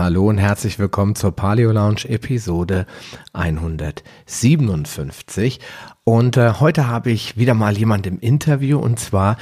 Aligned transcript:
Hallo 0.00 0.28
und 0.30 0.38
herzlich 0.38 0.78
willkommen 0.78 1.14
zur 1.14 1.36
Paleo 1.36 1.72
Lounge 1.72 2.08
Episode 2.08 2.86
157. 3.34 5.60
Und 6.04 6.38
äh, 6.38 6.54
heute 6.58 6.86
habe 6.86 7.10
ich 7.10 7.36
wieder 7.36 7.52
mal 7.52 7.76
jemand 7.76 8.06
im 8.06 8.18
Interview 8.18 8.78
und 8.78 8.98
zwar 8.98 9.36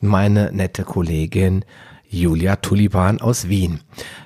meine 0.00 0.52
nette 0.52 0.84
Kollegin 0.84 1.64
Julia 2.08 2.54
Tulipan 2.54 3.20
aus 3.20 3.48
Wien. 3.48 3.80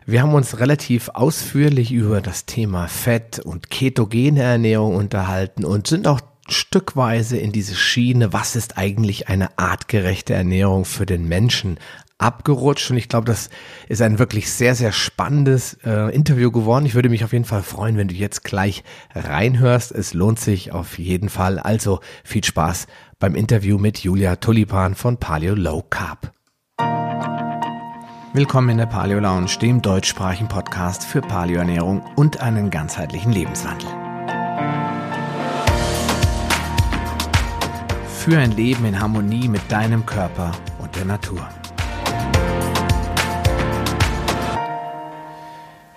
Wir 0.05 0.21
haben 0.21 0.35
uns 0.35 0.61
relativ 0.61 1.09
ausführlich 1.09 1.93
über 1.93 2.21
das 2.21 2.45
Thema 2.45 2.87
Fett 2.87 3.39
und 3.39 3.71
ketogene 3.71 4.43
Ernährung 4.43 4.95
unterhalten 4.95 5.65
und 5.65 5.87
sind 5.87 6.07
auch 6.07 6.21
stückweise 6.47 7.39
in 7.39 7.53
diese 7.53 7.75
Schiene, 7.75 8.35
was 8.35 8.55
ist 8.55 8.77
eigentlich 8.77 9.29
eine 9.29 9.59
artgerechte 9.59 10.35
Ernährung 10.35 10.85
für 10.85 11.07
den 11.07 11.27
Menschen 11.27 11.79
abgerutscht 12.25 12.91
und 12.91 12.97
ich 12.97 13.09
glaube, 13.09 13.27
das 13.27 13.51
ist 13.89 14.01
ein 14.01 14.19
wirklich 14.19 14.51
sehr, 14.51 14.75
sehr 14.75 14.93
spannendes 14.93 15.75
äh, 15.85 16.15
Interview 16.15 16.51
geworden. 16.51 16.87
Ich 16.87 16.95
würde 16.95 17.11
mich 17.11 17.23
auf 17.23 17.33
jeden 17.35 17.45
Fall 17.45 17.63
freuen, 17.63 17.99
wenn 17.99 18.09
du 18.09 18.15
jetzt 18.15 18.45
gleich 18.45 18.83
reinhörst. 19.15 19.93
Es 19.93 20.15
lohnt 20.15 20.41
sich 20.41 20.73
auf 20.73 20.99
jeden 20.99 21.29
Fall. 21.29 21.59
Also 21.59 22.01
viel 22.25 22.43
Spaß 22.43 22.87
beim 23.19 23.35
Interview 23.35 23.79
mit 23.79 23.99
Julia 23.99 24.37
Tulipan 24.37 24.95
von 24.95 25.19
Paleo 25.19 25.55
Low 25.55 25.83
Carb. 25.83 26.33
Willkommen 28.33 28.71
in 28.71 28.79
der 28.79 28.87
Paleo 28.87 29.21
Lounge, 29.21 29.59
dem 29.61 29.81
deutschsprachigen 29.81 30.49
Podcast 30.49 31.05
für 31.05 31.21
Paleoernährung 31.21 32.03
und 32.17 32.41
einen 32.41 32.71
ganzheitlichen 32.71 33.33
Lebenswandel. 33.33 33.89
Für 38.19 38.39
ein 38.39 38.53
Leben 38.53 38.87
in 38.87 38.99
Harmonie 38.99 39.47
mit 39.47 39.71
deinem 39.71 40.07
Körper 40.07 40.51
und 40.79 40.97
der 40.97 41.05
Natur. 41.05 41.47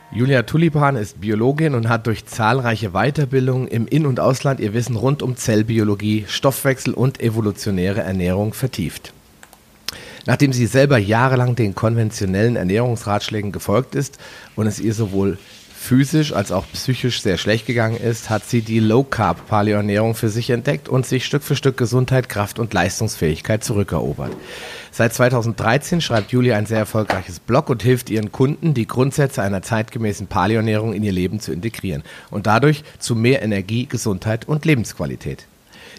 Julia 0.09 0.43
Tulipan 0.43 0.95
ist 0.95 1.19
Biologin 1.19 1.75
und 1.75 1.89
hat 1.89 2.07
durch 2.07 2.25
zahlreiche 2.25 2.91
Weiterbildungen 2.91 3.67
im 3.67 3.87
In- 3.87 4.05
und 4.05 4.21
Ausland 4.21 4.61
ihr 4.61 4.73
Wissen 4.73 4.95
rund 4.95 5.21
um 5.21 5.35
Zellbiologie, 5.35 6.23
Stoffwechsel 6.29 6.93
und 6.93 7.19
evolutionäre 7.19 8.01
Ernährung 8.01 8.53
vertieft. 8.53 9.11
Nachdem 10.25 10.53
sie 10.53 10.65
selber 10.65 10.97
jahrelang 10.97 11.55
den 11.55 11.75
konventionellen 11.75 12.55
Ernährungsratschlägen 12.55 13.51
gefolgt 13.51 13.95
ist 13.95 14.17
und 14.55 14.65
es 14.65 14.79
ihr 14.79 14.93
sowohl 14.93 15.37
physisch 15.87 16.33
als 16.33 16.51
auch 16.51 16.65
psychisch 16.73 17.21
sehr 17.21 17.37
schlecht 17.37 17.65
gegangen 17.65 17.95
ist, 17.95 18.29
hat 18.29 18.43
sie 18.43 18.61
die 18.61 18.81
Low 18.81 19.03
Carb 19.03 19.47
Paleoernährung 19.47 20.15
für 20.15 20.27
sich 20.27 20.49
entdeckt 20.49 20.89
und 20.89 21.05
sich 21.05 21.25
Stück 21.25 21.43
für 21.43 21.55
Stück 21.55 21.77
Gesundheit, 21.77 22.27
Kraft 22.27 22.59
und 22.59 22.73
Leistungsfähigkeit 22.73 23.63
zurückerobert. 23.63 24.33
Seit 24.91 25.13
2013 25.13 26.01
schreibt 26.01 26.33
Julia 26.33 26.57
ein 26.57 26.65
sehr 26.65 26.79
erfolgreiches 26.79 27.39
Blog 27.39 27.69
und 27.69 27.83
hilft 27.83 28.09
ihren 28.09 28.33
Kunden, 28.33 28.73
die 28.73 28.85
Grundsätze 28.85 29.41
einer 29.41 29.61
zeitgemäßen 29.61 30.27
Paleoernährung 30.27 30.91
in 30.91 31.03
ihr 31.03 31.13
Leben 31.13 31.39
zu 31.39 31.53
integrieren 31.53 32.03
und 32.31 32.47
dadurch 32.47 32.83
zu 32.99 33.15
mehr 33.15 33.41
Energie, 33.41 33.85
Gesundheit 33.85 34.45
und 34.45 34.65
Lebensqualität. 34.65 35.45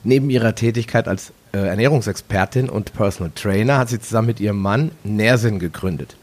Neben 0.04 0.28
ihrer 0.28 0.54
Tätigkeit 0.54 1.08
als 1.08 1.32
äh, 1.52 1.60
Ernährungsexpertin 1.60 2.68
und 2.68 2.92
Personal 2.92 3.32
Trainer 3.34 3.78
hat 3.78 3.88
sie 3.88 4.00
zusammen 4.00 4.28
mit 4.28 4.40
ihrem 4.40 4.60
Mann 4.60 4.90
Nersin 5.02 5.58
gegründet. 5.58 6.17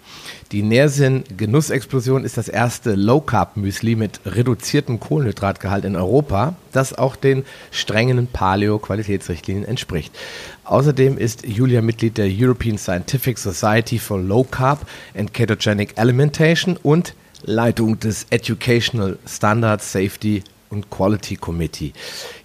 Die 0.51 0.61
Nersin 0.61 1.23
Genussexplosion 1.35 2.23
ist 2.23 2.38
das 2.38 2.47
erste 2.47 2.93
Low 2.93 3.19
Carb 3.19 3.57
Müsli 3.57 3.95
mit 3.95 4.19
reduziertem 4.27 4.99
Kohlenhydratgehalt 4.99 5.85
in 5.85 5.95
Europa, 5.95 6.55
das 6.71 6.93
auch 6.93 7.15
den 7.15 7.43
strengen 7.71 8.27
Paleo 8.27 8.77
Qualitätsrichtlinien 8.77 9.65
entspricht. 9.65 10.15
Außerdem 10.63 11.17
ist 11.17 11.47
Julia 11.47 11.81
Mitglied 11.81 12.19
der 12.19 12.29
European 12.29 12.77
Scientific 12.77 13.39
Society 13.39 13.97
for 13.97 14.19
Low 14.19 14.43
Carb 14.43 14.85
and 15.17 15.33
Ketogenic 15.33 15.93
Alimentation 15.97 16.77
und 16.77 17.15
Leitung 17.43 17.99
des 17.99 18.27
Educational 18.30 19.17
Standards 19.27 19.91
Safety 19.91 20.43
und 20.69 20.91
Quality 20.91 21.37
Committee. 21.37 21.93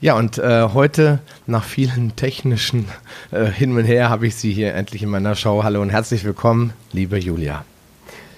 Ja, 0.00 0.14
und 0.14 0.38
äh, 0.38 0.68
heute, 0.72 1.18
nach 1.46 1.64
vielen 1.64 2.16
technischen 2.16 2.86
äh, 3.30 3.44
Hin 3.44 3.76
und 3.76 3.84
Her, 3.84 4.08
habe 4.08 4.26
ich 4.26 4.36
Sie 4.36 4.54
hier 4.54 4.74
endlich 4.74 5.02
in 5.02 5.10
meiner 5.10 5.34
Show. 5.34 5.64
Hallo 5.64 5.82
und 5.82 5.90
herzlich 5.90 6.24
willkommen, 6.24 6.72
liebe 6.92 7.18
Julia. 7.18 7.66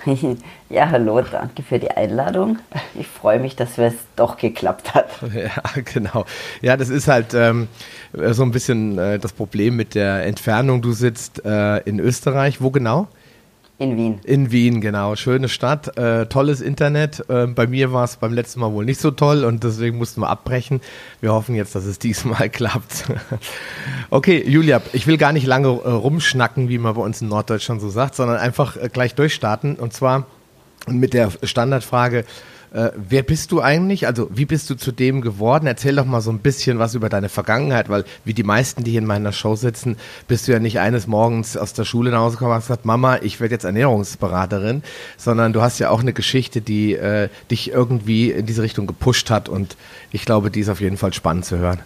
Ja, 0.69 0.89
hallo, 0.89 1.21
danke 1.21 1.63
für 1.63 1.79
die 1.79 1.91
Einladung. 1.91 2.59
Ich 2.95 3.07
freue 3.07 3.39
mich, 3.39 3.57
dass 3.57 3.77
es 3.79 3.95
doch 4.17 4.37
geklappt 4.39 4.95
hat. 4.95 5.09
Ja, 5.35 5.51
genau. 5.85 6.25
Ja, 6.61 6.77
das 6.77 6.89
ist 6.89 7.09
halt 7.09 7.35
ähm, 7.35 7.69
so 8.13 8.43
ein 8.43 8.53
bisschen 8.53 8.99
äh, 8.99 9.19
das 9.19 9.33
Problem 9.33 9.77
mit 9.77 9.95
der 9.95 10.25
Entfernung. 10.25 10.83
Du 10.83 10.93
sitzt 10.93 11.45
äh, 11.45 11.79
in 11.79 11.99
Österreich. 12.01 12.61
Wo 12.61 12.71
genau? 12.71 13.09
In 13.83 13.97
Wien. 13.97 14.21
In 14.23 14.53
Wien, 14.53 14.81
genau. 14.81 15.17
Schöne 15.17 15.49
Stadt, 15.49 15.97
äh, 15.99 16.27
tolles 16.27 16.61
Internet. 16.61 17.29
Äh, 17.29 17.49
bei 17.49 17.67
mir 17.67 17.93
war 17.93 18.05
es 18.05 18.17
beim 18.17 18.33
letzten 18.33 18.61
Mal 18.61 18.73
wohl 18.73 18.85
nicht 18.85 19.01
so 19.01 19.11
toll 19.11 19.45
und 19.45 19.65
deswegen 19.65 19.99
mussten 19.99 20.21
wir 20.21 20.29
abbrechen. 20.29 20.81
Wir 21.21 21.33
hoffen 21.33 21.57
jetzt, 21.57 21.75
dass 21.75 21.85
es 21.85 21.99
diesmal 21.99 22.49
klappt. 22.49 23.07
okay, 24.11 24.41
Julia, 24.47 24.81
ich 24.93 25.09
will 25.09 25.17
gar 25.17 25.33
nicht 25.33 25.47
lange 25.47 25.67
äh, 25.67 25.91
rumschnacken, 25.91 26.69
wie 26.69 26.79
man 26.79 26.95
bei 26.95 27.03
uns 27.03 27.21
in 27.23 27.29
Norddeutschland 27.29 27.81
so 27.81 27.91
sagt, 27.91 28.15
sondern 28.15 28.37
einfach 28.37 28.77
äh, 28.77 28.89
gleich 28.89 29.17
durchstarten 29.17 29.75
und 29.75 29.93
zwar 29.93 30.27
mit 30.87 31.13
der 31.13 31.33
Standardfrage, 31.43 32.25
äh, 32.73 32.91
wer 32.97 33.23
bist 33.23 33.53
du 33.53 33.61
eigentlich? 33.61 34.07
Also 34.07 34.29
wie 34.33 34.47
bist 34.47 34.71
du 34.71 34.75
zu 34.75 34.93
dem 34.93 35.21
geworden? 35.21 35.67
Erzähl 35.67 35.95
doch 35.97 36.07
mal 36.07 36.23
so 36.23 36.31
ein 36.31 36.39
bisschen 36.39 36.79
was 36.79 36.95
über 36.95 37.09
deine 37.09 37.29
Vergangenheit, 37.29 37.89
weil 37.89 38.05
wie 38.25 38.33
die 38.33 38.43
meisten, 38.43 38.83
die 38.83 38.93
hier 38.93 39.01
in 39.01 39.07
meiner 39.07 39.33
Show 39.33 39.57
sitzen, 39.57 39.97
bist 40.27 40.49
du 40.49 40.53
ja 40.53 40.59
nicht 40.59 40.81
eines 40.81 41.07
Morgens 41.07 41.57
aus 41.57 41.75
der 41.75 41.85
Schule 41.85 42.11
nach 42.11 42.21
Hause 42.21 42.37
gekommen 42.37 42.53
und 42.53 42.57
hast 42.57 42.69
gesagt, 42.69 42.87
Mama, 42.87 43.19
ich 43.21 43.41
werde 43.41 43.55
jetzt 43.55 43.65
Ernährungsberaterin, 43.65 44.83
sondern 45.19 45.53
du 45.53 45.61
hast 45.61 45.79
ja 45.81 45.91
auch 45.91 46.01
eine 46.01 46.15
Geschichte, 46.15 46.63
die 46.63 46.95
äh, 46.95 47.29
dich 47.51 47.71
irgendwie 47.71 48.31
in 48.31 48.47
diese 48.47 48.63
Richtung 48.63 48.87
gepusht 48.87 49.31
hat 49.31 49.49
und 49.51 49.77
ich 50.11 50.25
glaube, 50.25 50.51
die 50.51 50.61
ist 50.61 50.71
auf 50.71 50.81
jeden 50.81 50.97
Fall 50.97 51.13
spannend 51.13 51.45
zu 51.45 51.59
hören. 51.59 51.81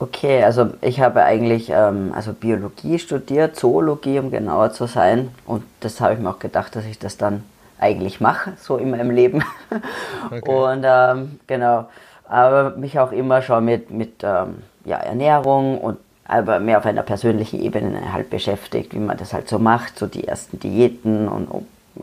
Okay, 0.00 0.44
also 0.44 0.70
ich 0.80 1.00
habe 1.00 1.24
eigentlich 1.24 1.70
ähm, 1.70 2.12
also 2.14 2.32
Biologie 2.32 3.00
studiert, 3.00 3.56
Zoologie, 3.56 4.20
um 4.20 4.30
genauer 4.30 4.72
zu 4.72 4.86
sein. 4.86 5.30
Und 5.44 5.64
das 5.80 6.00
habe 6.00 6.14
ich 6.14 6.20
mir 6.20 6.30
auch 6.30 6.38
gedacht, 6.38 6.76
dass 6.76 6.84
ich 6.84 7.00
das 7.00 7.16
dann 7.16 7.42
eigentlich 7.78 8.20
mache, 8.20 8.52
so 8.56 8.76
in 8.76 8.90
meinem 8.90 9.10
Leben. 9.10 9.42
Okay. 10.30 10.50
Und 10.50 10.84
ähm, 10.84 11.40
genau, 11.46 11.88
aber 12.28 12.70
mich 12.76 12.98
auch 12.98 13.12
immer 13.12 13.40
schon 13.40 13.64
mit, 13.64 13.90
mit 13.90 14.22
ähm, 14.22 14.62
ja, 14.84 14.96
Ernährung 14.98 15.78
und 15.78 15.98
aber 16.26 16.60
mehr 16.60 16.78
auf 16.78 16.84
einer 16.84 17.02
persönlichen 17.02 17.62
Ebene 17.62 18.12
halt 18.12 18.28
beschäftigt, 18.28 18.92
wie 18.94 18.98
man 18.98 19.16
das 19.16 19.32
halt 19.32 19.48
so 19.48 19.58
macht, 19.58 19.98
so 19.98 20.06
die 20.06 20.28
ersten 20.28 20.60
Diäten 20.60 21.28
und 21.28 21.48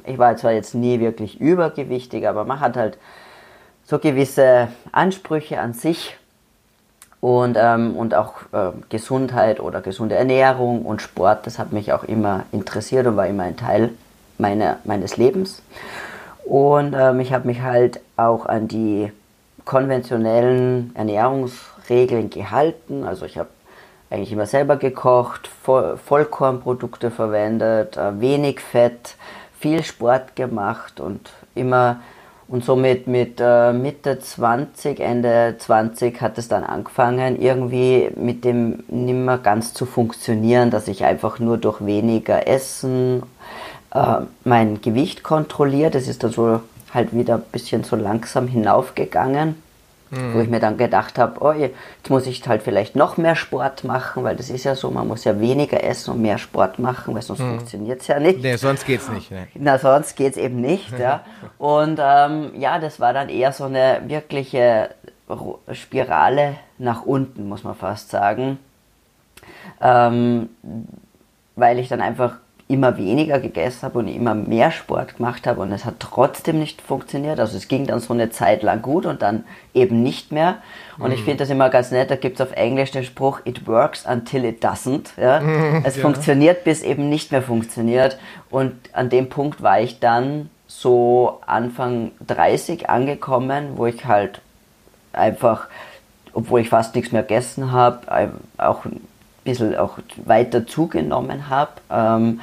ich 0.05 0.17
war 0.17 0.35
zwar 0.37 0.51
jetzt 0.51 0.73
nie 0.73 0.99
wirklich 0.99 1.39
übergewichtig, 1.39 2.27
aber 2.27 2.43
man 2.43 2.59
hat 2.59 2.75
halt 2.75 2.97
so 3.85 3.99
gewisse 3.99 4.69
Ansprüche 4.91 5.59
an 5.59 5.73
sich 5.73 6.17
und, 7.21 7.57
ähm, 7.59 7.95
und 7.95 8.15
auch 8.15 8.33
äh, 8.51 8.71
Gesundheit 8.89 9.59
oder 9.59 9.81
gesunde 9.81 10.15
Ernährung 10.15 10.83
und 10.85 11.01
Sport, 11.01 11.45
das 11.45 11.59
hat 11.59 11.71
mich 11.71 11.93
auch 11.93 12.03
immer 12.03 12.43
interessiert 12.51 13.05
und 13.07 13.17
war 13.17 13.27
immer 13.27 13.43
ein 13.43 13.57
Teil 13.57 13.91
meine, 14.37 14.77
meines 14.83 15.17
Lebens. 15.17 15.61
Und 16.43 16.93
ähm, 16.97 17.19
ich 17.19 17.33
habe 17.33 17.47
mich 17.47 17.61
halt 17.61 17.99
auch 18.17 18.45
an 18.45 18.67
die 18.67 19.11
konventionellen 19.65 20.91
Ernährungsregeln 20.95 22.29
gehalten. 22.29 23.03
Also 23.03 23.25
ich 23.25 23.37
habe 23.37 23.49
eigentlich 24.09 24.31
immer 24.31 24.45
selber 24.45 24.77
gekocht, 24.77 25.49
Vollkornprodukte 25.63 27.09
verwendet, 27.11 27.97
äh, 27.97 28.19
wenig 28.19 28.59
Fett, 28.59 29.15
viel 29.59 29.83
Sport 29.83 30.35
gemacht 30.35 30.99
und 30.99 31.31
immer 31.55 31.99
und 32.47 32.63
somit 32.63 33.07
mit 33.07 33.39
äh, 33.39 33.73
Mitte 33.73 34.19
20, 34.19 34.99
Ende 34.99 35.55
20 35.57 36.21
hat 36.21 36.37
es 36.37 36.47
dann 36.47 36.63
angefangen, 36.63 37.41
irgendwie 37.41 38.11
mit 38.15 38.43
dem 38.43 38.83
nimmer 38.87 39.39
ganz 39.39 39.73
zu 39.73 39.87
funktionieren, 39.87 40.69
dass 40.69 40.87
ich 40.87 41.03
einfach 41.05 41.39
nur 41.39 41.57
durch 41.57 41.83
weniger 41.83 42.47
Essen 42.47 43.23
äh, 43.95 44.25
mein 44.43 44.81
Gewicht 44.81 45.23
kontrolliert. 45.23 45.95
Das 45.95 46.07
ist 46.07 46.23
dann 46.23 46.31
so 46.31 46.61
halt 46.93 47.15
wieder 47.15 47.35
ein 47.35 47.43
bisschen 47.51 47.83
so 47.83 47.95
langsam 47.95 48.47
hinaufgegangen. 48.47 49.61
Mhm. 50.11 50.33
Wo 50.35 50.39
ich 50.39 50.49
mir 50.49 50.59
dann 50.59 50.77
gedacht 50.77 51.17
habe, 51.17 51.41
oh, 51.43 51.51
jetzt 51.51 51.75
muss 52.09 52.27
ich 52.27 52.47
halt 52.47 52.61
vielleicht 52.61 52.95
noch 52.95 53.17
mehr 53.17 53.35
Sport 53.35 53.83
machen, 53.83 54.23
weil 54.23 54.35
das 54.35 54.51
ist 54.51 54.63
ja 54.63 54.75
so, 54.75 54.91
man 54.91 55.07
muss 55.07 55.23
ja 55.23 55.39
weniger 55.39 55.83
essen 55.83 56.11
und 56.11 56.21
mehr 56.21 56.37
Sport 56.37 56.77
machen, 56.77 57.15
weil 57.15 57.23
sonst 57.23 57.39
mhm. 57.39 57.57
funktioniert 57.57 58.01
es 58.01 58.07
ja 58.07 58.19
nicht. 58.19 58.39
Nee, 58.39 58.55
sonst 58.55 58.85
geht 58.85 59.01
es 59.01 59.09
nicht. 59.09 59.31
Ne? 59.31 59.47
Na, 59.55 59.79
sonst 59.79 60.15
geht 60.15 60.33
es 60.33 60.37
eben 60.37 60.61
nicht, 60.61 60.97
ja. 60.99 61.21
Und 61.57 61.99
ähm, 62.01 62.51
ja, 62.55 62.77
das 62.77 62.99
war 62.99 63.13
dann 63.13 63.29
eher 63.29 63.51
so 63.51 63.63
eine 63.63 64.01
wirkliche 64.05 64.89
Spirale 65.71 66.57
nach 66.77 67.03
unten, 67.03 67.49
muss 67.49 67.63
man 67.63 67.73
fast 67.73 68.11
sagen. 68.11 68.59
Ähm, 69.81 70.49
weil 71.55 71.79
ich 71.79 71.87
dann 71.87 72.01
einfach 72.01 72.37
immer 72.67 72.97
weniger 72.97 73.39
gegessen 73.39 73.83
habe 73.83 73.99
und 73.99 74.07
immer 74.07 74.33
mehr 74.33 74.71
Sport 74.71 75.17
gemacht 75.17 75.45
habe 75.45 75.61
und 75.61 75.71
es 75.71 75.85
hat 75.85 75.99
trotzdem 75.99 76.57
nicht 76.57 76.81
funktioniert. 76.81 77.39
Also 77.39 77.57
es 77.57 77.67
ging 77.67 77.85
dann 77.85 77.99
so 77.99 78.11
eine 78.11 78.31
Zeit 78.31 78.63
lang 78.63 78.81
gut 78.81 79.05
und 79.05 79.21
dann 79.21 79.43
eben 79.75 80.01
nicht 80.01 80.31
mehr. 80.31 80.57
Und 80.97 81.09
mm. 81.09 81.13
ich 81.13 81.19
mhm. 81.21 81.25
finde 81.25 81.37
das 81.43 81.51
immer 81.51 81.69
ganz 81.69 81.91
nett, 81.91 82.09
da 82.09 82.15
gibt 82.15 82.39
es 82.39 82.45
auf 82.45 82.53
Englisch 82.53 82.89
den 82.89 83.03
Spruch, 83.03 83.41
it 83.45 83.67
works 83.67 84.03
until 84.07 84.45
it 84.45 84.65
doesn't. 84.65 85.09
Ja? 85.19 85.41
Mm, 85.45 85.83
es 85.83 85.97
ja. 85.97 86.01
funktioniert, 86.01 86.63
bis 86.63 86.81
eben 86.81 87.07
nicht 87.07 87.31
mehr 87.31 87.43
funktioniert. 87.43 88.17
Und 88.49 88.73
an 88.93 89.09
dem 89.09 89.29
Punkt 89.29 89.61
war 89.61 89.79
ich 89.79 89.99
dann 89.99 90.49
so 90.67 91.41
Anfang 91.45 92.11
30 92.25 92.89
angekommen, 92.89 93.73
wo 93.75 93.85
ich 93.85 94.05
halt 94.05 94.41
einfach, 95.13 95.67
obwohl 96.33 96.61
ich 96.61 96.69
fast 96.69 96.95
nichts 96.95 97.11
mehr 97.11 97.21
gegessen 97.21 97.71
habe, 97.71 98.31
auch 98.57 98.85
bisschen 99.45 99.75
auch 99.77 99.99
weiter 100.25 100.67
zugenommen 100.67 101.49
habe, 101.49 101.71
ähm, 101.89 102.41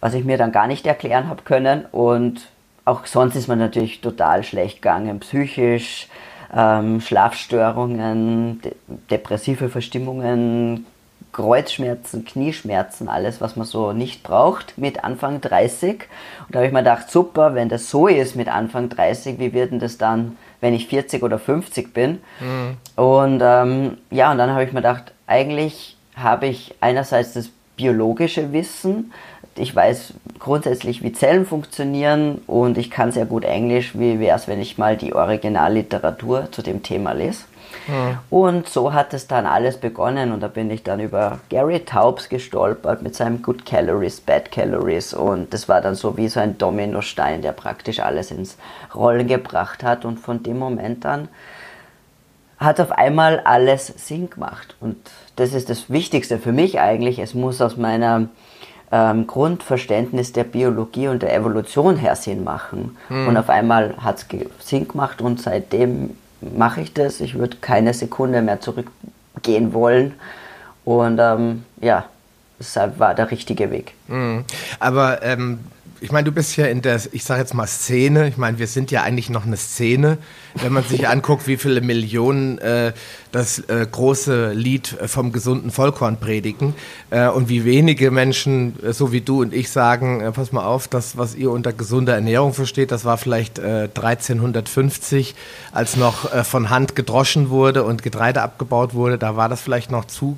was 0.00 0.14
ich 0.14 0.24
mir 0.24 0.38
dann 0.38 0.50
gar 0.50 0.66
nicht 0.66 0.86
erklären 0.86 1.28
habe 1.28 1.42
können. 1.42 1.84
Und 1.92 2.48
auch 2.84 3.06
sonst 3.06 3.36
ist 3.36 3.46
man 3.46 3.58
natürlich 3.58 4.00
total 4.00 4.42
schlecht 4.42 4.82
gegangen, 4.82 5.20
psychisch, 5.20 6.08
ähm, 6.54 7.00
Schlafstörungen, 7.00 8.60
de 8.62 8.72
depressive 9.10 9.68
Verstimmungen, 9.68 10.86
Kreuzschmerzen, 11.32 12.24
Knieschmerzen, 12.24 13.08
alles, 13.08 13.40
was 13.40 13.54
man 13.54 13.66
so 13.66 13.92
nicht 13.92 14.24
braucht 14.24 14.76
mit 14.78 15.04
Anfang 15.04 15.40
30. 15.40 15.92
Und 16.46 16.54
da 16.54 16.58
habe 16.58 16.66
ich 16.66 16.72
mir 16.72 16.80
gedacht, 16.80 17.10
super, 17.10 17.54
wenn 17.54 17.68
das 17.68 17.88
so 17.88 18.08
ist 18.08 18.34
mit 18.34 18.48
Anfang 18.48 18.88
30, 18.88 19.38
wie 19.38 19.52
wird 19.52 19.70
denn 19.70 19.78
das 19.78 19.96
dann, 19.96 20.36
wenn 20.60 20.74
ich 20.74 20.88
40 20.88 21.22
oder 21.22 21.38
50 21.38 21.94
bin? 21.94 22.20
Mhm. 22.40 22.76
Und 22.96 23.40
ähm, 23.44 23.98
ja, 24.10 24.32
und 24.32 24.38
dann 24.38 24.50
habe 24.50 24.64
ich 24.64 24.72
mir 24.72 24.80
gedacht, 24.80 25.12
eigentlich 25.28 25.96
habe 26.22 26.46
ich 26.46 26.74
einerseits 26.80 27.34
das 27.34 27.50
biologische 27.76 28.52
Wissen, 28.52 29.12
ich 29.56 29.74
weiß 29.74 30.14
grundsätzlich, 30.38 31.02
wie 31.02 31.12
Zellen 31.12 31.44
funktionieren 31.44 32.40
und 32.46 32.78
ich 32.78 32.90
kann 32.90 33.12
sehr 33.12 33.26
gut 33.26 33.44
Englisch. 33.44 33.98
Wie 33.98 34.20
wäre 34.20 34.36
es, 34.36 34.48
wenn 34.48 34.60
ich 34.60 34.78
mal 34.78 34.96
die 34.96 35.14
Originalliteratur 35.14 36.50
zu 36.52 36.62
dem 36.62 36.82
Thema 36.82 37.12
lese? 37.12 37.44
Mhm. 37.86 38.18
Und 38.30 38.68
so 38.68 38.92
hat 38.92 39.12
es 39.12 39.26
dann 39.26 39.46
alles 39.46 39.76
begonnen 39.78 40.32
und 40.32 40.40
da 40.40 40.48
bin 40.48 40.70
ich 40.70 40.82
dann 40.82 41.00
über 41.00 41.40
Gary 41.48 41.80
Taubes 41.80 42.28
gestolpert 42.28 43.02
mit 43.02 43.14
seinem 43.14 43.42
Good 43.42 43.66
Calories, 43.66 44.20
Bad 44.20 44.50
Calories 44.50 45.14
und 45.14 45.52
das 45.52 45.68
war 45.68 45.80
dann 45.80 45.94
so 45.94 46.16
wie 46.16 46.28
so 46.28 46.40
ein 46.40 46.56
Dominostein, 46.58 47.42
der 47.42 47.52
praktisch 47.52 48.00
alles 48.00 48.30
ins 48.30 48.56
Rollen 48.94 49.26
gebracht 49.26 49.82
hat 49.82 50.04
und 50.04 50.18
von 50.18 50.42
dem 50.42 50.58
Moment 50.58 51.04
an 51.06 51.28
hat 52.58 52.78
auf 52.78 52.92
einmal 52.92 53.40
alles 53.40 53.86
Sinn 53.86 54.28
gemacht 54.28 54.76
und 54.80 55.10
das 55.40 55.54
ist 55.54 55.70
das 55.70 55.88
Wichtigste 55.88 56.38
für 56.38 56.52
mich 56.52 56.80
eigentlich. 56.80 57.18
Es 57.18 57.34
muss 57.34 57.60
aus 57.60 57.76
meiner 57.76 58.28
ähm, 58.92 59.26
Grundverständnis 59.26 60.32
der 60.32 60.44
Biologie 60.44 61.08
und 61.08 61.22
der 61.22 61.34
Evolution 61.34 61.96
her 61.96 62.14
Sinn 62.14 62.44
machen. 62.44 62.96
Mhm. 63.08 63.28
Und 63.28 63.36
auf 63.36 63.48
einmal 63.48 63.96
hat 64.02 64.18
es 64.18 64.26
Sinn 64.66 64.86
gemacht 64.86 65.22
und 65.22 65.40
seitdem 65.40 66.10
mache 66.40 66.82
ich 66.82 66.92
das. 66.92 67.20
Ich 67.20 67.38
würde 67.38 67.56
keine 67.60 67.94
Sekunde 67.94 68.42
mehr 68.42 68.60
zurückgehen 68.60 69.72
wollen. 69.72 70.14
Und 70.84 71.18
ähm, 71.18 71.64
ja, 71.80 72.04
deshalb 72.58 72.98
war 72.98 73.14
der 73.14 73.30
richtige 73.30 73.70
Weg. 73.70 73.94
Mhm. 74.08 74.44
Aber 74.78 75.22
ähm, 75.22 75.60
ich 76.02 76.12
meine, 76.12 76.24
du 76.24 76.32
bist 76.32 76.56
ja 76.56 76.66
in 76.66 76.82
der, 76.82 77.00
ich 77.12 77.24
sage 77.24 77.40
jetzt 77.40 77.54
mal 77.54 77.66
Szene. 77.66 78.28
Ich 78.28 78.36
meine, 78.36 78.58
wir 78.58 78.66
sind 78.66 78.90
ja 78.90 79.02
eigentlich 79.02 79.30
noch 79.30 79.46
eine 79.46 79.56
Szene. 79.56 80.18
Wenn 80.54 80.72
man 80.72 80.84
sich 80.84 81.08
anguckt, 81.08 81.46
wie 81.46 81.56
viele 81.56 81.80
Millionen 81.80 82.58
äh, 82.58 82.92
das 83.32 83.60
äh, 83.60 83.86
große 83.90 84.52
Lied 84.52 84.96
vom 85.06 85.32
gesunden 85.32 85.70
Vollkorn 85.70 86.18
predigen 86.18 86.74
äh, 87.10 87.28
und 87.28 87.48
wie 87.48 87.64
wenige 87.64 88.10
Menschen, 88.10 88.74
äh, 88.84 88.92
so 88.92 89.12
wie 89.12 89.20
du 89.20 89.42
und 89.42 89.54
ich, 89.54 89.70
sagen, 89.70 90.20
äh, 90.20 90.32
pass 90.32 90.52
mal 90.52 90.64
auf, 90.64 90.88
das, 90.88 91.16
was 91.16 91.34
ihr 91.34 91.50
unter 91.50 91.72
gesunder 91.72 92.14
Ernährung 92.14 92.52
versteht, 92.52 92.90
das 92.90 93.04
war 93.04 93.18
vielleicht 93.18 93.60
1350, 93.60 95.30
äh, 95.30 95.34
als 95.72 95.96
noch 95.96 96.28
von 96.44 96.70
Hand 96.70 96.96
gedroschen 96.96 97.50
wurde 97.50 97.84
und 97.84 98.02
Getreide 98.02 98.42
abgebaut 98.42 98.94
wurde, 98.94 99.18
da 99.18 99.36
war 99.36 99.48
das 99.48 99.60
vielleicht 99.60 99.90
noch 99.90 100.04
zu, 100.06 100.36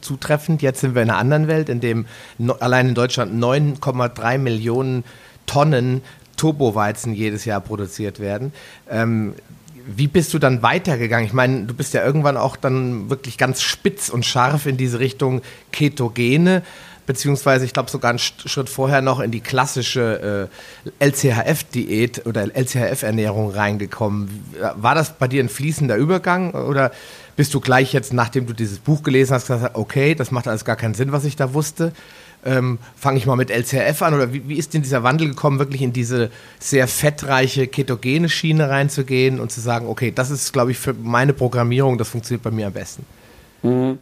zutreffend. 0.00 0.62
Jetzt 0.62 0.80
sind 0.80 0.94
wir 0.94 1.02
in 1.02 1.10
einer 1.10 1.18
anderen 1.18 1.48
Welt, 1.48 1.68
in 1.68 1.80
dem 1.80 2.06
no, 2.38 2.54
allein 2.54 2.88
in 2.88 2.94
Deutschland 2.94 3.32
9,3 3.34 4.38
Millionen 4.38 5.04
Tonnen 5.46 6.02
Turboweizen 6.40 7.12
jedes 7.12 7.44
Jahr 7.44 7.60
produziert 7.60 8.18
werden. 8.18 8.54
Ähm, 8.88 9.34
wie 9.86 10.06
bist 10.06 10.32
du 10.32 10.38
dann 10.38 10.62
weitergegangen? 10.62 11.26
Ich 11.26 11.34
meine, 11.34 11.66
du 11.66 11.74
bist 11.74 11.92
ja 11.92 12.02
irgendwann 12.02 12.38
auch 12.38 12.56
dann 12.56 13.10
wirklich 13.10 13.36
ganz 13.36 13.60
spitz 13.60 14.08
und 14.08 14.24
scharf 14.24 14.64
in 14.64 14.78
diese 14.78 15.00
Richtung 15.00 15.42
Ketogene, 15.70 16.62
beziehungsweise 17.04 17.66
ich 17.66 17.74
glaube 17.74 17.90
sogar 17.90 18.08
einen 18.08 18.18
Schritt 18.18 18.70
vorher 18.70 19.02
noch 19.02 19.20
in 19.20 19.30
die 19.30 19.40
klassische 19.40 20.48
äh, 20.98 21.04
LCHF-Diät 21.04 22.24
oder 22.24 22.44
LCHF-Ernährung 22.56 23.50
reingekommen. 23.50 24.42
War 24.76 24.94
das 24.94 25.18
bei 25.18 25.28
dir 25.28 25.44
ein 25.44 25.50
fließender 25.50 25.96
Übergang 25.96 26.52
oder 26.52 26.90
bist 27.36 27.52
du 27.52 27.60
gleich 27.60 27.92
jetzt, 27.92 28.14
nachdem 28.14 28.46
du 28.46 28.54
dieses 28.54 28.78
Buch 28.78 29.02
gelesen 29.02 29.34
hast, 29.34 29.48
gesagt, 29.48 29.76
okay, 29.76 30.14
das 30.14 30.30
macht 30.30 30.48
alles 30.48 30.64
gar 30.64 30.76
keinen 30.76 30.94
Sinn, 30.94 31.12
was 31.12 31.26
ich 31.26 31.36
da 31.36 31.52
wusste? 31.52 31.92
Ähm, 32.44 32.78
fange 32.96 33.18
ich 33.18 33.26
mal 33.26 33.36
mit 33.36 33.50
LCRF 33.50 34.02
an 34.02 34.14
oder 34.14 34.32
wie, 34.32 34.48
wie 34.48 34.56
ist 34.56 34.74
denn 34.74 34.82
dieser 34.82 35.02
Wandel 35.02 35.28
gekommen, 35.28 35.58
wirklich 35.58 35.82
in 35.82 35.92
diese 35.92 36.30
sehr 36.58 36.88
fettreiche 36.88 37.66
ketogene 37.66 38.28
Schiene 38.28 38.68
reinzugehen 38.68 39.40
und 39.40 39.52
zu 39.52 39.60
sagen, 39.60 39.88
okay, 39.88 40.12
das 40.14 40.30
ist, 40.30 40.52
glaube 40.52 40.70
ich, 40.70 40.78
für 40.78 40.94
meine 40.94 41.32
Programmierung, 41.32 41.98
das 41.98 42.08
funktioniert 42.08 42.42
bei 42.42 42.50
mir 42.50 42.68
am 42.68 42.72
besten? 42.72 43.04
Mhm. 43.62 43.98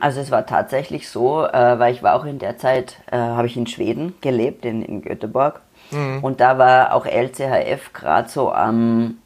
Also 0.00 0.20
es 0.20 0.30
war 0.30 0.44
tatsächlich 0.44 1.08
so, 1.08 1.46
äh, 1.46 1.78
weil 1.78 1.94
ich 1.94 2.02
war 2.02 2.14
auch 2.14 2.26
in 2.26 2.38
der 2.38 2.58
Zeit, 2.58 2.98
äh, 3.10 3.16
habe 3.16 3.46
ich 3.46 3.56
in 3.56 3.66
Schweden 3.66 4.12
gelebt, 4.20 4.66
in, 4.66 4.82
in 4.82 5.00
Göteborg. 5.00 5.62
Mhm. 5.90 6.18
Und 6.22 6.40
da 6.40 6.58
war 6.58 6.92
auch 6.92 7.06
LCHF 7.06 7.94
gerade 7.94 8.28
so 8.28 8.52
am 8.52 9.16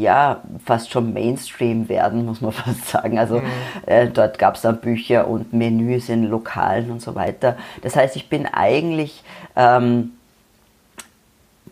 ja, 0.00 0.40
fast 0.64 0.90
schon 0.90 1.12
Mainstream 1.12 1.88
werden, 1.88 2.24
muss 2.24 2.40
man 2.40 2.52
fast 2.52 2.88
sagen. 2.88 3.18
Also 3.18 3.38
mhm. 3.38 3.44
äh, 3.86 4.06
dort 4.08 4.38
gab 4.38 4.56
es 4.56 4.62
dann 4.62 4.80
Bücher 4.80 5.28
und 5.28 5.52
Menüs 5.52 6.08
in 6.08 6.24
Lokalen 6.24 6.90
und 6.90 7.02
so 7.02 7.14
weiter. 7.14 7.56
Das 7.82 7.96
heißt, 7.96 8.16
ich 8.16 8.28
bin 8.28 8.46
eigentlich 8.46 9.22
ähm, 9.56 10.12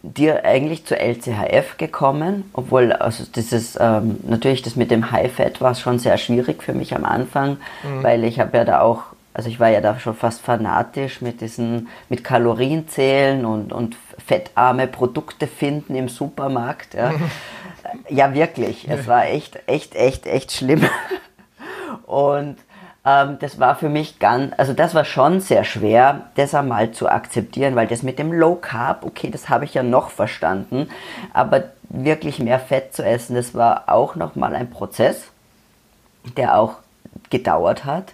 dir 0.03 0.45
eigentlich 0.45 0.85
zur 0.85 0.99
LCHF 0.99 1.77
gekommen, 1.77 2.51
obwohl 2.53 2.93
also 2.93 3.25
dieses 3.25 3.79
ähm, 3.81 4.19
natürlich 4.27 4.63
das 4.63 4.75
mit 4.75 4.91
dem 4.91 5.13
High 5.13 5.33
Fat 5.33 5.61
war 5.61 5.75
schon 5.75 5.99
sehr 5.99 6.19
schwierig 6.19 6.63
für 6.63 6.73
mich 6.73 6.95
am 6.95 7.05
Anfang, 7.05 7.59
mhm. 7.85 8.03
weil 8.03 8.25
ich 8.25 8.41
habe 8.41 8.57
ja 8.57 8.65
da 8.65 8.81
auch 8.81 9.05
also 9.35 9.49
ich 9.49 9.59
war 9.61 9.71
ja 9.71 9.81
da 9.81 9.99
schon 9.99 10.15
fast 10.15 10.43
fanatisch 10.43 11.23
mit 11.23 11.41
diesen 11.41 11.89
mit 12.09 12.25
Kalorienzählen 12.25 13.45
und 13.47 13.73
und 13.73 13.97
fettarme 14.25 14.87
Produkte 14.87 15.47
finden 15.47 15.95
im 15.95 16.09
Supermarkt. 16.09 16.95
Ja. 16.95 17.13
Ja, 18.09 18.35
wirklich. 18.35 18.89
Es 18.89 19.07
war 19.07 19.27
echt, 19.27 19.59
echt, 19.67 19.95
echt, 19.95 20.27
echt 20.27 20.53
schlimm. 20.53 20.89
Und 22.07 22.57
ähm, 23.05 23.39
das 23.41 23.59
war 23.59 23.75
für 23.75 23.89
mich 23.89 24.19
ganz, 24.19 24.53
also 24.57 24.73
das 24.73 24.95
war 24.95 25.05
schon 25.05 25.41
sehr 25.41 25.65
schwer, 25.65 26.31
das 26.37 26.55
einmal 26.55 26.93
zu 26.93 27.09
akzeptieren, 27.09 27.75
weil 27.75 27.89
das 27.89 28.03
mit 28.03 28.19
dem 28.19 28.33
Low 28.33 28.55
Carb, 28.55 29.05
okay, 29.05 29.31
das 29.31 29.49
habe 29.49 29.65
ich 29.65 29.75
ja 29.75 29.83
noch 29.83 30.11
verstanden, 30.11 30.89
aber 31.33 31.65
wirklich 31.89 32.39
mehr 32.39 32.61
Fett 32.61 32.95
zu 32.95 33.05
essen, 33.05 33.35
das 33.35 33.55
war 33.55 33.85
auch 33.89 34.15
nochmal 34.15 34.55
ein 34.55 34.71
Prozess, 34.71 35.25
der 36.37 36.57
auch 36.59 36.77
gedauert 37.31 37.85
hat. 37.85 38.13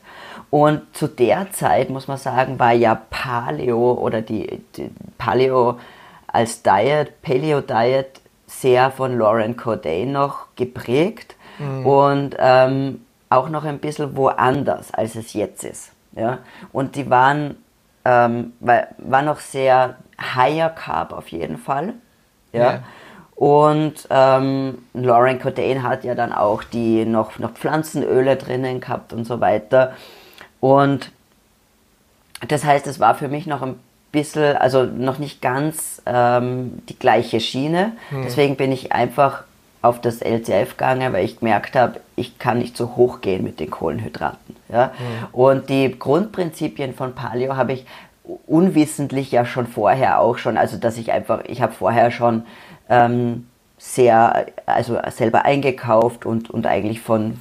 Und 0.51 0.97
zu 0.97 1.07
der 1.07 1.53
Zeit, 1.53 1.91
muss 1.91 2.09
man 2.09 2.17
sagen, 2.17 2.59
war 2.59 2.73
ja 2.73 2.95
Paleo 3.11 3.93
oder 3.93 4.23
die, 4.23 4.63
die 4.77 4.91
Paleo 5.19 5.79
als 6.27 6.63
Diet, 6.63 7.21
Paleo 7.21 7.61
Diet 7.61 8.21
sehr 8.49 8.91
von 8.91 9.17
Lauren 9.17 9.57
Corday 9.57 10.07
noch 10.07 10.47
geprägt 10.57 11.37
mhm. 11.59 11.87
und 11.87 12.37
ähm, 12.39 13.05
auch 13.29 13.49
noch 13.51 13.65
ein 13.65 13.79
bisschen 13.79 14.17
woanders, 14.17 14.93
als 14.93 15.15
es 15.15 15.35
jetzt 15.35 15.65
ist. 15.65 15.93
Ja? 16.17 16.39
Und 16.73 16.97
die 16.97 17.11
waren, 17.11 17.57
ähm, 18.05 18.55
war, 18.61 18.89
war 18.97 19.23
noch 19.23 19.39
sehr 19.39 19.97
higher 20.35 20.71
Carb 20.71 21.13
auf 21.13 21.29
jeden 21.29 21.59
Fall. 21.59 21.95
Ja. 22.53 22.61
Yeah. 22.61 22.83
Und 23.35 24.09
ähm, 24.11 24.79
Lauren 24.95 25.39
Corday 25.39 25.79
hat 25.81 26.03
ja 26.03 26.17
dann 26.17 26.33
auch 26.33 26.65
die 26.65 27.05
noch, 27.05 27.39
noch 27.39 27.53
Pflanzenöle 27.53 28.35
drinnen 28.35 28.81
gehabt 28.81 29.13
und 29.13 29.27
so 29.27 29.41
weiter. 29.41 29.93
Und 30.59 31.13
das 32.49 32.65
heißt, 32.65 32.87
es 32.89 32.99
war 32.99 33.15
für 33.15 33.29
mich 33.29 33.47
noch 33.47 33.63
ein 33.63 33.79
bisschen, 34.13 34.57
also 34.57 34.85
noch 34.85 35.19
nicht 35.19 35.43
ganz 35.43 36.03
ähm, 36.07 36.83
die 36.89 36.99
gleiche 36.99 37.41
Schiene. 37.41 37.93
Hm. 38.11 38.23
Deswegen 38.25 38.57
bin 38.57 38.73
ich 38.73 38.93
einfach 38.93 39.45
auf 39.81 40.01
das 40.01 40.21
LCF 40.21 40.71
gegangen, 40.77 41.13
weil 41.13 41.25
ich 41.25 41.39
gemerkt 41.39 41.77
habe, 41.77 42.01
ich 42.17 42.39
kann 42.39 42.59
nicht 42.59 42.77
so 42.77 42.97
hoch 42.97 43.21
gehen 43.21 43.45
mit 43.45 43.61
den 43.61 43.71
Kohlenhydraten. 43.71 44.57
Ja? 44.69 44.93
Hm. 44.97 45.27
Und 45.33 45.69
die 45.69 45.97
Grundprinzipien 45.99 46.95
von 46.95 47.15
Paleo 47.15 47.57
habe 47.57 47.75
ich 47.75 47.87
unwissentlich 48.47 49.31
ja 49.31 49.45
schon 49.45 49.67
vorher 49.67 50.21
auch 50.21 50.39
schon, 50.39 50.59
also 50.59 50.77
dass 50.77 50.99
ich 50.99 51.13
einfach, 51.13 51.45
ich 51.47 51.63
habe 51.63 51.73
vorher 51.73 52.11
schon 52.11 52.43
ähm, 52.91 53.47
sehr, 53.79 54.47
also 54.67 54.99
selber 55.11 55.45
eingekauft 55.45 56.27
und, 56.27 56.51
und 56.51 56.67
eigentlich 56.67 57.01
von 57.01 57.39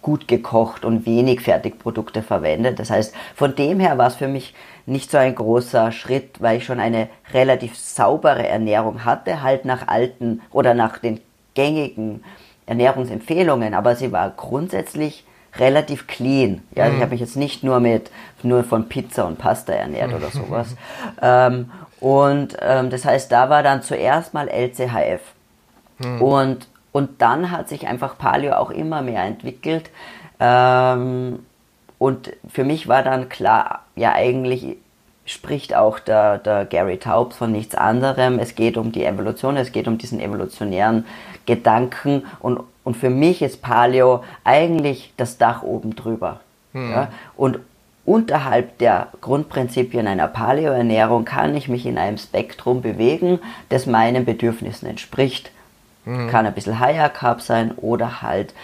gut 0.00 0.26
gekocht 0.28 0.84
und 0.84 1.06
wenig 1.06 1.40
Fertigprodukte 1.40 2.22
verwendet. 2.22 2.78
Das 2.78 2.90
heißt, 2.90 3.14
von 3.34 3.54
dem 3.54 3.80
her 3.80 3.98
war 3.98 4.08
es 4.08 4.16
für 4.16 4.28
mich 4.28 4.54
nicht 4.86 5.10
so 5.10 5.18
ein 5.18 5.34
großer 5.34 5.92
Schritt, 5.92 6.40
weil 6.40 6.58
ich 6.58 6.64
schon 6.64 6.80
eine 6.80 7.08
relativ 7.32 7.76
saubere 7.76 8.46
Ernährung 8.46 9.04
hatte, 9.04 9.42
halt 9.42 9.64
nach 9.64 9.88
alten 9.88 10.40
oder 10.50 10.74
nach 10.74 10.98
den 10.98 11.20
gängigen 11.54 12.24
Ernährungsempfehlungen, 12.66 13.74
aber 13.74 13.96
sie 13.96 14.12
war 14.12 14.30
grundsätzlich 14.30 15.24
relativ 15.56 16.06
clean. 16.06 16.62
Ja, 16.74 16.88
mhm. 16.88 16.96
ich 16.96 17.00
habe 17.02 17.10
mich 17.10 17.20
jetzt 17.20 17.36
nicht 17.36 17.62
nur 17.62 17.80
mit 17.80 18.10
nur 18.42 18.64
von 18.64 18.88
Pizza 18.88 19.26
und 19.26 19.38
Pasta 19.38 19.72
ernährt 19.72 20.12
oder 20.12 20.30
sowas. 20.30 20.74
ähm, 21.22 21.70
Und 22.00 22.56
ähm, 22.60 22.90
das 22.90 23.04
heißt, 23.04 23.30
da 23.30 23.48
war 23.48 23.62
dann 23.62 23.82
zuerst 23.82 24.34
mal 24.34 24.48
LCHF. 24.48 25.20
Hm. 26.02 26.20
Und, 26.20 26.66
und 26.90 27.22
dann 27.22 27.52
hat 27.52 27.68
sich 27.68 27.86
einfach 27.86 28.18
Paleo 28.18 28.54
auch 28.54 28.70
immer 28.70 29.02
mehr 29.02 29.22
entwickelt. 29.22 29.90
Ähm, 30.40 31.46
und 31.98 32.32
für 32.48 32.64
mich 32.64 32.88
war 32.88 33.04
dann 33.04 33.28
klar, 33.28 33.81
ja 33.96 34.12
eigentlich 34.12 34.76
spricht 35.24 35.74
auch 35.74 35.98
der, 35.98 36.38
der 36.38 36.64
Gary 36.64 36.98
Taubes 36.98 37.36
von 37.36 37.52
nichts 37.52 37.74
anderem. 37.74 38.38
Es 38.38 38.54
geht 38.54 38.76
um 38.76 38.92
die 38.92 39.04
Evolution, 39.04 39.56
es 39.56 39.72
geht 39.72 39.88
um 39.88 39.98
diesen 39.98 40.20
evolutionären 40.20 41.06
Gedanken 41.46 42.24
und, 42.40 42.60
und 42.84 42.96
für 42.96 43.10
mich 43.10 43.42
ist 43.42 43.62
Paleo 43.62 44.24
eigentlich 44.44 45.12
das 45.16 45.38
Dach 45.38 45.62
oben 45.62 45.94
drüber. 45.94 46.40
Hm. 46.72 46.90
Ja? 46.90 47.08
Und 47.36 47.60
unterhalb 48.04 48.78
der 48.78 49.08
Grundprinzipien 49.20 50.06
einer 50.08 50.28
Paleo-Ernährung 50.28 51.24
kann 51.24 51.54
ich 51.54 51.68
mich 51.68 51.86
in 51.86 51.98
einem 51.98 52.18
Spektrum 52.18 52.82
bewegen, 52.82 53.38
das 53.68 53.86
meinen 53.86 54.24
Bedürfnissen 54.24 54.88
entspricht. 54.88 55.52
Hm. 56.04 56.28
Kann 56.28 56.46
ein 56.46 56.54
bisschen 56.54 56.80
Higher 56.80 57.08
Carb 57.08 57.42
sein 57.42 57.72
oder 57.76 58.22
halt 58.22 58.54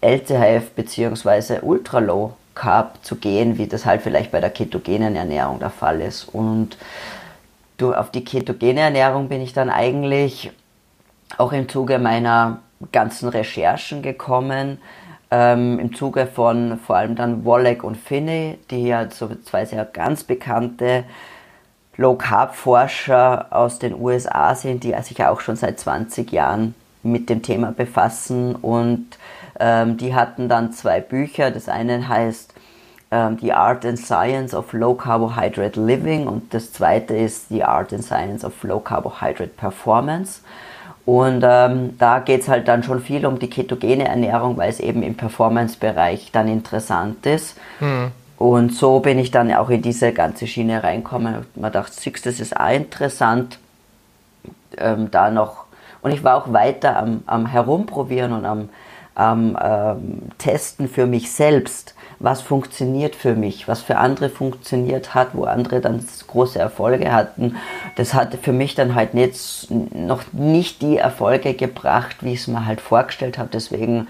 LCHF 0.00 0.70
bzw. 0.74 1.58
Ultra 1.60 1.98
Low 1.98 2.32
Carb 2.54 3.04
zu 3.04 3.16
gehen, 3.16 3.58
wie 3.58 3.66
das 3.66 3.86
halt 3.86 4.02
vielleicht 4.02 4.30
bei 4.30 4.40
der 4.40 4.50
ketogenen 4.50 5.16
Ernährung 5.16 5.58
der 5.58 5.70
Fall 5.70 6.00
ist. 6.00 6.24
Und 6.24 6.76
auf 7.80 8.10
die 8.10 8.24
ketogene 8.24 8.80
Ernährung 8.80 9.28
bin 9.28 9.40
ich 9.40 9.52
dann 9.52 9.70
eigentlich 9.70 10.52
auch 11.38 11.52
im 11.52 11.68
Zuge 11.68 11.98
meiner 11.98 12.60
ganzen 12.92 13.28
Recherchen 13.28 14.02
gekommen, 14.02 14.78
ähm, 15.30 15.78
im 15.78 15.94
Zuge 15.94 16.26
von 16.26 16.78
vor 16.78 16.96
allem 16.96 17.16
dann 17.16 17.44
Wallach 17.44 17.82
und 17.82 17.96
Finney, 17.96 18.58
die 18.70 18.86
ja 18.86 19.10
so 19.10 19.28
zwei 19.44 19.64
sehr 19.64 19.84
ganz 19.84 20.22
bekannte 20.24 21.04
Low 21.96 22.14
Carb 22.14 22.54
Forscher 22.54 23.46
aus 23.50 23.78
den 23.78 23.94
USA 23.94 24.54
sind, 24.54 24.84
die 24.84 24.94
sich 25.02 25.18
ja 25.18 25.30
auch 25.30 25.40
schon 25.40 25.56
seit 25.56 25.78
20 25.78 26.30
Jahren 26.32 26.74
mit 27.02 27.28
dem 27.28 27.42
Thema 27.42 27.72
befassen 27.72 28.54
und 28.56 29.06
ähm, 29.60 29.96
die 29.96 30.14
hatten 30.14 30.48
dann 30.48 30.72
zwei 30.72 31.00
Bücher. 31.00 31.50
Das 31.50 31.68
eine 31.68 32.08
heißt 32.08 32.54
ähm, 33.10 33.38
The 33.40 33.52
Art 33.52 33.84
and 33.84 33.98
Science 33.98 34.54
of 34.54 34.72
Low 34.72 34.94
Carbohydrate 34.94 35.80
Living 35.80 36.26
und 36.26 36.52
das 36.52 36.72
zweite 36.72 37.16
ist 37.16 37.48
The 37.48 37.64
Art 37.64 37.92
and 37.92 38.04
Science 38.04 38.44
of 38.44 38.62
Low 38.62 38.80
Carbohydrate 38.80 39.52
Performance. 39.56 40.40
Und 41.06 41.44
ähm, 41.46 41.96
da 41.98 42.18
geht 42.20 42.42
es 42.42 42.48
halt 42.48 42.66
dann 42.66 42.82
schon 42.82 43.00
viel 43.00 43.26
um 43.26 43.38
die 43.38 43.50
ketogene 43.50 44.08
Ernährung, 44.08 44.56
weil 44.56 44.70
es 44.70 44.80
eben 44.80 45.02
im 45.02 45.16
Performance-Bereich 45.16 46.30
dann 46.32 46.48
interessant 46.48 47.26
ist. 47.26 47.58
Mhm. 47.80 48.10
Und 48.38 48.74
so 48.74 49.00
bin 49.00 49.18
ich 49.18 49.30
dann 49.30 49.52
auch 49.52 49.70
in 49.70 49.82
diese 49.82 50.12
ganze 50.12 50.46
Schiene 50.46 50.82
reinkommen. 50.82 51.46
Man 51.54 51.72
dachte, 51.72 51.92
Six, 51.92 52.22
das 52.22 52.40
ist 52.40 52.58
auch 52.58 52.70
interessant, 52.70 53.58
ähm, 54.78 55.10
da 55.10 55.30
noch. 55.30 55.64
Und 56.02 56.12
ich 56.12 56.24
war 56.24 56.36
auch 56.36 56.52
weiter 56.52 56.96
am, 56.96 57.22
am 57.26 57.46
Herumprobieren 57.46 58.32
und 58.32 58.44
am, 58.44 58.70
am 59.14 59.56
ähm, 59.62 60.22
Testen 60.38 60.88
für 60.88 61.06
mich 61.06 61.32
selbst, 61.32 61.94
was 62.18 62.40
funktioniert 62.40 63.14
für 63.14 63.34
mich, 63.34 63.68
was 63.68 63.82
für 63.82 63.96
andere 63.98 64.28
funktioniert 64.28 65.14
hat, 65.14 65.28
wo 65.32 65.44
andere 65.44 65.80
dann 65.80 66.04
große 66.26 66.58
Erfolge 66.58 67.12
hatten. 67.12 67.56
Das 67.96 68.14
hat 68.14 68.34
für 68.42 68.52
mich 68.52 68.74
dann 68.74 68.94
halt 68.94 69.14
nicht, 69.14 69.68
noch 69.70 70.22
nicht 70.32 70.82
die 70.82 70.96
Erfolge 70.96 71.54
gebracht, 71.54 72.16
wie 72.20 72.32
ich 72.32 72.40
es 72.40 72.46
mir 72.48 72.66
halt 72.66 72.80
vorgestellt 72.80 73.38
habe. 73.38 73.50
Deswegen 73.52 74.08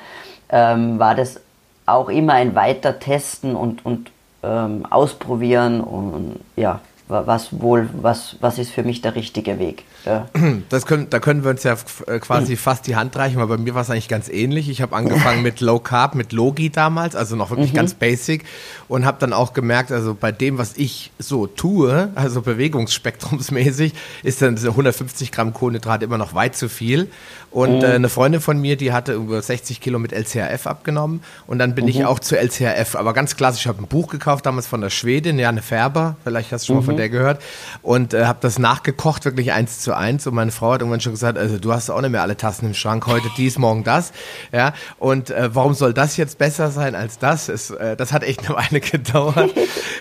ähm, 0.49 0.99
war 0.99 1.14
das 1.14 1.40
auch 1.87 2.08
immer 2.08 2.34
ein 2.34 2.54
weiter 2.54 2.99
Testen 2.99 3.56
und, 3.56 3.84
und 3.84 4.11
ähm, 4.42 4.87
ausprobieren 4.88 5.80
und 5.80 6.40
ja, 6.56 6.80
was 7.06 7.61
wohl, 7.61 7.88
was, 7.92 8.37
was 8.40 8.58
ist 8.58 8.70
für 8.70 8.82
mich 8.82 9.02
der 9.02 9.14
richtige 9.14 9.58
Weg. 9.58 9.84
Ja. 10.04 10.28
Das 10.70 10.87
können, 10.87 11.08
da 11.11 11.20
können 11.20 11.44
wir 11.44 11.50
uns 11.50 11.62
ja 11.62 11.76
äh, 12.06 12.18
quasi 12.18 12.56
fast 12.56 12.87
die 12.87 12.96
Hand 12.96 13.16
reichen, 13.16 13.37
weil 13.37 13.46
bei 13.46 13.58
mir 13.58 13.75
war 13.75 13.82
es 13.82 13.90
eigentlich 13.90 14.08
ganz 14.08 14.28
ähnlich. 14.28 14.68
Ich 14.68 14.80
habe 14.80 14.96
angefangen 14.96 15.42
mit 15.42 15.61
Low 15.61 15.78
Carb, 15.78 16.14
mit 16.14 16.32
Logi 16.32 16.70
damals, 16.70 17.14
also 17.14 17.37
noch 17.37 17.50
wirklich 17.50 17.73
mhm. 17.73 17.76
ganz 17.76 17.94
basic 17.94 18.44
und 18.88 19.04
habe 19.04 19.18
dann 19.20 19.32
auch 19.32 19.52
gemerkt, 19.52 19.92
also 19.92 20.14
bei 20.18 20.32
dem, 20.32 20.58
was 20.58 20.76
ich 20.76 21.12
so 21.18 21.46
tue, 21.46 22.11
also 22.14 22.42
bewegungsspektrumsmäßig, 22.42 23.92
ist 24.23 24.40
dann 24.42 24.56
150 24.56 25.30
Gramm 25.30 25.52
Kohlenhydrate 25.52 26.04
immer 26.04 26.18
noch 26.18 26.34
weit 26.34 26.56
zu 26.56 26.68
viel. 26.68 27.08
Und 27.54 27.78
mhm. 27.78 27.84
äh, 27.84 27.87
eine 27.92 28.08
Freundin 28.08 28.40
von 28.40 28.61
mir, 28.61 28.76
die 28.76 28.92
hatte 28.92 29.12
über 29.12 29.40
60 29.40 29.80
Kilo 29.80 30.00
mit 30.00 30.12
LCHF 30.12 30.66
abgenommen 30.66 31.23
und 31.46 31.61
dann 31.61 31.76
bin 31.76 31.84
mhm. 31.84 31.90
ich 31.90 32.04
auch 32.04 32.18
zu 32.18 32.37
LCHF, 32.37 32.96
aber 32.96 33.12
ganz 33.12 33.37
klassisch, 33.37 33.62
ich 33.62 33.68
habe 33.68 33.80
ein 33.80 33.87
Buch 33.87 34.08
gekauft, 34.08 34.44
damals 34.44 34.66
von 34.66 34.80
der 34.80 34.90
Schwedin, 34.90 35.38
Janne 35.38 35.62
Färber, 35.62 36.16
vielleicht 36.25 36.50
hast 36.50 36.64
du 36.64 36.66
schon 36.66 36.76
mal 36.76 36.82
von 36.82 36.94
mhm. 36.94 36.99
der 36.99 37.08
gehört 37.11 37.40
und 37.82 38.12
äh, 38.12 38.25
habe 38.25 38.40
das 38.42 38.58
nachgekocht, 38.58 39.25
wirklich 39.25 39.52
eins 39.52 39.78
zu 39.78 39.96
eins. 39.96 40.26
Und 40.26 40.34
meine 40.34 40.50
Frau 40.50 40.73
hat 40.73 40.80
irgendwann 40.80 41.00
schon 41.00 41.12
gesagt, 41.12 41.38
also 41.38 41.56
du 41.58 41.73
hast 41.73 41.90
auch 41.90 42.00
nicht 42.00 42.11
mehr 42.11 42.23
alle 42.23 42.37
Tassen 42.37 42.66
im 42.66 42.75
Schrank, 42.75 43.06
heute 43.06 43.28
dies, 43.37 43.56
morgen 43.56 43.84
das. 43.84 44.12
Ja, 44.50 44.75
und 44.99 45.30
äh, 45.30 45.54
warum 45.54 45.75
soll 45.75 45.94
das 45.94 46.16
jetzt 46.16 46.38
besser 46.38 46.73
sein 46.73 46.96
als 46.96 47.20
das? 47.20 47.49
Es, 47.49 47.70
äh, 47.70 47.96
das 47.96 48.12
hat 48.12 48.25
echt 48.25 48.49
eine 48.49 48.56
Weile 48.56 48.80
gedauert. 48.80 49.54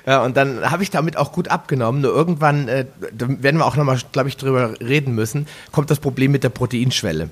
ja, 0.08 0.24
und 0.24 0.36
dann 0.38 0.72
habe 0.72 0.82
ich 0.82 0.90
damit 0.90 1.18
auch 1.18 1.32
gut 1.32 1.50
abgenommen. 1.50 2.02
Nur 2.02 2.16
irgendwann, 2.16 2.68
äh, 2.68 2.86
da 3.16 3.28
werden 3.30 3.58
wir 3.58 3.68
auch 3.68 3.76
nochmal, 3.76 4.00
glaube 4.12 4.30
ich, 4.30 4.38
drüber 4.38 4.74
reden 4.82 5.14
müssen, 5.14 5.46
kommt 5.72 5.92
das 5.92 6.00
Problem 6.00 6.32
mit 6.32 6.44
der 6.44 6.50
Proteinschwelle 6.50 7.30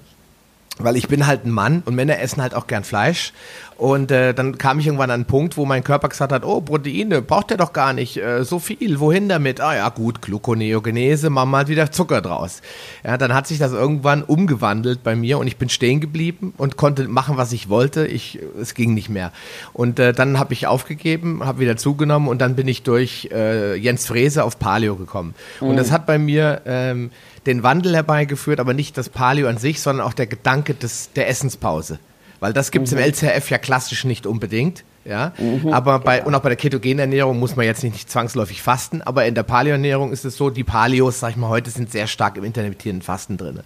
weil 0.79 0.95
ich 0.95 1.07
bin 1.07 1.27
halt 1.27 1.45
ein 1.45 1.51
Mann 1.51 1.83
und 1.85 1.95
Männer 1.95 2.19
essen 2.19 2.41
halt 2.41 2.53
auch 2.53 2.67
gern 2.67 2.83
Fleisch. 2.83 3.33
Und 3.77 4.11
äh, 4.11 4.35
dann 4.35 4.59
kam 4.59 4.77
ich 4.77 4.85
irgendwann 4.85 5.09
an 5.09 5.21
einen 5.21 5.25
Punkt, 5.25 5.57
wo 5.57 5.65
mein 5.65 5.83
Körper 5.83 6.07
gesagt 6.07 6.31
hat, 6.31 6.45
oh, 6.45 6.61
Proteine, 6.61 7.23
braucht 7.23 7.49
der 7.49 7.57
doch 7.57 7.73
gar 7.73 7.93
nicht 7.93 8.15
äh, 8.17 8.43
so 8.43 8.59
viel, 8.59 8.99
wohin 8.99 9.27
damit? 9.27 9.59
Ah 9.59 9.75
ja, 9.75 9.89
gut, 9.89 10.21
Gluconeogenese, 10.21 11.31
machen 11.31 11.49
wir 11.49 11.57
halt 11.57 11.67
wieder 11.67 11.91
Zucker 11.91 12.21
draus. 12.21 12.61
Ja, 13.03 13.17
dann 13.17 13.33
hat 13.33 13.47
sich 13.47 13.57
das 13.57 13.71
irgendwann 13.71 14.21
umgewandelt 14.21 15.01
bei 15.01 15.15
mir 15.15 15.39
und 15.39 15.47
ich 15.47 15.57
bin 15.57 15.67
stehen 15.67 15.99
geblieben 15.99 16.53
und 16.57 16.77
konnte 16.77 17.07
machen, 17.07 17.37
was 17.37 17.53
ich 17.53 17.69
wollte. 17.69 18.05
Ich, 18.05 18.37
es 18.59 18.75
ging 18.75 18.93
nicht 18.93 19.09
mehr. 19.09 19.31
Und 19.73 19.97
äh, 19.97 20.13
dann 20.13 20.37
habe 20.37 20.53
ich 20.53 20.67
aufgegeben, 20.67 21.43
habe 21.43 21.59
wieder 21.59 21.75
zugenommen 21.75 22.27
und 22.29 22.39
dann 22.39 22.55
bin 22.55 22.67
ich 22.67 22.83
durch 22.83 23.29
äh, 23.31 23.75
Jens 23.75 24.05
Frese 24.05 24.43
auf 24.43 24.59
Paleo 24.59 24.95
gekommen. 24.95 25.33
Mhm. 25.59 25.69
Und 25.69 25.77
das 25.77 25.91
hat 25.91 26.05
bei 26.05 26.19
mir... 26.19 26.61
Ähm, 26.65 27.09
den 27.45 27.63
Wandel 27.63 27.95
herbeigeführt, 27.95 28.59
aber 28.59 28.73
nicht 28.73 28.97
das 28.97 29.09
Paleo 29.09 29.47
an 29.47 29.57
sich, 29.57 29.81
sondern 29.81 30.05
auch 30.05 30.13
der 30.13 30.27
Gedanke 30.27 30.73
des, 30.73 31.11
der 31.13 31.27
Essenspause. 31.29 31.99
Weil 32.39 32.53
das 32.53 32.71
gibt 32.71 32.87
es 32.87 32.93
mhm. 32.93 32.99
im 32.99 33.05
LCRF 33.05 33.49
ja 33.49 33.57
klassisch 33.57 34.03
nicht 34.03 34.25
unbedingt. 34.25 34.83
Ja, 35.03 35.33
mhm, 35.39 35.73
aber 35.73 35.97
bei, 35.97 36.17
genau. 36.17 36.27
und 36.27 36.35
auch 36.35 36.41
bei 36.41 36.49
der 36.49 36.57
ketogenen 36.57 36.99
Ernährung 36.99 37.39
muss 37.39 37.55
man 37.55 37.65
jetzt 37.65 37.83
nicht, 37.83 37.93
nicht 37.93 38.11
zwangsläufig 38.11 38.61
fasten, 38.61 39.01
aber 39.01 39.25
in 39.25 39.33
der 39.33 39.41
Paleo-Ernährung 39.41 40.11
ist 40.11 40.25
es 40.25 40.37
so, 40.37 40.51
die 40.51 40.63
Paleos, 40.63 41.19
sag 41.19 41.31
ich 41.31 41.37
mal, 41.37 41.49
heute 41.49 41.71
sind 41.71 41.91
sehr 41.91 42.05
stark 42.05 42.37
im 42.37 42.43
intermittierenden 42.43 43.01
Fasten 43.01 43.35
drin. 43.37 43.61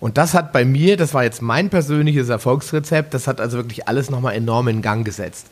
Und 0.00 0.18
das 0.18 0.34
hat 0.34 0.52
bei 0.52 0.66
mir, 0.66 0.98
das 0.98 1.14
war 1.14 1.24
jetzt 1.24 1.40
mein 1.40 1.70
persönliches 1.70 2.28
Erfolgsrezept, 2.28 3.14
das 3.14 3.26
hat 3.26 3.40
also 3.40 3.56
wirklich 3.56 3.88
alles 3.88 4.10
nochmal 4.10 4.34
enorm 4.34 4.68
in 4.68 4.82
Gang 4.82 5.06
gesetzt. 5.06 5.46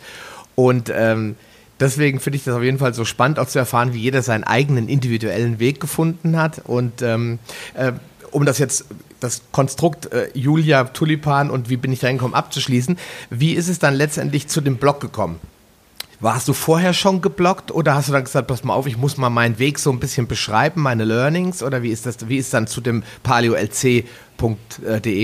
Und 0.54 0.92
ähm, 0.94 1.36
deswegen 1.80 2.20
finde 2.20 2.36
ich 2.36 2.44
das 2.44 2.54
auf 2.54 2.62
jeden 2.62 2.78
Fall 2.78 2.94
so 2.94 3.04
spannend, 3.04 3.38
auch 3.38 3.46
zu 3.46 3.58
erfahren, 3.58 3.92
wie 3.92 4.00
jeder 4.00 4.22
seinen 4.22 4.44
eigenen 4.44 4.88
individuellen 4.88 5.58
Weg 5.58 5.80
gefunden 5.80 6.36
hat. 6.36 6.62
Und 6.64 7.02
ähm, 7.02 7.38
äh, 7.74 7.92
um 8.30 8.44
das 8.44 8.58
jetzt, 8.58 8.86
das 9.20 9.42
Konstrukt 9.52 10.12
äh, 10.12 10.28
Julia 10.34 10.84
Tulipan 10.84 11.50
und 11.50 11.70
wie 11.70 11.76
bin 11.76 11.92
ich 11.92 12.04
reingekommen 12.04 12.34
abzuschließen, 12.34 12.98
wie 13.30 13.52
ist 13.54 13.68
es 13.68 13.78
dann 13.78 13.94
letztendlich 13.94 14.48
zu 14.48 14.60
dem 14.60 14.76
Blog 14.76 15.00
gekommen? 15.00 15.40
Warst 16.20 16.48
du 16.48 16.52
vorher 16.52 16.92
schon 16.94 17.20
geblockt 17.20 17.70
oder 17.70 17.94
hast 17.94 18.08
du 18.08 18.12
dann 18.12 18.24
gesagt, 18.24 18.46
pass 18.46 18.64
mal 18.64 18.72
auf, 18.74 18.86
ich 18.86 18.96
muss 18.96 19.16
mal 19.18 19.30
meinen 19.30 19.58
Weg 19.58 19.78
so 19.78 19.90
ein 19.90 19.98
bisschen 19.98 20.26
beschreiben, 20.26 20.80
meine 20.80 21.04
Learnings 21.04 21.62
oder 21.62 21.82
wie 21.82 21.90
ist 21.90 22.06
das, 22.06 22.28
wie 22.28 22.38
ist 22.38 22.54
dann 22.54 22.66
zu 22.66 22.80
dem 22.80 23.02
paleolc.de, 23.22 24.06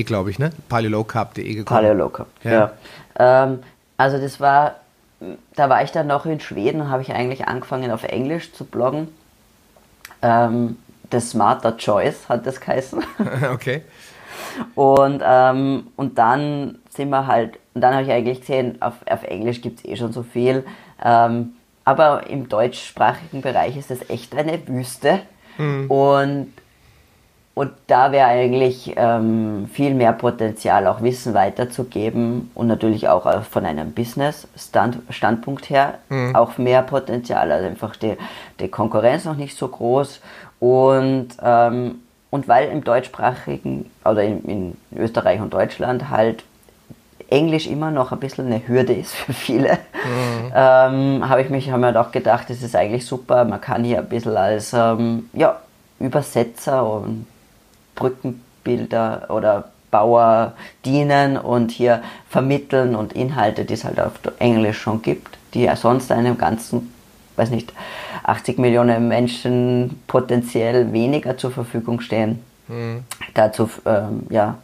glaube 0.03 0.31
ich, 0.31 0.39
ne? 0.39 0.51
paleolowcarb.de 0.69 1.55
gekommen? 1.55 1.81
Paleolowcarb, 1.81 2.29
ja. 2.43 2.51
ja. 2.51 2.73
Ähm, 3.19 3.61
also 3.97 4.19
das 4.19 4.41
war 4.41 4.80
da 5.55 5.69
war 5.69 5.83
ich 5.83 5.93
dann 5.93 6.07
noch 6.07 6.27
in 6.27 6.41
Schweden 6.41 6.81
und 6.81 6.91
habe 6.91 7.03
ich 7.03 7.13
eigentlich 7.13 7.47
angefangen 7.47 7.91
auf 7.91 8.05
Englisch 8.05 8.53
zu 8.53 8.65
bloggen. 8.65 9.09
Ähm, 10.23 10.77
The 11.13 11.21
Smarter 11.21 11.77
Choice 11.77 12.29
hat 12.29 12.47
das 12.47 12.61
geheißen. 12.61 13.03
okay. 13.53 13.83
Und, 14.75 15.23
ähm, 15.25 15.89
und 15.97 16.19
dann 16.19 16.79
sind 16.89 17.11
wir 17.11 17.27
halt, 17.27 17.59
und 17.75 17.83
dann 17.83 17.95
habe 17.95 18.05
ich 18.05 18.11
eigentlich 18.11 18.41
gesehen, 18.41 18.81
auf, 18.81 18.95
auf 19.09 19.23
Englisch 19.25 19.61
gibt 19.61 19.81
es 19.81 19.85
eh 19.85 19.97
schon 19.97 20.13
so 20.13 20.23
viel. 20.23 20.65
Ähm, 21.03 21.51
aber 21.85 22.29
im 22.29 22.49
deutschsprachigen 22.49 23.43
Bereich 23.43 23.77
ist 23.77 23.91
das 23.91 24.09
echt 24.09 24.35
eine 24.35 24.67
Wüste. 24.69 25.21
Mhm. 25.59 25.91
Und 25.91 26.53
und 27.55 27.73
da 27.89 28.13
wäre 28.13 28.29
eigentlich 28.29 28.95
ähm, 28.97 29.69
viel 29.73 29.93
mehr 29.95 30.13
Potenzial, 30.13 30.87
auch 30.87 31.03
Wissen 31.03 31.35
weiterzugeben 31.35 32.51
und 32.55 32.69
natürlich 32.69 33.09
auch 33.09 33.27
äh, 33.27 33.43
von 33.43 33.67
einem 33.67 33.93
Business-Standpunkt 33.93 35.69
her 35.69 35.99
mhm. 36.09 36.37
auch 36.37 36.59
mehr 36.59 36.83
Potenzial. 36.83 37.51
Also 37.51 37.67
einfach 37.67 37.97
die, 37.97 38.17
die 38.61 38.69
Konkurrenz 38.69 39.25
noch 39.25 39.37
nicht 39.37 39.57
so 39.57 39.67
groß 39.67 40.21
und, 40.61 41.29
ähm, 41.43 41.97
und 42.31 42.47
weil 42.47 42.69
im 42.71 42.85
deutschsprachigen 42.85 43.91
oder 44.05 44.23
in, 44.23 44.45
in 44.45 44.77
Österreich 44.97 45.41
und 45.41 45.53
Deutschland 45.53 46.09
halt 46.09 46.45
Englisch 47.29 47.67
immer 47.67 47.91
noch 47.91 48.13
ein 48.13 48.21
bisschen 48.21 48.47
eine 48.47 48.67
Hürde 48.67 48.93
ist 48.93 49.15
für 49.15 49.33
viele, 49.33 49.73
mhm. 49.73 50.53
ähm, 50.55 51.29
habe 51.29 51.43
ich 51.43 51.51
mich 51.51 51.71
hab 51.71 51.81
mir 51.81 51.93
doch 51.93 52.13
gedacht, 52.13 52.49
das 52.49 52.63
ist 52.63 52.77
eigentlich 52.77 53.07
super. 53.07 53.45
Man 53.45 53.61
kann 53.61 53.85
hier 53.85 53.99
ein 53.99 54.09
bisschen 54.09 54.37
als, 54.37 54.73
ähm, 54.73 55.29
ja, 55.33 55.59
Übersetzer 56.01 56.91
und 56.91 57.27
Brückenbilder 58.01 59.27
oder 59.29 59.71
Bauer 59.91 60.55
dienen 60.85 61.37
und 61.37 61.71
hier 61.71 62.03
vermitteln 62.29 62.97
und 62.97 63.13
Inhalte, 63.13 63.65
die 63.65 63.75
es 63.75 63.85
halt 63.85 64.01
auf 64.01 64.15
Englisch 64.39 64.79
schon 64.79 65.03
gibt, 65.03 65.39
die 65.55 65.63
ja 65.63 65.77
sonst 65.77 66.11
einem 66.13 66.39
ganzen, 66.39 66.93
weiß 67.37 67.51
nicht, 67.51 67.73
80 68.25 68.59
Millionen 68.59 69.09
Menschen 69.09 70.01
potenziell 70.07 70.93
weniger 70.93 71.37
zur 71.37 71.51
Verfügung 71.51 72.01
stehen, 72.01 72.43
mhm. 72.69 73.05
dazu 73.35 73.69
ähm, 73.85 74.27
ja, 74.31 74.59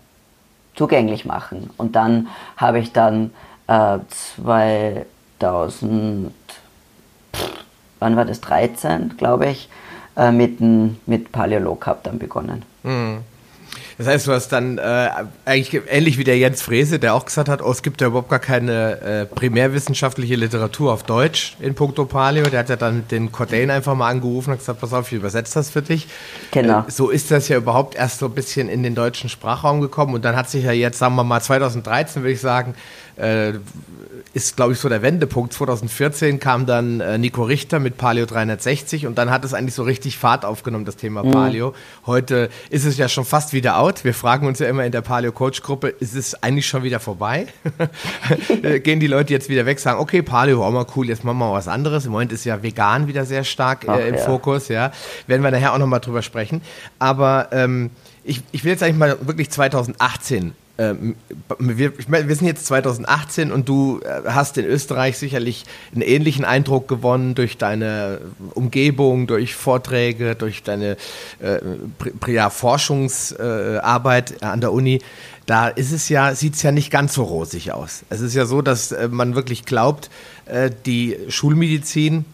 zugänglich 0.75 1.25
machen. 1.25 1.71
Und 1.77 1.97
dann 1.97 2.29
habe 2.57 2.79
ich 2.79 2.93
dann 2.93 3.33
äh, 3.67 3.99
2000, 5.41 6.33
wann 7.99 8.17
war 8.17 8.25
das, 8.25 8.41
13, 8.41 9.17
glaube 9.17 9.47
ich, 9.47 9.69
äh, 10.17 10.31
mit, 10.31 10.61
mit 10.61 11.33
Paleo 11.33 11.59
Low 11.59 11.75
Cup 11.75 12.05
dann 12.05 12.19
begonnen. 12.19 12.63
Mhm. 12.87 13.19
Das 13.99 14.07
heißt, 14.07 14.27
du 14.27 14.33
hast 14.33 14.49
dann 14.49 14.77
äh, 14.77 15.09
eigentlich 15.47 15.81
ähnlich 15.89 16.19
wie 16.19 16.25
der 16.25 16.37
Jens 16.37 16.61
Frese, 16.61 16.99
der 16.99 17.15
auch 17.15 17.25
gesagt 17.25 17.49
hat, 17.49 17.63
oh, 17.63 17.71
es 17.71 17.83
gibt 17.83 18.03
ja 18.03 18.09
überhaupt 18.09 18.29
gar 18.29 18.39
keine 18.39 19.01
äh, 19.01 19.25
primärwissenschaftliche 19.27 20.37
Literatur 20.37 20.93
auf 20.93 21.03
Deutsch 21.03 21.57
in 21.61 21.75
puncto 21.75 22.05
Paleo. 22.05 22.45
Der 22.45 22.61
hat 22.61 22.69
ja 22.69 22.77
dann 22.77 23.09
den 23.09 23.33
Cordain 23.33 23.71
einfach 23.71 23.95
mal 23.95 24.11
angerufen 24.11 24.51
und 24.51 24.59
gesagt, 24.59 24.81
pass 24.81 24.93
auf, 24.93 25.11
ich 25.11 25.19
übersetze 25.19 25.55
das 25.55 25.71
für 25.71 25.81
dich. 25.81 26.09
Genau. 26.51 26.81
Äh, 26.81 26.91
so 26.91 27.09
ist 27.09 27.31
das 27.31 27.49
ja 27.49 27.57
überhaupt 27.57 27.95
erst 27.95 28.19
so 28.19 28.27
ein 28.27 28.33
bisschen 28.33 28.69
in 28.69 28.83
den 28.83 28.95
deutschen 28.95 29.31
Sprachraum 29.31 29.81
gekommen 29.81 30.15
und 30.15 30.25
dann 30.27 30.37
hat 30.37 30.51
sich 30.51 30.65
ja 30.65 30.73
jetzt, 30.73 30.99
sagen 30.99 31.15
wir 31.15 31.25
mal, 31.25 31.41
2013 31.41 32.23
würde 32.23 32.33
ich 32.33 32.41
sagen, 32.41 32.75
äh, 33.17 33.55
ist, 34.37 34.55
glaube 34.55 34.75
ich, 34.75 34.79
so 34.79 34.91
der 34.91 35.01
Wendepunkt. 35.01 35.55
2014 35.55 36.39
kam 36.39 36.67
dann 36.67 37.01
äh, 37.01 37.17
Nico 37.17 37.43
Richter 37.43 37.79
mit 37.79 37.97
Paleo 37.97 38.27
360 38.27 39.07
und 39.07 39.17
dann 39.17 39.31
hat 39.31 39.47
es 39.47 39.55
eigentlich 39.55 39.75
so 39.75 39.83
richtig 39.83 40.19
Fahrt 40.19 40.45
aufgenommen, 40.45 40.85
das 40.85 40.97
Thema 40.97 41.25
mhm. 41.25 41.31
Paleo. 41.31 41.75
Heute 42.05 42.51
ist 42.69 42.85
es 42.85 42.99
ja 42.99 43.09
schon 43.09 43.25
fast 43.25 43.55
wieder 43.55 43.79
out. 43.79 44.05
Wir 44.05 44.13
fragen 44.13 44.47
uns 44.47 44.59
ja 44.59 44.69
immer 44.69 44.85
in 44.85 44.93
der 44.93 45.01
Paleo 45.01 45.33
Coach 45.33 45.63
Gruppe, 45.63 45.89
ist 45.89 46.15
es 46.15 46.43
eigentlich 46.43 46.67
schon 46.67 46.83
wieder 46.83 47.01
vorbei? 47.01 47.47
Gehen 48.83 49.01
die 49.01 49.07
Leute 49.07 49.33
jetzt 49.33 49.49
wieder 49.49 49.65
weg, 49.65 49.81
sagen, 49.81 50.01
okay, 50.01 50.21
Paleo, 50.21 50.63
auch 50.63 50.71
mal 50.71 50.85
cool, 50.97 51.09
jetzt 51.09 51.25
machen 51.25 51.39
wir 51.39 51.47
mal 51.47 51.55
was 51.55 51.67
anderes. 51.67 52.05
Im 52.05 52.13
Moment 52.13 52.31
ist 52.31 52.45
ja 52.45 52.63
vegan 52.63 53.09
wieder 53.09 53.25
sehr 53.25 53.43
stark 53.43 53.89
äh, 53.89 54.07
im 54.07 54.17
ja. 54.17 54.21
Fokus, 54.21 54.69
ja. 54.69 54.93
Werden 55.27 55.45
wir 55.45 55.51
nachher 55.51 55.73
auch 55.73 55.79
nochmal 55.79 56.01
drüber 56.01 56.21
sprechen. 56.21 56.61
Aber 56.99 57.49
ähm, 57.53 57.89
ich, 58.23 58.43
ich 58.53 58.65
will 58.65 58.73
jetzt 58.73 58.83
eigentlich 58.83 58.99
mal 58.99 59.17
wirklich 59.23 59.49
2018 59.49 60.53
ähm, 60.79 61.17
wir, 61.59 61.93
wir, 61.97 62.37
sind 62.37 62.47
jetzt 62.47 62.67
2018 62.67 63.51
und 63.51 63.69
du 63.69 64.01
äh, 64.01 64.29
hast 64.29 64.59
in 64.59 64.67
Österreich 64.67 65.17
sicherlich 65.17 65.65
einen 65.93 66.03
ähnlichen 66.03 66.45
Eindruck 66.45 66.87
gewonnen 66.87 67.35
durch 67.35 67.57
deine 67.57 68.21
Umgebung, 68.55 69.27
durch 69.27 69.55
Vorträge, 69.55 70.35
durch 70.35 70.63
deine 70.63 70.97
äh, 71.41 71.61
ja, 72.27 72.51
Forschungsarbeit 72.51 74.43
äh, 74.43 74.45
an 74.45 74.61
der 74.61 74.73
Uni. 74.73 75.01
Da 75.47 75.69
ist 75.69 75.93
es 75.93 76.09
ja, 76.09 76.35
sieht 76.35 76.57
es 76.57 76.63
ja 76.63 76.73
nicht 76.73 76.91
ganz 76.91 77.15
so 77.15 77.23
rosig 77.23 77.73
aus. 77.73 78.03
Es 78.11 78.21
ist 78.21 78.35
ja 78.35 78.45
so, 78.45 78.61
dass 78.61 78.93
äh, 78.93 79.09
man 79.09 79.35
wirklich 79.35 79.65
glaubt, 79.65 80.11
äh, 80.45 80.71
die 80.85 81.17
Schulmedizin, 81.29 82.27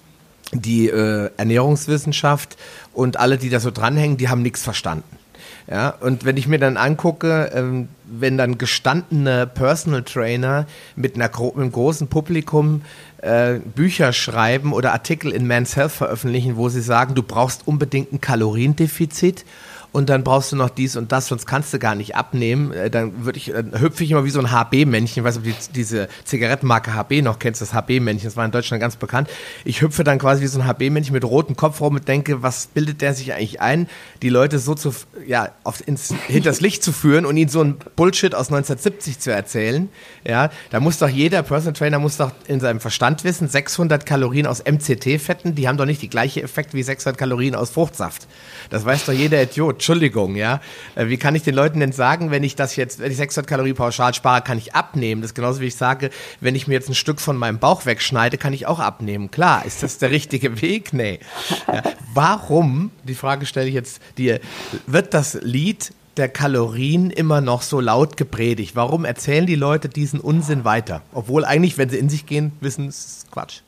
die 0.53 0.89
äh, 0.89 1.31
Ernährungswissenschaft 1.37 2.57
und 2.93 3.19
alle, 3.19 3.39
die 3.39 3.51
da 3.51 3.61
so 3.61 3.71
dranhängen, 3.71 4.17
die 4.17 4.29
haben 4.29 4.43
nichts 4.43 4.63
verstanden. 4.63 5.22
Ja, 5.71 5.91
und 5.91 6.25
wenn 6.25 6.37
ich 6.37 6.49
mir 6.49 6.59
dann 6.59 6.77
angucke, 6.77 7.51
ähm, 7.55 7.89
wenn 8.05 8.37
dann 8.37 8.59
gestandene 8.59 9.47
Personal 9.47 10.03
Trainer 10.03 10.67
mit, 10.97 11.15
einer, 11.15 11.31
mit 11.31 11.57
einem 11.57 11.73
großen 11.73 12.09
Publikum 12.09 12.83
äh, 13.19 13.61
Bücher 13.61 14.13
schreiben 14.13 14.73
oder 14.73 14.93
Artikel 14.93 15.33
in 15.33 15.47
Men's 15.47 15.77
Health 15.77 15.93
veröffentlichen, 15.93 16.57
wo 16.57 16.69
sie 16.69 16.83
sagen, 16.83 17.15
du 17.15 17.23
brauchst 17.23 17.67
unbedingt 17.67 18.13
ein 18.13 18.21
Kaloriendefizit 18.21 19.45
und 19.93 20.09
dann 20.09 20.25
brauchst 20.25 20.53
du 20.53 20.57
noch 20.57 20.71
dies 20.71 20.97
und 20.97 21.13
das, 21.13 21.27
sonst 21.27 21.47
kannst 21.47 21.73
du 21.73 21.79
gar 21.79 21.95
nicht 21.95 22.17
abnehmen. 22.17 22.73
Äh, 22.73 22.91
dann 22.91 23.25
würde 23.25 23.39
ich, 23.39 23.53
dann 23.53 23.79
hüpfe 23.79 24.03
ich 24.05 24.11
immer 24.11 24.25
wie 24.25 24.31
so 24.31 24.41
ein 24.41 24.51
HB-Männchen, 24.51 25.23
ich 25.23 25.25
weiß 25.25 25.37
ob 25.39 25.45
du 25.45 25.53
diese 25.75 26.09
Zigarettenmarke 26.25 26.95
HB 26.95 27.23
noch 27.23 27.39
kennst, 27.39 27.61
das 27.61 27.75
HB-Männchen, 27.75 28.25
das 28.25 28.37
war 28.37 28.45
in 28.45 28.51
Deutschland 28.51 28.81
ganz 28.81 28.97
bekannt. 28.97 29.29
Ich 29.65 29.83
hüpfe 29.83 30.03
dann 30.03 30.19
quasi 30.19 30.43
wie 30.43 30.47
so 30.47 30.61
ein 30.61 30.67
HB-Männchen 30.67 31.13
mit 31.13 31.25
rotem 31.25 31.57
Kopf 31.57 31.81
rum 31.81 31.97
und 31.97 32.09
denke, 32.09 32.43
was 32.43 32.67
bildet 32.67 33.03
der 33.03 33.15
sich 33.15 33.35
eigentlich 33.35 33.61
ein, 33.61 33.89
die 34.23 34.31
Leute 34.31 34.59
so 34.59 34.75
zu, 34.75 34.95
ja, 35.27 35.51
auf, 35.65 35.87
ins, 35.87 36.15
hinters 36.27 36.61
Licht 36.61 36.83
zu 36.83 36.93
führen 36.93 37.27
und 37.27 37.37
ihnen 37.37 37.51
so 37.51 37.63
ein 37.63 37.77
Bullshit 37.97 38.35
aus 38.35 38.49
1970 38.49 39.19
zu 39.19 39.31
erzählen. 39.31 39.89
Ja, 40.25 40.51
da 40.71 40.81
muss 40.81 40.99
doch 40.99 41.09
jeder 41.09 41.43
Personal 41.43 41.75
Trainer 41.75 41.99
muss 41.99 42.17
doch 42.17 42.33
in 42.47 42.61
seinem 42.61 42.81
Verstand 42.81 43.25
wissen, 43.25 43.49
600 43.49 44.07
Kalorien 44.07 44.47
aus 44.47 44.65
MCT-Fetten, 44.65 45.55
die 45.55 45.69
haben 45.69 45.77
doch 45.77 45.87
nicht 45.87 46.01
die 46.01 46.09
gleiche 46.09 46.43
Effekt 46.43 46.75
wie 46.75 46.83
600 46.83 47.19
Kalorien 47.19 47.55
aus 47.55 47.71
Fruchtsaft. 47.71 48.27
Das 48.71 48.85
weiß 48.85 49.07
doch 49.07 49.13
jeder 49.13 49.43
Idiot. 49.43 49.82
Entschuldigung, 49.83 50.37
ja. 50.37 50.61
Äh, 50.95 51.09
wie 51.09 51.17
kann 51.17 51.35
ich 51.35 51.43
den 51.43 51.57
Leuten 51.57 51.81
denn 51.81 51.91
sagen, 51.91 52.31
wenn 52.31 52.45
ich 52.45 52.55
das 52.55 52.77
jetzt, 52.77 53.01
wenn 53.01 53.11
ich 53.11 53.17
600 53.17 53.49
Kalorien 53.49 53.75
pauschal 53.75 54.15
spare, 54.15 54.41
kann 54.41 54.57
ich 54.57 54.77
abnehmen? 54.77 55.23
Das 55.23 55.33
ist 55.33 55.35
genauso 55.35 55.61
wie 55.61 55.67
ich 55.67 55.75
sage, 55.75 56.11
wenn 56.41 56.55
ich 56.55 56.69
mir 56.69 56.75
jetzt 56.75 56.89
ein 56.89 56.95
Stück 56.95 57.21
von 57.21 57.37
meinem 57.37 57.59
Bauch 57.59 57.85
wegschneide, 57.85 58.39
kann 58.39 58.53
ich 58.53 58.69
auch 58.69 58.79
abnehmen. 58.79 59.33
Klar, 59.33 59.67
ist 59.67 59.83
das 59.83 59.99
der 59.99 60.13
richtige 60.13 60.63
Weg? 60.63 60.93
Nee. 60.93 61.19
Ja. 61.67 61.83
Warum, 62.15 62.93
die 63.03 63.17
Frage 63.17 63.45
stelle 63.45 63.67
ich 63.67 63.75
jetzt 63.75 64.01
dir, 64.19 64.39
wird 64.87 65.15
das 65.15 65.35
Lied 65.43 65.93
der 66.17 66.29
Kalorien 66.29 67.11
immer 67.11 67.41
noch 67.41 67.63
so 67.63 67.81
laut 67.81 68.17
gepredigt? 68.17 68.77
Warum 68.77 69.05
erzählen 69.05 69.47
die 69.47 69.57
Leute 69.57 69.89
diesen 69.89 70.21
Unsinn 70.21 70.65
weiter? 70.65 71.03
Obwohl 71.13 71.45
eigentlich, 71.45 71.77
wenn 71.77 71.89
sie 71.89 71.99
in 71.99 72.09
sich 72.09 72.27
gehen, 72.27 72.53
wissen, 72.61 72.87
es 72.87 73.05
ist 73.05 73.33
Quatsch. 73.33 73.63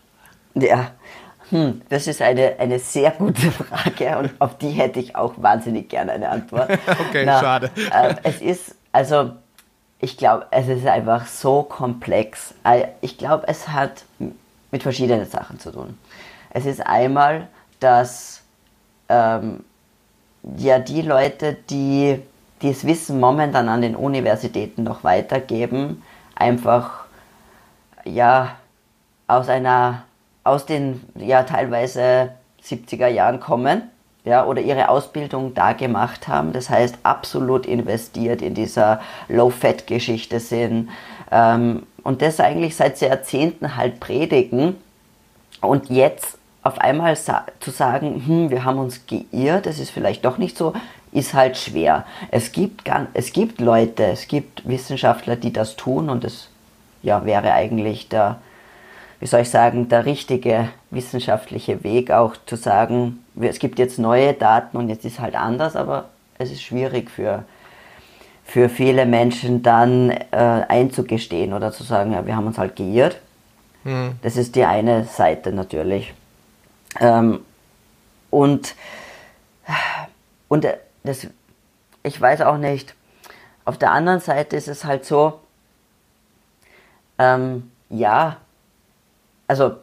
Ja, 0.54 0.92
hm, 1.50 1.82
das 1.88 2.06
ist 2.06 2.22
eine, 2.22 2.56
eine 2.58 2.78
sehr 2.78 3.10
gute 3.10 3.50
Frage 3.50 4.18
und 4.18 4.30
auf 4.38 4.56
die 4.58 4.70
hätte 4.70 5.00
ich 5.00 5.14
auch 5.16 5.34
wahnsinnig 5.36 5.88
gerne 5.88 6.12
eine 6.12 6.28
Antwort. 6.28 6.70
okay, 7.08 7.24
Na, 7.26 7.40
schade. 7.40 7.70
Äh, 7.92 8.14
es 8.22 8.40
ist, 8.40 8.74
also, 8.92 9.32
ich 9.98 10.16
glaube, 10.16 10.46
es 10.50 10.68
ist 10.68 10.86
einfach 10.86 11.26
so 11.26 11.62
komplex. 11.62 12.54
Ich 13.00 13.18
glaube, 13.18 13.46
es 13.48 13.68
hat 13.68 14.04
mit 14.70 14.82
verschiedenen 14.82 15.26
Sachen 15.26 15.58
zu 15.58 15.70
tun. 15.70 15.98
Es 16.50 16.66
ist 16.66 16.84
einmal, 16.84 17.48
dass 17.80 18.42
ähm, 19.08 19.64
ja 20.56 20.78
die 20.78 21.02
Leute, 21.02 21.56
die 21.70 22.20
das 22.60 22.86
Wissen 22.86 23.20
momentan 23.20 23.68
an 23.68 23.82
den 23.82 23.96
Universitäten 23.96 24.82
noch 24.82 25.04
weitergeben, 25.04 26.02
einfach 26.34 27.04
ja 28.04 28.56
aus 29.26 29.48
einer 29.48 30.04
aus 30.44 30.66
den 30.66 31.02
ja 31.16 31.42
teilweise 31.42 32.30
70er 32.62 33.08
Jahren 33.08 33.40
kommen 33.40 33.82
ja, 34.24 34.46
oder 34.46 34.62
ihre 34.62 34.88
Ausbildung 34.88 35.54
da 35.54 35.72
gemacht 35.72 36.28
haben. 36.28 36.52
Das 36.52 36.70
heißt, 36.70 36.98
absolut 37.02 37.66
investiert 37.66 38.40
in 38.40 38.54
dieser 38.54 39.00
Low-Fat-Geschichte 39.28 40.40
sind 40.40 40.90
ähm, 41.30 41.86
und 42.02 42.22
das 42.22 42.40
eigentlich 42.40 42.76
seit 42.76 43.00
Jahrzehnten 43.00 43.76
halt 43.76 44.00
predigen 44.00 44.76
und 45.60 45.90
jetzt 45.90 46.38
auf 46.62 46.78
einmal 46.78 47.16
sa 47.16 47.44
zu 47.60 47.70
sagen, 47.70 48.22
hm, 48.26 48.50
wir 48.50 48.64
haben 48.64 48.78
uns 48.78 49.02
geirrt, 49.06 49.66
das 49.66 49.78
ist 49.78 49.90
vielleicht 49.90 50.24
doch 50.24 50.38
nicht 50.38 50.56
so, 50.56 50.72
ist 51.12 51.34
halt 51.34 51.58
schwer. 51.58 52.04
Es 52.30 52.52
gibt, 52.52 52.90
es 53.12 53.32
gibt 53.32 53.60
Leute, 53.60 54.04
es 54.04 54.26
gibt 54.26 54.66
Wissenschaftler, 54.66 55.36
die 55.36 55.52
das 55.52 55.76
tun 55.76 56.08
und 56.08 56.24
das 56.24 56.48
ja, 57.02 57.26
wäre 57.26 57.52
eigentlich 57.52 58.08
der, 58.08 58.38
wie 59.24 59.28
soll 59.28 59.40
ich 59.40 59.48
sagen, 59.48 59.88
der 59.88 60.04
richtige 60.04 60.68
wissenschaftliche 60.90 61.82
Weg, 61.82 62.10
auch 62.10 62.36
zu 62.44 62.56
sagen, 62.56 63.24
es 63.40 63.58
gibt 63.58 63.78
jetzt 63.78 63.98
neue 63.98 64.34
Daten 64.34 64.76
und 64.76 64.90
jetzt 64.90 65.06
ist 65.06 65.18
halt 65.18 65.34
anders, 65.34 65.76
aber 65.76 66.10
es 66.36 66.50
ist 66.50 66.60
schwierig 66.60 67.10
für, 67.10 67.42
für 68.44 68.68
viele 68.68 69.06
Menschen 69.06 69.62
dann 69.62 70.10
äh, 70.10 70.26
einzugestehen 70.68 71.54
oder 71.54 71.72
zu 71.72 71.84
sagen, 71.84 72.12
ja, 72.12 72.26
wir 72.26 72.36
haben 72.36 72.46
uns 72.46 72.58
halt 72.58 72.76
geirrt. 72.76 73.16
Mhm. 73.84 74.16
Das 74.20 74.36
ist 74.36 74.56
die 74.56 74.66
eine 74.66 75.04
Seite 75.04 75.52
natürlich. 75.52 76.12
Ähm, 77.00 77.40
und, 78.28 78.74
und 80.48 80.66
das, 81.02 81.28
ich 82.02 82.20
weiß 82.20 82.42
auch 82.42 82.58
nicht, 82.58 82.94
auf 83.64 83.78
der 83.78 83.90
anderen 83.90 84.20
Seite 84.20 84.54
ist 84.54 84.68
es 84.68 84.84
halt 84.84 85.06
so, 85.06 85.40
ähm, 87.18 87.70
ja, 87.88 88.36
also 89.46 89.76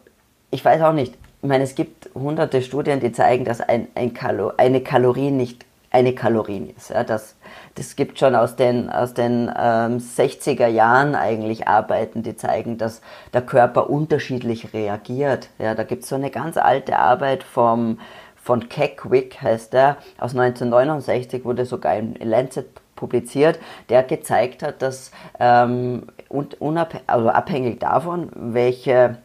ich 0.52 0.63
weiß 0.63 0.82
auch 0.82 0.93
nicht, 0.93 1.17
ich 1.41 1.50
meine, 1.50 1.63
es 1.63 1.76
gibt 1.76 2.10
hunderte 2.13 2.62
Studien, 2.62 3.00
die 3.00 3.12
zeigen, 3.12 3.45
dass 3.45 3.62
ein, 3.62 3.88
ein 3.95 4.13
Kalo, 4.13 4.52
eine 4.58 4.82
Kalorie 4.82 5.32
nicht 5.32 5.65
eine 5.91 6.15
Kalorie 6.15 6.74
ist. 6.78 6.89
Ja, 6.89 7.04
das, 7.04 7.36
das 7.76 7.95
gibt 7.95 8.17
schon 8.17 8.34
aus 8.34 8.56
den, 8.56 8.89
aus 8.89 9.13
den 9.13 9.52
ähm, 9.58 9.97
60er 9.97 10.67
Jahren 10.67 11.15
eigentlich 11.15 11.67
Arbeiten, 11.67 12.24
die 12.24 12.36
zeigen, 12.38 12.78
dass 12.78 13.02
der 13.34 13.41
Körper 13.41 13.89
unterschiedlich 13.89 14.74
reagiert. 14.74 15.50
Ja, 15.60 15.76
da 15.76 15.84
gibt 15.84 16.04
es 16.04 16.10
so 16.10 16.15
eine 16.15 16.32
ganz 16.32 16.56
alte 16.56 16.97
Arbeit 16.97 17.43
vom, 17.43 18.00
von 18.36 18.69
Keckwick, 18.69 19.41
heißt 19.41 19.74
der, 19.74 19.97
aus 20.17 20.32
1969, 20.32 21.43
wurde 21.43 21.65
sogar 21.65 21.97
in 21.97 22.15
Lancet 22.21 22.67
publiziert, 22.95 23.60
der 23.89 24.04
gezeigt 24.04 24.63
hat, 24.63 24.82
dass 24.82 25.12
ähm, 25.39 26.08
also 27.08 27.30
abhängig 27.30 27.80
davon, 27.80 28.30
welche 28.34 29.17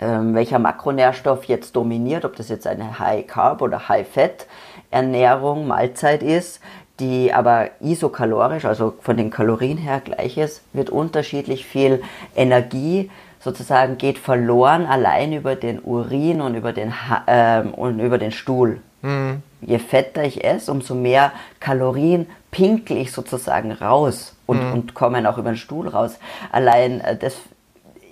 ähm, 0.00 0.34
welcher 0.34 0.58
Makronährstoff 0.58 1.44
jetzt 1.44 1.76
dominiert, 1.76 2.24
ob 2.24 2.36
das 2.36 2.48
jetzt 2.48 2.66
eine 2.66 2.98
High 2.98 3.26
Carb 3.26 3.62
oder 3.62 3.88
High 3.88 4.06
Fat 4.06 4.46
Ernährung, 4.90 5.66
Mahlzeit 5.66 6.22
ist, 6.22 6.60
die 7.00 7.32
aber 7.32 7.70
isokalorisch, 7.80 8.64
also 8.64 8.94
von 9.00 9.16
den 9.16 9.30
Kalorien 9.30 9.76
her 9.78 10.00
gleich 10.02 10.38
ist, 10.38 10.62
wird 10.72 10.90
unterschiedlich 10.90 11.66
viel 11.66 12.02
Energie 12.34 13.10
sozusagen 13.46 13.96
geht 13.96 14.18
verloren 14.18 14.86
allein 14.86 15.32
über 15.32 15.54
den 15.54 15.80
Urin 15.80 16.40
und 16.40 16.56
über 16.56 16.72
den, 16.72 16.92
äh, 17.26 17.60
und 17.60 18.00
über 18.00 18.18
den 18.18 18.32
Stuhl. 18.32 18.80
Mhm. 19.02 19.42
Je 19.60 19.78
fetter 19.78 20.24
ich 20.24 20.44
esse, 20.44 20.72
umso 20.72 20.94
mehr 20.94 21.32
Kalorien 21.60 22.26
pinkel 22.50 22.96
ich 22.96 23.12
sozusagen 23.12 23.70
raus 23.70 24.34
und, 24.46 24.62
mhm. 24.62 24.72
und 24.72 24.94
kommen 24.94 25.26
auch 25.26 25.38
über 25.38 25.50
den 25.50 25.56
Stuhl 25.56 25.86
raus. 25.86 26.18
Allein 26.50 27.00
äh, 27.00 27.16
das, 27.16 27.36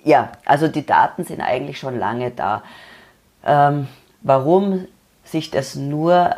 ja, 0.05 0.31
also 0.45 0.67
die 0.67 0.85
Daten 0.85 1.25
sind 1.25 1.41
eigentlich 1.41 1.79
schon 1.79 1.99
lange 1.99 2.31
da. 2.31 2.63
Ähm, 3.43 3.87
warum 4.21 4.87
sich 5.23 5.49
das 5.49 5.75
nur, 5.75 6.35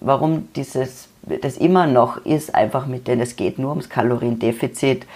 warum 0.00 0.52
dieses, 0.52 1.08
das 1.22 1.56
immer 1.56 1.86
noch 1.86 2.18
ist, 2.18 2.54
einfach 2.54 2.86
mit 2.86 3.08
denen, 3.08 3.22
es 3.22 3.36
geht 3.36 3.58
nur 3.58 3.70
ums 3.70 3.88
Kaloriendefizit, 3.88 5.06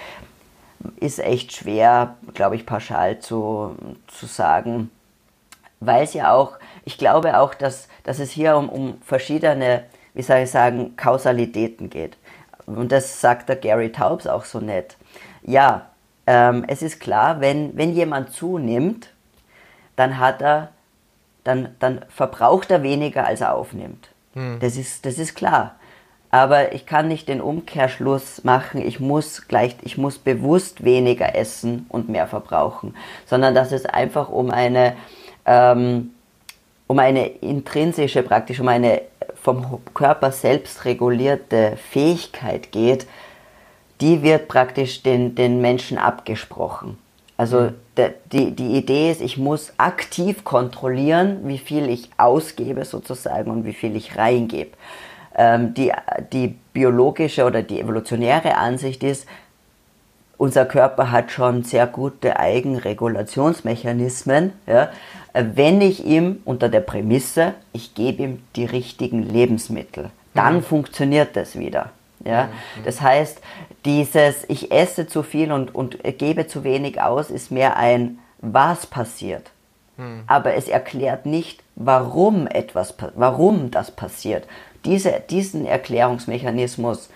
ist 0.99 1.19
echt 1.19 1.53
schwer, 1.53 2.15
glaube 2.33 2.55
ich, 2.55 2.65
pauschal 2.65 3.19
zu, 3.19 3.75
zu 4.07 4.25
sagen, 4.25 4.89
weil 5.79 6.03
es 6.03 6.15
ja 6.15 6.33
auch, 6.33 6.53
ich 6.83 6.97
glaube 6.97 7.37
auch, 7.39 7.53
dass, 7.53 7.87
dass 8.03 8.17
es 8.17 8.31
hier 8.31 8.57
um, 8.57 8.69
um 8.69 9.01
verschiedene, 9.01 9.83
wie 10.15 10.23
soll 10.23 10.37
ich 10.37 10.51
sagen, 10.51 10.95
Kausalitäten 10.97 11.91
geht. 11.91 12.17
Und 12.65 12.91
das 12.91 13.21
sagt 13.21 13.49
der 13.49 13.55
Gary 13.55 13.91
Taubes 13.91 14.25
auch 14.25 14.45
so 14.45 14.59
nett. 14.59 14.97
Ja, 15.43 15.89
ähm, 16.27 16.65
es 16.67 16.81
ist 16.81 16.99
klar, 16.99 17.41
wenn, 17.41 17.77
wenn 17.77 17.93
jemand 17.93 18.31
zunimmt, 18.31 19.09
dann 19.95 20.19
hat 20.19 20.41
er, 20.41 20.69
dann, 21.43 21.75
dann 21.79 22.05
verbraucht 22.09 22.71
er 22.71 22.83
weniger, 22.83 23.25
als 23.25 23.41
er 23.41 23.53
aufnimmt. 23.55 24.09
Hm. 24.33 24.59
Das, 24.59 24.77
ist, 24.77 25.05
das 25.05 25.17
ist 25.17 25.35
klar. 25.35 25.75
Aber 26.31 26.73
ich 26.73 26.85
kann 26.85 27.07
nicht 27.07 27.29
den 27.29 27.39
Umkehrschluss 27.39 28.43
machen, 28.43 28.85
ich 28.85 28.99
muss 28.99 29.47
gleich, 29.47 29.77
ich 29.83 29.97
muss 29.97 30.17
bewusst 30.17 30.83
weniger 30.83 31.35
essen 31.35 31.85
und 31.87 32.09
mehr 32.09 32.27
verbrauchen, 32.27 32.95
sondern 33.25 33.55
dass 33.55 33.71
es 33.71 33.85
einfach 33.85 34.27
um 34.27 34.51
eine, 34.51 34.97
ähm, 35.45 36.11
um 36.87 36.99
eine 36.99 37.27
intrinsische, 37.27 38.21
praktisch 38.21 38.59
um 38.59 38.67
eine 38.67 39.03
vom 39.41 39.79
Körper 39.93 40.31
selbst 40.31 40.85
regulierte 40.85 41.77
Fähigkeit 41.91 42.71
geht, 42.71 43.05
die 44.05 44.21
wird 44.21 44.47
praktisch 44.47 45.01
den, 45.01 45.33
den 45.33 45.61
Menschen 45.61 45.97
abgesprochen. 45.97 46.99
Also 47.37 47.61
mhm. 47.61 47.73
de, 47.97 48.11
die, 48.31 48.51
die 48.51 48.77
Idee 48.77 49.09
ist, 49.09 49.21
ich 49.21 49.37
muss 49.37 49.73
aktiv 49.77 50.43
kontrollieren, 50.43 51.47
wie 51.47 51.57
viel 51.57 51.89
ich 51.89 52.11
ausgebe 52.17 52.85
sozusagen 52.85 53.49
und 53.49 53.65
wie 53.65 53.73
viel 53.73 53.95
ich 53.95 54.15
reingebe. 54.15 54.69
Ähm, 55.35 55.73
die, 55.73 55.91
die 56.31 56.49
biologische 56.71 57.45
oder 57.45 57.63
die 57.63 57.81
evolutionäre 57.81 58.57
Ansicht 58.57 59.01
ist, 59.03 59.27
unser 60.37 60.65
Körper 60.65 61.11
hat 61.11 61.31
schon 61.31 61.63
sehr 61.63 61.87
gute 61.87 62.39
Eigenregulationsmechanismen. 62.39 64.53
Ja? 64.67 64.89
Wenn 65.33 65.81
ich 65.81 66.05
ihm 66.05 66.43
unter 66.45 66.69
der 66.69 66.81
Prämisse, 66.81 67.55
ich 67.73 67.95
gebe 67.95 68.21
ihm 68.21 68.43
die 68.55 68.65
richtigen 68.65 69.23
Lebensmittel, 69.23 70.11
dann 70.35 70.57
mhm. 70.57 70.63
funktioniert 70.63 71.35
das 71.35 71.57
wieder. 71.57 71.89
Ja? 72.25 72.49
Das 72.83 73.01
heißt, 73.01 73.39
dieses 73.85 74.43
ich 74.49 74.71
esse 74.71 75.07
zu 75.07 75.23
viel 75.23 75.51
und, 75.51 75.73
und 75.73 75.99
gebe 76.17 76.47
zu 76.47 76.63
wenig 76.63 77.01
aus, 77.01 77.29
ist 77.29 77.51
mehr 77.51 77.77
ein 77.77 78.19
was 78.41 78.85
passiert. 78.85 79.51
Mhm. 79.97 80.23
Aber 80.27 80.55
es 80.55 80.67
erklärt 80.67 81.25
nicht, 81.25 81.63
warum 81.75 82.47
etwas, 82.47 82.95
warum 83.15 83.71
das 83.71 83.91
passiert. 83.91 84.47
Diese, 84.83 85.21
diesen 85.29 85.65
Erklärungsmechanismus 85.65 87.09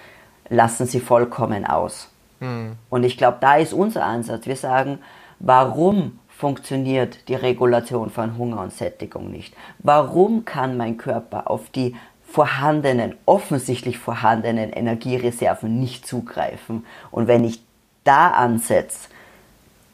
lassen 0.49 0.85
sie 0.85 0.99
vollkommen 0.99 1.65
aus. 1.65 2.09
Mhm. 2.39 2.73
Und 2.89 3.03
ich 3.03 3.17
glaube, 3.17 3.37
da 3.41 3.57
ist 3.57 3.73
unser 3.73 4.05
Ansatz. 4.05 4.45
Wir 4.45 4.55
sagen, 4.55 4.99
warum 5.39 6.19
funktioniert 6.29 7.27
die 7.27 7.35
Regulation 7.35 8.09
von 8.09 8.37
Hunger 8.37 8.61
und 8.61 8.73
Sättigung 8.73 9.29
nicht? 9.29 9.53
Warum 9.79 10.45
kann 10.45 10.77
mein 10.77 10.97
Körper 10.97 11.49
auf 11.49 11.69
die 11.69 11.95
vorhandenen, 12.31 13.15
offensichtlich 13.25 13.97
vorhandenen 13.97 14.71
Energiereserven 14.71 15.79
nicht 15.79 16.07
zugreifen? 16.07 16.85
Und 17.11 17.27
wenn 17.27 17.43
ich 17.43 17.61
da 18.03 18.29
ansetze, 18.29 19.09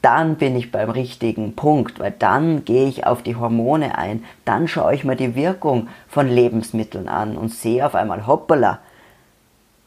dann 0.02 0.36
bin 0.36 0.54
ich 0.54 0.70
beim 0.70 0.90
richtigen 0.90 1.56
Punkt, 1.56 1.98
weil 1.98 2.12
dann 2.12 2.64
gehe 2.64 2.86
ich 2.86 3.06
auf 3.06 3.22
die 3.22 3.34
Hormone 3.34 3.98
ein, 3.98 4.24
dann 4.44 4.68
schaue 4.68 4.94
ich 4.94 5.04
mir 5.04 5.16
die 5.16 5.34
Wirkung 5.34 5.88
von 6.06 6.28
Lebensmitteln 6.28 7.08
an 7.08 7.36
und 7.36 7.52
sehe 7.52 7.84
auf 7.84 7.94
einmal, 7.94 8.26
hoppala, 8.26 8.78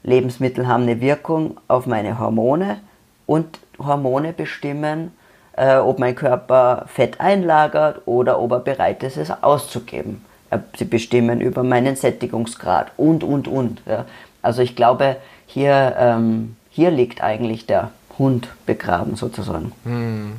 Lebensmittel 0.03 0.67
haben 0.67 0.83
eine 0.83 1.01
Wirkung 1.01 1.57
auf 1.67 1.85
meine 1.85 2.19
Hormone 2.19 2.79
und 3.25 3.59
Hormone 3.77 4.33
bestimmen, 4.33 5.13
äh, 5.53 5.77
ob 5.77 5.99
mein 5.99 6.15
Körper 6.15 6.85
Fett 6.87 7.19
einlagert 7.19 8.01
oder 8.05 8.39
ob 8.39 8.51
er 8.51 8.59
bereit 8.59 9.03
ist, 9.03 9.17
es 9.17 9.31
auszugeben. 9.43 10.25
Äh, 10.49 10.59
sie 10.77 10.85
bestimmen 10.85 11.41
über 11.41 11.63
meinen 11.63 11.95
Sättigungsgrad 11.95 12.91
und, 12.97 13.23
und, 13.23 13.47
und. 13.47 13.81
Ja. 13.85 14.05
Also 14.41 14.61
ich 14.61 14.75
glaube, 14.75 15.17
hier, 15.45 15.95
ähm, 15.97 16.55
hier 16.69 16.91
liegt 16.91 17.21
eigentlich 17.21 17.65
der 17.65 17.91
Hund 18.17 18.49
begraben 18.65 19.15
sozusagen. 19.15 19.71
Hm. 19.83 20.33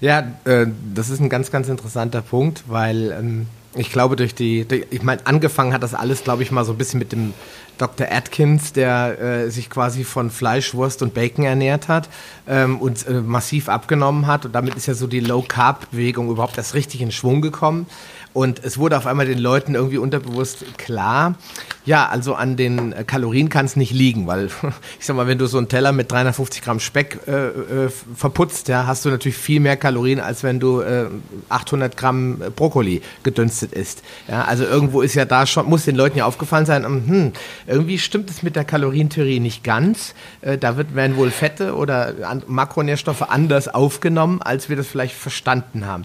Ja, 0.00 0.20
äh, 0.44 0.66
das 0.94 1.10
ist 1.10 1.20
ein 1.20 1.28
ganz, 1.28 1.50
ganz 1.50 1.68
interessanter 1.68 2.22
Punkt, 2.22 2.64
weil 2.68 3.12
ähm, 3.12 3.46
ich 3.74 3.92
glaube, 3.92 4.16
durch 4.16 4.34
die, 4.34 4.64
durch, 4.64 4.86
ich 4.90 5.02
meine, 5.02 5.26
angefangen 5.26 5.72
hat 5.74 5.82
das 5.82 5.94
alles, 5.94 6.24
glaube 6.24 6.42
ich, 6.42 6.50
mal 6.50 6.64
so 6.64 6.72
ein 6.72 6.78
bisschen 6.78 6.98
mit 6.98 7.12
dem 7.12 7.34
Dr. 7.78 8.06
Atkins, 8.10 8.72
der 8.72 9.20
äh, 9.20 9.50
sich 9.50 9.68
quasi 9.68 10.04
von 10.04 10.30
Fleisch, 10.30 10.74
Wurst 10.74 11.02
und 11.02 11.12
Bacon 11.12 11.44
ernährt 11.44 11.88
hat 11.88 12.08
ähm, 12.48 12.80
und 12.80 13.06
äh, 13.06 13.20
massiv 13.20 13.68
abgenommen 13.68 14.26
hat. 14.26 14.46
Und 14.46 14.54
damit 14.54 14.76
ist 14.76 14.86
ja 14.86 14.94
so 14.94 15.06
die 15.06 15.20
Low-Carb-Bewegung 15.20 16.30
überhaupt 16.30 16.56
erst 16.56 16.74
richtig 16.74 17.02
in 17.02 17.12
Schwung 17.12 17.42
gekommen. 17.42 17.86
Und 18.36 18.62
es 18.62 18.76
wurde 18.76 18.98
auf 18.98 19.06
einmal 19.06 19.24
den 19.24 19.38
Leuten 19.38 19.74
irgendwie 19.74 19.96
unterbewusst 19.96 20.76
klar, 20.76 21.36
ja, 21.86 22.06
also 22.06 22.34
an 22.34 22.58
den 22.58 22.94
Kalorien 23.06 23.48
kann 23.48 23.64
es 23.64 23.76
nicht 23.76 23.92
liegen, 23.92 24.26
weil 24.26 24.50
ich 25.00 25.06
sag 25.06 25.16
mal, 25.16 25.26
wenn 25.26 25.38
du 25.38 25.46
so 25.46 25.56
einen 25.56 25.70
Teller 25.70 25.92
mit 25.92 26.12
350 26.12 26.60
Gramm 26.60 26.78
Speck 26.78 27.20
äh, 27.26 27.30
äh, 27.30 27.88
verputzt, 28.14 28.68
ja, 28.68 28.86
hast 28.86 29.06
du 29.06 29.08
natürlich 29.08 29.38
viel 29.38 29.60
mehr 29.60 29.78
Kalorien, 29.78 30.20
als 30.20 30.42
wenn 30.42 30.60
du 30.60 30.82
äh, 30.82 31.06
800 31.48 31.96
Gramm 31.96 32.42
Brokkoli 32.54 33.00
gedünstet 33.22 33.72
isst. 33.72 34.02
Ja, 34.28 34.44
also 34.44 34.64
irgendwo 34.64 35.00
ist 35.00 35.14
ja 35.14 35.24
da 35.24 35.46
schon, 35.46 35.64
muss 35.64 35.86
den 35.86 35.96
Leuten 35.96 36.18
ja 36.18 36.26
aufgefallen 36.26 36.66
sein, 36.66 36.84
hm, 36.84 37.32
irgendwie 37.66 37.98
stimmt 37.98 38.28
es 38.28 38.42
mit 38.42 38.54
der 38.54 38.66
Kalorientheorie 38.66 39.40
nicht 39.40 39.64
ganz. 39.64 40.12
Äh, 40.42 40.58
da 40.58 40.76
wird, 40.76 40.94
werden 40.94 41.16
wohl 41.16 41.30
Fette 41.30 41.74
oder 41.74 42.12
Makronährstoffe 42.46 43.22
anders 43.22 43.68
aufgenommen, 43.68 44.42
als 44.42 44.68
wir 44.68 44.76
das 44.76 44.88
vielleicht 44.88 45.14
verstanden 45.14 45.86
haben. 45.86 46.04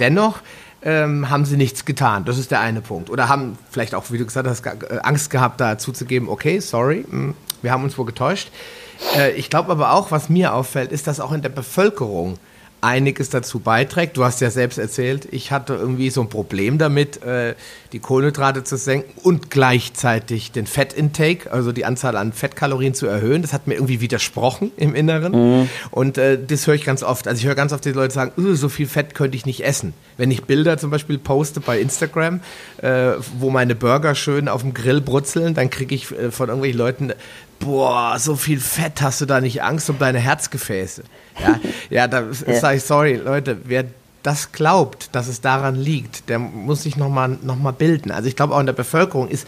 Dennoch 0.00 0.42
ähm, 0.84 1.30
haben 1.30 1.44
sie 1.44 1.56
nichts 1.56 1.84
getan. 1.84 2.24
Das 2.24 2.38
ist 2.38 2.50
der 2.50 2.60
eine 2.60 2.80
Punkt. 2.80 3.10
Oder 3.10 3.28
haben 3.28 3.58
vielleicht 3.70 3.94
auch, 3.94 4.10
wie 4.10 4.18
du 4.18 4.24
gesagt 4.24 4.48
hast, 4.48 4.66
äh, 4.66 4.98
Angst 5.02 5.30
gehabt, 5.30 5.60
da 5.60 5.78
zuzugeben, 5.78 6.28
okay, 6.28 6.60
sorry, 6.60 7.04
hm, 7.08 7.34
wir 7.62 7.70
haben 7.70 7.84
uns 7.84 7.96
wohl 7.96 8.06
getäuscht. 8.06 8.50
Äh, 9.16 9.32
ich 9.32 9.50
glaube 9.50 9.70
aber 9.70 9.92
auch, 9.92 10.10
was 10.10 10.28
mir 10.28 10.54
auffällt, 10.54 10.92
ist, 10.92 11.06
dass 11.06 11.20
auch 11.20 11.32
in 11.32 11.42
der 11.42 11.48
Bevölkerung 11.48 12.38
einiges 12.82 13.30
dazu 13.30 13.60
beiträgt. 13.60 14.16
Du 14.16 14.24
hast 14.24 14.40
ja 14.40 14.50
selbst 14.50 14.76
erzählt, 14.76 15.28
ich 15.30 15.52
hatte 15.52 15.74
irgendwie 15.74 16.10
so 16.10 16.20
ein 16.20 16.28
Problem 16.28 16.78
damit, 16.78 17.22
äh, 17.22 17.54
die 17.92 18.00
Kohlenhydrate 18.00 18.64
zu 18.64 18.76
senken 18.76 19.12
und 19.22 19.50
gleichzeitig 19.50 20.50
den 20.50 20.66
Fettintake, 20.66 21.50
also 21.52 21.70
die 21.70 21.84
Anzahl 21.84 22.16
an 22.16 22.32
Fettkalorien 22.32 22.92
zu 22.92 23.06
erhöhen. 23.06 23.42
Das 23.42 23.52
hat 23.52 23.68
mir 23.68 23.74
irgendwie 23.74 24.00
widersprochen 24.00 24.72
im 24.76 24.94
Inneren. 24.96 25.32
Mhm. 25.32 25.68
Und 25.92 26.18
äh, 26.18 26.38
das 26.44 26.66
höre 26.66 26.74
ich 26.74 26.84
ganz 26.84 27.04
oft. 27.04 27.28
Also 27.28 27.38
ich 27.38 27.46
höre 27.46 27.54
ganz 27.54 27.72
oft 27.72 27.84
die 27.84 27.92
Leute 27.92 28.12
sagen, 28.12 28.32
so 28.36 28.68
viel 28.68 28.88
Fett 28.88 29.14
könnte 29.14 29.36
ich 29.36 29.46
nicht 29.46 29.64
essen. 29.64 29.94
Wenn 30.16 30.32
ich 30.32 30.42
Bilder 30.44 30.76
zum 30.76 30.90
Beispiel 30.90 31.18
poste 31.18 31.60
bei 31.60 31.80
Instagram, 31.80 32.40
äh, 32.78 33.12
wo 33.38 33.50
meine 33.50 33.76
Burger 33.76 34.16
schön 34.16 34.48
auf 34.48 34.62
dem 34.62 34.74
Grill 34.74 35.00
brutzeln, 35.00 35.54
dann 35.54 35.70
kriege 35.70 35.94
ich 35.94 36.10
äh, 36.10 36.32
von 36.32 36.48
irgendwelchen 36.48 36.78
Leuten 36.78 37.12
boah, 37.62 38.18
so 38.18 38.36
viel 38.36 38.60
Fett, 38.60 39.00
hast 39.00 39.20
du 39.20 39.26
da 39.26 39.40
nicht 39.40 39.62
Angst 39.62 39.88
um 39.88 39.98
deine 39.98 40.18
Herzgefäße? 40.18 41.04
Ja, 41.40 41.60
ja 41.90 42.08
da 42.08 42.24
ja. 42.46 42.54
sage 42.54 42.76
ich, 42.76 42.82
sorry, 42.82 43.14
Leute, 43.14 43.58
wer 43.64 43.84
das 44.22 44.52
glaubt, 44.52 45.10
dass 45.12 45.28
es 45.28 45.40
daran 45.40 45.76
liegt, 45.76 46.28
der 46.28 46.38
muss 46.38 46.82
sich 46.82 46.96
nochmal 46.96 47.38
noch 47.42 47.56
mal 47.56 47.72
bilden. 47.72 48.10
Also 48.10 48.28
ich 48.28 48.36
glaube 48.36 48.54
auch 48.54 48.60
in 48.60 48.66
der 48.66 48.72
Bevölkerung 48.72 49.28
ist, 49.28 49.46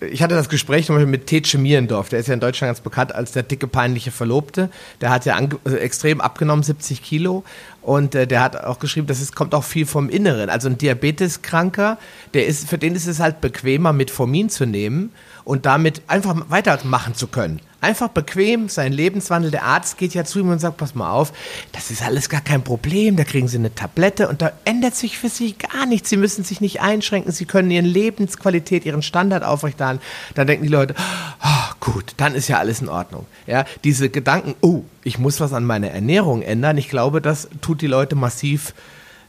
ich 0.00 0.22
hatte 0.22 0.34
das 0.34 0.48
Gespräch 0.48 0.86
zum 0.86 0.96
Beispiel 0.96 1.10
mit 1.10 1.26
Tetsche 1.26 1.58
Mierendorf, 1.58 2.08
der 2.08 2.20
ist 2.20 2.28
ja 2.28 2.32
in 2.32 2.40
Deutschland 2.40 2.70
ganz 2.70 2.80
bekannt 2.80 3.14
als 3.14 3.32
der 3.32 3.42
dicke, 3.42 3.66
peinliche 3.66 4.10
Verlobte. 4.10 4.70
Der 5.02 5.10
hat 5.10 5.26
ja 5.26 5.38
äh, 5.38 5.74
extrem 5.74 6.22
abgenommen, 6.22 6.62
70 6.62 7.02
Kilo. 7.02 7.44
Und 7.82 8.14
äh, 8.14 8.26
der 8.26 8.42
hat 8.42 8.56
auch 8.56 8.78
geschrieben, 8.78 9.06
dass 9.06 9.20
es 9.20 9.32
kommt 9.32 9.54
auch 9.54 9.64
viel 9.64 9.84
vom 9.84 10.08
Inneren. 10.08 10.48
Also 10.48 10.68
ein 10.68 10.78
Diabeteskranker, 10.78 11.98
der 12.32 12.46
ist, 12.46 12.66
für 12.66 12.78
den 12.78 12.94
ist 12.94 13.06
es 13.06 13.20
halt 13.20 13.42
bequemer, 13.42 13.92
Metformin 13.92 14.48
zu 14.48 14.64
nehmen 14.64 15.10
und 15.50 15.66
damit 15.66 16.02
einfach 16.06 16.36
weitermachen 16.48 17.16
zu 17.16 17.26
können. 17.26 17.60
Einfach 17.80 18.06
bequem, 18.06 18.68
sein 18.68 18.92
Lebenswandel. 18.92 19.50
Der 19.50 19.64
Arzt 19.64 19.98
geht 19.98 20.14
ja 20.14 20.24
zu 20.24 20.38
ihm 20.38 20.48
und 20.48 20.60
sagt, 20.60 20.76
pass 20.76 20.94
mal 20.94 21.10
auf, 21.10 21.32
das 21.72 21.90
ist 21.90 22.04
alles 22.04 22.28
gar 22.28 22.40
kein 22.40 22.62
Problem. 22.62 23.16
Da 23.16 23.24
kriegen 23.24 23.48
Sie 23.48 23.58
eine 23.58 23.74
Tablette 23.74 24.28
und 24.28 24.42
da 24.42 24.52
ändert 24.64 24.94
sich 24.94 25.18
für 25.18 25.28
Sie 25.28 25.54
gar 25.54 25.86
nichts. 25.86 26.08
Sie 26.08 26.16
müssen 26.16 26.44
sich 26.44 26.60
nicht 26.60 26.82
einschränken. 26.82 27.32
Sie 27.32 27.46
können 27.46 27.68
Ihren 27.72 27.84
Lebensqualität, 27.84 28.86
Ihren 28.86 29.02
Standard 29.02 29.42
aufrechterhalten. 29.42 30.00
Dann 30.36 30.46
denken 30.46 30.62
die 30.62 30.70
Leute, 30.70 30.94
oh, 31.42 31.74
gut, 31.80 32.14
dann 32.16 32.36
ist 32.36 32.46
ja 32.46 32.58
alles 32.58 32.80
in 32.80 32.88
Ordnung. 32.88 33.26
Ja, 33.48 33.64
diese 33.82 34.08
Gedanken, 34.08 34.54
oh, 34.60 34.84
ich 35.02 35.18
muss 35.18 35.40
was 35.40 35.52
an 35.52 35.64
meiner 35.64 35.90
Ernährung 35.90 36.42
ändern. 36.42 36.78
Ich 36.78 36.90
glaube, 36.90 37.20
das 37.20 37.48
tut 37.60 37.80
die 37.80 37.88
Leute 37.88 38.14
massiv, 38.14 38.72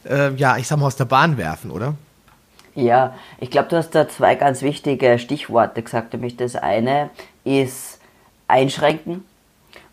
äh, 0.08 0.36
ja, 0.36 0.58
ich 0.58 0.68
sag 0.68 0.78
mal, 0.78 0.86
aus 0.86 0.98
der 0.98 1.06
Bahn 1.06 1.38
werfen, 1.38 1.72
oder? 1.72 1.96
Ja, 2.76 3.16
ich 3.40 3.52
glaube, 3.52 3.70
du 3.70 3.78
hast 3.78 3.92
da 3.92 4.08
zwei 4.08 4.36
ganz 4.36 4.62
wichtige 4.62 5.20
Stichworte 5.20 5.82
gesagt. 5.82 6.14
Nämlich 6.14 6.38
das 6.38 6.56
eine 6.56 7.10
ist 7.44 8.00
einschränken 8.48 9.26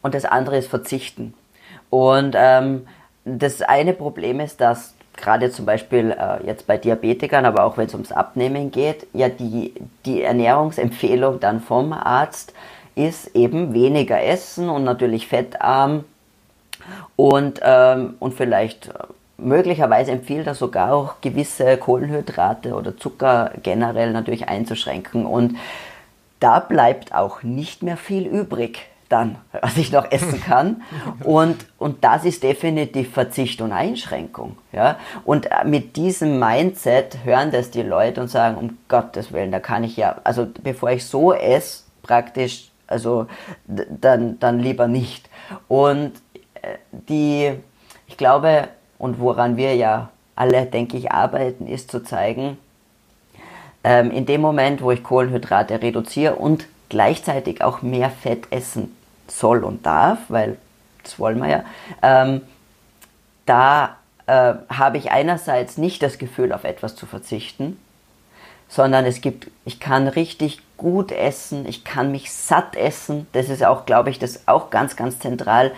und 0.03 0.15
das 0.15 0.25
andere 0.25 0.59
ist 0.59 0.69
verzichten. 0.69 1.35
Und 1.91 2.35
ähm, 2.37 2.87
das 3.25 3.63
eine 3.63 3.95
Problem 3.95 4.41
ist, 4.41 4.61
dass 4.61 4.95
gerade 5.17 5.51
zum 5.51 5.67
Beispiel 5.67 6.13
äh, 6.13 6.47
jetzt 6.47 6.67
bei 6.67 6.77
Diabetikern, 6.77 7.45
aber 7.45 7.65
auch 7.65 7.77
wenn 7.77 7.87
es 7.87 7.95
ums 7.95 8.13
Abnehmen 8.13 8.71
geht, 8.71 9.07
ja 9.13 9.29
die, 9.29 9.75
die 10.07 10.23
Ernährungsempfehlung 10.23 11.41
dann 11.41 11.61
vom 11.61 11.93
Arzt 11.93 12.55
ist 12.95 13.35
eben 13.35 13.75
weniger 13.75 14.23
essen 14.23 14.69
und 14.69 14.85
natürlich 14.85 15.27
fettarm 15.27 16.05
und, 17.17 17.61
ähm, 17.63 18.15
und 18.19 18.35
vielleicht 18.35 18.91
möglicherweise 19.39 20.13
empfiehlt 20.13 20.47
er 20.47 20.55
sogar 20.55 20.93
auch 20.93 21.21
gewisse 21.21 21.77
Kohlenhydrate 21.77 22.75
oder 22.75 22.97
Zucker 22.97 23.53
generell 23.63 24.13
natürlich 24.13 24.49
einzuschränken 24.49 25.25
und 25.25 25.57
da 26.41 26.61
bleibt 26.61 27.15
auch 27.15 27.43
nicht 27.43 27.83
mehr 27.83 27.97
viel 27.97 28.27
übrig 28.27 28.89
dann, 29.09 29.37
was 29.63 29.77
ich 29.77 29.91
noch 29.93 30.11
essen 30.11 30.41
kann. 30.41 30.83
Und, 31.25 31.67
und 31.79 32.05
das 32.05 32.25
ist 32.25 32.43
definitiv 32.43 33.13
Verzicht 33.13 33.61
und 33.61 33.73
Einschränkung. 33.73 34.59
Ja? 34.73 34.99
Und 35.25 35.47
äh, 35.47 35.65
mit 35.65 35.97
diesem 35.97 36.39
Mindset 36.39 37.25
hören 37.25 37.51
das 37.51 37.71
die 37.71 37.83
Leute 37.83 38.21
und 38.21 38.29
sagen, 38.29 38.57
um 38.57 38.79
Gottes 38.89 39.33
Willen, 39.33 39.51
da 39.51 39.61
kann 39.61 39.85
ich 39.85 39.97
ja, 39.97 40.17
also 40.25 40.47
bevor 40.63 40.91
ich 40.91 41.07
so 41.07 41.33
esse, 41.33 41.85
praktisch, 42.03 42.71
also 42.87 43.27
dann, 43.67 44.39
dann 44.39 44.61
lieber 44.61 44.89
nicht. 44.89 45.29
Und 45.67 46.13
äh, 46.55 46.77
die, 46.91 47.53
ich 48.07 48.17
glaube, 48.17 48.69
und 48.99 49.21
woran 49.21 49.57
wir 49.57 49.75
ja 49.75 50.11
alle, 50.37 50.67
denke 50.67 50.97
ich, 50.97 51.13
arbeiten, 51.13 51.67
ist 51.67 51.91
zu 51.91 52.03
zeigen, 52.03 52.59
ähm, 53.85 54.11
in 54.11 54.27
dem 54.27 54.41
Moment, 54.41 54.83
wo 54.83 54.91
ich 54.91 55.03
Kohlenhydrate 55.03 55.81
reduziere 55.83 56.37
und 56.37 56.67
gleichzeitig 56.89 57.63
auch 57.63 57.83
mehr 57.83 58.11
Fett 58.11 58.47
essen 58.51 58.97
soll 59.27 59.65
und 59.65 59.85
darf, 59.85 60.19
weil 60.29 60.57
das 61.03 61.19
wollen 61.19 61.39
wir 61.39 61.49
ja, 61.49 61.65
ähm, 62.03 62.43
da 63.47 63.97
äh, 64.27 64.55
habe 64.69 64.99
ich 64.99 65.11
einerseits 65.11 65.79
nicht 65.79 66.03
das 66.03 66.19
Gefühl, 66.19 66.53
auf 66.53 66.65
etwas 66.65 66.97
zu 66.97 67.07
verzichten, 67.07 67.79
sondern 68.69 69.07
es 69.07 69.21
gibt, 69.21 69.51
ich 69.65 69.81
kann 69.81 70.09
richtig 70.09 70.61
gut 70.77 71.11
essen, 71.11 71.67
ich 71.67 71.85
kann 71.85 72.13
mich 72.13 72.31
satt 72.31 72.77
essen. 72.77 73.27
Das 73.33 73.49
ist 73.49 73.65
auch, 73.65 73.87
glaube 73.87 74.11
ich, 74.11 74.19
das 74.19 74.47
auch 74.47 74.71
ganz, 74.71 74.97
ganz 74.97 75.19
zentral 75.19 75.73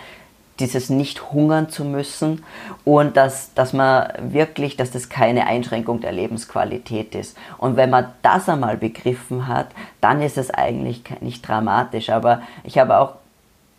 dieses 0.61 0.89
nicht 0.89 1.31
hungern 1.31 1.69
zu 1.69 1.83
müssen 1.83 2.43
und 2.85 3.17
dass, 3.17 3.53
dass 3.53 3.73
man 3.73 4.07
wirklich, 4.19 4.77
dass 4.77 4.91
das 4.91 5.09
keine 5.09 5.47
Einschränkung 5.47 5.99
der 5.99 6.11
Lebensqualität 6.11 7.15
ist. 7.15 7.37
Und 7.57 7.75
wenn 7.75 7.89
man 7.89 8.07
das 8.21 8.47
einmal 8.47 8.77
begriffen 8.77 9.47
hat, 9.47 9.67
dann 9.99 10.21
ist 10.21 10.37
es 10.37 10.51
eigentlich 10.51 11.03
nicht 11.19 11.47
dramatisch. 11.47 12.09
Aber 12.09 12.41
ich 12.63 12.77
habe 12.77 12.97
auch 12.99 13.15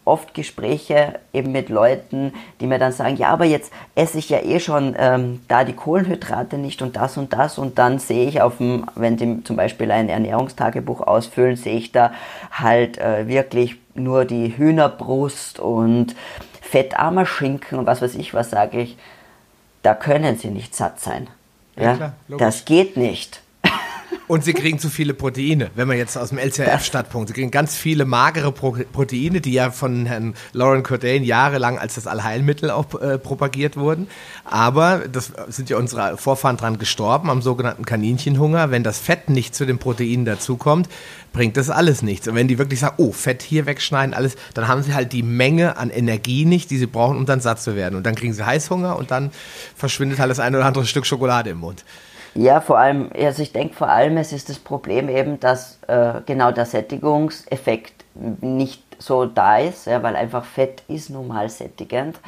oft 0.05 0.35
Gespräche 0.35 1.21
eben 1.33 1.53
mit 1.53 1.68
Leuten, 1.68 2.33
die 2.61 2.66
mir 2.66 2.79
dann 2.79 2.92
sagen, 2.92 3.16
ja, 3.16 3.29
aber 3.29 3.45
jetzt 3.45 3.73
esse 3.95 4.18
ich 4.18 4.29
ja 4.29 4.40
eh 4.40 4.59
schon 4.59 4.97
ähm, 4.99 5.42
da 5.47 5.62
die 5.64 5.75
Kohlenhydrate 5.75 6.59
nicht 6.59 6.83
und 6.83 6.97
das 6.97 7.16
und 7.16 7.33
das 7.33 7.57
und 7.59 7.79
dann 7.79 7.99
sehe 7.99 8.29
ich 8.29 8.42
auf 8.42 8.57
dem, 8.59 8.87
wenn 8.97 9.16
die 9.16 9.45
zum 9.45 9.57
Beispiel 9.57 9.90
ein 9.92 10.09
Ernährungstagebuch 10.09 11.03
ausfüllen, 11.03 11.57
sehe 11.57 11.77
ich 11.77 11.92
da 11.92 12.12
halt 12.51 12.99
äh, 12.99 13.29
wirklich 13.29 13.77
nur 13.95 14.25
die 14.25 14.57
Hühnerbrust 14.57 15.61
und 15.61 16.16
fettarmer 16.73 17.27
Schinken 17.27 17.79
und 17.79 17.87
was 17.87 18.01
weiß 18.01 18.15
ich 18.15 18.33
was, 18.33 18.49
sage 18.49 18.81
ich, 18.81 18.97
da 19.83 19.95
können 19.95 20.39
sie 20.39 20.49
nicht 20.49 20.75
satt 20.75 21.01
sein. 21.01 21.29
Ja, 21.77 21.83
ja 21.83 21.97
klar, 21.97 22.13
das 22.39 22.65
geht 22.65 22.97
nicht. 22.97 23.42
Und 24.29 24.45
sie 24.45 24.53
kriegen 24.53 24.79
zu 24.79 24.89
viele 24.89 25.15
Proteine, 25.15 25.71
wenn 25.75 25.89
man 25.89 25.97
jetzt 25.97 26.17
aus 26.17 26.31
dem 26.31 26.39
LCRF-Standpunkt, 26.39 27.29
sie 27.29 27.35
kriegen 27.35 27.51
ganz 27.51 27.77
viele 27.77 28.05
magere 28.05 28.53
Pro 28.53 28.77
Proteine, 28.93 29.41
die 29.41 29.53
ja 29.53 29.71
von 29.71 30.07
Herrn 30.07 30.35
Lauren 30.53 30.83
Cordain 30.83 31.25
jahrelang 31.25 31.79
als 31.79 31.97
das 31.97 32.07
Allheilmittel 32.07 32.71
auch 32.71 33.01
äh, 33.01 33.19
propagiert 33.19 33.77
wurden. 33.77 34.07
Aber 34.45 35.03
das 35.11 35.33
sind 35.49 35.71
ja 35.71 35.77
unsere 35.77 36.17
Vorfahren 36.17 36.57
dran 36.57 36.79
gestorben, 36.79 37.31
am 37.31 37.43
sogenannten 37.43 37.85
Kaninchenhunger. 37.85 38.71
Wenn 38.71 38.85
das 38.85 38.99
Fett 38.99 39.29
nicht 39.29 39.55
zu 39.55 39.67
den 39.67 39.79
Proteinen 39.79 40.25
dazukommt, 40.25 40.89
bringt 41.33 41.57
das 41.57 41.69
alles 41.69 42.03
nichts. 42.03 42.29
Und 42.29 42.35
wenn 42.35 42.49
die 42.49 42.59
wirklich 42.59 42.81
sagen, 42.81 42.95
oh, 42.99 43.13
Fett 43.13 43.43
hier 43.43 43.67
wegschneiden, 43.67 44.15
alles, 44.15 44.37
dann 44.55 44.69
haben 44.69 44.83
sie 44.83 44.95
halt 44.95 45.13
die 45.13 45.23
Menge 45.23 45.77
an 45.77 45.91
Energie 45.91 46.45
nicht, 46.45 46.71
die 46.71 46.79
sie 46.79 46.87
brauchen, 46.87 47.17
um 47.17 47.27
dann 47.27 47.41
satt 47.41 47.61
zu 47.61 47.77
werden. 47.77 47.97
Und 47.97 48.07
dann 48.07 48.15
kriegen 48.15 48.33
sie 48.33 48.47
Heißhunger 48.47 48.97
und 48.97 49.11
dann 49.11 49.31
verschwindet 49.77 50.19
halt 50.19 50.31
das 50.31 50.41
ein 50.41 50.55
oder 50.55 50.65
andere 50.65 50.87
Stück 50.87 51.07
Schokolade 51.07 51.51
im 51.51 51.59
Mund. 51.59 51.85
Ja, 52.35 52.61
vor 52.62 52.79
allem, 52.79 53.11
also 53.14 53.42
ich 53.42 53.53
denke 53.53 53.75
vor 53.75 53.88
allem, 53.88 54.16
es 54.16 54.33
ist 54.33 54.49
das 54.49 54.59
Problem 54.59 55.09
eben, 55.11 55.38
dass 55.38 55.79
äh, 55.87 56.14
genau 56.25 56.51
der 56.51 56.64
Sättigungseffekt 56.64 57.92
nicht 58.14 58.83
so 58.99 59.27
da 59.27 59.59
ist, 59.59 59.87
ja, 59.87 60.03
weil 60.03 60.16
einfach 60.16 60.45
Fett 60.45 60.83
ist 60.88 61.11
nun 61.11 61.29
mal 61.29 61.51
sättigend. 61.51 62.21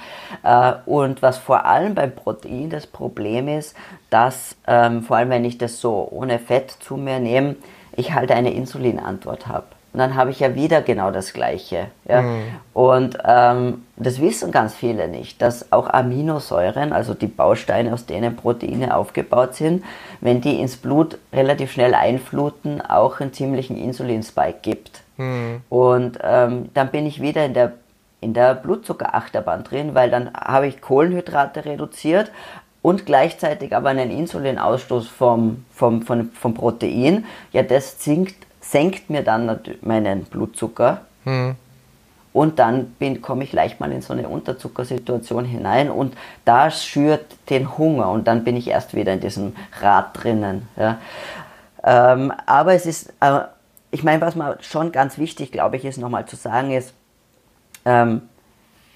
Äh, 0.42 0.74
und 0.84 1.22
was 1.22 1.38
vor 1.38 1.64
allem 1.64 1.94
beim 1.94 2.14
Protein 2.14 2.68
das 2.68 2.86
Problem 2.86 3.48
ist, 3.48 3.74
dass 4.10 4.56
ähm, 4.66 5.02
vor 5.02 5.16
allem 5.16 5.30
wenn 5.30 5.44
ich 5.44 5.56
das 5.56 5.80
so 5.80 6.06
ohne 6.10 6.38
Fett 6.38 6.70
zu 6.70 6.96
mir 6.96 7.18
nehme, 7.18 7.56
ich 7.96 8.12
halt 8.12 8.30
eine 8.30 8.52
Insulinantwort 8.52 9.46
habe. 9.46 9.66
Und 9.94 10.00
dann 10.00 10.16
habe 10.16 10.32
ich 10.32 10.40
ja 10.40 10.56
wieder 10.56 10.82
genau 10.82 11.12
das 11.12 11.32
Gleiche. 11.32 11.86
Ja? 12.08 12.22
Mhm. 12.22 12.42
Und 12.72 13.18
ähm, 13.24 13.84
das 13.94 14.20
wissen 14.20 14.50
ganz 14.50 14.74
viele 14.74 15.06
nicht, 15.06 15.40
dass 15.40 15.70
auch 15.70 15.88
Aminosäuren, 15.88 16.92
also 16.92 17.14
die 17.14 17.28
Bausteine, 17.28 17.94
aus 17.94 18.04
denen 18.04 18.34
Proteine 18.34 18.96
aufgebaut 18.96 19.54
sind, 19.54 19.84
wenn 20.20 20.40
die 20.40 20.60
ins 20.60 20.76
Blut 20.76 21.18
relativ 21.32 21.70
schnell 21.70 21.94
einfluten, 21.94 22.80
auch 22.82 23.20
einen 23.20 23.32
ziemlichen 23.32 23.76
Insulinspike 23.76 24.58
gibt. 24.62 25.02
Mhm. 25.16 25.60
Und 25.68 26.18
ähm, 26.24 26.70
dann 26.74 26.88
bin 26.88 27.06
ich 27.06 27.22
wieder 27.22 27.44
in 27.44 27.54
der, 27.54 27.74
in 28.20 28.34
der 28.34 28.56
Blutzuckerachterbahn 28.56 29.62
drin, 29.62 29.94
weil 29.94 30.10
dann 30.10 30.34
habe 30.34 30.66
ich 30.66 30.80
Kohlenhydrate 30.80 31.64
reduziert, 31.64 32.32
und 32.82 33.06
gleichzeitig 33.06 33.74
aber 33.74 33.88
einen 33.88 34.10
Insulinausstoß 34.10 35.08
vom, 35.08 35.64
vom, 35.72 36.02
vom, 36.02 36.30
vom 36.32 36.52
Protein, 36.52 37.24
ja, 37.50 37.62
das 37.62 38.04
sinkt 38.04 38.43
senkt 38.70 39.10
mir 39.10 39.22
dann 39.22 39.60
meinen 39.82 40.24
Blutzucker. 40.24 41.02
Hm. 41.24 41.56
Und 42.32 42.58
dann 42.58 42.96
komme 43.22 43.44
ich 43.44 43.52
leicht 43.52 43.78
mal 43.78 43.92
in 43.92 44.02
so 44.02 44.12
eine 44.12 44.28
Unterzuckersituation 44.28 45.44
hinein 45.44 45.88
und 45.88 46.16
da 46.44 46.68
schürt 46.68 47.26
den 47.48 47.78
Hunger 47.78 48.10
und 48.10 48.26
dann 48.26 48.42
bin 48.42 48.56
ich 48.56 48.66
erst 48.66 48.94
wieder 48.94 49.12
in 49.12 49.20
diesem 49.20 49.54
Rad 49.80 50.20
drinnen. 50.20 50.68
Ja. 50.76 50.98
Ähm, 51.84 52.32
aber 52.46 52.74
es 52.74 52.86
ist, 52.86 53.12
äh, 53.20 53.42
ich 53.92 54.02
meine, 54.02 54.20
was 54.20 54.34
mal 54.34 54.58
schon 54.62 54.90
ganz 54.90 55.16
wichtig, 55.16 55.52
glaube 55.52 55.76
ich, 55.76 55.84
ist 55.84 55.98
nochmal 55.98 56.26
zu 56.26 56.34
sagen, 56.34 56.72
ist, 56.72 56.92
ähm, 57.84 58.22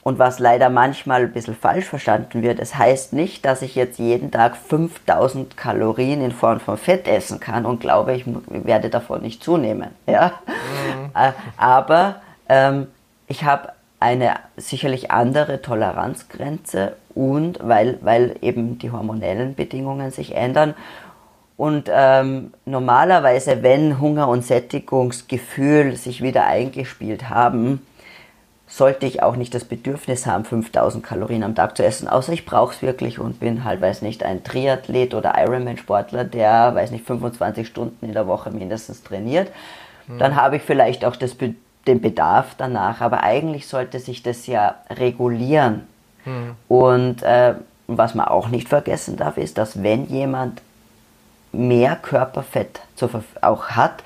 und 0.09 0.19
was 0.19 0.39
leider 0.39 0.71
manchmal 0.71 1.25
ein 1.25 1.33
bisschen 1.33 1.55
falsch 1.55 1.85
verstanden 1.85 2.41
wird, 2.41 2.61
es 2.61 2.75
heißt 2.75 3.13
nicht, 3.13 3.45
dass 3.45 3.61
ich 3.61 3.75
jetzt 3.75 3.99
jeden 3.99 4.31
Tag 4.31 4.57
5000 4.57 5.55
Kalorien 5.55 6.25
in 6.25 6.33
Form 6.33 6.61
von 6.61 6.79
Fett 6.79 7.07
essen 7.07 7.41
kann 7.41 7.67
und 7.67 7.81
glaube, 7.81 8.15
ich 8.15 8.25
werde 8.49 8.89
davon 8.89 9.21
nicht 9.21 9.45
zunehmen. 9.45 9.91
Ja? 10.07 10.33
Mhm. 10.47 11.11
Äh, 11.15 11.33
aber 11.59 12.23
ähm, 12.49 12.87
ich 13.27 13.45
habe 13.45 13.73
eine 14.01 14.37
sicherlich 14.57 15.11
andere 15.11 15.61
Toleranzgrenze 15.61 16.97
und 17.15 17.59
weil, 17.63 17.99
weil 18.01 18.37
eben 18.41 18.79
die 18.79 18.91
hormonellen 18.91 19.57
Bedingungen 19.57 20.11
sich 20.11 20.35
ändern. 20.35 20.73
Und 21.59 21.91
ähm, 21.93 22.55
normalerweise, 22.65 23.63
wenn 23.63 24.01
Hunger 24.01 24.29
und 24.29 24.47
Sättigungsgefühl 24.47 25.97
sich 25.97 26.23
wieder 26.23 26.47
eingespielt 26.47 27.29
haben, 27.29 27.83
sollte 28.69 29.07
ich 29.07 29.23
auch 29.23 29.37
nicht 29.37 29.55
das 29.55 29.65
Bedürfnis 29.65 30.27
haben, 30.27 30.45
5000 30.45 31.03
Kalorien 31.03 31.43
am 31.43 31.55
Tag 31.55 31.77
zu 31.77 31.85
essen, 31.85 32.07
außer 32.07 32.33
ich 32.33 32.45
brauche 32.45 32.75
es 32.75 32.83
wirklich 32.83 33.19
und 33.19 33.41
bin 33.41 33.65
halt, 33.65 33.81
weiß 33.81 34.03
nicht, 34.03 34.23
ein 34.23 34.45
Triathlet 34.45 35.15
oder 35.15 35.35
Ironman-Sportler, 35.39 36.25
der, 36.25 36.75
weiß 36.75 36.91
nicht, 36.91 37.07
25 37.07 37.67
Stunden 37.67 38.05
in 38.05 38.13
der 38.13 38.27
Woche 38.27 38.51
mindestens 38.51 39.03
trainiert. 39.03 39.51
Mhm. 40.07 40.19
Dann 40.19 40.37
habe 40.37 40.57
ich 40.57 40.63
vielleicht 40.63 41.07
auch 41.07 41.17
das, 41.17 41.37
den 41.87 42.01
Bedarf 42.03 42.55
danach, 42.59 43.01
aber 43.01 43.23
eigentlich 43.23 43.67
sollte 43.67 44.01
sich 44.01 44.23
das 44.23 44.47
ja 44.47 44.75
regulieren. 44.91 45.87
Mhm. 46.27 46.55
Und 46.69 47.23
äh, 47.23 47.55
was 47.87 48.15
man 48.15 48.29
auch 48.29 48.49
nicht 48.49 48.69
vergessen 48.69 49.17
darf, 49.17 49.39
ist, 49.39 49.57
dass 49.57 49.83
wenn 49.83 50.07
jemand 50.09 50.61
mehr 51.53 51.97
Körperfett 51.97 52.81
auch 53.41 53.71
hat, 53.71 54.03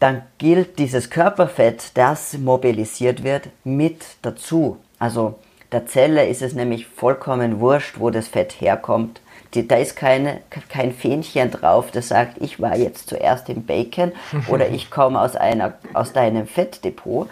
dann 0.00 0.22
gilt 0.38 0.78
dieses 0.78 1.10
Körperfett, 1.10 1.90
das 1.94 2.38
mobilisiert 2.38 3.24
wird, 3.24 3.48
mit 3.64 4.04
dazu. 4.22 4.78
Also 4.98 5.38
der 5.72 5.86
Zelle 5.86 6.26
ist 6.26 6.42
es 6.42 6.54
nämlich 6.54 6.86
vollkommen 6.86 7.60
wurscht, 7.60 7.98
wo 7.98 8.10
das 8.10 8.28
Fett 8.28 8.52
herkommt. 8.60 9.20
Die, 9.54 9.66
da 9.66 9.76
ist 9.76 9.96
keine, 9.96 10.40
kein 10.68 10.92
Fähnchen 10.92 11.50
drauf, 11.50 11.90
das 11.90 12.08
sagt, 12.08 12.36
ich 12.40 12.60
war 12.60 12.76
jetzt 12.76 13.08
zuerst 13.08 13.48
im 13.48 13.64
Bacon 13.64 14.12
oder 14.48 14.68
ich 14.68 14.90
komme 14.90 15.20
aus, 15.20 15.36
einer, 15.36 15.74
aus 15.94 16.12
deinem 16.12 16.46
Fettdepot. 16.46 17.28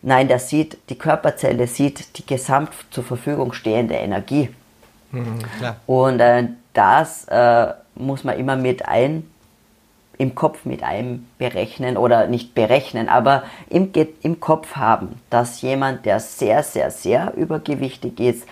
Nein, 0.00 0.28
das 0.28 0.48
sieht, 0.48 0.78
die 0.88 0.98
Körperzelle 0.98 1.66
sieht 1.66 2.18
die 2.18 2.26
gesamt 2.26 2.70
zur 2.90 3.04
Verfügung 3.04 3.52
stehende 3.52 3.94
Energie. 3.94 4.48
Mhm, 5.12 5.38
Und 5.86 6.20
äh, 6.20 6.48
das 6.72 7.26
äh, 7.28 7.74
muss 7.94 8.24
man 8.24 8.38
immer 8.38 8.56
mit 8.56 8.86
ein, 8.88 9.30
im 10.18 10.34
Kopf 10.34 10.64
mit 10.64 10.82
einem 10.82 11.26
berechnen 11.38 11.96
oder 11.96 12.26
nicht 12.26 12.54
berechnen, 12.54 13.08
aber 13.08 13.42
im, 13.68 13.90
im 14.22 14.40
Kopf 14.40 14.76
haben, 14.76 15.20
dass 15.30 15.62
jemand, 15.62 16.04
der 16.06 16.20
sehr, 16.20 16.62
sehr, 16.62 16.90
sehr 16.90 17.34
übergewichtig 17.36 18.20
ist, 18.20 18.46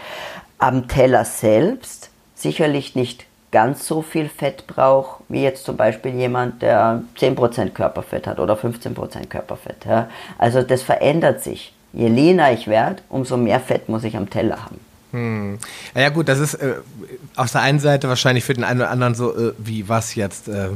am 0.58 0.88
Teller 0.88 1.24
selbst 1.24 2.10
sicherlich 2.34 2.94
nicht 2.94 3.26
ganz 3.50 3.86
so 3.86 4.02
viel 4.02 4.28
Fett 4.28 4.66
braucht, 4.66 5.22
wie 5.28 5.42
jetzt 5.42 5.64
zum 5.64 5.76
Beispiel 5.76 6.14
jemand, 6.14 6.62
der 6.62 7.02
10% 7.18 7.70
Körperfett 7.70 8.26
hat 8.26 8.38
oder 8.38 8.54
15% 8.54 9.26
Körperfett. 9.26 9.84
Ja. 9.84 10.08
Also 10.38 10.62
das 10.62 10.82
verändert 10.82 11.42
sich. 11.42 11.72
Je 11.92 12.08
leaner 12.08 12.52
ich 12.52 12.68
werde, 12.68 13.02
umso 13.08 13.36
mehr 13.36 13.58
Fett 13.58 13.88
muss 13.88 14.04
ich 14.04 14.16
am 14.16 14.30
Teller 14.30 14.64
haben. 14.64 14.78
Hm. 15.12 15.58
Ja 15.94 16.08
gut, 16.10 16.28
das 16.28 16.38
ist 16.38 16.54
äh, 16.54 16.74
auf 17.36 17.50
der 17.50 17.62
einen 17.62 17.80
Seite 17.80 18.08
wahrscheinlich 18.08 18.44
für 18.44 18.54
den 18.54 18.64
einen 18.64 18.80
oder 18.80 18.90
anderen 18.90 19.14
so, 19.14 19.36
äh, 19.36 19.52
wie 19.58 19.88
was 19.88 20.14
jetzt. 20.14 20.48
Äh, 20.48 20.70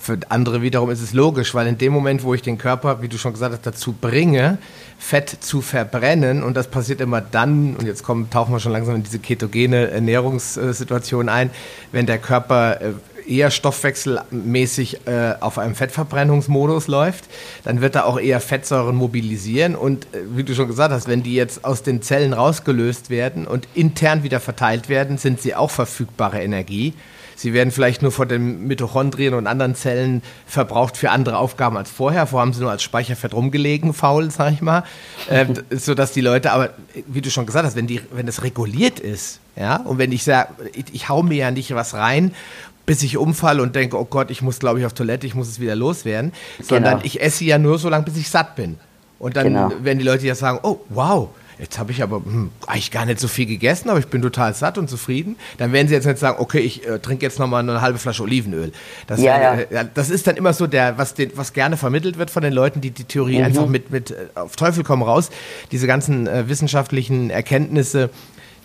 für 0.00 0.18
andere 0.28 0.60
wiederum 0.60 0.90
ist 0.90 1.00
es 1.00 1.12
logisch, 1.12 1.54
weil 1.54 1.66
in 1.66 1.78
dem 1.78 1.92
Moment, 1.92 2.22
wo 2.22 2.34
ich 2.34 2.42
den 2.42 2.58
Körper, 2.58 3.00
wie 3.00 3.08
du 3.08 3.16
schon 3.16 3.32
gesagt 3.32 3.54
hast, 3.54 3.66
dazu 3.66 3.92
bringe, 3.98 4.58
Fett 4.98 5.30
zu 5.40 5.62
verbrennen, 5.62 6.42
und 6.42 6.56
das 6.56 6.68
passiert 6.68 7.00
immer 7.00 7.20
dann, 7.20 7.76
und 7.76 7.86
jetzt 7.86 8.02
kommen, 8.02 8.28
tauchen 8.28 8.52
wir 8.52 8.60
schon 8.60 8.72
langsam 8.72 8.96
in 8.96 9.02
diese 9.02 9.18
ketogene 9.18 9.90
Ernährungssituation 9.90 11.28
ein, 11.28 11.50
wenn 11.92 12.06
der 12.06 12.18
Körper 12.18 12.80
äh, 12.80 12.92
eher 13.28 13.50
stoffwechselmäßig 13.50 15.06
äh, 15.06 15.34
auf 15.40 15.58
einem 15.58 15.74
Fettverbrennungsmodus 15.74 16.88
läuft, 16.88 17.24
dann 17.64 17.80
wird 17.80 17.94
er 17.94 18.06
auch 18.06 18.18
eher 18.18 18.40
Fettsäuren 18.40 18.96
mobilisieren. 18.96 19.76
Und 19.76 20.06
äh, 20.06 20.20
wie 20.34 20.44
du 20.44 20.54
schon 20.54 20.68
gesagt 20.68 20.92
hast, 20.92 21.08
wenn 21.08 21.22
die 21.22 21.34
jetzt 21.34 21.64
aus 21.64 21.82
den 21.82 22.02
Zellen 22.02 22.32
rausgelöst 22.32 23.10
werden 23.10 23.46
und 23.46 23.68
intern 23.74 24.22
wieder 24.22 24.40
verteilt 24.40 24.88
werden, 24.88 25.18
sind 25.18 25.40
sie 25.40 25.54
auch 25.54 25.70
verfügbare 25.70 26.42
Energie. 26.42 26.94
Sie 27.38 27.52
werden 27.52 27.70
vielleicht 27.70 28.02
nur 28.02 28.10
von 28.10 28.26
den 28.26 28.66
Mitochondrien 28.66 29.32
und 29.34 29.46
anderen 29.46 29.76
Zellen 29.76 30.22
verbraucht 30.44 30.96
für 30.96 31.10
andere 31.10 31.38
Aufgaben 31.38 31.76
als 31.76 31.88
vorher. 31.88 32.26
Vorher 32.26 32.46
haben 32.46 32.52
sie 32.52 32.60
nur 32.60 32.72
als 32.72 32.82
Speicherfett 32.82 33.32
rumgelegen, 33.32 33.94
faul, 33.94 34.32
sag 34.32 34.52
ich 34.52 34.60
mal. 34.60 34.82
Äh, 35.28 35.46
sodass 35.70 36.12
die 36.12 36.22
Leute, 36.22 36.52
aber 36.52 36.70
wie 37.06 37.20
du 37.20 37.30
schon 37.30 37.44
gesagt 37.44 37.66
hast, 37.66 37.76
wenn, 37.76 37.86
die, 37.86 38.00
wenn 38.12 38.24
das 38.24 38.42
reguliert 38.44 38.98
ist, 38.98 39.40
ja, 39.56 39.76
und 39.76 39.98
wenn 39.98 40.10
ich 40.10 40.24
sage, 40.24 40.54
ich, 40.72 40.86
ich 40.92 41.08
hau 41.08 41.22
mir 41.22 41.36
ja 41.36 41.50
nicht 41.50 41.74
was 41.74 41.92
rein 41.92 42.32
bis 42.88 43.02
ich 43.02 43.18
umfalle 43.18 43.62
und 43.62 43.76
denke, 43.76 44.00
oh 44.00 44.06
Gott, 44.06 44.30
ich 44.30 44.40
muss, 44.40 44.58
glaube 44.58 44.80
ich, 44.80 44.86
auf 44.86 44.94
Toilette, 44.94 45.26
ich 45.26 45.34
muss 45.34 45.46
es 45.46 45.60
wieder 45.60 45.76
loswerden, 45.76 46.32
sondern 46.58 46.94
genau. 46.94 47.04
ich 47.04 47.20
esse 47.20 47.44
ja 47.44 47.58
nur 47.58 47.78
so 47.78 47.90
lange, 47.90 48.06
bis 48.06 48.16
ich 48.16 48.30
satt 48.30 48.56
bin. 48.56 48.78
Und 49.18 49.36
dann 49.36 49.44
genau. 49.44 49.70
werden 49.82 49.98
die 49.98 50.06
Leute 50.06 50.26
ja 50.26 50.34
sagen, 50.34 50.60
oh, 50.62 50.80
wow, 50.88 51.28
jetzt 51.58 51.78
habe 51.78 51.92
ich 51.92 52.02
aber 52.02 52.16
hm, 52.16 52.50
eigentlich 52.66 52.90
gar 52.90 53.04
nicht 53.04 53.20
so 53.20 53.28
viel 53.28 53.44
gegessen, 53.44 53.90
aber 53.90 53.98
ich 53.98 54.06
bin 54.06 54.22
total 54.22 54.54
satt 54.54 54.78
und 54.78 54.88
zufrieden. 54.88 55.36
Dann 55.58 55.72
werden 55.72 55.88
sie 55.88 55.94
jetzt 55.94 56.06
nicht 56.06 56.18
sagen, 56.18 56.38
okay, 56.40 56.60
ich 56.60 56.86
äh, 56.86 56.98
trinke 56.98 57.26
jetzt 57.26 57.38
nochmal 57.38 57.62
eine 57.62 57.82
halbe 57.82 57.98
Flasche 57.98 58.22
Olivenöl. 58.22 58.72
Das, 59.06 59.20
ja, 59.20 59.38
ja. 59.38 59.54
Äh, 59.60 59.86
das 59.92 60.08
ist 60.08 60.26
dann 60.26 60.36
immer 60.36 60.54
so 60.54 60.66
der, 60.66 60.96
was, 60.96 61.12
den, 61.12 61.32
was 61.34 61.52
gerne 61.52 61.76
vermittelt 61.76 62.16
wird 62.16 62.30
von 62.30 62.42
den 62.42 62.54
Leuten, 62.54 62.80
die 62.80 62.90
die 62.90 63.04
Theorie 63.04 63.38
mhm. 63.38 63.44
einfach 63.44 63.66
mit, 63.66 63.90
mit 63.90 64.12
äh, 64.12 64.28
auf 64.34 64.56
Teufel 64.56 64.82
komm 64.82 65.02
raus, 65.02 65.30
diese 65.72 65.86
ganzen 65.86 66.26
äh, 66.26 66.48
wissenschaftlichen 66.48 67.28
Erkenntnisse 67.28 68.08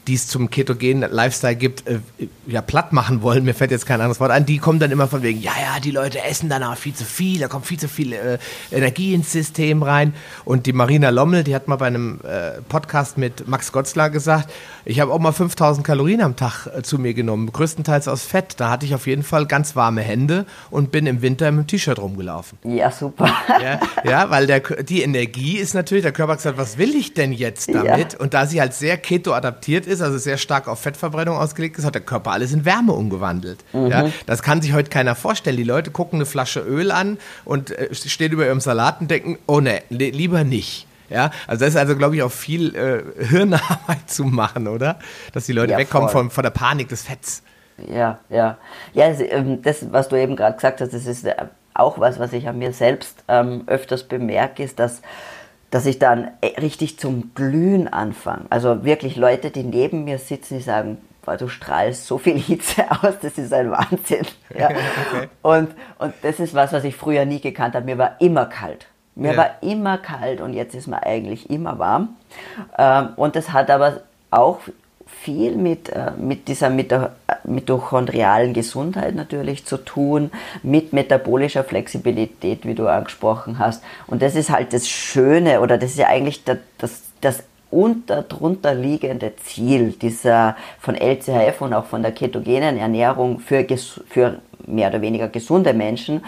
die 0.07 0.15
es 0.15 0.27
zum 0.27 0.49
ketogenen 0.49 1.09
Lifestyle 1.11 1.55
gibt, 1.55 1.87
äh, 1.87 1.99
ja, 2.45 2.61
platt 2.61 2.91
machen 2.91 3.21
wollen, 3.21 3.45
mir 3.45 3.53
fällt 3.53 3.71
jetzt 3.71 3.85
kein 3.85 4.01
anderes 4.01 4.19
Wort 4.19 4.31
ein, 4.31 4.45
die 4.45 4.57
kommen 4.57 4.79
dann 4.79 4.91
immer 4.91 5.07
von 5.07 5.21
wegen, 5.23 5.41
ja, 5.41 5.53
ja, 5.61 5.79
die 5.79 5.91
Leute 5.91 6.21
essen 6.23 6.49
danach 6.49 6.77
viel 6.77 6.93
zu 6.93 7.05
viel, 7.05 7.39
da 7.39 7.47
kommt 7.47 7.65
viel 7.65 7.79
zu 7.79 7.87
viel 7.87 8.13
äh, 8.13 8.37
Energie 8.71 9.13
ins 9.13 9.31
System 9.31 9.83
rein. 9.83 10.13
Und 10.45 10.65
die 10.65 10.73
Marina 10.73 11.09
Lommel, 11.09 11.43
die 11.43 11.55
hat 11.55 11.67
mal 11.67 11.77
bei 11.77 11.87
einem 11.87 12.19
äh, 12.23 12.61
Podcast 12.67 13.17
mit 13.17 13.47
Max 13.47 13.71
Gotzler 13.71 14.09
gesagt, 14.09 14.51
ich 14.85 14.99
habe 14.99 15.11
auch 15.13 15.19
mal 15.19 15.31
5000 15.31 15.85
Kalorien 15.85 16.21
am 16.21 16.35
Tag 16.35 16.67
äh, 16.67 16.81
zu 16.81 16.99
mir 16.99 17.13
genommen, 17.13 17.51
größtenteils 17.51 18.07
aus 18.07 18.23
Fett. 18.23 18.55
Da 18.57 18.69
hatte 18.69 18.85
ich 18.85 18.95
auf 18.95 19.07
jeden 19.07 19.23
Fall 19.23 19.45
ganz 19.45 19.75
warme 19.75 20.01
Hände 20.01 20.45
und 20.69 20.91
bin 20.91 21.05
im 21.05 21.21
Winter 21.21 21.47
im 21.47 21.65
T-Shirt 21.65 21.99
rumgelaufen. 21.99 22.57
Ja, 22.63 22.91
super. 22.91 23.29
Ja, 23.61 23.79
ja 24.03 24.29
weil 24.29 24.47
der, 24.47 24.59
die 24.59 25.01
Energie 25.01 25.57
ist 25.57 25.73
natürlich, 25.73 26.03
der 26.03 26.11
Körper 26.11 26.33
hat 26.33 26.39
gesagt, 26.39 26.57
was 26.57 26.77
will 26.77 26.95
ich 26.95 27.13
denn 27.13 27.31
jetzt 27.31 27.73
damit? 27.73 28.13
Ja. 28.13 28.19
Und 28.19 28.33
da 28.33 28.45
sie 28.45 28.59
halt 28.59 28.73
sehr 28.73 28.97
keto 28.97 29.33
adaptiert 29.33 29.85
ist, 29.85 30.01
also 30.01 30.17
sehr 30.17 30.37
stark 30.37 30.67
auf 30.67 30.79
Fettverbrennung 30.79 31.37
ausgelegt 31.37 31.77
ist, 31.77 31.85
hat 31.85 31.95
der 31.95 32.01
Körper 32.01 32.31
alles 32.31 32.51
in 32.51 32.65
Wärme 32.65 32.93
umgewandelt. 32.93 33.59
Mhm. 33.73 33.87
Ja, 33.87 34.09
das 34.25 34.41
kann 34.41 34.61
sich 34.61 34.73
heute 34.73 34.89
keiner 34.89 35.15
vorstellen. 35.15 35.57
Die 35.57 35.63
Leute 35.63 35.91
gucken 35.91 36.17
eine 36.17 36.25
Flasche 36.25 36.59
Öl 36.59 36.91
an 36.91 37.17
und 37.45 37.71
äh, 37.71 37.93
stehen 37.93 38.31
über 38.31 38.45
ihrem 38.45 38.59
Salat 38.59 39.01
und 39.01 39.09
denken, 39.11 39.37
oh 39.47 39.59
ne, 39.59 39.81
lieber 39.89 40.43
nicht. 40.43 40.87
Ja, 41.13 41.29
also 41.45 41.63
das 41.63 41.75
ist 41.75 41.79
also, 41.79 41.95
glaube 41.95 42.15
ich, 42.15 42.23
auch 42.23 42.31
viel 42.31 42.75
äh, 42.75 43.23
Hirnarbeit 43.25 44.09
zu 44.09 44.23
machen, 44.23 44.67
oder? 44.67 44.97
Dass 45.31 45.45
die 45.45 45.53
Leute 45.53 45.73
ja, 45.73 45.77
wegkommen 45.77 46.09
von, 46.09 46.31
von 46.31 46.43
der 46.43 46.49
Panik 46.49 46.89
des 46.89 47.03
Fetts. 47.03 47.43
Ja, 47.87 48.19
ja. 48.29 48.57
Ja, 48.93 49.05
ähm, 49.05 49.61
das, 49.61 49.91
was 49.91 50.09
du 50.09 50.15
eben 50.15 50.35
gerade 50.35 50.55
gesagt 50.55 50.81
hast, 50.81 50.91
das 50.91 51.05
ist 51.05 51.25
äh, 51.25 51.35
auch 51.75 51.99
was, 51.99 52.19
was 52.19 52.33
ich 52.33 52.47
an 52.47 52.57
mir 52.57 52.73
selbst 52.73 53.23
ähm, 53.27 53.63
öfters 53.67 54.03
bemerke, 54.03 54.63
ist, 54.63 54.79
dass, 54.79 55.03
dass 55.69 55.85
ich 55.85 55.99
dann 55.99 56.31
äh, 56.41 56.59
richtig 56.59 56.97
zum 56.97 57.31
Glühen 57.35 57.87
anfange. 57.87 58.45
Also 58.49 58.83
wirklich 58.83 59.15
Leute, 59.15 59.51
die 59.51 59.63
neben 59.63 60.05
mir 60.05 60.17
sitzen, 60.17 60.57
die 60.57 60.63
sagen, 60.63 60.97
boah, 61.23 61.37
du 61.37 61.47
strahlst 61.47 62.07
so 62.07 62.17
viel 62.17 62.39
Hitze 62.39 62.85
aus, 62.89 63.13
das 63.21 63.37
ist 63.37 63.53
ein 63.53 63.69
Wahnsinn. 63.69 64.25
Ja. 64.57 64.69
okay. 65.11 65.29
und, 65.43 65.69
und 65.99 66.13
das 66.23 66.39
ist 66.39 66.55
was, 66.55 66.73
was 66.73 66.83
ich 66.83 66.95
früher 66.95 67.25
nie 67.25 67.39
gekannt 67.39 67.75
habe. 67.75 67.85
Mir 67.85 67.99
war 67.99 68.15
immer 68.19 68.47
kalt. 68.47 68.87
Mir 69.15 69.31
ja. 69.31 69.37
war 69.37 69.49
immer 69.61 69.97
kalt 69.97 70.41
und 70.41 70.53
jetzt 70.53 70.73
ist 70.75 70.87
mir 70.87 71.03
eigentlich 71.03 71.49
immer 71.49 71.77
warm. 71.79 72.09
Ähm, 72.77 73.09
und 73.15 73.35
das 73.35 73.53
hat 73.53 73.69
aber 73.69 74.01
auch 74.31 74.59
viel 75.05 75.55
mit, 75.55 75.89
äh, 75.89 76.11
mit 76.17 76.47
dieser 76.47 76.69
mitochondrialen 77.43 78.53
Gesundheit 78.53 79.15
natürlich 79.15 79.65
zu 79.65 79.77
tun, 79.77 80.31
mit 80.63 80.93
metabolischer 80.93 81.63
Flexibilität, 81.63 82.65
wie 82.65 82.73
du 82.73 82.87
angesprochen 82.87 83.59
hast. 83.59 83.83
Und 84.07 84.21
das 84.21 84.35
ist 84.35 84.49
halt 84.49 84.73
das 84.73 84.89
Schöne 84.89 85.61
oder 85.61 85.77
das 85.77 85.91
ist 85.91 85.99
ja 85.99 86.07
eigentlich 86.07 86.43
das, 86.43 86.57
das, 86.77 87.03
das 87.21 87.43
unter, 87.69 88.21
drunter 88.21 88.75
liegende 88.75 89.35
Ziel 89.37 89.91
dieser 89.93 90.55
von 90.79 90.95
LCHF 90.95 91.61
und 91.61 91.73
auch 91.73 91.85
von 91.85 92.01
der 92.01 92.11
ketogenen 92.11 92.77
Ernährung 92.77 93.39
für, 93.39 93.65
für 94.07 94.39
mehr 94.67 94.89
oder 94.89 95.01
weniger 95.01 95.27
gesunde 95.27 95.73
Menschen, 95.73 96.23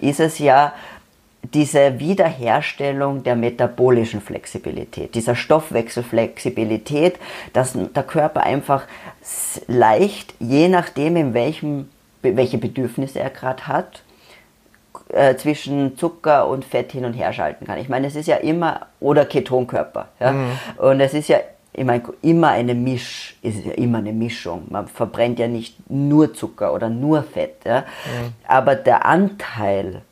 ist 0.00 0.20
es 0.20 0.38
ja, 0.38 0.72
diese 1.42 1.98
Wiederherstellung 1.98 3.22
der 3.22 3.34
metabolischen 3.34 4.20
Flexibilität, 4.20 5.14
dieser 5.14 5.34
Stoffwechselflexibilität, 5.34 7.18
dass 7.52 7.72
der 7.74 8.02
Körper 8.02 8.42
einfach 8.42 8.84
leicht, 9.66 10.34
je 10.38 10.68
nachdem, 10.68 11.16
in 11.16 11.34
welchem, 11.34 11.88
welche 12.22 12.58
Bedürfnisse 12.58 13.20
er 13.20 13.30
gerade 13.30 13.66
hat, 13.66 14.02
äh, 15.08 15.34
zwischen 15.36 15.96
Zucker 15.96 16.46
und 16.46 16.64
Fett 16.64 16.92
hin 16.92 17.04
und 17.04 17.14
her 17.14 17.32
schalten 17.32 17.66
kann. 17.66 17.78
Ich 17.78 17.88
meine, 17.88 18.06
es 18.06 18.14
ist 18.14 18.26
ja 18.26 18.36
immer, 18.36 18.86
oder 19.00 19.24
Ketonkörper. 19.24 20.08
Ja? 20.20 20.32
Mhm. 20.32 20.50
Und 20.76 21.00
es 21.00 21.14
ist 21.14 21.28
ja 21.28 21.38
ich 21.72 21.84
meine, 21.84 22.02
immer 22.20 22.48
eine 22.48 22.74
Misch, 22.74 23.36
ist 23.42 23.64
ja 23.64 23.72
immer 23.72 23.98
eine 23.98 24.12
Mischung. 24.12 24.66
Man 24.70 24.88
verbrennt 24.88 25.38
ja 25.38 25.46
nicht 25.46 25.76
nur 25.88 26.34
Zucker 26.34 26.74
oder 26.74 26.88
nur 26.88 27.22
Fett. 27.22 27.64
Ja? 27.64 27.80
Mhm. 27.80 28.32
Aber 28.46 28.74
der 28.74 29.06
Anteil 29.06 30.02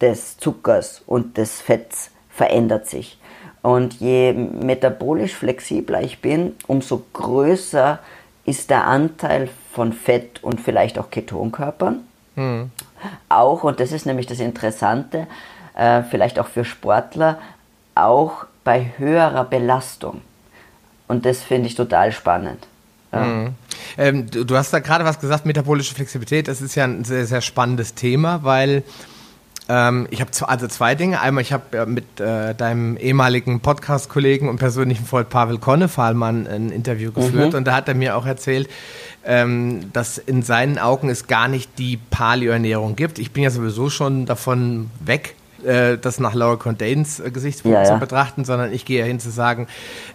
des 0.00 0.38
Zuckers 0.38 1.02
und 1.06 1.36
des 1.36 1.60
Fetts 1.60 2.10
verändert 2.30 2.88
sich. 2.88 3.18
Und 3.62 3.94
je 3.94 4.32
metabolisch 4.32 5.34
flexibler 5.34 6.00
ich 6.02 6.20
bin, 6.20 6.54
umso 6.66 7.04
größer 7.12 7.98
ist 8.44 8.70
der 8.70 8.86
Anteil 8.86 9.48
von 9.72 9.92
Fett 9.92 10.42
und 10.42 10.60
vielleicht 10.60 10.98
auch 10.98 11.10
Ketonkörpern. 11.10 12.00
Mhm. 12.36 12.70
Auch, 13.28 13.64
und 13.64 13.80
das 13.80 13.92
ist 13.92 14.06
nämlich 14.06 14.26
das 14.26 14.40
Interessante, 14.40 15.26
äh, 15.76 16.02
vielleicht 16.02 16.38
auch 16.38 16.46
für 16.46 16.64
Sportler, 16.64 17.38
auch 17.94 18.46
bei 18.64 18.92
höherer 18.96 19.44
Belastung. 19.44 20.22
Und 21.08 21.26
das 21.26 21.42
finde 21.42 21.68
ich 21.68 21.74
total 21.74 22.12
spannend. 22.12 22.66
Ja. 23.12 23.20
Mhm. 23.20 23.54
Ähm, 23.96 24.30
du, 24.30 24.44
du, 24.44 24.56
hast 24.56 24.72
da 24.72 24.78
gerade 24.78 25.04
was 25.04 25.18
gesagt, 25.18 25.46
metabolische 25.46 25.94
Flexibilität, 25.94 26.48
das 26.48 26.60
ist 26.60 26.74
ja 26.74 26.84
ein 26.84 27.04
sehr, 27.04 27.26
sehr 27.26 27.40
spannendes 27.40 27.94
Thema, 27.94 28.44
weil 28.44 28.82
ähm, 29.68 30.06
ich 30.10 30.20
habe 30.20 30.30
also 30.48 30.66
zwei 30.66 30.94
Dinge. 30.94 31.20
Einmal, 31.20 31.42
ich 31.42 31.52
habe 31.52 31.76
äh, 31.76 31.86
mit 31.86 32.20
äh, 32.20 32.54
deinem 32.54 32.96
ehemaligen 32.96 33.60
Podcast-Kollegen 33.60 34.48
und 34.48 34.56
persönlichen 34.56 35.04
Freund 35.04 35.28
Pavel 35.28 35.58
Konnefahlmann 35.58 36.46
ein 36.46 36.70
Interview 36.70 37.12
geführt 37.12 37.52
mhm. 37.52 37.58
und 37.58 37.64
da 37.66 37.74
hat 37.74 37.88
er 37.88 37.94
mir 37.94 38.16
auch 38.16 38.26
erzählt, 38.26 38.68
ähm, 39.24 39.92
dass 39.92 40.16
in 40.16 40.42
seinen 40.42 40.78
Augen 40.78 41.10
es 41.10 41.26
gar 41.26 41.48
nicht 41.48 41.78
die 41.78 41.98
Paleo-Ernährung 42.10 42.96
gibt. 42.96 43.18
Ich 43.18 43.32
bin 43.32 43.42
ja 43.42 43.50
sowieso 43.50 43.90
schon 43.90 44.24
davon 44.24 44.90
weg, 45.00 45.34
äh, 45.64 45.98
das 45.98 46.18
nach 46.18 46.34
Laura 46.34 46.56
Condanes 46.56 47.20
äh, 47.20 47.30
Gesichtspunkt 47.30 47.74
ja, 47.74 47.82
ja. 47.82 47.94
zu 47.94 47.98
betrachten, 47.98 48.44
sondern 48.44 48.72
ich 48.72 48.86
gehe 48.86 49.00
ja 49.00 49.04
hin 49.04 49.20
zu 49.20 49.30
sagen, 49.30 49.66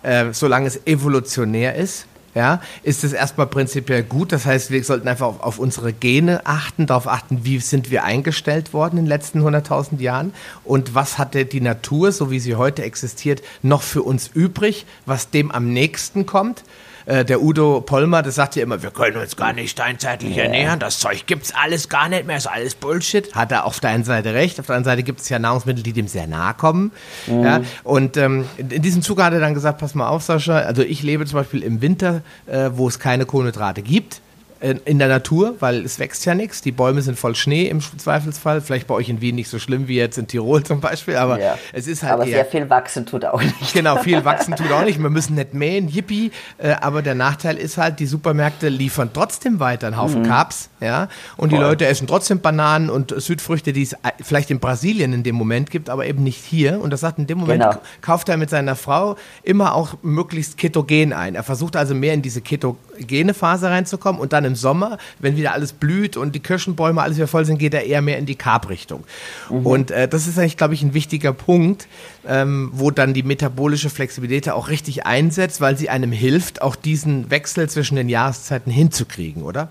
äh, 0.01 0.31
solange 0.31 0.65
es 0.65 0.87
evolutionär 0.87 1.75
ist, 1.75 2.07
ja, 2.35 2.61
ist 2.83 3.03
es 3.03 3.13
erstmal 3.13 3.47
prinzipiell 3.47 4.03
gut. 4.03 4.31
Das 4.31 4.45
heißt, 4.45 4.71
wir 4.71 4.83
sollten 4.83 5.07
einfach 5.07 5.27
auf, 5.27 5.41
auf, 5.41 5.59
unsere 5.59 5.93
Gene 5.93 6.45
achten, 6.45 6.87
darauf 6.87 7.07
achten, 7.07 7.45
wie 7.45 7.59
sind 7.59 7.91
wir 7.91 8.03
eingestellt 8.03 8.73
worden 8.73 8.97
in 8.97 9.05
den 9.05 9.09
letzten 9.09 9.41
100.000 9.41 9.99
Jahren 9.99 10.33
und 10.63 10.95
was 10.95 11.17
hatte 11.17 11.45
die 11.45 11.61
Natur, 11.61 12.11
so 12.11 12.31
wie 12.31 12.39
sie 12.39 12.55
heute 12.55 12.83
existiert, 12.83 13.41
noch 13.61 13.81
für 13.81 14.03
uns 14.03 14.29
übrig, 14.33 14.85
was 15.05 15.29
dem 15.29 15.51
am 15.51 15.71
nächsten 15.71 16.25
kommt 16.25 16.63
äh, 17.05 17.25
der 17.25 17.41
Udo 17.41 17.81
Pollmer, 17.81 18.21
das 18.21 18.35
sagt 18.35 18.55
ja 18.55 18.63
immer, 18.63 18.81
wir 18.81 18.91
können 18.91 19.17
uns 19.17 19.35
gar 19.35 19.53
nicht 19.53 19.71
steinzeitlich 19.71 20.35
yeah. 20.35 20.45
ernähren, 20.45 20.79
das 20.79 20.99
Zeug 20.99 21.25
gibt's 21.25 21.53
alles 21.53 21.89
gar 21.89 22.09
nicht 22.09 22.25
mehr, 22.25 22.37
ist 22.37 22.47
alles 22.47 22.75
Bullshit. 22.75 23.33
Hat 23.35 23.51
er 23.51 23.65
auf 23.65 23.79
der 23.79 23.91
einen 23.91 24.03
Seite 24.03 24.33
recht, 24.33 24.59
auf 24.59 24.67
der 24.67 24.75
anderen 24.75 24.97
Seite 24.97 25.03
gibt 25.03 25.21
es 25.21 25.29
ja 25.29 25.39
Nahrungsmittel, 25.39 25.83
die 25.83 25.93
dem 25.93 26.07
sehr 26.07 26.27
nahe 26.27 26.53
kommen. 26.53 26.91
Mhm. 27.27 27.43
Ja, 27.43 27.61
und 27.83 28.17
ähm, 28.17 28.45
in 28.57 28.81
diesem 28.81 29.01
Zuge 29.01 29.23
hat 29.23 29.33
er 29.33 29.39
dann 29.39 29.53
gesagt, 29.53 29.79
pass 29.79 29.95
mal 29.95 30.07
auf, 30.07 30.23
Sascha, 30.23 30.57
also 30.57 30.81
ich 30.81 31.03
lebe 31.03 31.25
zum 31.25 31.39
Beispiel 31.39 31.63
im 31.63 31.81
Winter, 31.81 32.21
äh, 32.45 32.69
wo 32.73 32.87
es 32.87 32.99
keine 32.99 33.25
Kohlenhydrate 33.25 33.81
gibt 33.81 34.21
in 34.63 34.97
der 34.97 35.09
Natur, 35.09 35.55
weil 35.59 35.83
es 35.83 35.99
wächst 35.99 36.25
ja 36.25 36.33
nichts. 36.35 36.61
Die 36.61 36.71
Bäume 36.71 37.01
sind 37.01 37.19
voll 37.19 37.35
Schnee 37.35 37.67
im 37.67 37.81
Zweifelsfall. 37.81 38.61
Vielleicht 38.61 38.87
bei 38.87 38.93
euch 38.93 39.09
in 39.09 39.19
Wien 39.19 39.35
nicht 39.35 39.49
so 39.49 39.59
schlimm 39.59 39.89
wie 39.89 39.97
jetzt 39.97 40.17
in 40.17 40.27
Tirol 40.27 40.63
zum 40.63 40.79
Beispiel, 40.79 41.17
aber 41.17 41.37
ja. 41.39 41.57
es 41.73 41.85
ist 41.85 42.01
halt. 42.03 42.13
Aber 42.13 42.25
sehr 42.25 42.45
viel 42.45 42.69
wachsen 42.69 43.05
tut 43.05 43.25
auch 43.25 43.41
nicht. 43.41 43.73
Genau, 43.73 43.97
viel 43.97 44.23
wachsen 44.25 44.55
tut 44.55 44.71
auch 44.71 44.85
nicht. 44.85 45.01
Wir 45.01 45.09
müssen 45.09 45.35
nicht 45.35 45.53
mähen, 45.53 45.89
yippie. 45.89 46.31
Äh, 46.57 46.75
aber 46.79 47.01
der 47.01 47.13
Nachteil 47.13 47.57
ist 47.57 47.77
halt, 47.77 47.99
die 47.99 48.05
Supermärkte 48.05 48.69
liefern 48.69 49.09
trotzdem 49.13 49.59
weiter 49.59 49.87
einen 49.87 49.97
Haufen 49.97 50.21
mhm. 50.21 50.27
Carbs, 50.27 50.69
ja. 50.79 51.09
Und 51.35 51.49
voll. 51.49 51.59
die 51.59 51.63
Leute 51.63 51.85
essen 51.85 52.07
trotzdem 52.07 52.39
Bananen 52.39 52.89
und 52.89 53.13
Südfrüchte, 53.15 53.73
die 53.73 53.83
es 53.83 53.97
vielleicht 54.21 54.49
in 54.49 54.61
Brasilien 54.61 55.11
in 55.11 55.23
dem 55.23 55.35
Moment 55.35 55.71
gibt, 55.71 55.89
aber 55.89 56.05
eben 56.05 56.23
nicht 56.23 56.41
hier. 56.41 56.79
Und 56.79 56.91
das 56.91 57.01
sagt 57.01 57.19
in 57.19 57.27
dem 57.27 57.39
Moment, 57.39 57.63
genau. 57.63 57.81
kauft 58.01 58.29
er 58.29 58.37
mit 58.37 58.49
seiner 58.49 58.77
Frau 58.77 59.17
immer 59.43 59.75
auch 59.75 59.95
möglichst 60.03 60.57
ketogen 60.57 61.11
ein. 61.11 61.35
Er 61.35 61.43
versucht 61.43 61.75
also 61.75 61.93
mehr 61.93 62.13
in 62.13 62.21
diese 62.21 62.39
ketogene 62.39 63.33
Phase 63.33 63.69
reinzukommen 63.69 64.21
und 64.21 64.31
dann 64.31 64.45
im 64.45 64.52
Sommer, 64.55 64.97
wenn 65.19 65.35
wieder 65.35 65.53
alles 65.53 65.73
blüht 65.73 66.17
und 66.17 66.33
die 66.35 66.39
Kirschenbäume 66.39 67.01
alles 67.01 67.17
wieder 67.17 67.27
voll 67.27 67.45
sind, 67.45 67.57
geht 67.57 67.73
er 67.73 67.85
eher 67.85 68.01
mehr 68.01 68.17
in 68.17 68.25
die 68.25 68.35
Carb-Richtung. 68.35 69.03
Mhm. 69.49 69.65
Und 69.65 69.91
äh, 69.91 70.07
das 70.07 70.27
ist 70.27 70.37
eigentlich, 70.37 70.57
glaube 70.57 70.73
ich, 70.73 70.83
ein 70.83 70.93
wichtiger 70.93 71.33
Punkt, 71.33 71.87
ähm, 72.27 72.71
wo 72.73 72.91
dann 72.91 73.13
die 73.13 73.23
metabolische 73.23 73.89
Flexibilität 73.89 74.51
auch 74.53 74.69
richtig 74.69 75.05
einsetzt, 75.05 75.61
weil 75.61 75.77
sie 75.77 75.89
einem 75.89 76.11
hilft, 76.11 76.61
auch 76.61 76.75
diesen 76.75 77.29
Wechsel 77.29 77.69
zwischen 77.69 77.95
den 77.95 78.09
Jahreszeiten 78.09 78.71
hinzukriegen, 78.71 79.43
oder? 79.43 79.69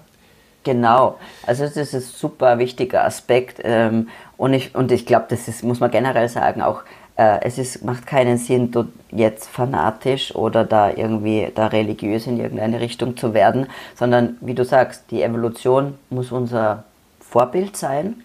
Genau, 0.65 1.19
also 1.45 1.65
das 1.65 1.77
ist 1.77 1.95
ein 1.95 2.01
super 2.01 2.59
wichtiger 2.59 3.05
Aspekt 3.05 3.61
ähm, 3.65 4.09
und 4.37 4.55
ich, 4.55 4.75
und 4.77 4.93
ich 4.93 5.07
glaube, 5.07 5.27
das 5.29 5.49
ist, 5.49 5.65
muss 5.65 5.81
man 5.81 5.91
generell 5.91 6.29
sagen, 6.29 6.63
auch 6.63 6.83
äh, 7.23 7.41
es 7.43 7.59
ist, 7.59 7.85
macht 7.85 8.07
keinen 8.07 8.39
Sinn, 8.39 8.71
dort 8.71 8.89
jetzt 9.11 9.49
fanatisch 9.49 10.35
oder 10.35 10.65
da 10.65 10.91
irgendwie 10.91 11.53
da 11.55 11.67
religiös 11.67 12.27
in 12.27 12.41
irgendeine 12.41 12.81
Richtung 12.81 13.17
zu 13.17 13.33
werden, 13.35 13.67
sondern 13.95 14.37
wie 14.41 14.55
du 14.55 14.65
sagst, 14.65 15.05
die 15.11 15.23
Evolution 15.23 15.99
muss 16.11 16.33
unser 16.33 16.85
Vorbild 17.21 17.77
sein. 17.77 18.23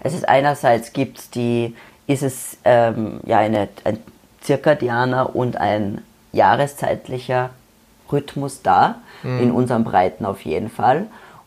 Es 0.00 0.14
ist 0.14 0.28
einerseits 0.28 0.92
gibt 0.92 1.34
die, 1.34 1.74
ist 2.06 2.22
es 2.22 2.58
ähm, 2.64 3.20
ja 3.24 3.38
eine, 3.38 3.68
ein 3.84 3.98
zirkadianer 4.40 5.34
und 5.34 5.56
ein 5.56 6.02
jahreszeitlicher 6.32 7.50
Rhythmus 8.12 8.62
da, 8.62 8.96
mhm. 9.22 9.40
in 9.40 9.50
unserem 9.50 9.84
Breiten 9.84 10.24
auf 10.24 10.42
jeden 10.42 10.70
Fall. 10.70 11.06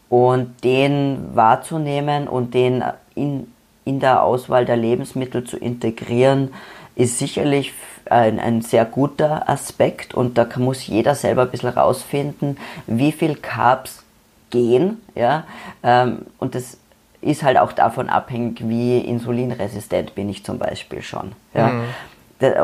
Und 0.10 0.64
den 0.64 1.36
wahrzunehmen 1.36 2.28
und 2.28 2.54
den 2.56 2.84
in, 3.14 3.52
in 3.86 4.00
der 4.00 4.24
Auswahl 4.24 4.66
der 4.66 4.78
Lebensmittel 4.78 5.44
zu 5.44 5.58
integrieren, 5.58 6.54
ist 6.96 7.18
sicherlich 7.18 7.74
ein, 8.10 8.40
ein 8.40 8.62
sehr 8.62 8.86
guter 8.86 9.50
Aspekt 9.50 10.14
und 10.14 10.38
da 10.38 10.48
muss 10.58 10.88
jeder 10.88 11.16
selber 11.16 11.44
ein 11.44 11.52
bisschen 11.52 11.70
rausfinden, 11.70 12.58
wie 12.88 13.12
viel 13.12 13.36
Carbs 13.36 14.04
gehen. 14.50 15.02
Ja? 15.16 15.44
Ähm, 15.84 16.26
und 16.40 16.56
das 16.56 16.78
ist 17.22 17.44
halt 17.44 17.58
auch 17.58 17.72
davon 17.72 18.10
abhängig, 18.10 18.68
wie 18.68 19.00
insulinresistent 19.00 20.16
bin 20.16 20.30
ich 20.30 20.44
zum 20.44 20.58
Beispiel 20.58 21.02
schon. 21.02 21.34
Ja? 21.54 21.68
Mhm. 21.68 21.84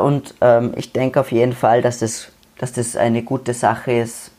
Und 0.01 0.35
ähm, 0.41 0.73
ich 0.77 0.93
denke 0.93 1.19
auf 1.19 1.31
jeden 1.31 1.53
Fall, 1.53 1.81
dass 1.81 1.99
das, 1.99 2.31
dass 2.57 2.71
das 2.71 2.95
eine 2.95 3.23
gute 3.23 3.53
Sache 3.53 3.91
ist, 3.91 4.31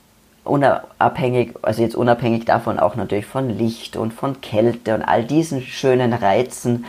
unabhängig, 0.47 1.55
also 1.63 1.83
jetzt 1.83 1.97
unabhängig 1.97 2.45
davon 2.45 2.79
auch 2.79 2.97
natürlich 2.97 3.27
von 3.27 3.51
Licht 3.51 3.97
und 3.97 4.13
von 4.13 4.41
Kälte 4.41 4.95
und 4.95 5.03
all 5.03 5.25
diesen 5.25 5.63
schönen 5.63 6.13
Reizen, 6.13 6.85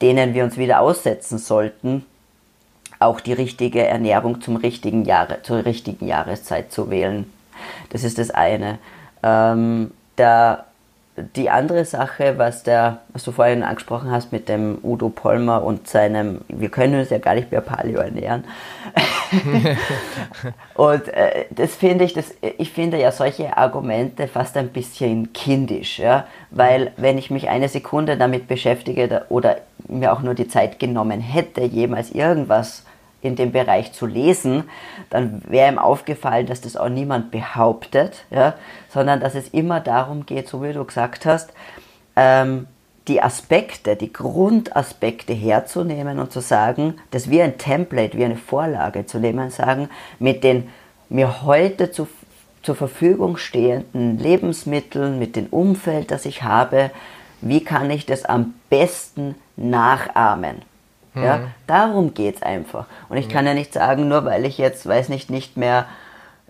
denen 0.00 0.34
wir 0.34 0.44
uns 0.44 0.56
wieder 0.56 0.80
aussetzen 0.80 1.38
sollten, 1.38 2.04
auch 2.98 3.20
die 3.20 3.32
richtige 3.32 3.86
Ernährung 3.86 4.40
zum 4.40 4.56
richtigen 4.56 5.04
Jahre, 5.04 5.42
zur 5.42 5.64
richtigen 5.64 6.06
Jahreszeit 6.06 6.70
zu 6.72 6.90
wählen. 6.90 7.30
Das 7.90 8.04
ist 8.04 8.18
das 8.18 8.30
eine. 8.30 8.78
Ähm, 9.22 9.90
der 10.16 10.64
die 11.36 11.50
andere 11.50 11.84
Sache, 11.84 12.38
was, 12.38 12.62
der, 12.62 12.98
was 13.12 13.24
du 13.24 13.32
vorhin 13.32 13.62
angesprochen 13.62 14.10
hast 14.10 14.32
mit 14.32 14.48
dem 14.48 14.78
Udo 14.82 15.08
Polmer 15.08 15.62
und 15.62 15.88
seinem, 15.88 16.42
wir 16.48 16.70
können 16.70 16.98
uns 16.98 17.10
ja 17.10 17.18
gar 17.18 17.34
nicht 17.34 17.50
mehr 17.50 17.60
Paleo 17.60 18.00
ernähren. 18.00 18.44
und 20.74 21.08
äh, 21.08 21.46
das 21.50 21.74
finde 21.74 22.04
ich, 22.04 22.12
das, 22.12 22.34
ich 22.58 22.70
finde 22.70 22.98
ja 22.98 23.12
solche 23.12 23.56
Argumente 23.56 24.28
fast 24.28 24.56
ein 24.56 24.68
bisschen 24.68 25.32
kindisch, 25.32 25.98
ja? 25.98 26.26
weil 26.50 26.92
wenn 26.96 27.18
ich 27.18 27.30
mich 27.30 27.48
eine 27.48 27.68
Sekunde 27.68 28.16
damit 28.16 28.48
beschäftige 28.48 29.26
oder 29.28 29.58
mir 29.88 30.12
auch 30.12 30.22
nur 30.22 30.34
die 30.34 30.48
Zeit 30.48 30.78
genommen 30.78 31.20
hätte, 31.20 31.62
jemals 31.62 32.10
irgendwas 32.10 32.84
in 33.22 33.36
dem 33.36 33.52
Bereich 33.52 33.92
zu 33.92 34.06
lesen, 34.06 34.64
dann 35.10 35.42
wäre 35.46 35.70
ihm 35.70 35.78
aufgefallen, 35.78 36.46
dass 36.46 36.60
das 36.60 36.76
auch 36.76 36.88
niemand 36.88 37.30
behauptet, 37.30 38.24
ja, 38.30 38.54
sondern 38.88 39.20
dass 39.20 39.34
es 39.34 39.48
immer 39.48 39.80
darum 39.80 40.24
geht, 40.26 40.48
so 40.48 40.62
wie 40.62 40.72
du 40.72 40.84
gesagt 40.84 41.26
hast, 41.26 41.52
ähm, 42.16 42.66
die 43.10 43.20
Aspekte, 43.20 43.96
die 43.96 44.12
Grundaspekte 44.12 45.32
herzunehmen 45.32 46.20
und 46.20 46.30
zu 46.30 46.40
sagen, 46.40 46.94
dass 47.10 47.28
wir 47.28 47.42
ein 47.42 47.58
Template, 47.58 48.16
wie 48.16 48.24
eine 48.24 48.36
Vorlage 48.36 49.04
zu 49.04 49.18
nehmen, 49.18 49.50
sagen, 49.50 49.88
mit 50.20 50.44
den 50.44 50.68
mir 51.08 51.42
heute 51.42 51.90
zu, 51.90 52.06
zur 52.62 52.76
Verfügung 52.76 53.36
stehenden 53.36 54.16
Lebensmitteln, 54.16 55.18
mit 55.18 55.34
dem 55.34 55.46
Umfeld, 55.46 56.12
das 56.12 56.24
ich 56.24 56.44
habe, 56.44 56.92
wie 57.40 57.64
kann 57.64 57.90
ich 57.90 58.06
das 58.06 58.24
am 58.24 58.54
besten 58.68 59.34
nachahmen? 59.56 60.62
Mhm. 61.14 61.24
Ja, 61.24 61.40
darum 61.66 62.14
geht 62.14 62.36
es 62.36 62.42
einfach. 62.42 62.86
Und 63.08 63.16
ich 63.16 63.26
mhm. 63.26 63.32
kann 63.32 63.46
ja 63.46 63.54
nicht 63.54 63.72
sagen, 63.72 64.06
nur 64.06 64.24
weil 64.24 64.44
ich 64.44 64.56
jetzt, 64.56 64.86
weiß 64.86 65.08
nicht, 65.08 65.30
nicht 65.30 65.56
mehr 65.56 65.86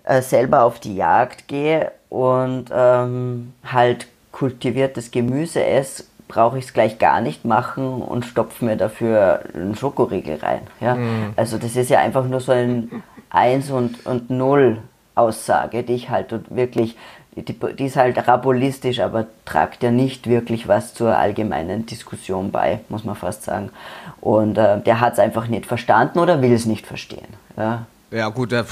äh, 0.03 0.21
selber 0.21 0.63
auf 0.63 0.79
die 0.79 0.95
Jagd 0.95 1.47
gehe 1.47 1.91
und 2.09 2.65
ähm, 2.71 3.53
halt 3.65 4.05
kultiviertes 4.31 5.11
Gemüse 5.11 5.63
esse, 5.63 6.05
brauche 6.31 6.57
ich 6.57 6.65
es 6.65 6.73
gleich 6.73 6.97
gar 6.97 7.19
nicht 7.19 7.43
machen 7.43 8.01
und 8.01 8.25
stopfe 8.25 8.63
mir 8.63 8.77
dafür 8.77 9.41
einen 9.53 9.75
Schokoriegel 9.75 10.37
rein. 10.37 10.61
Ja? 10.79 10.95
Mhm. 10.95 11.33
Also 11.35 11.57
das 11.57 11.75
ist 11.75 11.89
ja 11.89 11.99
einfach 11.99 12.25
nur 12.25 12.39
so 12.39 12.53
ein 12.53 13.03
1 13.29 13.69
und, 13.71 14.05
und 14.05 14.29
0 14.29 14.77
Aussage, 15.13 15.83
die 15.83 15.93
ich 15.93 16.09
halt 16.09 16.33
wirklich 16.49 16.95
die, 17.35 17.53
die 17.53 17.85
ist 17.85 17.95
halt 17.95 18.27
rabulistisch, 18.27 18.99
aber 18.99 19.25
tragt 19.45 19.83
ja 19.83 19.91
nicht 19.91 20.27
wirklich 20.27 20.67
was 20.67 20.93
zur 20.93 21.17
allgemeinen 21.17 21.85
Diskussion 21.85 22.51
bei, 22.51 22.81
muss 22.89 23.05
man 23.05 23.15
fast 23.15 23.43
sagen. 23.43 23.69
Und 24.19 24.57
äh, 24.57 24.81
der 24.81 24.99
hat 24.99 25.13
es 25.13 25.19
einfach 25.19 25.47
nicht 25.47 25.65
verstanden 25.65 26.19
oder 26.19 26.41
will 26.41 26.51
es 26.51 26.65
nicht 26.65 26.85
verstehen. 26.85 27.27
Ja, 27.55 27.85
ja 28.11 28.27
gut, 28.27 28.51
äh, 28.51 28.65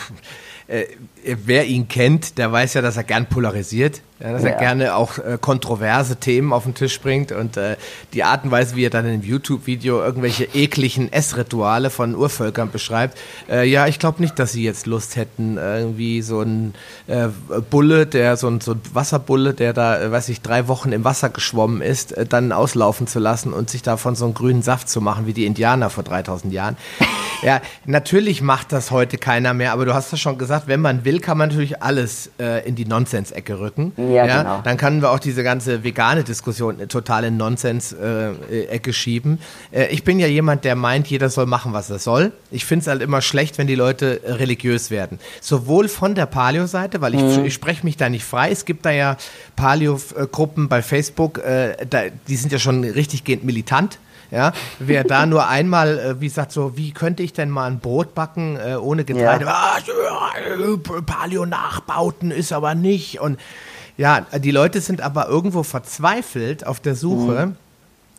äh, 0.68 0.86
wer 1.24 1.66
ihn 1.68 1.88
kennt, 1.88 2.38
der 2.38 2.51
weiß 2.51 2.74
ja, 2.74 2.82
dass 2.82 2.97
er 2.97 3.03
gern 3.03 3.28
polarisiert, 3.28 4.01
ja, 4.20 4.34
dass 4.34 4.43
ja. 4.43 4.49
er 4.49 4.59
gerne 4.59 4.95
auch 4.95 5.17
äh, 5.17 5.38
kontroverse 5.39 6.17
Themen 6.17 6.51
auf 6.51 6.63
den 6.63 6.74
Tisch 6.74 6.99
bringt 6.99 7.32
und 7.32 7.55
äh, 7.55 7.78
die 8.13 8.24
Art 8.24 8.43
und 8.43 8.51
Weise, 8.51 8.76
wie 8.76 8.86
er 8.86 8.89
dann 8.89 9.05
in 9.05 9.13
einem 9.13 9.24
YouTube-Video 9.24 10.01
irgendwelche 10.01 10.45
ekligen 10.53 11.11
Essrituale 11.11 11.89
von 11.89 12.15
Urvölkern 12.15 12.70
beschreibt. 12.70 13.17
Äh, 13.49 13.67
ja, 13.70 13.88
ich 13.88 13.97
glaube 13.97 14.22
nicht, 14.22 14.38
dass 14.38 14.51
sie 14.51 14.63
jetzt 14.63 14.88
Lust 14.88 15.15
hätten, 15.15 15.57
irgendwie 15.57 16.22
so 16.22 16.41
ein 16.41 16.74
äh, 17.07 17.30
Bulle, 17.70 18.05
der 18.05 18.36
so 18.36 18.47
ein, 18.47 18.59
so 18.59 18.74
ein 18.74 18.82
Wasserbulle, 18.93 19.53
der 19.53 19.72
da, 19.72 20.01
äh, 20.01 20.11
weiß 20.11 20.28
ich, 20.30 20.41
drei 20.41 20.67
Wochen 20.67 20.91
im 20.91 21.05
Wasser 21.05 21.30
geschwommen 21.30 21.82
ist, 21.82 22.11
äh, 22.11 22.26
dann 22.26 22.51
auslaufen 22.51 23.07
zu 23.07 23.20
lassen 23.20 23.53
und 23.53 23.70
sich 23.70 23.84
davon 23.84 24.15
so 24.15 24.26
einen 24.26 24.34
grünen 24.34 24.63
Saft 24.63 24.89
zu 24.89 24.99
machen, 24.99 25.28
wie 25.28 25.34
die 25.34 25.45
Indianer 25.45 25.89
vor 25.89 26.03
3000 26.03 26.53
Jahren. 26.53 26.76
ja, 27.41 27.61
natürlich 27.86 28.41
macht 28.41 28.74
das 28.74 28.91
heute 28.91 29.17
keiner 29.17 29.53
mehr, 29.53 29.72
aber 29.72 29.86
du 29.86 29.93
hast 29.93 30.11
das 30.11 30.20
schon 30.20 30.38
gesagt, 30.38 30.67
wenn 30.67 30.82
man 30.82 31.05
will, 31.05 31.22
kann 31.22 31.38
man 31.38 31.49
natürlich 31.49 31.82
alles 31.82 32.32
äh, 32.38 32.67
in 32.67 32.76
die 32.76 32.86
Nonsens-Ecke 32.86 33.59
rücken. 33.59 33.93
Ja, 34.10 34.26
ja, 34.26 34.43
genau. 34.43 34.62
Dann 34.64 34.78
können 34.78 35.01
wir 35.01 35.12
auch 35.12 35.20
diese 35.20 35.43
ganze 35.43 35.84
vegane 35.84 36.24
Diskussion 36.24 36.88
total 36.88 37.26
in 37.26 37.38
Nonsens-Ecke 37.38 38.89
äh, 38.89 38.93
schieben. 38.93 39.39
Äh, 39.72 39.88
ich 39.88 40.03
bin 40.03 40.20
ja 40.20 40.28
jemand, 40.28 40.66
der 40.66 40.76
meint, 40.76 41.07
jeder 41.07 41.30
soll 41.30 41.45
machen, 41.45 41.74
was 41.74 41.89
er 41.89 41.99
soll. 41.99 42.32
Ich 42.51 42.66
finde 42.66 42.84
es 42.84 42.88
halt 42.88 43.01
immer 43.01 43.22
schlecht, 43.22 43.57
wenn 43.57 43.68
die 43.68 43.76
Leute 43.76 44.22
religiös 44.26 44.91
werden. 44.91 45.20
Sowohl 45.41 45.88
von 45.88 46.16
der 46.16 46.26
Paleo-Seite, 46.26 47.01
weil 47.01 47.16
ich, 47.16 47.22
mhm. 47.22 47.45
ich 47.45 47.53
spreche 47.53 47.86
mich 47.86 47.97
da 47.97 48.10
nicht 48.10 48.24
frei. 48.24 48.51
Es 48.51 48.66
gibt 48.66 48.86
da 48.86 48.91
ja 48.91 49.18
Paleo-Gruppen 49.55 50.70
bei 50.70 50.82
Facebook, 50.82 51.39
äh, 51.39 51.76
da, 51.89 52.03
die 52.28 52.36
sind 52.36 52.51
ja 52.51 52.60
schon 52.60 52.84
richtig 52.84 53.24
militant 53.43 53.99
Ja, 54.32 54.53
wer 54.80 55.03
da 55.03 55.26
nur 55.26 55.47
einmal, 55.47 55.99
äh, 55.99 56.22
wie 56.22 56.28
gesagt, 56.28 56.51
so, 56.51 56.78
wie 56.78 56.91
könnte 56.91 57.24
ich 57.24 57.34
denn 57.34 57.49
mal 57.49 57.70
ein 57.70 57.80
Brot 57.80 58.14
backen 58.16 58.57
äh, 58.57 58.76
ohne 58.76 59.05
Getreide? 59.05 59.45
Ja. 59.45 59.78
Ah, 59.78 61.01
Paleo-Nachbauten 61.05 62.32
ist 62.32 62.53
aber 62.53 62.76
nicht. 62.76 63.20
Und 63.20 63.39
ja, 63.99 64.21
die 64.39 64.51
Leute 64.51 64.79
sind 64.79 65.01
aber 65.01 65.27
irgendwo 65.27 65.63
verzweifelt 65.63 66.65
auf 66.65 66.79
der 66.79 66.95
Suche. 66.95 67.47
Mhm 67.47 67.55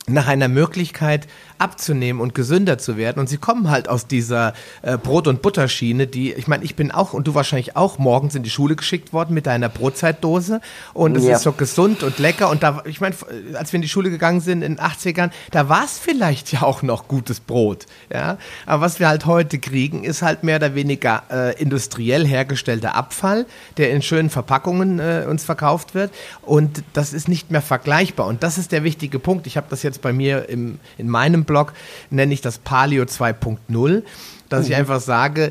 nach 0.06 0.26
einer 0.26 0.48
Möglichkeit 0.48 1.28
abzunehmen 1.60 2.20
und 2.20 2.34
gesünder 2.34 2.78
zu 2.78 2.96
werden. 2.96 3.20
Und 3.20 3.28
sie 3.28 3.36
kommen 3.36 3.70
halt 3.70 3.88
aus 3.88 4.06
dieser 4.06 4.54
äh, 4.82 4.96
Brot- 4.96 5.26
und 5.26 5.42
Butterschiene, 5.42 6.06
die, 6.06 6.32
ich 6.32 6.48
meine, 6.48 6.64
ich 6.64 6.74
bin 6.74 6.90
auch 6.90 7.12
und 7.12 7.26
du 7.26 7.34
wahrscheinlich 7.34 7.76
auch 7.76 7.98
morgens 7.98 8.34
in 8.34 8.42
die 8.42 8.50
Schule 8.50 8.76
geschickt 8.76 9.12
worden 9.12 9.34
mit 9.34 9.46
deiner 9.46 9.68
Brotzeitdose. 9.68 10.60
Und 10.94 11.16
es 11.16 11.24
ja. 11.24 11.36
ist 11.36 11.42
so 11.42 11.52
gesund 11.52 12.02
und 12.02 12.18
lecker. 12.18 12.50
Und 12.50 12.62
da, 12.62 12.82
ich 12.86 13.00
meine, 13.00 13.14
als 13.54 13.72
wir 13.72 13.76
in 13.76 13.82
die 13.82 13.88
Schule 13.88 14.10
gegangen 14.10 14.40
sind 14.40 14.62
in 14.62 14.76
den 14.76 14.84
80ern, 14.84 15.30
da 15.50 15.68
war 15.68 15.84
es 15.84 15.98
vielleicht 15.98 16.52
ja 16.52 16.62
auch 16.62 16.82
noch 16.82 17.08
gutes 17.08 17.40
Brot. 17.40 17.86
Ja? 18.12 18.38
Aber 18.66 18.82
was 18.82 18.98
wir 18.98 19.08
halt 19.08 19.26
heute 19.26 19.58
kriegen, 19.58 20.04
ist 20.04 20.22
halt 20.22 20.42
mehr 20.42 20.56
oder 20.56 20.74
weniger 20.74 21.22
äh, 21.30 21.60
industriell 21.60 22.26
hergestellter 22.26 22.94
Abfall, 22.94 23.46
der 23.76 23.90
in 23.92 24.02
schönen 24.02 24.30
Verpackungen 24.30 24.98
äh, 24.98 25.26
uns 25.28 25.44
verkauft 25.44 25.94
wird. 25.94 26.10
Und 26.42 26.82
das 26.94 27.12
ist 27.12 27.28
nicht 27.28 27.50
mehr 27.50 27.62
vergleichbar. 27.62 28.26
Und 28.26 28.42
das 28.42 28.56
ist 28.56 28.72
der 28.72 28.84
wichtige 28.84 29.18
Punkt. 29.18 29.46
Ich 29.46 29.56
habe 29.56 29.66
das 29.68 29.82
jetzt 29.82 30.00
bei 30.00 30.12
mir 30.12 30.48
im, 30.48 30.78
in 30.96 31.08
meinem 31.08 31.44
Blog, 31.50 31.72
nenne 32.10 32.32
ich 32.32 32.40
das 32.40 32.58
Paleo 32.58 33.02
2.0, 33.02 34.02
dass 34.48 34.60
mhm. 34.60 34.66
ich 34.70 34.76
einfach 34.76 35.00
sage, 35.00 35.50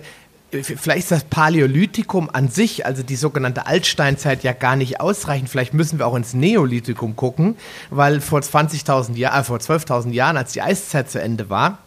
vielleicht 0.51 0.99
ist 0.99 1.11
das 1.11 1.23
Paläolithikum 1.25 2.29
an 2.31 2.47
sich, 2.47 2.85
also 2.85 3.03
die 3.03 3.17
sogenannte 3.17 3.67
Altsteinzeit, 3.67 4.43
ja 4.43 4.53
gar 4.53 4.77
nicht 4.77 5.01
ausreichend. 5.01 5.49
Vielleicht 5.49 5.73
müssen 5.73 5.99
wir 5.99 6.07
auch 6.07 6.15
ins 6.15 6.33
Neolithikum 6.33 7.17
gucken, 7.17 7.55
weil 7.89 8.21
vor 8.21 8.39
20.000 8.39 9.15
Jahren, 9.15 9.41
äh, 9.41 9.43
vor 9.43 9.57
12.000 9.57 10.11
Jahren, 10.11 10.37
als 10.37 10.53
die 10.53 10.61
Eiszeit 10.61 11.11
zu 11.11 11.21
Ende 11.21 11.49
war, 11.49 11.79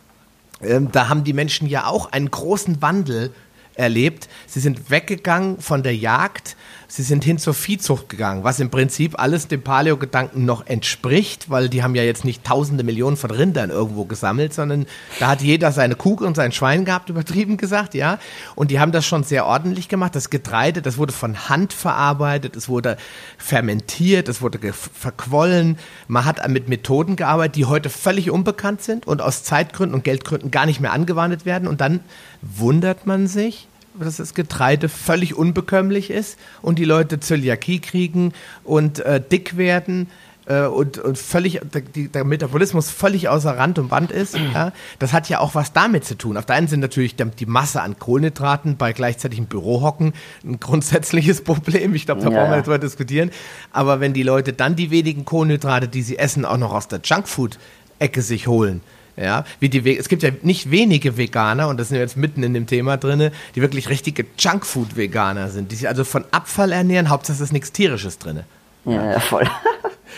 äh, 0.61 0.81
da 0.93 1.09
haben 1.09 1.25
die 1.25 1.33
Menschen 1.33 1.67
ja 1.67 1.87
auch 1.87 2.13
einen 2.13 2.31
großen 2.31 2.83
Wandel 2.83 3.33
erlebt. 3.75 4.29
Sie 4.47 4.61
sind 4.61 4.91
weggegangen 4.91 5.59
von 5.59 5.83
der 5.83 5.97
Jagd 5.97 6.57
Sie 6.95 7.05
sind 7.05 7.25
hin 7.25 7.39
zur 7.39 7.55
Viehzucht 7.55 8.11
gegangen, 8.11 8.45
was 8.45 8.61
im 8.61 8.69
Prinzip 8.69 9.19
alles 9.19 9.49
dem 9.49 9.63
Paleo-Gedanken 9.63 10.45
noch 10.45 10.67
entspricht, 10.67 11.49
weil 11.49 11.71
die 11.71 11.83
haben 11.83 11.95
ja 11.95 12.03
jetzt 12.03 12.27
nicht 12.27 12.45
tausende 12.45 12.85
Millionen 12.85 13.17
von 13.17 13.31
Rindern 13.31 13.71
irgendwo 13.71 14.05
gesammelt, 14.05 14.53
sondern 14.53 14.85
da 15.19 15.29
hat 15.29 15.41
jeder 15.41 15.73
seine 15.73 15.95
Kuh 15.95 16.17
und 16.17 16.37
sein 16.37 16.53
Schwein 16.53 16.85
gehabt, 16.85 17.09
übertrieben 17.09 17.57
gesagt, 17.57 17.95
ja. 17.95 18.19
Und 18.57 18.71
die 18.71 18.79
haben 18.79 18.93
das 18.93 19.07
schon 19.07 19.25
sehr 19.25 19.47
ordentlich 19.47 19.89
gemacht. 19.89 20.15
Das 20.15 20.29
Getreide, 20.29 20.83
das 20.83 20.99
wurde 20.99 21.15
von 21.15 21.49
Hand 21.49 21.73
verarbeitet, 21.73 22.57
es 22.57 22.69
wurde 22.69 22.99
fermentiert, 23.39 24.29
es 24.29 24.43
wurde 24.43 24.59
verquollen. 24.75 25.79
Man 26.09 26.27
hat 26.27 26.47
mit 26.51 26.69
Methoden 26.69 27.17
gearbeitet, 27.17 27.57
die 27.57 27.65
heute 27.65 27.89
völlig 27.89 28.31
unbekannt 28.31 28.83
sind 28.83 29.07
und 29.07 29.23
aus 29.23 29.45
Zeitgründen 29.45 29.95
und 29.95 30.05
Geldgründen 30.05 30.51
gar 30.51 30.67
nicht 30.67 30.83
mehr 30.83 30.93
angewandt 30.93 31.47
werden. 31.47 31.69
Und 31.69 31.81
dann 31.81 32.01
wundert 32.43 33.07
man 33.07 33.29
sich, 33.29 33.67
dass 33.99 34.17
das 34.17 34.35
Getreide 34.35 34.89
völlig 34.89 35.35
unbekömmlich 35.35 36.11
ist 36.11 36.39
und 36.63 36.79
die 36.79 36.85
Leute 36.85 37.21
Zöliakie 37.21 37.81
kriegen 37.81 38.33
und 38.65 39.01
äh, 39.01 39.21
dick 39.21 39.57
werden 39.57 40.09
äh, 40.47 40.63
und, 40.67 40.99
und 40.99 41.19
völlig, 41.19 41.61
die, 41.95 42.09
der 42.09 42.25
Metabolismus 42.25 42.91
völlig 42.91 43.29
außer 43.29 43.57
Rand 43.57 43.79
und 43.79 43.89
Band 43.89 44.11
ist. 44.11 44.37
Ja? 44.53 44.73
Das 44.99 45.15
hat 45.15 45.31
ja 45.31 45.39
auch 45.39 45.55
was 45.55 45.73
damit 45.73 46.05
zu 46.05 46.17
tun. 46.17 46.37
Auf 46.37 46.45
der 46.45 46.57
einen 46.57 46.69
Seite 46.69 46.81
natürlich 46.81 47.17
die 47.17 47.47
Masse 47.47 47.81
an 47.81 47.99
Kohlenhydraten 47.99 48.77
bei 48.77 48.93
gleichzeitigem 48.93 49.47
Bürohocken 49.47 50.13
ein 50.45 50.61
grundsätzliches 50.61 51.41
Problem. 51.45 51.95
Ich 51.95 52.05
glaube, 52.05 52.21
da 52.21 52.29
ja. 52.29 52.37
brauchen 52.37 52.51
wir 52.51 52.57
nicht 52.57 52.67
drüber 52.67 52.79
diskutieren. 52.79 53.31
Aber 53.73 54.01
wenn 54.01 54.13
die 54.13 54.25
Leute 54.25 54.53
dann 54.53 54.77
die 54.77 54.91
wenigen 54.91 55.25
Kohlenhydrate, 55.25 55.89
die 55.89 56.03
sie 56.03 56.19
essen, 56.19 56.45
auch 56.45 56.59
noch 56.59 56.73
aus 56.75 56.89
der 56.89 57.01
Junkfood-Ecke 57.03 58.21
sich 58.21 58.47
holen, 58.47 58.83
ja, 59.17 59.45
wie 59.61 59.69
die, 59.69 59.99
es 59.99 60.09
gibt 60.09 60.23
ja 60.23 60.31
nicht 60.43 60.71
wenige 60.71 61.17
Veganer, 61.17 61.69
und 61.69 61.79
das 61.79 61.89
sind 61.89 61.97
wir 61.97 62.03
jetzt 62.03 62.17
mitten 62.17 62.43
in 62.43 62.55
dem 62.55 62.67
Thema 62.67 62.97
drin, 62.97 63.31
die 63.55 63.61
wirklich 63.61 63.89
richtige 63.89 64.25
Junkfood-Veganer 64.39 65.51
sind, 65.51 65.71
die 65.71 65.77
sich 65.77 65.89
also 65.89 66.05
von 66.05 66.25
Abfall 66.31 66.73
ernähren, 66.73 67.11
Hauptsache 67.11 67.43
ist 67.43 67.53
nichts 67.53 67.73
Tierisches 67.73 68.19
drin. 68.19 68.41
Ja, 68.85 69.13
ja, 69.13 69.21
voll. 69.21 69.49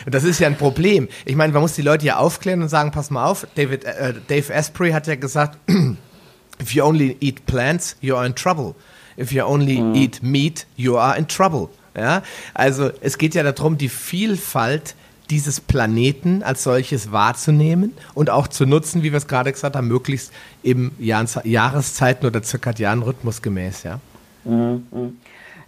Das 0.07 0.25
ist 0.25 0.41
ja 0.41 0.49
ein 0.49 0.57
Problem. 0.57 1.09
Ich 1.25 1.37
meine, 1.37 1.53
man 1.53 1.63
muss 1.63 1.75
die 1.75 1.83
Leute 1.83 2.05
ja 2.05 2.17
aufklären 2.17 2.63
und 2.63 2.69
sagen, 2.69 2.91
pass 2.91 3.11
mal 3.11 3.27
auf, 3.27 3.47
David, 3.55 3.85
äh, 3.85 4.15
Dave 4.27 4.55
Asprey 4.55 4.91
hat 4.91 5.07
ja 5.07 5.15
gesagt, 5.15 5.59
if 6.61 6.73
you 6.73 6.85
only 6.85 7.17
eat 7.21 7.47
plants, 7.47 7.97
you 8.01 8.17
are 8.17 8.27
in 8.27 8.35
trouble. 8.35 8.75
If 9.17 9.33
you 9.33 9.45
only 9.45 9.81
mhm. 9.81 9.95
eat 9.95 10.23
meat, 10.23 10.67
you 10.77 10.99
are 10.99 11.17
in 11.17 11.29
trouble. 11.29 11.69
Ja, 11.97 12.23
also 12.55 12.91
es 13.01 13.19
geht 13.19 13.37
ja 13.37 13.45
darum, 13.45 13.79
die 13.79 13.89
Vielfalt 13.89 14.97
dieses 15.31 15.61
Planeten 15.61 16.43
als 16.43 16.63
solches 16.63 17.13
wahrzunehmen 17.13 17.93
und 18.15 18.31
auch 18.31 18.49
zu 18.49 18.67
nutzen, 18.67 19.03
wie 19.03 19.13
wir 19.13 19.19
es 19.19 19.27
gerade 19.27 19.53
gesagt 19.53 19.77
haben, 19.77 19.89
möglichst 19.89 20.33
im 20.63 20.93
Jahreszeiten 20.99 22.27
oder 22.27 22.43
zirkadianen 22.43 23.03
Rhythmus 23.03 23.43
gemäß, 23.43 23.85
ja. 23.85 24.01
Mhm. 24.45 25.19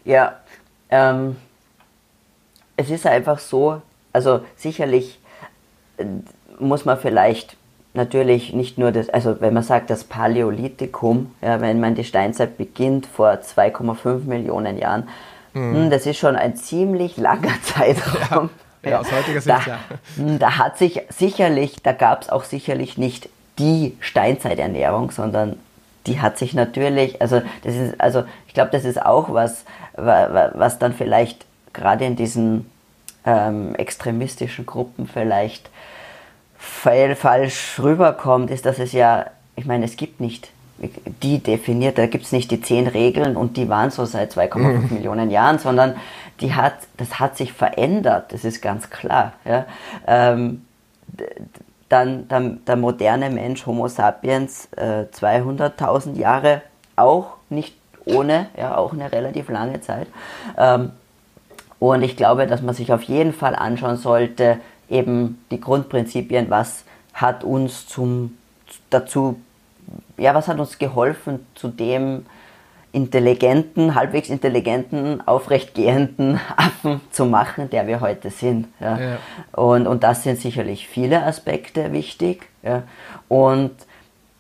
Ja, 0.05 0.37
ähm, 0.91 1.37
es 2.77 2.91
ist 2.91 3.07
einfach 3.07 3.39
so, 3.39 3.81
also 4.13 4.41
sicherlich 4.57 5.19
äh, 5.97 6.05
muss 6.59 6.85
man 6.85 6.99
vielleicht 6.99 7.57
natürlich 7.95 8.53
nicht 8.53 8.79
nur 8.79 8.93
das, 8.93 9.09
also 9.09 9.41
wenn 9.41 9.55
man 9.55 9.63
sagt, 9.63 9.91
das 9.91 10.05
Paläolithikum, 10.05 11.35
ja, 11.41 11.61
wenn 11.61 11.81
man 11.81 11.95
die 11.95 12.05
Steinzeit 12.05 12.59
beginnt 12.59 13.07
vor 13.07 13.31
2,5 13.31 14.25
Millionen 14.25 14.79
Jahren, 14.79 15.09
mhm. 15.55 15.91
das 15.91 16.07
ist 16.07 16.19
schon 16.19 16.37
ein 16.37 16.57
ziemlich 16.57 17.17
langer 17.17 17.55
Zeitraum. 17.63 18.51
Ja. 18.53 18.66
Ja, 18.85 19.01
aus 19.01 19.11
heutiger 19.11 19.41
Sicht, 19.41 19.57
da, 19.57 19.63
ja. 19.67 19.79
Hm, 20.17 20.39
da 20.39 20.59
hat 20.59 20.79
sich 20.79 21.03
sicherlich, 21.09 21.83
da 21.83 21.93
gab 21.93 22.23
es 22.23 22.29
auch 22.29 22.45
sicherlich 22.45 22.99
nicht 22.99 23.29
die 23.59 23.97
Steinzeiternährung, 24.01 25.11
sondern 25.11 25.59
die 26.07 26.21
hat 26.21 26.39
sich 26.39 26.55
natürlich, 26.55 27.21
also 27.21 27.43
das 27.63 27.75
ist, 27.75 28.01
also 28.01 28.25
ich 28.47 28.55
glaube, 28.55 28.71
das 28.71 28.85
ist 28.85 29.05
auch 29.05 29.33
was, 29.33 29.65
was 29.97 30.79
dann 30.79 30.93
vielleicht 30.93 31.45
gerade 31.73 32.05
in 32.05 32.17
diesen 32.17 32.71
ähm, 33.25 33.75
extremistischen 33.75 34.67
Gruppen 34.67 35.09
vielleicht 35.09 35.69
falsch 36.59 37.79
rüberkommt, 37.83 38.51
ist, 38.51 38.67
dass 38.67 38.79
es 38.79 38.93
ja, 38.93 39.27
ich 39.57 39.67
meine, 39.67 39.85
es 39.85 39.97
gibt 39.97 40.21
nicht 40.21 40.51
die 41.23 41.39
definiert, 41.39 41.97
da 41.99 42.07
gibt 42.07 42.25
es 42.25 42.33
nicht 42.33 42.51
die 42.51 42.61
zehn 42.61 42.87
Regeln 42.87 43.37
und 43.37 43.57
die 43.57 43.69
waren 43.69 43.91
so 43.91 44.05
seit 44.05 44.33
2,5 44.37 44.59
mhm. 44.59 44.89
Millionen 44.95 45.31
Jahren, 45.31 45.59
sondern 45.59 45.97
die 46.41 46.55
hat, 46.55 46.75
das 46.97 47.19
hat 47.19 47.37
sich 47.37 47.53
verändert, 47.53 48.33
das 48.33 48.45
ist 48.45 48.61
ganz 48.61 48.91
klar. 48.91 49.33
Ja. 49.45 49.67
Ähm, 50.07 50.67
dann 51.89 52.29
der, 52.29 52.41
der, 52.41 52.77
moderne 52.77 53.31
Mensch, 53.31 53.65
Homo 53.67 53.89
sapiens, 53.89 54.69
äh, 54.77 55.05
200.000 55.13 56.17
Jahre, 56.17 56.63
auch 56.97 57.37
nicht 57.49 57.77
ohne, 58.05 58.49
ja, 58.57 58.77
auch 58.77 58.93
eine 58.93 59.11
relativ 59.13 59.49
lange 59.49 59.81
Zeit. 59.81 60.09
Ähm, 60.57 60.93
und 61.79 62.03
ich 62.03 62.17
glaube, 62.17 62.47
dass 62.47 62.63
man 62.63 62.75
sich 62.75 62.93
auf 62.93 63.03
jeden 63.03 63.33
Fall 63.33 63.55
anschauen 63.55 63.97
sollte, 63.97 64.59
eben 64.89 65.45
die 65.51 65.61
Grundprinzipien, 65.61 66.51
was 66.51 66.85
hat 67.13 67.45
uns 67.45 67.87
zum, 67.87 68.37
dazu, 68.91 69.41
ja, 70.17 70.35
was 70.35 70.49
hat 70.49 70.59
uns 70.59 70.79
geholfen 70.79 71.47
zu 71.55 71.69
dem, 71.69 72.27
intelligenten, 72.97 73.95
halbwegs 73.95 74.31
intelligenten, 74.31 75.21
aufrechtgehenden 75.29 76.41
Affen 76.57 77.03
zu 77.11 77.27
machen, 77.27 77.69
der 77.69 77.87
wir 77.87 78.01
heute 78.01 78.31
sind. 78.31 78.69
Ja. 78.81 78.99
ja. 78.99 79.17
Und, 79.53 79.87
und 79.87 80.03
das 80.03 80.23
sind 80.23 80.41
sicherlich 80.41 80.89
viele 80.89 81.23
Aspekte 81.23 81.93
wichtig. 81.93 82.49
Ja. 82.63 82.85
Und, 83.29 83.73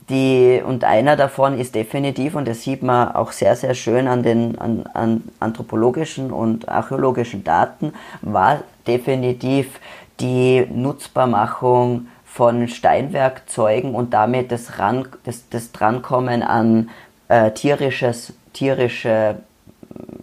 die, 0.09 0.63
und 0.65 0.85
einer 0.85 1.17
davon 1.17 1.59
ist 1.59 1.75
definitiv, 1.75 2.35
und 2.35 2.49
das 2.49 2.63
sieht 2.63 2.83
man 2.83 3.15
auch 3.15 3.33
sehr, 3.33 3.57
sehr 3.57 3.75
schön 3.75 4.09
an 4.09 4.23
den 4.23 4.57
an, 4.59 4.85
an 4.95 5.25
anthropologischen 5.39 6.33
und 6.33 6.69
archäologischen 6.69 7.45
Daten, 7.45 7.93
war 8.23 8.61
definitiv 8.87 9.81
die 10.21 10.67
Nutzbarmachung 10.73 12.07
von 12.25 12.69
Steinwerkzeugen 12.69 13.95
und 13.95 14.15
damit 14.15 14.51
das, 14.51 14.79
Ran, 14.79 15.09
das, 15.25 15.49
das 15.51 15.73
Drankommen 15.73 16.43
an 16.43 16.89
äh, 17.29 17.51
tierisches 17.51 18.33
tierische 18.57 19.37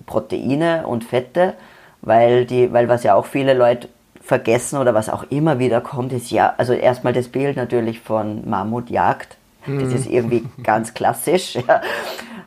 Proteine 0.05 0.87
und 0.87 1.03
Fette, 1.03 1.53
weil, 2.01 2.45
die, 2.45 2.73
weil 2.73 2.89
was 2.89 3.03
ja 3.03 3.15
auch 3.15 3.25
viele 3.25 3.53
Leute 3.53 3.87
vergessen 4.21 4.79
oder 4.79 4.93
was 4.93 5.09
auch 5.09 5.23
immer 5.29 5.59
wieder 5.59 5.81
kommt, 5.81 6.13
ist 6.13 6.31
ja, 6.31 6.53
also 6.57 6.73
erstmal 6.73 7.13
das 7.13 7.27
Bild 7.27 7.57
natürlich 7.57 7.99
von 7.99 8.49
Mammutjagd. 8.49 9.37
Das 9.65 9.73
mhm. 9.75 9.95
ist 9.95 10.07
irgendwie 10.07 10.45
ganz 10.63 10.93
klassisch. 10.93 11.55
Ja. 11.55 11.81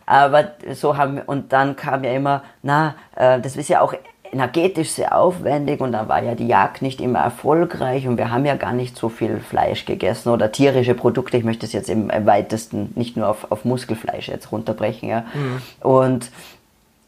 Aber 0.05 0.53
so 0.75 0.97
haben 0.97 1.19
und 1.19 1.53
dann 1.53 1.77
kam 1.77 2.05
ja 2.05 2.13
immer, 2.13 2.43
na, 2.63 2.95
äh, 3.17 3.41
das 3.41 3.57
ist 3.57 3.69
ja 3.69 3.81
auch 3.81 3.95
energetisch 4.33 4.91
sehr 4.91 5.17
aufwendig 5.17 5.81
und 5.81 5.93
dann 5.93 6.09
war 6.09 6.23
ja 6.23 6.35
die 6.35 6.47
Jagd 6.47 6.83
nicht 6.83 7.01
immer 7.01 7.21
erfolgreich 7.21 8.07
und 8.07 8.19
wir 8.19 8.31
haben 8.31 8.45
ja 8.45 8.57
gar 8.57 8.73
nicht 8.73 8.97
so 8.97 9.09
viel 9.09 9.41
Fleisch 9.41 9.85
gegessen 9.85 10.31
oder 10.31 10.53
tierische 10.53 10.95
Produkte. 10.95 11.37
Ich 11.37 11.45
möchte 11.45 11.67
es 11.67 11.73
jetzt 11.73 11.89
im, 11.89 12.09
weitesten 12.09 12.93
nicht 12.95 13.17
nur 13.17 13.29
auf, 13.29 13.51
auf 13.51 13.65
Muskelfleisch 13.65 14.29
jetzt 14.29 14.53
runterbrechen. 14.53 15.09
Ja. 15.09 15.21
Mhm. 15.35 15.63
Und 15.81 16.31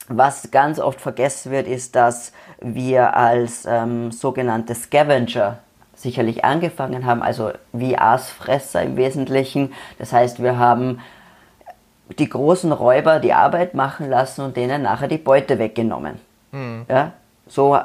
was 0.08 0.50
ganz 0.50 0.80
oft 0.80 1.00
vergessen 1.00 1.52
wird, 1.52 1.66
ist, 1.66 1.94
dass 1.94 2.32
wir 2.60 3.14
als 3.16 3.66
ähm, 3.66 4.10
sogenannte 4.10 4.74
Scavenger 4.74 5.58
sicherlich 5.94 6.44
angefangen 6.44 7.04
haben, 7.04 7.22
also 7.22 7.50
wie 7.72 7.98
Aasfresser 7.98 8.82
im 8.82 8.96
Wesentlichen. 8.96 9.72
Das 9.98 10.12
heißt, 10.12 10.42
wir 10.42 10.58
haben 10.58 11.00
die 12.18 12.28
großen 12.28 12.72
Räuber 12.72 13.18
die 13.18 13.32
Arbeit 13.32 13.74
machen 13.74 14.08
lassen 14.08 14.42
und 14.42 14.56
denen 14.56 14.82
nachher 14.82 15.08
die 15.08 15.18
Beute 15.18 15.58
weggenommen. 15.58 16.27
Mhm. 16.52 16.86
Ja, 16.88 17.12
so, 17.46 17.78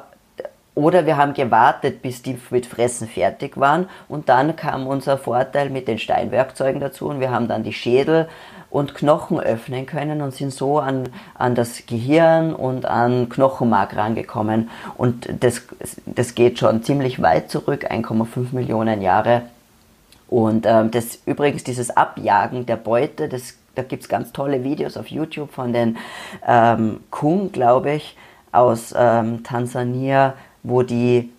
oder 0.75 1.05
wir 1.05 1.17
haben 1.17 1.33
gewartet, 1.33 2.01
bis 2.01 2.21
die 2.23 2.37
mit 2.49 2.65
Fressen 2.65 3.07
fertig 3.07 3.57
waren 3.57 3.87
und 4.09 4.29
dann 4.29 4.55
kam 4.55 4.87
unser 4.87 5.17
Vorteil 5.17 5.69
mit 5.69 5.87
den 5.87 5.99
Steinwerkzeugen 5.99 6.81
dazu 6.81 7.07
und 7.09 7.19
wir 7.19 7.29
haben 7.31 7.47
dann 7.47 7.63
die 7.63 7.73
Schädel 7.73 8.27
und 8.73 8.95
Knochen 8.95 9.39
öffnen 9.39 9.85
können 9.85 10.23
und 10.23 10.33
sind 10.33 10.51
so 10.51 10.79
an, 10.79 11.09
an 11.35 11.53
das 11.53 11.85
Gehirn 11.85 12.55
und 12.55 12.87
an 12.87 13.29
Knochenmark 13.29 13.95
rangekommen. 13.95 14.71
Und 14.97 15.29
das, 15.41 15.61
das 16.07 16.33
geht 16.33 16.57
schon 16.57 16.81
ziemlich 16.81 17.21
weit 17.21 17.51
zurück, 17.51 17.91
1,5 17.91 18.47
Millionen 18.51 19.03
Jahre. 19.03 19.43
Und 20.27 20.65
ähm, 20.65 20.89
das 20.89 21.19
übrigens 21.27 21.63
dieses 21.63 21.91
Abjagen 21.95 22.65
der 22.65 22.77
Beute, 22.77 23.29
das, 23.29 23.53
da 23.75 23.83
gibt 23.83 24.01
es 24.01 24.09
ganz 24.09 24.33
tolle 24.33 24.63
Videos 24.63 24.97
auf 24.97 25.05
YouTube 25.05 25.51
von 25.51 25.71
den 25.71 25.97
ähm, 26.47 27.01
Kung, 27.11 27.51
glaube 27.51 27.91
ich, 27.91 28.17
aus 28.53 28.93
ähm, 28.97 29.43
Tansania, 29.43 30.33
wo 30.63 30.83
die, 30.83 31.31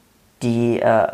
die 0.43 0.81
äh, 0.81 1.07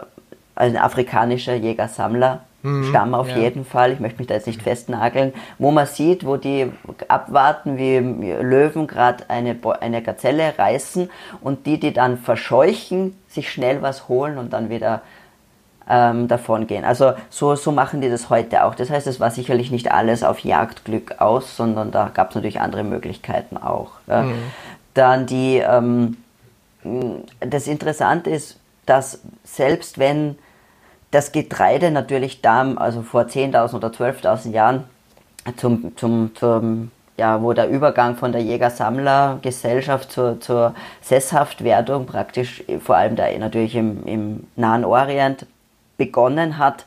ein 0.56 0.76
afrikanischer 0.76 1.54
Jäger-Sammler 1.54 2.40
Mhm, 2.62 2.84
Stamm 2.84 3.14
auf 3.14 3.30
ja. 3.30 3.38
jeden 3.38 3.64
Fall. 3.64 3.92
Ich 3.92 4.00
möchte 4.00 4.18
mich 4.18 4.26
da 4.26 4.34
jetzt 4.34 4.46
nicht 4.46 4.62
festnageln. 4.62 5.32
Wo 5.58 5.70
man 5.70 5.86
sieht, 5.86 6.26
wo 6.26 6.36
die 6.36 6.70
abwarten, 7.08 7.78
wie 7.78 7.98
Löwen 7.98 8.86
gerade 8.86 9.24
eine, 9.28 9.56
eine 9.80 10.02
Gazelle 10.02 10.54
reißen 10.58 11.10
und 11.40 11.66
die, 11.66 11.80
die 11.80 11.92
dann 11.92 12.18
verscheuchen, 12.18 13.16
sich 13.28 13.50
schnell 13.50 13.82
was 13.82 14.08
holen 14.08 14.36
und 14.36 14.52
dann 14.52 14.68
wieder 14.68 15.00
ähm, 15.88 16.28
davon 16.28 16.66
gehen. 16.66 16.84
Also 16.84 17.14
so, 17.30 17.54
so 17.54 17.72
machen 17.72 18.02
die 18.02 18.10
das 18.10 18.28
heute 18.28 18.64
auch. 18.64 18.74
Das 18.74 18.90
heißt, 18.90 19.06
es 19.06 19.20
war 19.20 19.30
sicherlich 19.30 19.70
nicht 19.70 19.90
alles 19.90 20.22
auf 20.22 20.40
Jagdglück 20.40 21.20
aus, 21.20 21.56
sondern 21.56 21.90
da 21.90 22.10
gab 22.12 22.30
es 22.30 22.34
natürlich 22.34 22.60
andere 22.60 22.84
Möglichkeiten 22.84 23.56
auch. 23.56 23.92
Mhm. 24.06 24.34
Dann 24.94 25.26
die, 25.26 25.58
ähm, 25.58 26.16
das 27.40 27.66
Interessante 27.66 28.30
ist, 28.30 28.58
dass 28.86 29.20
selbst 29.44 29.98
wenn 29.98 30.36
das 31.10 31.32
Getreide 31.32 31.90
natürlich 31.90 32.40
da, 32.40 32.74
also 32.74 33.02
vor 33.02 33.22
10.000 33.22 33.74
oder 33.74 33.88
12.000 33.88 34.50
Jahren, 34.50 34.84
zum, 35.56 35.96
zum, 35.96 36.34
zum, 36.34 36.90
ja, 37.16 37.42
wo 37.42 37.52
der 37.52 37.68
Übergang 37.68 38.16
von 38.16 38.32
der 38.32 38.42
Jäger-Sammler-Gesellschaft 38.42 40.12
zur, 40.12 40.40
zur 40.40 40.74
Sesshaftwerdung 41.00 42.06
praktisch 42.06 42.62
vor 42.80 42.96
allem 42.96 43.16
da 43.16 43.26
natürlich 43.38 43.74
im, 43.74 44.06
im 44.06 44.46
Nahen 44.56 44.84
Orient 44.84 45.46
begonnen 45.96 46.58
hat, 46.58 46.86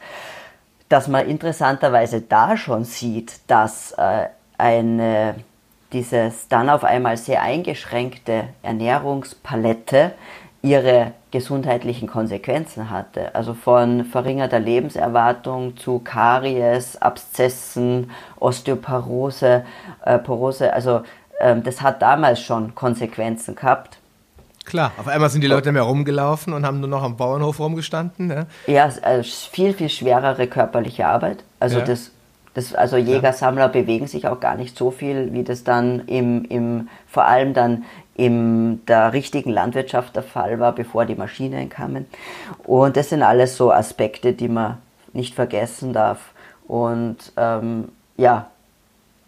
dass 0.89 1.07
man 1.07 1.27
interessanterweise 1.27 2.21
da 2.21 2.57
schon 2.57 2.83
sieht, 2.83 3.39
dass 3.47 3.93
äh, 3.93 4.27
eine, 4.57 5.35
dieses 5.93 6.47
dann 6.47 6.69
auf 6.69 6.83
einmal 6.83 7.17
sehr 7.17 7.41
eingeschränkte 7.41 8.45
Ernährungspalette 8.63 10.11
ihre 10.63 11.11
gesundheitlichen 11.31 12.07
Konsequenzen 12.07 12.89
hatte. 12.89 13.35
Also 13.35 13.53
von 13.53 14.05
verringerter 14.05 14.59
Lebenserwartung 14.59 15.77
zu 15.77 15.99
Karies, 15.99 16.97
Abszessen, 16.97 18.11
Osteoporose, 18.39 19.65
äh, 20.05 20.19
Porose. 20.19 20.71
Also 20.73 21.01
ähm, 21.39 21.63
das 21.63 21.81
hat 21.81 22.01
damals 22.01 22.41
schon 22.41 22.73
Konsequenzen 22.75 23.55
gehabt. 23.55 23.97
Klar, 24.65 24.93
auf 24.97 25.09
einmal 25.09 25.29
sind 25.29 25.41
die 25.41 25.47
Leute 25.47 25.73
mehr 25.73 25.81
rumgelaufen 25.81 26.53
und 26.53 26.65
haben 26.65 26.79
nur 26.79 26.87
noch 26.87 27.03
am 27.03 27.17
Bauernhof 27.17 27.59
rumgestanden. 27.59 28.27
Ne? 28.27 28.47
Ja, 28.65 28.89
also 29.01 29.29
viel, 29.51 29.73
viel 29.73 29.89
schwerere 29.89 30.47
körperliche 30.47 31.05
Arbeit. 31.05 31.43
Also 31.59 31.79
ja. 31.79 31.85
das 31.85 32.11
das, 32.53 32.75
also 32.75 32.97
Jäger, 32.97 33.33
Sammler 33.33 33.69
bewegen 33.69 34.07
sich 34.07 34.27
auch 34.27 34.39
gar 34.39 34.55
nicht 34.55 34.77
so 34.77 34.91
viel, 34.91 35.33
wie 35.33 35.43
das 35.43 35.63
dann 35.63 36.05
im, 36.07 36.45
im, 36.45 36.89
vor 37.07 37.25
allem 37.25 37.53
dann 37.53 37.83
in 38.15 38.85
der 38.85 39.13
richtigen 39.13 39.49
Landwirtschaft 39.49 40.15
der 40.15 40.23
Fall 40.23 40.59
war, 40.59 40.73
bevor 40.73 41.05
die 41.05 41.15
Maschinen 41.15 41.69
kamen. 41.69 42.05
Und 42.63 42.95
das 42.95 43.09
sind 43.09 43.23
alles 43.23 43.57
so 43.57 43.71
Aspekte, 43.71 44.33
die 44.33 44.49
man 44.49 44.77
nicht 45.13 45.33
vergessen 45.33 45.93
darf. 45.93 46.19
Und 46.67 47.17
ähm, 47.37 47.89
ja, 48.17 48.47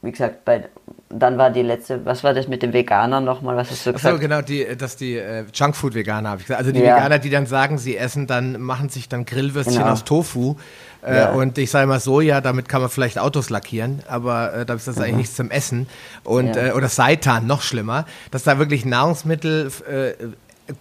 wie 0.03 0.11
gesagt, 0.11 0.45
bei, 0.45 0.65
dann 1.09 1.38
war 1.39 1.49
die 1.49 1.63
letzte, 1.63 2.05
was 2.05 2.23
war 2.23 2.34
das 2.36 2.47
mit 2.47 2.61
den 2.61 2.73
Veganern 2.73 3.23
nochmal, 3.23 3.57
was 3.57 3.71
hast 3.71 3.88
du 3.88 3.93
gesagt? 3.93 4.13
Achso, 4.13 4.19
genau, 4.19 4.41
die, 4.41 4.78
dass 4.78 4.97
die 4.97 5.15
äh, 5.17 5.45
Junkfood-Veganer, 5.51 6.30
habe 6.30 6.41
ich 6.41 6.47
gesagt. 6.47 6.59
Also 6.59 6.71
die 6.71 6.80
ja. 6.80 6.95
Veganer, 6.95 7.17
die 7.17 7.32
dann 7.32 7.47
sagen, 7.47 7.80
sie 7.80 7.97
essen 7.97 8.28
dann, 8.28 8.61
machen 8.61 8.89
sich 8.89 9.09
dann 9.09 9.26
Grillwürstchen 9.26 9.80
genau. 9.80 9.91
aus 9.91 10.03
Tofu. 10.03 10.57
Äh, 11.06 11.18
ja. 11.18 11.32
Und 11.32 11.58
ich 11.58 11.70
sage 11.70 11.88
mal 11.88 11.99
so, 11.99 12.20
ja, 12.20 12.41
damit 12.41 12.68
kann 12.68 12.82
man 12.82 12.89
vielleicht 12.89 13.20
Autos 13.20 13.49
lackieren, 13.49 14.01
aber 14.08 14.53
äh, 14.53 14.66
da 14.66 14.74
ist 14.74 14.88
das 14.88 14.95
mhm. 14.95 15.03
eigentlich 15.03 15.16
nichts 15.18 15.36
zum 15.36 15.51
Essen. 15.51 15.88
Und, 16.24 16.56
ja. 16.56 16.68
äh, 16.68 16.72
oder 16.72 16.89
Seitan, 16.89 17.45
noch 17.45 17.62
schlimmer, 17.62 18.06
dass 18.32 18.43
da 18.43 18.58
wirklich 18.58 18.86
Nahrungsmittel 18.86 19.72
äh, 19.88 20.14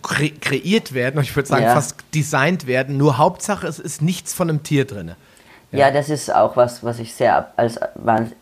kre 0.02 0.30
kreiert 0.30 0.94
werden 0.94 1.18
und 1.18 1.24
ich 1.24 1.36
würde 1.36 1.46
sagen 1.46 1.66
fast 1.66 1.96
designt 2.14 2.66
werden, 2.66 2.96
nur 2.96 3.18
Hauptsache 3.18 3.66
es 3.66 3.78
ist 3.78 4.00
nichts 4.00 4.32
von 4.32 4.48
einem 4.48 4.62
Tier 4.62 4.86
drin. 4.86 5.14
Ja. 5.72 5.90
das 5.90 6.08
ist 6.08 6.32
auch 6.32 6.56
was, 6.56 6.82
was 6.84 7.00
ich 7.00 7.12
sehr 7.14 7.48
als 7.56 7.78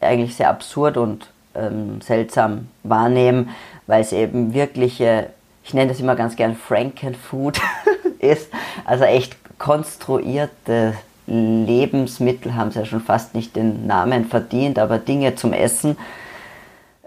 eigentlich 0.00 0.36
sehr 0.36 0.50
absurd 0.50 0.96
und 0.96 1.26
ähm, 1.56 2.00
seltsam 2.00 2.68
wahrnehme, 2.84 3.48
weil 3.88 4.02
es 4.02 4.12
eben 4.12 4.54
wirkliche, 4.54 5.30
ich 5.64 5.74
nenne 5.74 5.90
das 5.90 5.98
immer 5.98 6.14
ganz 6.14 6.36
gern 6.36 6.54
Frankenfood 6.54 7.60
ist, 8.20 8.48
also 8.84 9.02
echt 9.04 9.36
konstruierte 9.58 10.94
Lebensmittel 11.26 12.54
haben 12.54 12.70
sie 12.70 12.80
ja 12.80 12.84
schon 12.84 13.00
fast 13.00 13.34
nicht 13.34 13.54
den 13.54 13.86
Namen 13.86 14.24
verdient, 14.26 14.78
aber 14.78 14.98
Dinge 14.98 15.34
zum 15.34 15.52
Essen, 15.52 15.96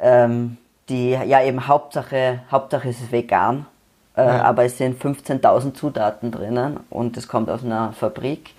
ähm, 0.02 0.58
die 0.90 1.12
ja 1.12 1.44
eben 1.44 1.68
Hauptsache, 1.68 2.40
Hauptsache 2.52 2.90
ist 2.90 3.02
es 3.02 3.12
vegan, 3.12 3.66
äh, 4.16 4.26
ja. 4.26 4.44
aber 4.44 4.66
es 4.66 4.78
sind 4.78 5.02
15.000 5.02 5.74
Zutaten 5.74 6.32
drinnen 6.32 6.80
und 6.90 7.18
es 7.18 7.28
kommt 7.28 7.50
aus 7.50 7.64
einer 7.64 7.92
Fabrik. 7.94 8.52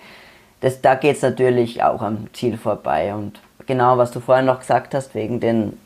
Das, 0.61 0.81
da 0.81 0.95
geht 0.95 1.17
es 1.17 1.21
natürlich 1.21 1.83
auch 1.83 2.01
am 2.01 2.27
Ziel 2.33 2.57
vorbei 2.57 3.13
und 3.13 3.39
genau, 3.65 3.97
was 3.97 4.11
du 4.11 4.19
vorhin 4.19 4.45
noch 4.45 4.59
gesagt 4.59 4.93
hast, 4.93 5.15
wegen 5.15 5.39
den 5.39 5.77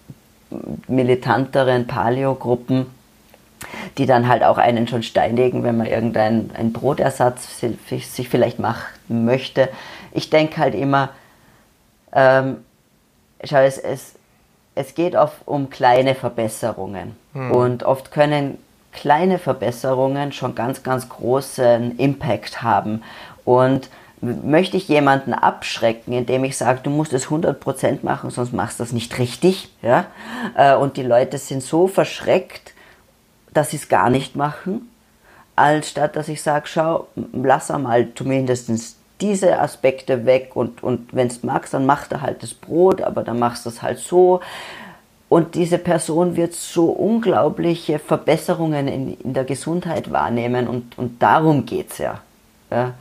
militanteren 0.88 1.88
Paleo-Gruppen, 1.88 2.88
die 3.97 4.05
dann 4.05 4.28
halt 4.28 4.43
auch 4.43 4.57
einen 4.57 4.88
schon 4.88 5.03
steinigen, 5.03 5.64
wenn 5.64 5.78
man 5.78 5.88
irgendeinen 5.88 6.51
ein 6.55 6.74
Brotersatz 6.74 7.59
sich 7.59 8.30
vielleicht 8.30 8.59
machen 8.59 8.86
möchte. 9.07 9.70
Ich 10.12 10.30
denke 10.30 10.57
halt 10.57 10.76
immer, 10.76 11.09
ähm, 12.14 12.57
schau, 13.43 13.57
es, 13.57 13.78
es, 13.78 14.16
es 14.76 14.95
geht 14.95 15.16
oft 15.16 15.38
um 15.45 15.70
kleine 15.70 16.16
Verbesserungen. 16.16 17.16
Hm. 17.34 17.51
Und 17.51 17.84
oft 17.84 18.12
können 18.12 18.57
kleine 18.91 19.39
Verbesserungen 19.39 20.32
schon 20.32 20.55
ganz, 20.55 20.84
ganz 20.84 21.07
großen 21.09 21.97
Impact 21.97 22.62
haben. 22.62 23.03
Und 23.45 23.89
möchte 24.22 24.78
ich 24.78 24.88
jemanden 24.88 25.34
abschrecken, 25.34 26.14
indem 26.14 26.43
ich 26.43 26.55
sage, 26.55 26.82
du 26.84 26.89
musst 26.89 27.12
es 27.14 27.28
100% 27.28 27.99
machen, 28.03 28.30
sonst 28.30 28.53
machst 28.53 28.80
du 28.80 28.84
das 28.84 28.93
nicht 28.93 29.18
richtig. 29.18 29.70
Ja? 29.82 30.05
Äh, 30.55 30.76
und 30.76 30.97
die 30.97 31.03
Leute 31.03 31.38
sind 31.38 31.64
so 31.64 31.88
verschreckt, 31.88 32.74
dass 33.52 33.72
sie 33.72 33.78
es 33.78 33.89
gar 33.89 34.10
nicht 34.10 34.36
machen, 34.36 34.89
als 35.56 35.89
statt 35.89 36.16
dass 36.16 36.30
ich 36.30 36.41
sage, 36.41 36.68
schau, 36.68 37.08
lass 37.34 37.72
einmal 37.72 38.08
zumindest 38.16 38.97
diese 39.20 39.60
Aspekte 39.60 40.26
weg 40.26 40.52
und, 40.56 40.82
und 40.84 41.14
wenn 41.14 41.28
es 41.28 41.43
magst, 41.43 41.74
dann 41.74 41.86
mach 41.86 42.08
da 42.08 42.22
halt 42.22 42.41
das 42.41 42.54
Brot, 42.54 43.02
aber 43.02 43.24
dann 43.24 43.39
machst 43.39 43.66
du 43.66 43.70
es 43.70 43.82
halt 43.82 43.99
so. 43.99 44.41
Und 45.30 45.56
diese 45.56 45.78
Person 45.78 46.36
wird 46.36 46.54
so 46.54 46.86
unglaubliche 46.88 47.99
Verbesserungen 47.99 48.88
in, 48.88 49.18
in 49.20 49.34
der 49.34 49.45
Gesundheit 49.45 50.12
wahrnehmen 50.12 50.68
und, 50.68 50.97
und 50.97 51.22
darum 51.22 51.66
geht 51.66 51.91
es 51.91 51.99
ja. 51.99 52.20
ja. 52.70 52.93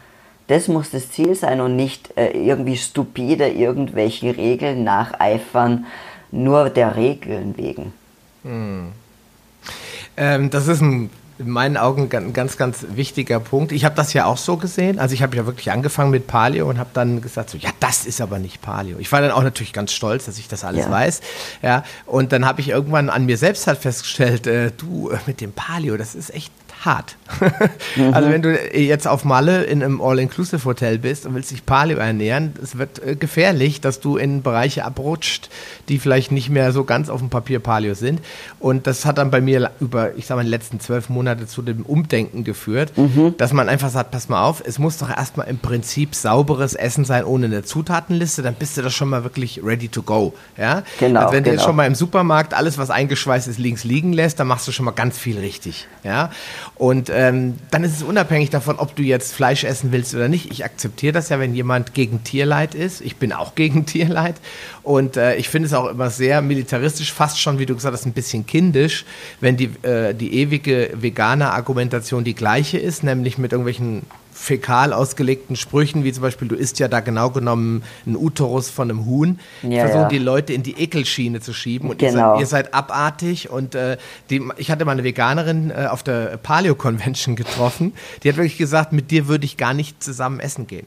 Das 0.46 0.68
muss 0.68 0.90
das 0.90 1.10
Ziel 1.10 1.34
sein 1.34 1.60
und 1.60 1.76
nicht 1.76 2.16
äh, 2.16 2.30
irgendwie 2.32 2.76
stupide 2.76 3.48
irgendwelchen 3.48 4.30
Regeln 4.30 4.84
nacheifern, 4.84 5.86
nur 6.30 6.70
der 6.70 6.96
Regeln 6.96 7.56
wegen. 7.56 7.92
Hm. 8.42 8.92
Ähm, 10.20 10.50
das 10.50 10.68
ist 10.68 10.82
ein 10.82 11.10
in 11.40 11.48
meinen 11.48 11.78
Augen 11.78 12.10
ein 12.12 12.32
ganz, 12.34 12.58
ganz 12.58 12.84
wichtiger 12.90 13.40
Punkt. 13.40 13.72
Ich 13.72 13.86
habe 13.86 13.94
das 13.94 14.12
ja 14.12 14.26
auch 14.26 14.36
so 14.36 14.58
gesehen. 14.58 14.98
Also 14.98 15.14
ich 15.14 15.22
habe 15.22 15.34
ja 15.36 15.46
wirklich 15.46 15.72
angefangen 15.72 16.10
mit 16.10 16.26
Paleo 16.26 16.68
und 16.68 16.78
habe 16.78 16.90
dann 16.92 17.22
gesagt, 17.22 17.48
so, 17.48 17.56
ja, 17.56 17.70
das 17.80 18.04
ist 18.04 18.20
aber 18.20 18.38
nicht 18.38 18.60
Paleo. 18.60 18.98
Ich 18.98 19.10
war 19.10 19.22
dann 19.22 19.30
auch 19.30 19.42
natürlich 19.42 19.72
ganz 19.72 19.92
stolz, 19.92 20.26
dass 20.26 20.38
ich 20.38 20.48
das 20.48 20.64
alles 20.64 20.84
ja. 20.84 20.90
weiß. 20.90 21.22
Ja, 21.62 21.82
und 22.04 22.32
dann 22.32 22.44
habe 22.44 22.60
ich 22.60 22.68
irgendwann 22.68 23.08
an 23.08 23.24
mir 23.24 23.38
selbst 23.38 23.66
halt 23.66 23.78
festgestellt, 23.78 24.46
äh, 24.46 24.70
du, 24.76 25.08
äh, 25.08 25.18
mit 25.26 25.40
dem 25.40 25.52
Paleo, 25.52 25.96
das 25.96 26.14
ist 26.14 26.34
echt 26.34 26.52
hart. 26.80 27.16
mhm. 27.96 28.14
Also 28.20 28.30
wenn 28.30 28.42
du 28.42 28.54
jetzt 28.76 29.06
auf 29.06 29.24
Malle 29.24 29.64
in 29.64 29.82
einem 29.82 30.00
All-Inclusive-Hotel 30.00 30.98
bist 30.98 31.26
und 31.26 31.34
willst 31.34 31.50
dich 31.50 31.64
Paleo 31.64 31.98
ernähren, 31.98 32.54
es 32.62 32.78
wird 32.78 33.04
äh, 33.04 33.14
gefährlich, 33.14 33.80
dass 33.80 34.00
du 34.00 34.16
in 34.16 34.42
Bereiche 34.42 34.84
abrutscht, 34.84 35.48
die 35.88 35.98
vielleicht 35.98 36.32
nicht 36.32 36.50
mehr 36.50 36.72
so 36.72 36.84
ganz 36.84 37.08
auf 37.08 37.20
dem 37.20 37.30
Papier 37.30 37.60
Paleo 37.60 37.94
sind. 37.94 38.20
Und 38.58 38.86
das 38.86 39.04
hat 39.04 39.18
dann 39.18 39.30
bei 39.30 39.40
mir 39.40 39.70
über, 39.80 40.16
ich 40.16 40.26
sag 40.26 40.36
mal, 40.36 40.44
die 40.44 40.50
letzten 40.50 40.80
zwölf 40.80 41.08
Monate 41.08 41.46
zu 41.46 41.62
dem 41.62 41.84
Umdenken 41.84 42.44
geführt, 42.44 42.96
mhm. 42.96 43.34
dass 43.36 43.52
man 43.52 43.68
einfach 43.68 43.90
sagt, 43.90 44.10
pass 44.10 44.28
mal 44.28 44.44
auf, 44.44 44.62
es 44.64 44.78
muss 44.78 44.98
doch 44.98 45.10
erstmal 45.10 45.48
im 45.48 45.58
Prinzip 45.58 46.14
sauberes 46.14 46.74
Essen 46.74 47.04
sein 47.04 47.24
ohne 47.24 47.46
eine 47.46 47.62
Zutatenliste, 47.62 48.42
dann 48.42 48.54
bist 48.54 48.76
du 48.76 48.82
das 48.82 48.94
schon 48.94 49.08
mal 49.08 49.24
wirklich 49.24 49.60
ready 49.64 49.88
to 49.88 50.02
go. 50.02 50.34
Ja? 50.56 50.82
Genau. 50.98 51.20
Also 51.20 51.32
wenn 51.32 51.44
genau. 51.44 51.54
du 51.54 51.56
jetzt 51.58 51.64
schon 51.64 51.76
mal 51.76 51.86
im 51.86 51.94
Supermarkt 51.94 52.54
alles, 52.54 52.78
was 52.78 52.90
eingeschweißt 52.90 53.48
ist, 53.48 53.58
links 53.58 53.84
liegen 53.84 54.12
lässt, 54.12 54.40
dann 54.40 54.46
machst 54.46 54.66
du 54.66 54.72
schon 54.72 54.84
mal 54.84 54.92
ganz 54.92 55.18
viel 55.18 55.38
richtig. 55.38 55.86
Ja? 56.02 56.30
Und 56.80 57.10
ähm, 57.12 57.58
dann 57.70 57.84
ist 57.84 57.94
es 57.94 58.02
unabhängig 58.02 58.48
davon, 58.48 58.78
ob 58.78 58.96
du 58.96 59.02
jetzt 59.02 59.34
Fleisch 59.34 59.64
essen 59.64 59.92
willst 59.92 60.14
oder 60.14 60.28
nicht. 60.28 60.50
Ich 60.50 60.64
akzeptiere 60.64 61.12
das 61.12 61.28
ja, 61.28 61.38
wenn 61.38 61.54
jemand 61.54 61.92
gegen 61.92 62.24
Tierleid 62.24 62.74
ist. 62.74 63.02
Ich 63.02 63.16
bin 63.16 63.34
auch 63.34 63.54
gegen 63.54 63.84
Tierleid. 63.84 64.36
Und 64.82 65.18
äh, 65.18 65.36
ich 65.36 65.50
finde 65.50 65.66
es 65.66 65.74
auch 65.74 65.88
immer 65.88 66.08
sehr 66.08 66.40
militaristisch, 66.40 67.12
fast 67.12 67.38
schon, 67.38 67.58
wie 67.58 67.66
du 67.66 67.74
gesagt 67.74 67.92
hast, 67.92 68.06
ein 68.06 68.14
bisschen 68.14 68.46
kindisch, 68.46 69.04
wenn 69.42 69.58
die, 69.58 69.66
äh, 69.82 70.14
die 70.14 70.32
ewige 70.36 70.92
vegane 70.94 71.52
Argumentation 71.52 72.24
die 72.24 72.34
gleiche 72.34 72.78
ist, 72.78 73.04
nämlich 73.04 73.36
mit 73.36 73.52
irgendwelchen 73.52 74.00
fäkal 74.40 74.94
ausgelegten 74.94 75.54
Sprüchen, 75.54 76.02
wie 76.02 76.12
zum 76.12 76.22
Beispiel, 76.22 76.48
du 76.48 76.54
isst 76.54 76.78
ja 76.78 76.88
da 76.88 77.00
genau 77.00 77.28
genommen 77.30 77.82
einen 78.06 78.16
Uterus 78.16 78.70
von 78.70 78.90
einem 78.90 79.04
Huhn, 79.04 79.38
ja, 79.62 79.80
versuchen 79.80 80.02
ja. 80.02 80.08
die 80.08 80.18
Leute 80.18 80.54
in 80.54 80.62
die 80.62 80.80
Ekelschiene 80.80 81.40
zu 81.40 81.52
schieben 81.52 81.90
und 81.90 81.98
genau. 81.98 82.08
ihr, 82.08 82.12
seid, 82.12 82.22
genau. 82.22 82.40
ihr, 82.40 82.46
seid, 82.46 82.74
abartig 82.74 83.50
und 83.50 83.74
äh, 83.74 83.98
die, 84.30 84.42
ich 84.56 84.70
hatte 84.70 84.86
mal 84.86 84.92
eine 84.92 85.04
Veganerin 85.04 85.70
äh, 85.70 85.86
auf 85.86 86.02
der 86.02 86.38
Paleo 86.38 86.74
Convention 86.74 87.36
getroffen, 87.36 87.92
die 88.22 88.30
hat 88.30 88.36
wirklich 88.36 88.56
gesagt, 88.56 88.92
mit 88.92 89.10
dir 89.10 89.28
würde 89.28 89.44
ich 89.44 89.58
gar 89.58 89.74
nicht 89.74 90.02
zusammen 90.02 90.40
essen 90.40 90.66
gehen. 90.66 90.86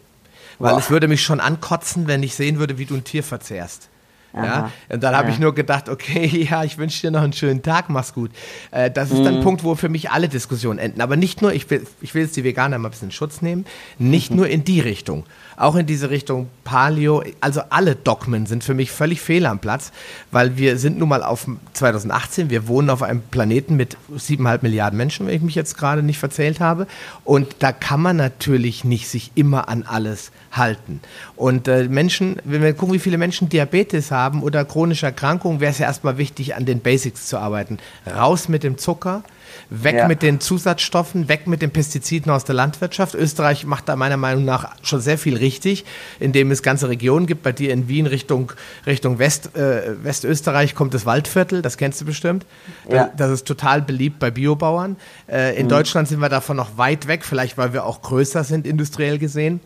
Weil 0.58 0.74
Boah. 0.74 0.80
es 0.80 0.90
würde 0.90 1.08
mich 1.08 1.22
schon 1.24 1.40
ankotzen, 1.40 2.08
wenn 2.08 2.24
ich 2.24 2.34
sehen 2.36 2.58
würde, 2.58 2.78
wie 2.80 2.86
du 2.86 2.96
ein 2.96 3.04
Tier 3.04 3.24
verzehrst. 3.24 3.90
Ja? 4.36 4.72
Und 4.90 5.04
dann 5.04 5.16
habe 5.16 5.28
ja. 5.28 5.34
ich 5.34 5.40
nur 5.40 5.54
gedacht, 5.54 5.90
okay, 5.90 6.26
ja, 6.50 6.64
ich 6.64 6.78
wünsche 6.78 7.02
dir 7.02 7.12
noch 7.12 7.22
einen 7.22 7.34
schönen 7.34 7.62
Tag, 7.62 7.90
mach's 7.90 8.14
gut. 8.14 8.32
Äh, 8.72 8.90
das 8.90 9.12
ist 9.12 9.20
mhm. 9.20 9.26
dann 9.26 9.36
ein 9.38 9.44
Punkt, 9.44 9.64
wo 9.64 9.76
für 9.76 9.90
mich 9.90 10.12
alle 10.12 10.28
Diskussionen 10.28 10.80
enden. 10.80 11.02
Aber 11.02 11.16
nicht 11.16 11.42
nur, 11.42 11.54
ich 11.54 11.70
will, 11.70 11.86
ich 12.02 12.16
will 12.16 12.24
jetzt 12.24 12.36
die 12.36 12.44
Veganer 12.44 12.78
mal 12.80 12.90
ein 12.90 12.92
bisschen 12.92 13.12
Schutz 13.12 13.42
nehmen, 13.42 13.66
nicht 14.00 14.32
mhm. 14.32 14.38
nur 14.38 14.48
in 14.48 14.64
die 14.64 14.80
Richtung, 14.80 15.26
auch 15.58 15.76
in 15.76 15.86
diese 15.86 16.10
Richtung 16.10 16.50
Paleo, 16.64 17.24
also 17.42 17.62
alle 17.70 17.96
Dogmen 17.96 18.46
sind 18.46 18.64
für 18.64 18.74
mich 18.74 18.92
völlig 18.92 19.22
fehl 19.22 19.46
am 19.46 19.60
Platz, 19.60 19.92
weil 20.32 20.58
wir 20.58 20.78
sind 20.78 20.98
nun 20.98 21.10
mal 21.10 21.24
auf 21.24 21.48
2018, 21.74 22.50
wir 22.50 22.68
wohnen 22.68 22.90
auf 22.90 23.04
einem 23.04 23.22
Planeten 23.22 23.76
mit 23.76 23.98
siebeneinhalb 24.16 24.64
Milliarden 24.64 24.98
Menschen, 24.98 25.28
wenn 25.28 25.36
ich 25.36 25.42
mich 25.42 25.56
jetzt 25.56 25.78
gerade 25.78 26.04
nicht 26.04 26.20
verzählt 26.20 26.60
habe. 26.60 26.88
Und 27.24 27.56
da 27.60 27.72
kann 27.72 28.02
man 28.02 28.16
natürlich 28.16 28.84
nicht 28.84 29.08
sich 29.08 29.32
immer 29.36 29.70
an 29.70 29.84
alles 29.84 30.32
halten. 30.52 31.02
Und 31.36 31.68
äh, 31.68 31.88
Menschen, 31.88 32.38
wenn 32.44 32.62
wir 32.62 32.74
gucken, 32.74 32.96
wie 32.96 33.00
viele 33.00 33.18
Menschen 33.18 33.50
Diabetes 33.50 34.12
haben 34.12 34.44
oder 34.44 34.66
chronische 34.66 35.06
Erkrankungen, 35.06 35.60
wäre 35.60 35.72
es 35.72 35.80
ja 35.80 35.88
erstmal 35.88 36.18
wichtig, 36.18 36.56
an 36.56 36.66
den 36.66 36.80
Basics 36.80 37.28
zu 37.28 37.38
arbeiten. 37.38 37.78
Raus 38.08 38.50
mit 38.50 38.64
dem 38.64 38.78
Zucker, 38.78 39.24
weg 39.70 39.96
ja. 39.96 40.08
mit 40.08 40.22
den 40.22 40.40
Zusatzstoffen, 40.40 41.28
weg 41.28 41.48
mit 41.48 41.62
den 41.62 41.72
Pestiziden 41.72 42.32
aus 42.32 42.46
der 42.46 42.56
Landwirtschaft. 42.56 43.16
Österreich 43.16 43.66
macht 43.66 43.90
da 43.90 43.96
meiner 43.96 44.18
Meinung 44.18 44.46
nach 44.46 44.76
schon 44.84 45.02
sehr 45.02 45.18
viel 45.18 45.38
richtig, 45.38 45.86
indem 46.20 46.52
es 46.52 46.64
ganze 46.64 46.90
Regionen 46.90 47.26
gibt. 47.26 47.44
Bei 47.44 47.52
dir 47.52 47.74
in 47.74 47.88
Wien 47.88 48.08
Richtung, 48.08 48.52
Richtung 48.86 49.20
West, 49.20 49.56
äh, 49.56 50.04
Westösterreich 50.04 50.76
kommt 50.76 50.94
das 50.94 51.06
Waldviertel, 51.06 51.62
das 51.62 51.78
kennst 51.78 52.02
du 52.02 52.06
bestimmt. 52.06 52.46
Ja. 52.90 53.06
Das, 53.06 53.10
das 53.18 53.32
ist 53.32 53.48
total 53.48 53.82
beliebt 53.82 54.20
bei 54.20 54.32
Biobauern. 54.32 54.98
Äh, 55.28 55.58
in 55.58 55.66
mhm. 55.66 55.70
Deutschland 55.70 56.08
sind 56.08 56.20
wir 56.20 56.30
davon 56.30 56.58
noch 56.58 56.78
weit 56.78 57.08
weg, 57.08 57.26
vielleicht 57.26 57.58
weil 57.58 57.74
wir 57.74 57.86
auch 57.86 58.02
größer 58.02 58.44
sind 58.44 58.68
industriell 58.68 59.18
gesehen. 59.18 59.60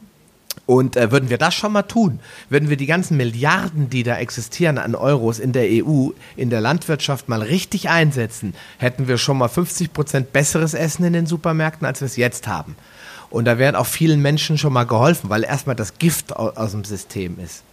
Und 0.65 0.97
äh, 0.97 1.11
würden 1.11 1.29
wir 1.29 1.37
das 1.37 1.53
schon 1.53 1.71
mal 1.71 1.83
tun, 1.83 2.19
würden 2.49 2.69
wir 2.69 2.77
die 2.77 2.85
ganzen 2.85 3.15
Milliarden, 3.15 3.89
die 3.89 4.03
da 4.03 4.17
existieren 4.17 4.77
an 4.77 4.95
Euros 4.95 5.39
in 5.39 5.53
der 5.53 5.63
EU, 5.63 6.09
in 6.35 6.49
der 6.49 6.61
Landwirtschaft 6.61 7.29
mal 7.29 7.41
richtig 7.41 7.89
einsetzen, 7.89 8.53
hätten 8.77 9.07
wir 9.07 9.17
schon 9.17 9.37
mal 9.37 9.47
50 9.47 9.93
Prozent 9.93 10.33
besseres 10.33 10.73
Essen 10.73 11.05
in 11.05 11.13
den 11.13 11.25
Supermärkten, 11.25 11.85
als 11.85 12.01
wir 12.01 12.07
es 12.07 12.17
jetzt 12.17 12.47
haben. 12.47 12.75
Und 13.29 13.45
da 13.45 13.57
wären 13.57 13.75
auch 13.75 13.85
vielen 13.85 14.21
Menschen 14.21 14.57
schon 14.57 14.73
mal 14.73 14.85
geholfen, 14.85 15.29
weil 15.29 15.43
erstmal 15.43 15.75
das 15.75 15.97
Gift 15.99 16.35
aus, 16.35 16.55
aus 16.57 16.71
dem 16.71 16.83
System 16.83 17.37
ist. 17.39 17.63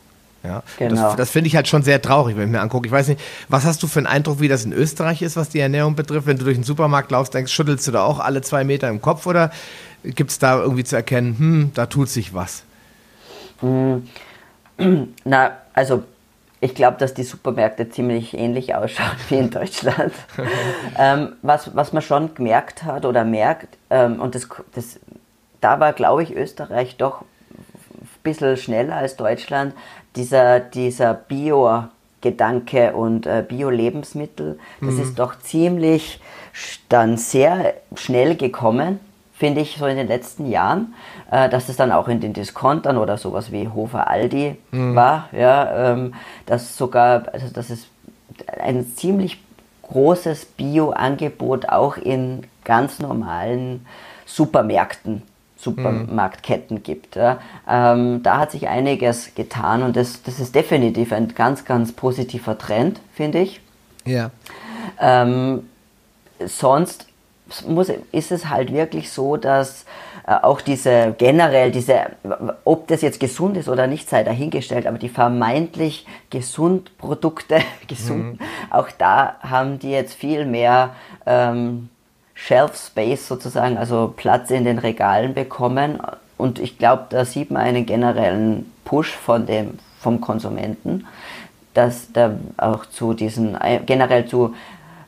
Ja, 0.45 0.63
genau. 0.79 1.09
Das, 1.09 1.17
das 1.17 1.31
finde 1.31 1.49
ich 1.49 1.57
halt 1.57 1.69
schon 1.69 1.83
sehr 1.83 2.03
traurig, 2.03 2.37
wenn 2.37 2.45
ich 2.45 2.51
mir 2.51 2.61
angucke. 2.61 2.87
Ich 2.87 2.93
weiß 2.93 3.09
nicht, 3.09 3.21
was 3.49 3.65
hast 3.65 3.83
du 3.83 3.87
für 3.87 4.01
einen 4.01 4.07
Eindruck, 4.07 4.41
wie 4.41 4.49
das 4.49 4.65
in 4.65 4.75
Österreich 4.75 5.23
ist, 5.23 5.37
was 5.37 5.49
die 5.49 5.59
Ernährung 5.59 5.95
betrifft? 5.95 6.27
Wenn 6.27 6.37
du 6.37 6.45
durch 6.45 6.59
den 6.59 6.65
Supermarkt 6.65 7.11
laufst, 7.11 7.33
denkst, 7.33 7.51
schüttelst 7.51 7.87
du 7.87 7.93
da 7.93 8.03
auch 8.03 8.19
alle 8.19 8.43
zwei 8.43 8.63
Meter 8.63 8.89
im 8.91 9.01
Kopf 9.01 9.27
oder 9.27 9.51
gibt 10.05 10.31
es 10.31 10.39
da 10.39 10.61
irgendwie 10.61 10.85
zu 10.85 10.97
erkennen, 10.97 11.39
hm, 11.39 11.71
da 11.75 11.87
tut 11.87 12.11
sich 12.11 12.35
was? 12.35 12.63
Hm. 13.65 14.09
Na, 15.25 15.53
also 15.73 16.03
ich 16.61 16.75
glaube, 16.75 16.97
dass 16.99 17.15
die 17.15 17.25
Supermärkte 17.25 17.91
ziemlich 17.91 18.35
ähnlich 18.37 18.75
ausschauen 18.75 19.17
wie 19.29 19.37
in 19.37 19.51
Deutschland. 19.51 20.13
ähm, 20.99 21.33
was, 21.43 21.75
was 21.77 21.93
man 21.93 22.03
schon 22.03 22.35
gemerkt 22.35 22.85
hat 22.85 23.05
oder 23.05 23.25
merkt, 23.25 23.77
ähm, 23.91 24.21
und 24.21 24.35
das, 24.35 24.49
das, 24.75 24.99
da 25.61 25.81
war, 25.81 25.93
glaube 25.93 26.23
ich, 26.23 26.35
Österreich 26.35 26.97
doch 26.97 27.23
ein 27.23 28.09
bisschen 28.23 28.57
schneller 28.57 28.97
als 28.97 29.17
Deutschland, 29.17 29.75
dieser, 30.17 30.61
dieser 30.61 31.13
Bio-Gedanke 31.15 32.95
und 32.95 33.27
äh, 33.27 33.45
Bio-Lebensmittel, 33.47 34.59
das 34.81 34.95
mhm. 34.95 35.03
ist 35.03 35.19
doch 35.19 35.39
ziemlich 35.39 36.21
dann 36.89 37.17
sehr 37.17 37.75
schnell 37.95 38.37
gekommen 38.37 39.01
finde 39.37 39.61
ich, 39.61 39.77
so 39.77 39.87
in 39.87 39.97
den 39.97 40.07
letzten 40.07 40.49
Jahren, 40.51 40.95
äh, 41.31 41.49
dass 41.49 41.69
es 41.69 41.77
dann 41.77 41.93
auch 41.93 42.09
in 42.09 42.21
den 42.21 42.33
Diskontern 42.33 42.97
oder 42.97 43.17
sowas 43.17 43.53
wie 43.53 43.69
Hofer 43.69 44.09
Aldi 44.09 44.57
mhm. 44.71 44.95
war, 44.95 45.29
ja, 45.33 45.93
ähm, 45.93 46.15
dass 46.47 46.77
sogar, 46.77 47.25
also 47.33 47.49
dass 47.49 47.71
es 47.71 47.87
ein 48.61 48.87
ziemlich 48.95 49.41
großes 49.83 50.47
Bio-Angebot 50.47 51.69
auch 51.69 51.97
in 51.97 52.47
ganz 52.65 52.99
normalen 52.99 53.87
Supermärkten, 54.27 55.23
Supermarktketten 55.57 56.79
mhm. 56.79 56.83
gibt. 56.83 57.17
Ja. 57.17 57.39
Ähm, 57.69 58.23
da 58.23 58.39
hat 58.39 58.51
sich 58.51 58.69
einiges 58.69 59.35
getan 59.35 59.83
und 59.83 59.97
das, 59.97 60.23
das 60.23 60.41
ist 60.41 60.55
definitiv 60.55 61.13
ein 61.13 61.35
ganz, 61.35 61.65
ganz 61.65 61.93
positiver 61.93 62.59
Trend, 62.59 63.01
finde 63.13 63.41
ich. 63.41 63.61
Ja. 64.05 64.31
Ähm, 65.01 65.69
sonst 66.45 67.07
muss, 67.67 67.91
ist 68.13 68.33
es 68.33 68.49
halt 68.49 68.73
wirklich 68.73 69.11
so, 69.11 69.37
dass 69.37 69.85
auch 70.27 70.61
diese 70.61 71.15
generell, 71.19 71.71
diese, 71.71 72.07
ob 72.65 72.89
das 72.89 73.03
jetzt 73.03 73.21
gesund 73.21 73.57
ist 73.57 73.69
oder 73.69 73.87
nicht, 73.87 74.09
sei 74.09 74.25
dahingestellt, 74.25 74.87
aber 74.87 74.99
die 74.99 75.11
vermeintlich 75.11 76.07
gesund 76.31 76.97
Produkte, 76.97 77.59
gesund, 77.89 78.41
mhm. 78.41 78.47
auch 78.71 78.89
da 78.97 79.37
haben 79.41 79.79
die 79.79 79.91
jetzt 79.91 80.15
viel 80.15 80.47
mehr 80.47 80.95
ähm, 81.27 81.91
Shelf 82.35 82.77
Space 82.77 83.29
sozusagen, 83.29 83.77
also 83.77 84.13
Platz 84.17 84.51
in 84.51 84.65
den 84.65 84.79
Regalen 84.79 85.35
bekommen. 85.35 86.01
Und 86.37 86.59
ich 86.59 86.79
glaube, 86.79 87.05
da 87.11 87.25
sieht 87.25 87.51
man 87.51 87.63
einen 87.63 87.87
generellen 87.87 88.73
Push 88.85 89.13
von 89.13 89.47
dem, 89.47 89.79
vom 90.01 90.21
Konsumenten, 90.21 91.07
dass 91.75 92.13
da 92.13 92.35
auch 92.57 92.87
zu 92.87 93.15
diesen, 93.15 93.61
äh, 93.61 93.81
generell 93.85 94.27
zu 94.27 94.55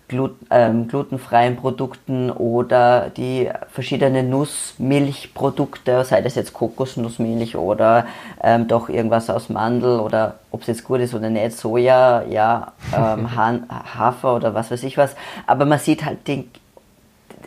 Ähm, 0.08 0.86
glutenfreien 0.86 1.56
Produkten 1.56 2.30
oder 2.30 3.10
die 3.10 3.50
verschiedenen 3.72 4.30
Nussmilchprodukte, 4.30 6.04
sei 6.04 6.22
das 6.22 6.36
jetzt 6.36 6.52
Kokosnussmilch 6.52 7.56
oder 7.56 8.06
ähm, 8.40 8.68
doch 8.68 8.88
irgendwas 8.88 9.30
aus 9.30 9.48
Mandel 9.48 9.98
oder 9.98 10.36
ob 10.52 10.60
es 10.60 10.68
jetzt 10.68 10.84
gut 10.84 11.00
ist 11.00 11.12
oder 11.12 11.28
nicht, 11.28 11.56
Soja, 11.56 12.22
ja, 12.22 12.72
ähm, 12.96 13.36
Hafer 13.36 14.36
oder 14.36 14.54
was 14.54 14.70
weiß 14.70 14.84
ich 14.84 14.96
was. 14.96 15.16
Aber 15.44 15.64
man 15.64 15.80
sieht 15.80 16.04
halt 16.04 16.28
den, 16.28 16.48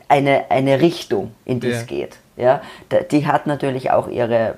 eine, 0.10 0.52
eine 0.52 0.82
Richtung, 0.82 1.32
in 1.46 1.62
die 1.62 1.70
es 1.70 1.86
geht. 1.86 2.18
Ja? 2.36 2.62
Die 3.12 3.26
hat 3.26 3.48
natürlich 3.48 3.92
auch 3.92 4.10
ihre 4.10 4.58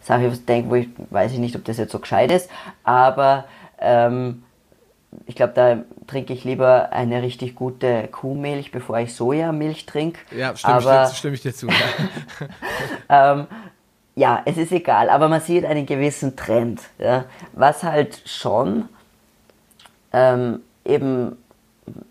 Sache, 0.00 0.28
ich 0.28 0.46
denke, 0.46 0.70
wo 0.70 0.74
ich 0.76 0.88
weiß 1.10 1.32
ich 1.32 1.38
nicht, 1.38 1.56
ob 1.56 1.64
das 1.64 1.76
jetzt 1.76 1.90
so 1.90 1.98
gescheit 1.98 2.30
ist, 2.30 2.48
aber 2.84 3.46
ähm, 3.80 4.44
ich 5.26 5.34
glaube, 5.34 5.52
da 5.54 5.78
trinke 6.06 6.32
ich 6.32 6.44
lieber 6.44 6.92
eine 6.92 7.20
richtig 7.20 7.56
gute 7.56 8.08
Kuhmilch, 8.08 8.70
bevor 8.70 8.98
ich 8.98 9.14
Sojamilch 9.14 9.84
trinke. 9.84 10.20
Ja, 10.36 10.56
stimme, 10.56 10.74
aber, 10.74 11.02
ich, 11.02 11.08
dir, 11.10 11.14
stimme 11.14 11.34
ich 11.34 11.42
dir 11.42 11.54
zu. 11.54 11.66
Ja. 11.66 11.74
ähm, 13.32 13.46
ja, 14.14 14.40
es 14.44 14.56
ist 14.56 14.72
egal, 14.72 15.10
aber 15.10 15.28
man 15.28 15.40
sieht 15.40 15.64
einen 15.64 15.84
gewissen 15.84 16.36
Trend. 16.36 16.80
Ja, 16.98 17.24
was 17.52 17.82
halt 17.82 18.22
schon 18.24 18.88
ähm, 20.12 20.60
eben 20.84 21.36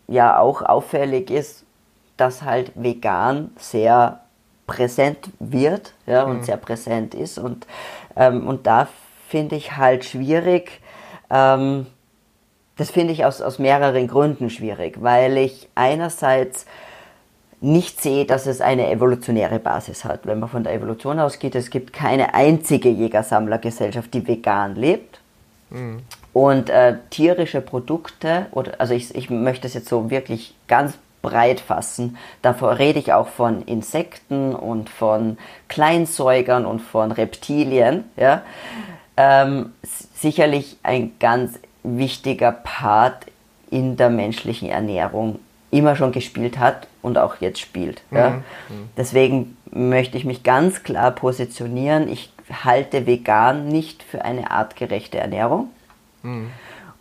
ja 0.07 0.37
auch 0.37 0.61
auffällig 0.61 1.31
ist, 1.31 1.63
dass 2.17 2.43
halt 2.43 2.71
vegan 2.75 3.51
sehr 3.57 4.21
präsent 4.67 5.29
wird 5.39 5.93
ja, 6.05 6.23
und 6.23 6.39
mhm. 6.39 6.43
sehr 6.43 6.57
präsent 6.57 7.13
ist. 7.15 7.37
Und, 7.37 7.65
ähm, 8.15 8.47
und 8.47 8.67
da 8.67 8.87
finde 9.27 9.55
ich 9.55 9.77
halt 9.77 10.05
schwierig, 10.05 10.81
ähm, 11.29 11.87
das 12.77 12.91
finde 12.91 13.13
ich 13.13 13.25
aus, 13.25 13.41
aus 13.41 13.59
mehreren 13.59 14.07
Gründen 14.07 14.49
schwierig, 14.49 15.01
weil 15.01 15.37
ich 15.37 15.69
einerseits 15.75 16.65
nicht 17.61 18.01
sehe, 18.01 18.25
dass 18.25 18.47
es 18.47 18.61
eine 18.61 18.89
evolutionäre 18.91 19.59
Basis 19.59 20.03
hat. 20.03 20.25
Wenn 20.25 20.39
man 20.39 20.49
von 20.49 20.63
der 20.63 20.73
Evolution 20.73 21.19
ausgeht, 21.19 21.55
es 21.55 21.69
gibt 21.69 21.93
keine 21.93 22.33
einzige 22.33 22.89
Jägersammlergesellschaft, 22.89 24.13
die 24.13 24.27
vegan 24.27 24.75
lebt. 24.75 25.19
Mhm. 25.69 26.01
Und 26.33 26.69
äh, 26.69 26.97
tierische 27.09 27.61
Produkte, 27.61 28.47
oder, 28.51 28.73
also 28.79 28.93
ich, 28.93 29.15
ich 29.15 29.29
möchte 29.29 29.67
es 29.67 29.73
jetzt 29.73 29.87
so 29.87 30.11
wirklich 30.11 30.53
ganz 30.67 30.95
breit 31.21 31.59
fassen. 31.59 32.17
Davor 32.41 32.77
rede 32.77 32.99
ich 32.99 33.13
auch 33.13 33.29
von 33.29 33.63
Insekten 33.63 34.53
und 34.53 34.89
von 34.89 35.37
Kleinsäugern 35.69 36.65
und 36.65 36.79
von 36.79 37.11
Reptilien. 37.11 38.03
Ja? 38.15 38.43
Ähm, 39.17 39.73
sicherlich 40.13 40.77
ein 40.83 41.13
ganz 41.19 41.57
wichtiger 41.85 42.51
Part 42.51 43.25
in 43.69 43.97
der 43.97 44.09
menschlichen 44.09 44.69
Ernährung 44.69 45.39
immer 45.71 45.95
schon 45.95 46.11
gespielt 46.11 46.57
hat 46.57 46.87
und 47.01 47.17
auch 47.17 47.35
jetzt 47.41 47.59
spielt. 47.59 48.01
Ja? 48.11 48.29
Mhm. 48.29 48.43
Deswegen 48.97 49.57
möchte 49.71 50.17
ich 50.17 50.25
mich 50.25 50.43
ganz 50.43 50.83
klar 50.83 51.11
positionieren. 51.11 52.07
Ich 52.07 52.31
halte 52.63 53.05
vegan 53.05 53.67
nicht 53.67 54.03
für 54.03 54.23
eine 54.23 54.51
artgerechte 54.51 55.17
Ernährung. 55.17 55.69
Mhm. 56.23 56.51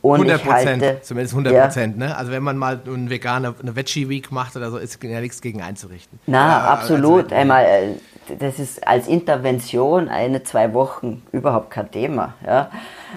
Und 0.02 0.20
100 0.20 0.44
Prozent, 0.44 1.04
zumindest 1.04 1.32
100 1.34 1.62
Prozent. 1.62 1.98
Ja. 1.98 2.08
Ne? 2.08 2.16
Also 2.16 2.30
wenn 2.30 2.42
man 2.42 2.58
mal 2.58 2.78
einen 2.86 3.08
Veganer 3.08 3.54
eine 3.62 3.74
Veggie 3.74 4.08
Week 4.10 4.30
macht 4.30 4.54
oder 4.54 4.70
so, 4.70 4.76
ist 4.76 5.02
ja 5.02 5.20
nichts 5.20 5.40
gegen 5.40 5.62
einzurichten. 5.62 6.20
Na, 6.26 6.48
ja, 6.48 6.64
absolut. 6.64 7.24
Also, 7.24 7.36
Einmal, 7.36 7.64
äh, 7.64 8.36
das 8.38 8.58
ist 8.58 8.86
als 8.86 9.08
Intervention 9.08 10.10
eine, 10.10 10.42
zwei 10.42 10.74
Wochen 10.74 11.22
überhaupt 11.32 11.70
kein 11.70 11.90
Thema. 11.90 12.34
Ja? 12.44 12.70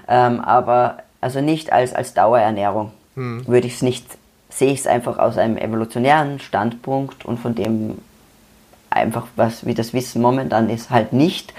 Ähm, 0.08 0.40
aber 0.40 1.00
also 1.22 1.42
nicht 1.42 1.72
als, 1.72 1.94
als 1.94 2.14
Dauerernährung 2.14 2.92
hm. 3.16 3.48
würde 3.48 3.68
ich 3.68 3.76
es 3.76 3.82
nicht, 3.82 4.06
sehe 4.50 4.72
ich 4.72 4.82
es 4.82 4.88
einfach 4.88 5.18
aus 5.18 5.38
einem 5.38 5.58
evolutionären 5.58 6.40
Standpunkt 6.40 7.26
und 7.26 7.40
von 7.40 7.56
dem 7.56 7.98
einfach, 8.90 9.28
was 9.36 9.66
wie 9.66 9.74
das 9.74 9.94
Wissen 9.94 10.22
momentan 10.22 10.70
ist, 10.70 10.90
halt 10.90 11.14
nicht 11.14 11.54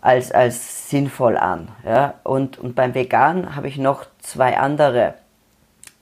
als, 0.00 0.32
als 0.32 0.90
sinnvoll 0.90 1.36
an. 1.36 1.68
Ja? 1.84 2.14
Und, 2.24 2.58
und 2.58 2.74
beim 2.74 2.94
Vegan 2.94 3.56
habe 3.56 3.68
ich 3.68 3.78
noch 3.78 4.04
zwei 4.20 4.58
andere, 4.58 5.14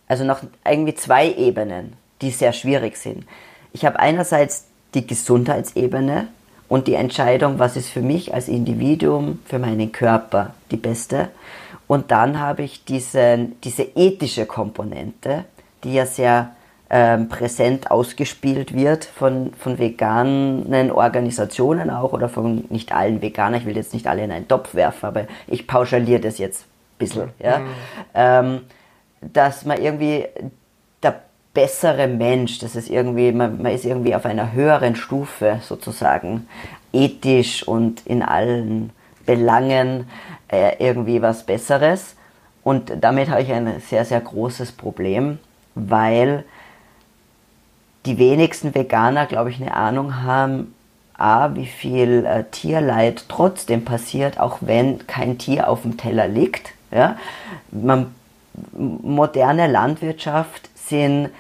also 0.09 0.25
noch 0.25 0.41
irgendwie 0.65 0.95
zwei 0.95 1.33
Ebenen, 1.33 1.95
die 2.23 2.31
sehr 2.31 2.53
schwierig 2.53 2.97
sind. 2.97 3.25
Ich 3.73 3.85
habe 3.85 3.99
einerseits 4.01 4.67
die 4.95 5.07
Gesundheitsebene 5.07 6.27
und 6.69 6.89
die 6.89 6.95
Entscheidung, 6.95 7.59
was 7.59 7.77
ist 7.77 7.91
für 7.91 8.03
mich 8.03 8.35
als 8.35 8.49
Individuum, 8.49 9.41
für 9.45 9.59
meinen 9.59 9.93
Körper 9.93 10.55
die 10.71 10.77
beste. 10.77 11.29
Und 11.91 12.13
dann 12.13 12.39
habe 12.39 12.63
ich 12.63 12.85
diese, 12.85 13.49
diese 13.65 13.83
ethische 13.83 14.47
Komponente, 14.47 15.45
die 15.83 15.95
ja 15.95 16.07
sehr 16.07 16.53
ähm, 16.89 17.29
präsent 17.29 17.91
ausgespielt 17.91 18.73
wird 18.73 19.05
von, 19.05 19.53
von 19.55 19.77
veganen 19.81 20.93
Organisationen 20.93 21.91
auch 21.91 22.13
oder 22.13 22.29
von 22.29 22.65
nicht 22.69 22.93
allen 22.93 23.23
Veganern. 23.23 23.59
Ich 23.59 23.67
will 23.67 23.75
jetzt 23.75 23.93
nicht 23.93 24.07
alle 24.07 24.23
in 24.23 24.31
einen 24.31 24.47
Topf 24.47 24.77
werfen, 24.77 25.05
aber 25.05 25.25
ich 25.49 25.67
pauschaliere 25.67 26.21
das 26.21 26.39
jetzt 26.39 26.61
ein 26.63 26.99
bisschen. 26.99 27.31
Ja? 27.41 27.59
Mhm. 27.59 27.67
Ähm, 28.15 28.61
dass 29.21 29.65
man 29.65 29.83
irgendwie 29.83 30.27
der 31.03 31.23
bessere 31.55 32.07
Mensch, 32.07 32.61
das 32.61 32.77
ist 32.77 32.89
irgendwie, 32.89 33.33
man, 33.33 33.61
man 33.61 33.73
ist 33.73 33.85
irgendwie 33.85 34.15
auf 34.15 34.27
einer 34.27 34.53
höheren 34.53 34.95
Stufe 34.95 35.59
sozusagen, 35.65 36.47
ethisch 36.93 37.67
und 37.67 38.07
in 38.07 38.23
allen 38.23 38.93
Belangen 39.27 40.07
äh, 40.51 40.77
irgendwie 40.79 41.23
was 41.23 41.45
Besseres. 41.45 42.17
Und 42.63 42.93
damit 43.01 43.31
habe 43.31 43.43
ich 43.43 43.53
ein 43.53 43.81
sehr, 43.81 44.05
sehr 44.05 44.21
großes 44.21 44.73
Problem, 44.73 45.39
weil 45.75 46.45
die 48.07 48.19
wenigsten 48.19 48.75
Veganer, 48.75 49.27
glaube 49.27 49.51
ich, 49.51 49.61
eine 49.61 49.75
Ahnung 49.75 50.23
haben, 50.23 50.75
A, 51.15 51.55
wie 51.55 51.67
viel 51.67 52.25
äh, 52.25 52.45
Tierleid 52.51 53.27
trotzdem 53.29 53.85
passiert, 53.85 54.41
auch 54.41 54.59
wenn 54.63 55.07
kein 55.07 55.37
Tier 55.37 55.69
auf 55.69 55.83
dem 55.83 55.99
Teller 55.99 56.27
liegt. 56.27 56.73
Ja? 56.91 57.19
Man, 57.71 58.15
moderne 58.73 59.67
Landwirtschaft 59.67 60.71
sind 60.75 61.31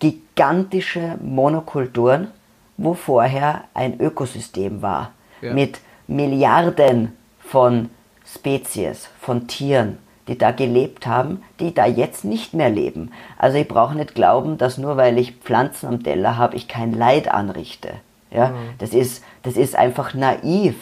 gigantische 0.00 1.16
Monokulturen, 1.22 2.28
wo 2.76 2.94
vorher 2.94 3.64
ein 3.74 4.00
Ökosystem 4.00 4.82
war, 4.82 5.12
ja. 5.40 5.52
mit 5.52 5.80
Milliarden 6.08 7.16
von 7.40 7.90
Spezies, 8.32 9.08
von 9.20 9.46
Tieren, 9.46 9.98
die 10.28 10.36
da 10.36 10.50
gelebt 10.50 11.06
haben, 11.06 11.42
die 11.60 11.72
da 11.72 11.86
jetzt 11.86 12.24
nicht 12.24 12.52
mehr 12.54 12.70
leben. 12.70 13.12
Also 13.38 13.56
ich 13.56 13.66
brauche 13.66 13.96
nicht 13.96 14.14
glauben, 14.14 14.58
dass 14.58 14.78
nur 14.78 14.96
weil 14.96 15.18
ich 15.18 15.32
Pflanzen 15.36 15.86
am 15.86 16.02
Teller 16.02 16.36
habe, 16.36 16.56
ich 16.56 16.68
kein 16.68 16.92
Leid 16.92 17.28
anrichte. 17.28 17.94
Ja, 18.30 18.48
mhm. 18.48 18.54
das, 18.78 18.90
ist, 18.90 19.24
das 19.42 19.56
ist 19.56 19.74
einfach 19.74 20.12
naiv 20.12 20.76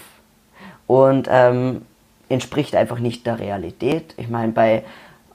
und 0.88 1.28
ähm, 1.30 1.82
entspricht 2.28 2.74
einfach 2.74 2.98
nicht 2.98 3.24
der 3.26 3.38
Realität. 3.38 4.14
Ich 4.16 4.28
meine, 4.28 4.52
bei 4.52 4.82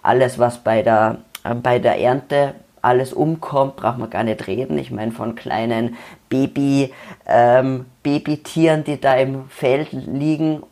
alles, 0.02 0.38
was 0.38 0.62
bei 0.64 0.82
der, 0.82 1.20
äh, 1.46 1.56
bei 1.56 1.80
der 1.80 2.00
Ernte 2.00 2.56
alles 2.82 3.14
umkommt, 3.14 3.76
braucht 3.76 4.00
man 4.00 4.10
gar 4.10 4.24
nicht 4.24 4.48
reden. 4.48 4.78
Ich 4.78 4.92
meine, 4.92 5.12
von 5.12 5.36
kleinen 5.36 5.96
Baby, 6.30 6.94
ähm, 7.28 7.86
Babytieren, 8.04 8.84
die 8.84 9.00
da 9.00 9.14
im 9.16 9.48
Feld 9.50 9.92
liegen, 9.92 10.64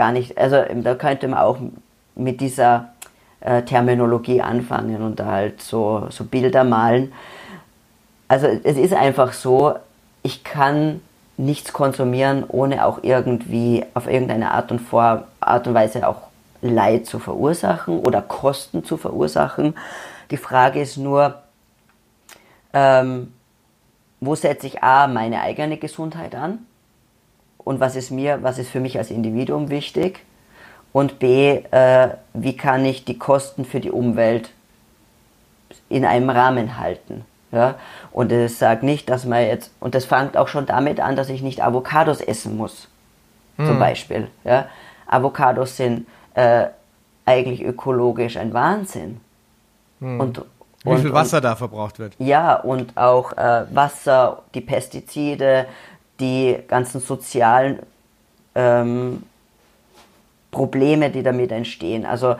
gar 0.00 0.12
nicht. 0.12 0.38
Also 0.38 0.64
da 0.76 0.94
könnte 0.94 1.28
man 1.28 1.40
auch 1.40 1.58
mit 2.14 2.40
dieser 2.40 2.88
äh, 3.40 3.60
Terminologie 3.60 4.40
anfangen 4.40 5.02
und 5.02 5.20
halt 5.20 5.60
so, 5.60 6.06
so 6.08 6.24
Bilder 6.24 6.64
malen. 6.64 7.12
Also 8.26 8.46
es 8.46 8.78
ist 8.78 8.94
einfach 8.94 9.34
so, 9.34 9.74
ich 10.22 10.42
kann 10.42 11.02
nichts 11.36 11.74
konsumieren, 11.74 12.44
ohne 12.48 12.86
auch 12.86 13.00
irgendwie 13.02 13.84
auf 13.92 14.06
irgendeine 14.06 14.52
Art 14.52 14.72
und, 14.72 14.78
Vor 14.78 15.24
Art 15.38 15.66
und 15.66 15.74
Weise 15.74 16.08
auch 16.08 16.22
Leid 16.62 17.04
zu 17.04 17.18
verursachen 17.18 17.98
oder 17.98 18.22
Kosten 18.22 18.84
zu 18.84 18.96
verursachen. 18.96 19.74
Die 20.30 20.38
Frage 20.38 20.80
ist 20.80 20.96
nur, 20.96 21.42
ähm, 22.72 23.34
wo 24.18 24.34
setze 24.34 24.66
ich 24.66 24.82
A, 24.82 25.08
meine 25.08 25.42
eigene 25.42 25.76
Gesundheit 25.76 26.34
an 26.34 26.64
und 27.64 27.80
was 27.80 27.96
ist 27.96 28.10
mir, 28.10 28.42
was 28.42 28.58
ist 28.58 28.70
für 28.70 28.80
mich 28.80 28.98
als 28.98 29.10
Individuum 29.10 29.70
wichtig 29.70 30.24
und 30.92 31.18
B, 31.18 31.62
äh, 31.70 32.08
wie 32.34 32.56
kann 32.56 32.84
ich 32.84 33.04
die 33.04 33.18
Kosten 33.18 33.64
für 33.64 33.80
die 33.80 33.90
Umwelt 33.90 34.50
in 35.88 36.04
einem 36.04 36.30
Rahmen 36.30 36.78
halten. 36.78 37.24
Ja? 37.52 37.74
Und 38.12 38.32
es 38.32 38.58
sagt 38.58 38.82
nicht, 38.82 39.08
dass 39.08 39.24
man 39.24 39.42
jetzt, 39.42 39.72
und 39.80 39.94
das 39.94 40.04
fängt 40.04 40.36
auch 40.36 40.48
schon 40.48 40.66
damit 40.66 41.00
an, 41.00 41.16
dass 41.16 41.28
ich 41.28 41.42
nicht 41.42 41.62
Avocados 41.62 42.20
essen 42.20 42.56
muss, 42.56 42.88
hm. 43.56 43.66
zum 43.66 43.78
Beispiel. 43.78 44.28
Ja? 44.44 44.66
Avocados 45.06 45.76
sind 45.76 46.06
äh, 46.34 46.66
eigentlich 47.26 47.62
ökologisch 47.62 48.36
ein 48.36 48.52
Wahnsinn. 48.52 49.20
Hm. 50.00 50.20
Und, 50.20 50.44
Wie 50.84 50.96
viel 50.96 51.12
Wasser 51.12 51.38
und, 51.38 51.44
da 51.44 51.56
verbraucht 51.56 51.98
wird. 51.98 52.14
Ja, 52.18 52.54
und 52.54 52.96
auch 52.96 53.32
äh, 53.36 53.64
Wasser, 53.70 54.42
die 54.54 54.60
Pestizide, 54.60 55.66
die 56.20 56.58
ganzen 56.68 57.00
sozialen 57.00 57.78
ähm, 58.54 59.22
Probleme, 60.50 61.10
die 61.10 61.22
damit 61.22 61.52
entstehen. 61.52 62.04
Also 62.04 62.36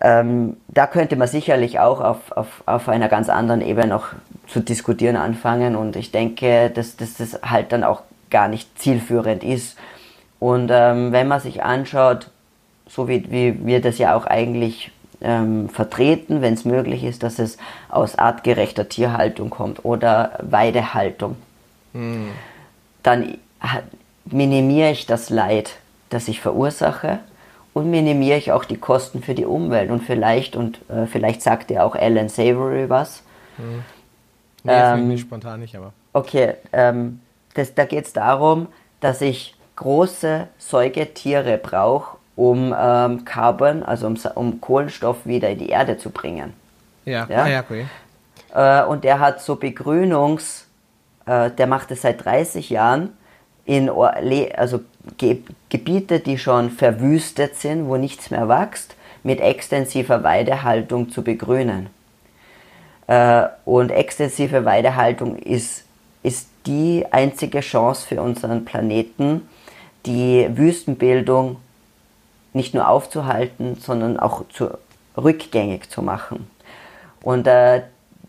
ähm, 0.00 0.56
da 0.68 0.86
könnte 0.86 1.16
man 1.16 1.28
sicherlich 1.28 1.78
auch 1.78 2.00
auf, 2.00 2.32
auf, 2.32 2.62
auf 2.66 2.88
einer 2.88 3.08
ganz 3.08 3.28
anderen 3.28 3.60
Ebene 3.60 3.86
noch 3.86 4.08
zu 4.48 4.60
diskutieren 4.60 5.16
anfangen 5.16 5.76
und 5.76 5.94
ich 5.96 6.10
denke, 6.10 6.70
dass, 6.70 6.96
dass 6.96 7.14
das 7.14 7.40
halt 7.42 7.72
dann 7.72 7.84
auch 7.84 8.02
gar 8.30 8.48
nicht 8.48 8.78
zielführend 8.78 9.44
ist. 9.44 9.78
Und 10.40 10.70
ähm, 10.72 11.12
wenn 11.12 11.28
man 11.28 11.38
sich 11.38 11.62
anschaut, 11.62 12.30
so 12.88 13.06
wie, 13.06 13.30
wie 13.30 13.64
wir 13.64 13.80
das 13.80 13.98
ja 13.98 14.16
auch 14.16 14.26
eigentlich 14.26 14.90
ähm, 15.20 15.68
vertreten, 15.68 16.42
wenn 16.42 16.54
es 16.54 16.64
möglich 16.64 17.04
ist, 17.04 17.22
dass 17.22 17.38
es 17.38 17.58
aus 17.88 18.18
artgerechter 18.18 18.88
Tierhaltung 18.88 19.50
kommt 19.50 19.84
oder 19.84 20.32
Weidehaltung, 20.42 21.36
hm. 21.92 22.30
Dann 23.02 23.38
minimiere 24.24 24.90
ich 24.90 25.06
das 25.06 25.30
Leid 25.30 25.76
das 26.12 26.28
ich 26.28 26.40
verursache 26.40 27.20
und 27.74 27.90
minimiere 27.90 28.36
ich 28.36 28.52
auch 28.52 28.64
die 28.64 28.76
Kosten 28.76 29.22
für 29.22 29.34
die 29.34 29.46
Umwelt. 29.46 29.90
Und 29.90 30.02
vielleicht, 30.02 30.56
und 30.56 30.78
äh, 30.90 31.06
vielleicht 31.06 31.42
sagt 31.42 31.70
ja 31.70 31.84
auch 31.84 31.94
Alan 31.94 32.28
Savory 32.28 32.90
was. 32.90 33.22
Hm. 33.56 33.82
Nee, 34.64 34.72
ähm, 34.74 35.08
nicht 35.08 35.22
spontan 35.22 35.60
nicht, 35.60 35.74
aber. 35.74 35.92
Okay, 36.12 36.54
ähm, 36.72 37.20
das, 37.54 37.74
da 37.74 37.84
geht 37.84 38.06
es 38.06 38.12
darum, 38.12 38.68
dass 39.00 39.20
ich 39.20 39.54
große 39.76 40.48
Säugetiere 40.58 41.56
brauche, 41.56 42.18
um 42.36 42.74
ähm, 42.78 43.24
Carbon, 43.24 43.82
also 43.82 44.06
um, 44.06 44.18
um, 44.34 44.60
Kohlenstoff 44.60 45.24
wieder 45.24 45.48
in 45.50 45.58
die 45.58 45.70
Erde 45.70 45.96
zu 45.98 46.10
bringen. 46.10 46.52
Ja, 47.04 47.26
ja, 47.28 47.42
ah, 47.42 47.48
ja 47.48 47.60
okay. 47.60 47.86
Äh, 48.54 48.84
und 48.84 49.04
der 49.04 49.18
hat 49.18 49.40
so 49.40 49.56
Begrünungs, 49.56 50.66
äh, 51.26 51.50
der 51.50 51.66
macht 51.66 51.90
es 51.90 52.02
seit 52.02 52.24
30 52.24 52.70
Jahren 52.70 53.10
in 53.64 53.88
also 53.88 54.80
Ge 55.18 55.38
Gebiete, 55.68 56.20
die 56.20 56.38
schon 56.38 56.70
verwüstet 56.70 57.56
sind, 57.56 57.88
wo 57.88 57.96
nichts 57.96 58.30
mehr 58.30 58.48
wächst, 58.48 58.96
mit 59.22 59.40
extensiver 59.40 60.22
Weidehaltung 60.22 61.10
zu 61.10 61.22
begrünen. 61.22 61.88
Äh, 63.06 63.44
und 63.64 63.90
extensive 63.90 64.64
Weidehaltung 64.64 65.36
ist, 65.36 65.84
ist 66.22 66.48
die 66.66 67.04
einzige 67.10 67.60
Chance 67.60 68.06
für 68.06 68.22
unseren 68.22 68.64
Planeten, 68.64 69.48
die 70.06 70.48
Wüstenbildung 70.54 71.56
nicht 72.52 72.74
nur 72.74 72.88
aufzuhalten, 72.88 73.76
sondern 73.76 74.18
auch 74.18 74.44
zu, 74.48 74.70
rückgängig 75.16 75.90
zu 75.90 76.02
machen. 76.02 76.50
Und 77.22 77.46
äh, 77.46 77.82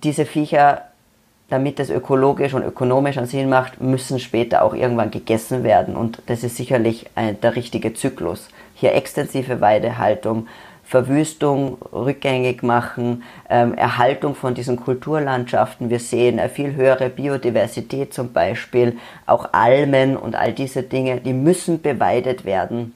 diese 0.04 0.26
Viecher, 0.26 0.84
damit 1.54 1.78
das 1.78 1.92
ökologisch 1.92 2.56
und 2.56 2.64
ökonomisch 2.64 3.20
einen 3.20 3.28
Sinn 3.28 3.48
macht, 3.48 3.80
müssen 3.80 4.18
später 4.18 4.64
auch 4.64 4.74
irgendwann 4.74 5.12
gegessen 5.12 5.64
werden. 5.64 5.96
Und 5.96 6.20
das 6.26 6.44
ist 6.44 6.58
sicherlich 6.58 7.06
ein, 7.14 7.40
der 7.42 7.56
richtige 7.56 7.94
Zyklus. 7.94 8.50
Hier 8.74 8.96
extensive 8.96 9.62
Weidehaltung, 9.62 10.48
Verwüstung 10.84 11.78
rückgängig 11.94 12.64
machen, 12.64 13.22
ähm, 13.52 13.76
Erhaltung 13.76 14.34
von 14.34 14.56
diesen 14.56 14.78
Kulturlandschaften. 14.78 15.92
Wir 15.92 16.00
sehen 16.00 16.40
eine 16.40 16.50
viel 16.50 16.74
höhere 16.74 17.12
Biodiversität 17.12 18.16
zum 18.16 18.34
Beispiel, 18.34 18.98
auch 19.28 19.50
Almen 19.52 20.18
und 20.18 20.36
all 20.36 20.54
diese 20.54 20.82
Dinge, 20.82 21.22
die 21.22 21.34
müssen 21.34 21.84
beweidet 21.84 22.46
werden. 22.46 22.96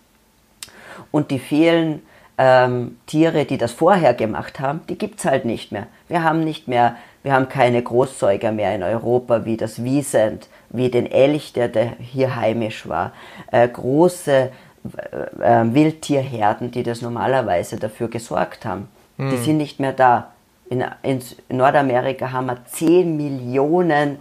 Und 1.11 1.29
die 1.29 1.37
vielen 1.37 2.01
ähm, 2.39 2.97
Tiere, 3.05 3.45
die 3.45 3.59
das 3.59 3.71
vorher 3.71 4.15
gemacht 4.15 4.59
haben, 4.59 4.81
die 4.89 4.97
gibt 4.97 5.19
es 5.19 5.25
halt 5.25 5.45
nicht 5.45 5.71
mehr. 5.71 5.85
Wir 6.07 6.23
haben 6.23 6.43
nicht 6.43 6.67
mehr, 6.67 6.95
wir 7.27 7.33
haben 7.33 7.49
keine 7.49 7.83
Großsäuger 7.83 8.53
mehr 8.53 8.73
in 8.73 8.83
Europa 8.83 9.43
wie 9.43 9.57
das 9.57 9.83
Wiesent, 9.83 10.47
wie 10.69 10.89
den 10.89 11.11
Elch, 11.11 11.51
der, 11.51 11.67
der 11.67 11.97
hier 11.99 12.37
heimisch 12.37 12.87
war. 12.87 13.11
Äh, 13.51 13.67
große 13.67 14.31
äh, 14.31 15.61
äh, 15.61 15.73
Wildtierherden, 15.73 16.71
die 16.71 16.83
das 16.83 17.01
normalerweise 17.01 17.75
dafür 17.75 18.07
gesorgt 18.07 18.63
haben, 18.63 18.87
hm. 19.17 19.29
die 19.29 19.35
sind 19.35 19.57
nicht 19.57 19.81
mehr 19.81 19.91
da. 19.91 20.31
In, 20.69 20.85
in, 21.03 21.21
Nordamerika 21.49 22.31
haben 22.31 22.45
wir 22.45 22.65
10 22.65 23.17
Millionen 23.17 24.19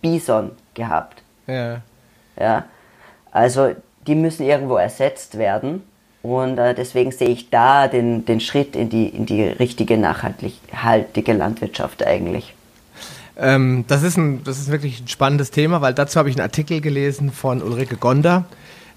Bison 0.00 0.52
gehabt. 0.72 1.22
Ja. 1.46 1.82
ja. 2.40 2.64
Also 3.32 3.74
die 4.06 4.14
müssen 4.14 4.46
irgendwo 4.46 4.76
ersetzt 4.76 5.36
werden. 5.36 5.82
Und 6.26 6.58
äh, 6.58 6.74
deswegen 6.74 7.12
sehe 7.12 7.28
ich 7.28 7.50
da 7.50 7.86
den, 7.86 8.24
den 8.24 8.40
Schritt 8.40 8.74
in 8.74 8.88
die, 8.88 9.08
in 9.08 9.26
die 9.26 9.44
richtige 9.44 9.96
nachhaltige 9.96 11.32
Landwirtschaft 11.32 12.04
eigentlich. 12.04 12.52
Ähm, 13.38 13.84
das, 13.86 14.02
ist 14.02 14.16
ein, 14.16 14.42
das 14.42 14.58
ist 14.58 14.70
wirklich 14.70 15.02
ein 15.02 15.08
spannendes 15.08 15.50
Thema, 15.50 15.82
weil 15.82 15.94
dazu 15.94 16.18
habe 16.18 16.28
ich 16.28 16.36
einen 16.36 16.42
Artikel 16.42 16.80
gelesen 16.80 17.30
von 17.30 17.62
Ulrike 17.62 17.96
Gonder. 17.96 18.46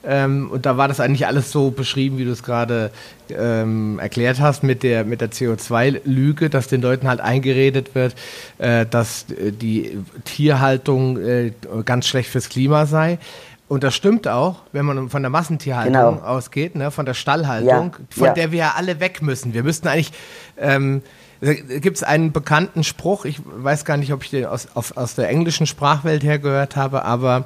Ähm, 0.02 0.50
und 0.50 0.66
da 0.66 0.78
war 0.78 0.88
das 0.88 1.02
eigentlich 1.02 1.28
alles 1.28 1.52
so 1.52 1.72
beschrieben, 1.72 2.18
wie 2.18 2.26
du 2.26 2.32
es 2.32 2.42
gerade 2.42 2.90
ähm, 3.30 4.00
erklärt 4.00 4.40
hast, 4.40 4.64
mit 4.64 4.82
der, 4.82 5.04
mit 5.04 5.20
der 5.20 5.30
CO2-Lüge, 5.30 6.50
dass 6.50 6.68
den 6.68 6.82
Leuten 6.82 7.08
halt 7.08 7.20
eingeredet 7.20 7.96
wird, 7.96 8.16
äh, 8.60 8.86
dass 8.86 9.26
äh, 9.30 9.52
die 9.52 10.00
Tierhaltung 10.24 11.18
äh, 11.18 11.52
ganz 11.84 12.08
schlecht 12.08 12.30
fürs 12.30 12.48
Klima 12.48 12.86
sei. 12.86 13.20
Und 13.70 13.84
das 13.84 13.94
stimmt 13.94 14.28
auch, 14.28 14.64
wenn 14.72 14.84
man 14.84 15.10
von 15.10 15.22
der 15.22 15.30
Massentierhaltung 15.30 15.94
genau. 15.94 16.26
ausgeht, 16.26 16.76
ne, 16.76 16.90
von 16.90 17.06
der 17.06 17.14
Stallhaltung, 17.14 17.92
ja, 17.92 18.06
von 18.10 18.26
ja. 18.26 18.34
der 18.34 18.52
wir 18.52 18.58
ja 18.58 18.74
alle 18.76 19.00
weg 19.00 19.22
müssen. 19.22 19.54
Wir 19.54 19.62
müssten 19.62 19.88
eigentlich, 19.88 20.12
ähm, 20.58 21.04
gibt 21.40 21.98
es 21.98 22.04
einen 22.04 22.32
bekannten 22.32 22.84
Spruch, 22.84 23.26
ich 23.26 23.40
weiß 23.46 23.86
gar 23.86 23.98
nicht, 23.98 24.12
ob 24.12 24.24
ich 24.24 24.32
den 24.32 24.48
aus, 24.48 24.70
auf, 24.74 24.98
aus 24.98 25.14
der 25.14 25.30
englischen 25.30 25.68
Sprachwelt 25.68 26.24
her 26.24 26.40
gehört 26.40 26.76
habe, 26.76 27.06
aber 27.06 27.46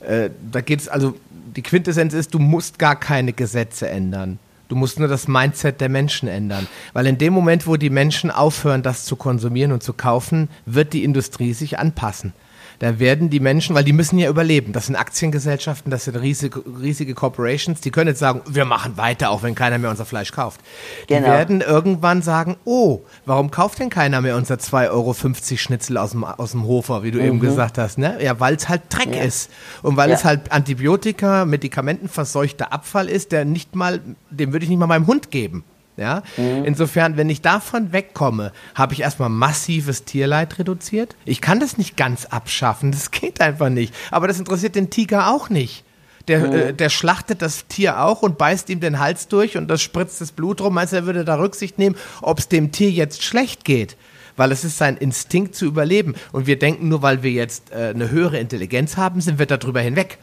äh, 0.00 0.30
da 0.50 0.62
geht 0.62 0.80
es 0.80 0.88
also, 0.88 1.14
die 1.54 1.62
Quintessenz 1.62 2.14
ist, 2.14 2.32
du 2.32 2.38
musst 2.38 2.78
gar 2.78 2.98
keine 2.98 3.34
Gesetze 3.34 3.86
ändern. 3.86 4.38
Du 4.68 4.76
musst 4.76 4.98
nur 4.98 5.08
das 5.08 5.28
Mindset 5.28 5.82
der 5.82 5.90
Menschen 5.90 6.26
ändern. 6.26 6.68
Weil 6.94 7.06
in 7.06 7.18
dem 7.18 7.34
Moment, 7.34 7.66
wo 7.66 7.76
die 7.76 7.90
Menschen 7.90 8.30
aufhören, 8.30 8.82
das 8.82 9.04
zu 9.04 9.16
konsumieren 9.16 9.72
und 9.72 9.82
zu 9.82 9.92
kaufen, 9.92 10.48
wird 10.64 10.94
die 10.94 11.04
Industrie 11.04 11.52
sich 11.52 11.78
anpassen. 11.78 12.32
Da 12.80 12.98
werden 12.98 13.28
die 13.28 13.40
Menschen, 13.40 13.76
weil 13.76 13.84
die 13.84 13.92
müssen 13.92 14.18
ja 14.18 14.30
überleben. 14.30 14.72
Das 14.72 14.86
sind 14.86 14.96
Aktiengesellschaften, 14.96 15.90
das 15.90 16.06
sind 16.06 16.16
riesige, 16.16 16.62
riesige 16.80 17.12
Corporations, 17.12 17.82
die 17.82 17.90
können 17.90 18.08
jetzt 18.08 18.20
sagen, 18.20 18.40
wir 18.48 18.64
machen 18.64 18.96
weiter, 18.96 19.30
auch 19.30 19.42
wenn 19.42 19.54
keiner 19.54 19.76
mehr 19.76 19.90
unser 19.90 20.06
Fleisch 20.06 20.32
kauft. 20.32 20.62
Genau. 21.06 21.20
Die 21.20 21.26
werden 21.26 21.60
irgendwann 21.60 22.22
sagen, 22.22 22.56
oh, 22.64 23.02
warum 23.26 23.50
kauft 23.50 23.80
denn 23.80 23.90
keiner 23.90 24.22
mehr 24.22 24.34
unser 24.34 24.54
2,50 24.54 24.90
Euro 24.90 25.14
Schnitzel 25.58 25.98
aus 25.98 26.12
dem, 26.12 26.24
aus 26.24 26.52
dem 26.52 26.64
Hofer, 26.64 27.02
wie 27.02 27.10
du 27.10 27.18
mhm. 27.18 27.26
eben 27.26 27.40
gesagt 27.40 27.76
hast, 27.76 27.98
ne? 27.98 28.16
Ja, 28.22 28.40
weil 28.40 28.54
es 28.54 28.70
halt 28.70 28.82
Dreck 28.88 29.14
ja. 29.14 29.24
ist. 29.24 29.50
Und 29.82 29.98
weil 29.98 30.08
ja. 30.08 30.14
es 30.14 30.24
halt 30.24 30.50
Antibiotika, 30.50 31.44
Medikamentenverseuchter 31.44 32.72
Abfall 32.72 33.10
ist, 33.10 33.32
der 33.32 33.44
nicht 33.44 33.74
mal, 33.74 34.00
den 34.30 34.52
würde 34.52 34.64
ich 34.64 34.70
nicht 34.70 34.78
mal 34.78 34.86
meinem 34.86 35.06
Hund 35.06 35.30
geben. 35.30 35.64
Ja? 36.00 36.22
Mhm. 36.38 36.64
Insofern, 36.64 37.16
wenn 37.18 37.28
ich 37.28 37.42
davon 37.42 37.92
wegkomme, 37.92 38.52
habe 38.74 38.94
ich 38.94 39.02
erstmal 39.02 39.28
massives 39.28 40.04
Tierleid 40.04 40.58
reduziert. 40.58 41.14
Ich 41.26 41.42
kann 41.42 41.60
das 41.60 41.76
nicht 41.76 41.96
ganz 41.96 42.24
abschaffen, 42.24 42.90
das 42.90 43.10
geht 43.10 43.40
einfach 43.40 43.68
nicht. 43.68 43.94
Aber 44.10 44.26
das 44.26 44.38
interessiert 44.38 44.74
den 44.74 44.90
Tiger 44.90 45.30
auch 45.30 45.50
nicht. 45.50 45.84
Der, 46.26 46.40
mhm. 46.40 46.52
äh, 46.52 46.72
der 46.72 46.88
schlachtet 46.88 47.42
das 47.42 47.66
Tier 47.66 48.00
auch 48.00 48.22
und 48.22 48.38
beißt 48.38 48.70
ihm 48.70 48.80
den 48.80 48.98
Hals 48.98 49.28
durch 49.28 49.56
und 49.56 49.68
das 49.68 49.82
spritzt 49.82 50.20
das 50.20 50.32
Blut 50.32 50.60
rum. 50.60 50.74
Meinst 50.74 50.92
du, 50.92 50.96
er 50.96 51.06
würde 51.06 51.24
da 51.24 51.36
Rücksicht 51.36 51.78
nehmen, 51.78 51.96
ob 52.22 52.38
es 52.38 52.48
dem 52.48 52.72
Tier 52.72 52.90
jetzt 52.90 53.22
schlecht 53.22 53.64
geht? 53.64 53.96
Weil 54.36 54.52
es 54.52 54.64
ist 54.64 54.78
sein 54.78 54.96
Instinkt 54.96 55.54
zu 55.54 55.66
überleben. 55.66 56.14
Und 56.32 56.46
wir 56.46 56.58
denken, 56.58 56.88
nur 56.88 57.02
weil 57.02 57.22
wir 57.22 57.30
jetzt 57.30 57.72
äh, 57.72 57.90
eine 57.94 58.10
höhere 58.10 58.38
Intelligenz 58.38 58.96
haben, 58.96 59.20
sind 59.20 59.38
wir 59.38 59.46
darüber 59.46 59.80
hinweg. 59.80 60.18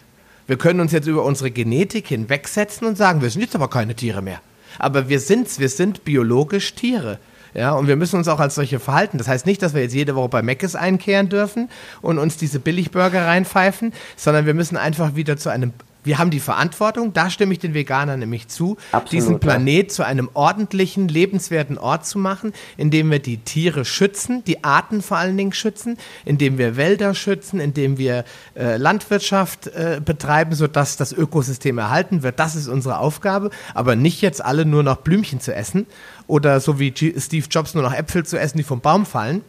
Wir 0.47 0.57
können 0.57 0.79
uns 0.79 0.91
jetzt 0.91 1.07
über 1.07 1.23
unsere 1.23 1.51
Genetik 1.51 2.07
hinwegsetzen 2.07 2.87
und 2.87 2.97
sagen, 2.97 3.21
wir 3.21 3.29
sind 3.29 3.41
jetzt 3.41 3.55
aber 3.55 3.69
keine 3.69 3.93
Tiere 3.93 4.21
mehr. 4.21 4.39
Aber 4.79 5.09
wir 5.09 5.19
sind's, 5.19 5.59
wir 5.59 5.69
sind 5.69 6.03
biologisch 6.03 6.75
Tiere. 6.75 7.19
Ja, 7.53 7.71
und 7.71 7.87
wir 7.87 7.95
müssen 7.95 8.17
uns 8.17 8.27
auch 8.27 8.39
als 8.39 8.55
solche 8.55 8.79
verhalten. 8.79 9.17
Das 9.17 9.27
heißt 9.27 9.45
nicht, 9.45 9.61
dass 9.61 9.73
wir 9.73 9.81
jetzt 9.81 9.95
jede 9.95 10.15
Woche 10.15 10.29
bei 10.29 10.41
Meckes 10.41 10.75
einkehren 10.75 11.29
dürfen 11.29 11.69
und 12.01 12.19
uns 12.19 12.37
diese 12.37 12.59
Billigburger 12.59 13.25
reinpfeifen, 13.25 13.93
sondern 14.15 14.45
wir 14.45 14.53
müssen 14.53 14.77
einfach 14.77 15.15
wieder 15.15 15.37
zu 15.37 15.49
einem 15.49 15.73
wir 16.07 16.17
haben 16.17 16.31
die 16.31 16.39
Verantwortung, 16.39 17.13
da 17.13 17.29
stimme 17.29 17.53
ich 17.53 17.59
den 17.59 17.75
Veganern 17.75 18.19
nämlich 18.19 18.47
zu, 18.47 18.77
Absolut, 18.91 19.11
diesen 19.11 19.39
Planet 19.39 19.89
ja. 19.89 19.93
zu 19.93 20.03
einem 20.03 20.29
ordentlichen, 20.33 21.07
lebenswerten 21.07 21.77
Ort 21.77 22.07
zu 22.07 22.17
machen, 22.17 22.53
indem 22.77 23.11
wir 23.11 23.19
die 23.19 23.37
Tiere 23.37 23.85
schützen, 23.85 24.43
die 24.45 24.63
Arten 24.63 25.01
vor 25.03 25.17
allen 25.17 25.37
Dingen 25.37 25.53
schützen, 25.53 25.97
indem 26.25 26.57
wir 26.57 26.77
Wälder 26.77 27.13
schützen, 27.13 27.59
indem 27.59 27.97
wir 27.99 28.25
äh, 28.55 28.77
Landwirtschaft 28.77 29.67
äh, 29.67 30.01
betreiben, 30.03 30.55
sodass 30.55 30.97
das 30.97 31.13
Ökosystem 31.13 31.77
erhalten 31.77 32.23
wird. 32.23 32.39
Das 32.39 32.55
ist 32.55 32.67
unsere 32.67 32.97
Aufgabe, 32.97 33.51
aber 33.75 33.95
nicht 33.95 34.21
jetzt 34.21 34.43
alle 34.43 34.65
nur 34.65 34.81
noch 34.81 34.97
Blümchen 34.97 35.39
zu 35.39 35.53
essen 35.53 35.85
oder 36.25 36.59
so 36.59 36.79
wie 36.79 36.91
G 36.91 37.13
Steve 37.19 37.45
Jobs 37.49 37.73
nur 37.73 37.83
noch 37.83 37.93
Äpfel 37.93 38.25
zu 38.25 38.39
essen, 38.39 38.57
die 38.57 38.63
vom 38.63 38.81
Baum 38.81 39.05
fallen. 39.05 39.41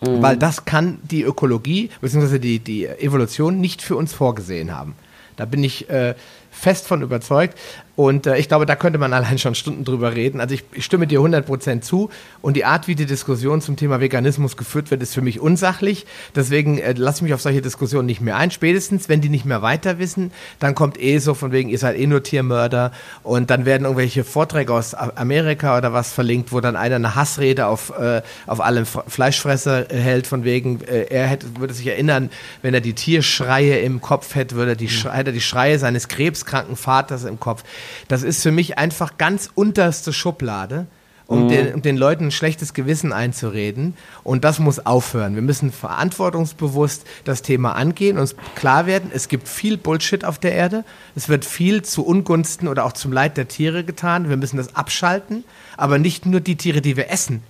Mhm. 0.00 0.22
Weil 0.22 0.36
das 0.36 0.64
kann 0.64 0.98
die 1.02 1.22
Ökologie 1.22 1.90
bzw. 2.00 2.38
Die, 2.38 2.58
die 2.58 2.86
Evolution 2.86 3.60
nicht 3.60 3.82
für 3.82 3.96
uns 3.96 4.12
vorgesehen 4.12 4.74
haben. 4.74 4.94
Da 5.36 5.44
bin 5.44 5.64
ich 5.64 5.88
äh, 5.90 6.14
fest 6.50 6.86
von 6.86 7.02
überzeugt. 7.02 7.58
Und 7.96 8.26
äh, 8.26 8.36
ich 8.38 8.48
glaube, 8.48 8.66
da 8.66 8.76
könnte 8.76 8.98
man 8.98 9.12
allein 9.12 9.38
schon 9.38 9.54
Stunden 9.54 9.84
drüber 9.84 10.14
reden. 10.14 10.40
Also 10.40 10.54
ich, 10.54 10.64
ich 10.72 10.84
stimme 10.84 11.06
dir 11.06 11.20
100% 11.20 11.80
zu. 11.80 12.10
Und 12.42 12.56
die 12.56 12.64
Art, 12.64 12.88
wie 12.88 12.94
die 12.94 13.06
Diskussion 13.06 13.60
zum 13.60 13.76
Thema 13.76 14.00
Veganismus 14.00 14.56
geführt 14.56 14.90
wird, 14.90 15.02
ist 15.02 15.14
für 15.14 15.22
mich 15.22 15.40
unsachlich. 15.40 16.06
Deswegen 16.34 16.78
äh, 16.78 16.92
lasse 16.92 17.18
ich 17.18 17.22
mich 17.22 17.34
auf 17.34 17.40
solche 17.40 17.62
Diskussionen 17.62 18.06
nicht 18.06 18.20
mehr 18.20 18.36
ein. 18.36 18.50
Spätestens, 18.50 19.08
wenn 19.08 19.20
die 19.20 19.28
nicht 19.28 19.44
mehr 19.44 19.62
weiter 19.62 19.98
wissen, 19.98 20.32
dann 20.58 20.74
kommt 20.74 21.00
eh 21.00 21.18
so 21.18 21.34
von 21.34 21.52
wegen, 21.52 21.68
ihr 21.68 21.78
seid 21.78 21.96
eh 21.96 22.06
nur 22.06 22.22
Tiermörder. 22.22 22.92
Und 23.22 23.50
dann 23.50 23.64
werden 23.64 23.84
irgendwelche 23.84 24.24
Vorträge 24.24 24.72
aus 24.72 24.94
Amerika 24.94 25.78
oder 25.78 25.92
was 25.92 26.12
verlinkt, 26.12 26.52
wo 26.52 26.60
dann 26.60 26.76
einer 26.76 26.96
eine 26.96 27.14
Hassrede 27.14 27.66
auf, 27.66 27.92
äh, 27.98 28.22
auf 28.46 28.60
alle 28.60 28.84
Fleischfresser 28.86 29.86
hält, 29.88 30.26
von 30.26 30.44
wegen, 30.44 30.80
äh, 30.82 31.06
er 31.10 31.26
hätte, 31.26 31.46
würde 31.58 31.74
sich 31.74 31.86
erinnern, 31.86 32.30
wenn 32.62 32.74
er 32.74 32.80
die 32.80 32.94
Tierschreie 32.94 33.78
im 33.78 34.00
Kopf 34.00 34.34
hätte, 34.34 34.56
würde 34.56 34.72
er 34.72 34.76
die, 34.76 34.86
mhm. 34.86 35.12
hätte 35.12 35.30
er 35.30 35.32
die 35.32 35.40
Schreie 35.40 35.78
seines 35.78 36.08
krebskranken 36.08 36.76
Vaters 36.76 37.24
im 37.24 37.38
Kopf. 37.38 37.62
Das 38.08 38.22
ist 38.22 38.42
für 38.42 38.52
mich 38.52 38.78
einfach 38.78 39.18
ganz 39.18 39.50
unterste 39.54 40.12
Schublade, 40.12 40.86
um, 41.26 41.44
mhm. 41.44 41.48
den, 41.48 41.74
um 41.74 41.82
den 41.82 41.96
Leuten 41.96 42.26
ein 42.26 42.30
schlechtes 42.30 42.74
Gewissen 42.74 43.12
einzureden. 43.12 43.96
Und 44.22 44.44
das 44.44 44.58
muss 44.58 44.84
aufhören. 44.84 45.34
Wir 45.34 45.42
müssen 45.42 45.72
verantwortungsbewusst 45.72 47.06
das 47.24 47.42
Thema 47.42 47.72
angehen, 47.72 48.18
uns 48.18 48.36
klar 48.54 48.86
werden, 48.86 49.10
es 49.12 49.28
gibt 49.28 49.48
viel 49.48 49.76
Bullshit 49.76 50.24
auf 50.24 50.38
der 50.38 50.52
Erde. 50.52 50.84
Es 51.16 51.28
wird 51.28 51.44
viel 51.44 51.82
zu 51.82 52.04
Ungunsten 52.04 52.68
oder 52.68 52.84
auch 52.84 52.92
zum 52.92 53.12
Leid 53.12 53.36
der 53.36 53.48
Tiere 53.48 53.84
getan. 53.84 54.28
Wir 54.28 54.36
müssen 54.36 54.56
das 54.56 54.76
abschalten. 54.76 55.44
Aber 55.76 55.98
nicht 55.98 56.26
nur 56.26 56.40
die 56.40 56.56
Tiere, 56.56 56.80
die 56.80 56.96
wir 56.96 57.10
essen, 57.10 57.42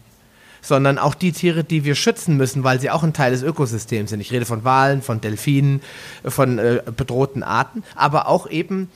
sondern 0.64 0.98
auch 0.98 1.14
die 1.14 1.32
Tiere, 1.32 1.62
die 1.62 1.84
wir 1.84 1.94
schützen 1.94 2.36
müssen, 2.36 2.64
weil 2.64 2.80
sie 2.80 2.90
auch 2.90 3.02
ein 3.02 3.12
Teil 3.12 3.32
des 3.32 3.42
Ökosystems 3.42 4.10
sind. 4.10 4.20
Ich 4.20 4.32
rede 4.32 4.46
von 4.46 4.64
Walen, 4.64 5.02
von 5.02 5.20
Delfinen, 5.20 5.82
von 6.24 6.58
äh, 6.58 6.82
bedrohten 6.96 7.42
Arten, 7.42 7.84
aber 7.94 8.28
auch 8.28 8.48
eben 8.48 8.90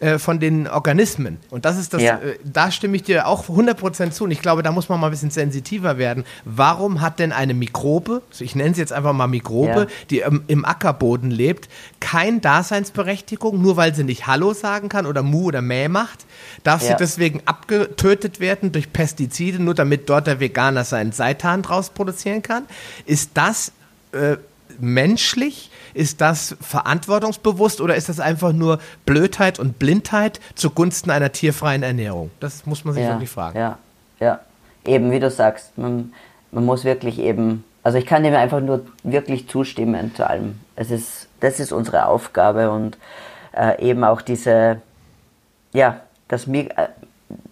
äh, 0.00 0.18
von 0.18 0.38
den 0.38 0.68
Organismen. 0.68 1.38
Und 1.50 1.64
das 1.64 1.76
ist 1.76 1.92
das, 1.92 2.02
ja. 2.02 2.18
äh, 2.18 2.38
da 2.44 2.70
stimme 2.70 2.94
ich 2.94 3.02
dir 3.02 3.26
auch 3.26 3.48
100% 3.48 4.12
zu. 4.12 4.24
Und 4.24 4.30
ich 4.30 4.40
glaube, 4.40 4.62
da 4.62 4.70
muss 4.70 4.88
man 4.88 5.00
mal 5.00 5.08
ein 5.08 5.10
bisschen 5.10 5.30
sensitiver 5.30 5.98
werden. 5.98 6.24
Warum 6.44 7.00
hat 7.00 7.18
denn 7.18 7.32
eine 7.32 7.52
Mikrobe, 7.52 8.22
ich 8.38 8.54
nenne 8.54 8.74
sie 8.74 8.80
jetzt 8.80 8.92
einfach 8.92 9.12
mal 9.12 9.26
Mikrobe, 9.26 9.80
ja. 9.80 9.86
die 10.10 10.20
im, 10.20 10.44
im, 10.46 10.64
Ackerboden 10.64 11.32
lebt, 11.32 11.68
kein 11.98 12.40
Daseinsberechtigung, 12.40 13.60
nur 13.60 13.76
weil 13.76 13.92
sie 13.92 14.04
nicht 14.04 14.28
Hallo 14.28 14.54
sagen 14.54 14.88
kann 14.88 15.04
oder 15.04 15.24
Mu 15.24 15.46
oder 15.46 15.62
Mäh 15.62 15.88
macht? 15.88 16.26
Darf 16.62 16.82
ja. 16.82 16.90
sie 16.90 16.96
deswegen 16.96 17.42
abgetötet 17.44 18.38
werden 18.38 18.70
durch 18.70 18.92
Pestizide, 18.92 19.60
nur 19.60 19.74
damit 19.74 20.08
dort 20.08 20.28
der 20.28 20.38
Veganer 20.38 20.84
seinen 20.84 21.10
Seitan 21.10 21.62
draus 21.62 21.90
produzieren 21.90 22.42
kann? 22.42 22.66
Ist 23.04 23.32
das 23.34 23.72
äh, 24.12 24.36
menschlich? 24.78 25.70
Ist 25.98 26.20
das 26.20 26.56
verantwortungsbewusst 26.60 27.80
oder 27.80 27.96
ist 27.96 28.08
das 28.08 28.20
einfach 28.20 28.52
nur 28.52 28.78
Blödheit 29.04 29.58
und 29.58 29.80
Blindheit 29.80 30.38
zugunsten 30.54 31.10
einer 31.10 31.32
tierfreien 31.32 31.82
Ernährung? 31.82 32.30
Das 32.38 32.66
muss 32.66 32.84
man 32.84 32.94
sich 32.94 33.02
ja, 33.02 33.10
wirklich 33.10 33.28
fragen. 33.28 33.58
Ja, 33.58 33.78
ja. 34.20 34.38
Eben, 34.84 35.10
wie 35.10 35.18
du 35.18 35.28
sagst, 35.28 35.76
man, 35.76 36.12
man 36.52 36.64
muss 36.64 36.84
wirklich 36.84 37.18
eben, 37.18 37.64
also 37.82 37.98
ich 37.98 38.06
kann 38.06 38.22
dem 38.22 38.32
einfach 38.36 38.60
nur 38.60 38.86
wirklich 39.02 39.48
zustimmen 39.48 40.14
zu 40.14 40.24
allem. 40.24 40.60
Es 40.76 40.92
ist, 40.92 41.26
das 41.40 41.58
ist 41.58 41.72
unsere 41.72 42.06
Aufgabe 42.06 42.70
und 42.70 42.96
äh, 43.56 43.84
eben 43.84 44.04
auch 44.04 44.22
diese, 44.22 44.80
ja, 45.72 45.98
das, 46.28 46.46
äh, 46.46 46.68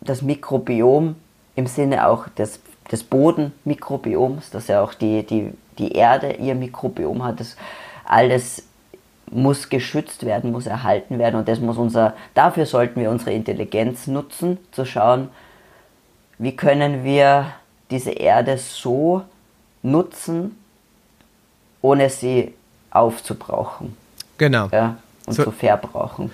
das 0.03 0.23
Mikrobiom 0.23 1.17
im 1.57 1.67
Sinne 1.67 2.07
auch 2.07 2.29
des, 2.29 2.61
des 2.93 3.03
Bodenmikrobioms, 3.03 4.51
dass 4.51 4.69
ja 4.69 4.83
auch 4.83 4.95
die, 4.95 5.27
die, 5.27 5.53
die 5.79 5.97
Erde 5.97 6.35
ihr 6.35 6.55
Mikrobiom 6.55 7.25
hat, 7.25 7.41
das 7.41 7.57
alles 8.07 8.65
muss 9.31 9.69
geschützt 9.69 10.25
werden, 10.25 10.53
muss 10.53 10.67
erhalten 10.67 11.19
werden 11.19 11.37
und 11.37 11.49
das 11.49 11.59
muss 11.61 11.77
unser, 11.77 12.15
dafür 12.35 12.67
sollten 12.67 13.01
wir 13.01 13.11
unsere 13.11 13.33
Intelligenz 13.33 14.07
nutzen, 14.07 14.59
zu 14.71 14.85
schauen, 14.85 15.29
wie 16.39 16.55
können 16.55 17.03
wir 17.03 17.47
diese 17.91 18.11
Erde 18.11 18.59
so 18.59 19.23
nutzen, 19.83 20.57
ohne 21.83 22.11
sie 22.11 22.55
aufzubrauchen. 22.91 23.97
Genau. 24.39 24.69
Ja, 24.73 24.97
und 25.27 25.35
so, 25.35 25.45
zu 25.45 25.51
verbrauchen. 25.51 26.31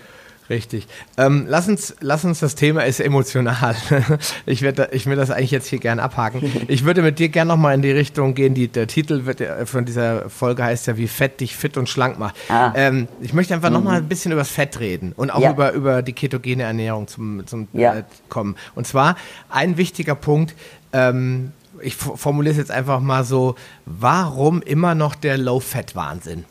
Richtig. 0.52 0.86
Ähm, 1.16 1.46
lass, 1.48 1.66
uns, 1.66 1.96
lass 2.00 2.26
uns, 2.26 2.40
das 2.40 2.54
Thema 2.54 2.82
ist 2.82 3.00
emotional. 3.00 3.74
ich, 4.46 4.60
werde, 4.60 4.90
ich 4.92 5.06
will 5.06 5.16
das 5.16 5.30
eigentlich 5.30 5.50
jetzt 5.50 5.66
hier 5.66 5.78
gern 5.78 5.98
abhaken. 5.98 6.42
Ich 6.68 6.84
würde 6.84 7.00
mit 7.00 7.18
dir 7.18 7.30
gern 7.30 7.48
nochmal 7.48 7.74
in 7.74 7.80
die 7.80 7.90
Richtung 7.90 8.34
gehen, 8.34 8.52
die, 8.52 8.68
der 8.68 8.86
Titel 8.86 9.24
wird, 9.24 9.42
von 9.66 9.86
dieser 9.86 10.28
Folge 10.28 10.62
heißt 10.62 10.88
ja, 10.88 10.98
wie 10.98 11.08
Fett 11.08 11.40
dich 11.40 11.56
fit 11.56 11.78
und 11.78 11.88
schlank 11.88 12.18
macht. 12.18 12.34
Ah. 12.50 12.70
Ähm, 12.76 13.08
ich 13.22 13.32
möchte 13.32 13.54
einfach 13.54 13.70
mhm. 13.70 13.76
nochmal 13.76 13.96
ein 13.96 14.08
bisschen 14.08 14.30
über 14.30 14.42
das 14.42 14.50
Fett 14.50 14.78
reden 14.78 15.14
und 15.16 15.30
auch 15.30 15.40
ja. 15.40 15.52
über, 15.52 15.72
über 15.72 16.02
die 16.02 16.12
ketogene 16.12 16.64
Ernährung 16.64 17.08
zum, 17.08 17.46
zum 17.46 17.68
ja. 17.72 17.94
äh, 17.94 18.02
kommen. 18.28 18.56
Und 18.74 18.86
zwar 18.86 19.16
ein 19.48 19.78
wichtiger 19.78 20.14
Punkt, 20.14 20.54
ähm, 20.92 21.52
ich 21.80 21.96
formuliere 21.96 22.52
es 22.52 22.58
jetzt 22.58 22.70
einfach 22.70 23.00
mal 23.00 23.24
so, 23.24 23.54
warum 23.86 24.60
immer 24.60 24.94
noch 24.94 25.14
der 25.14 25.38
Low-Fat-Wahnsinn? 25.38 26.44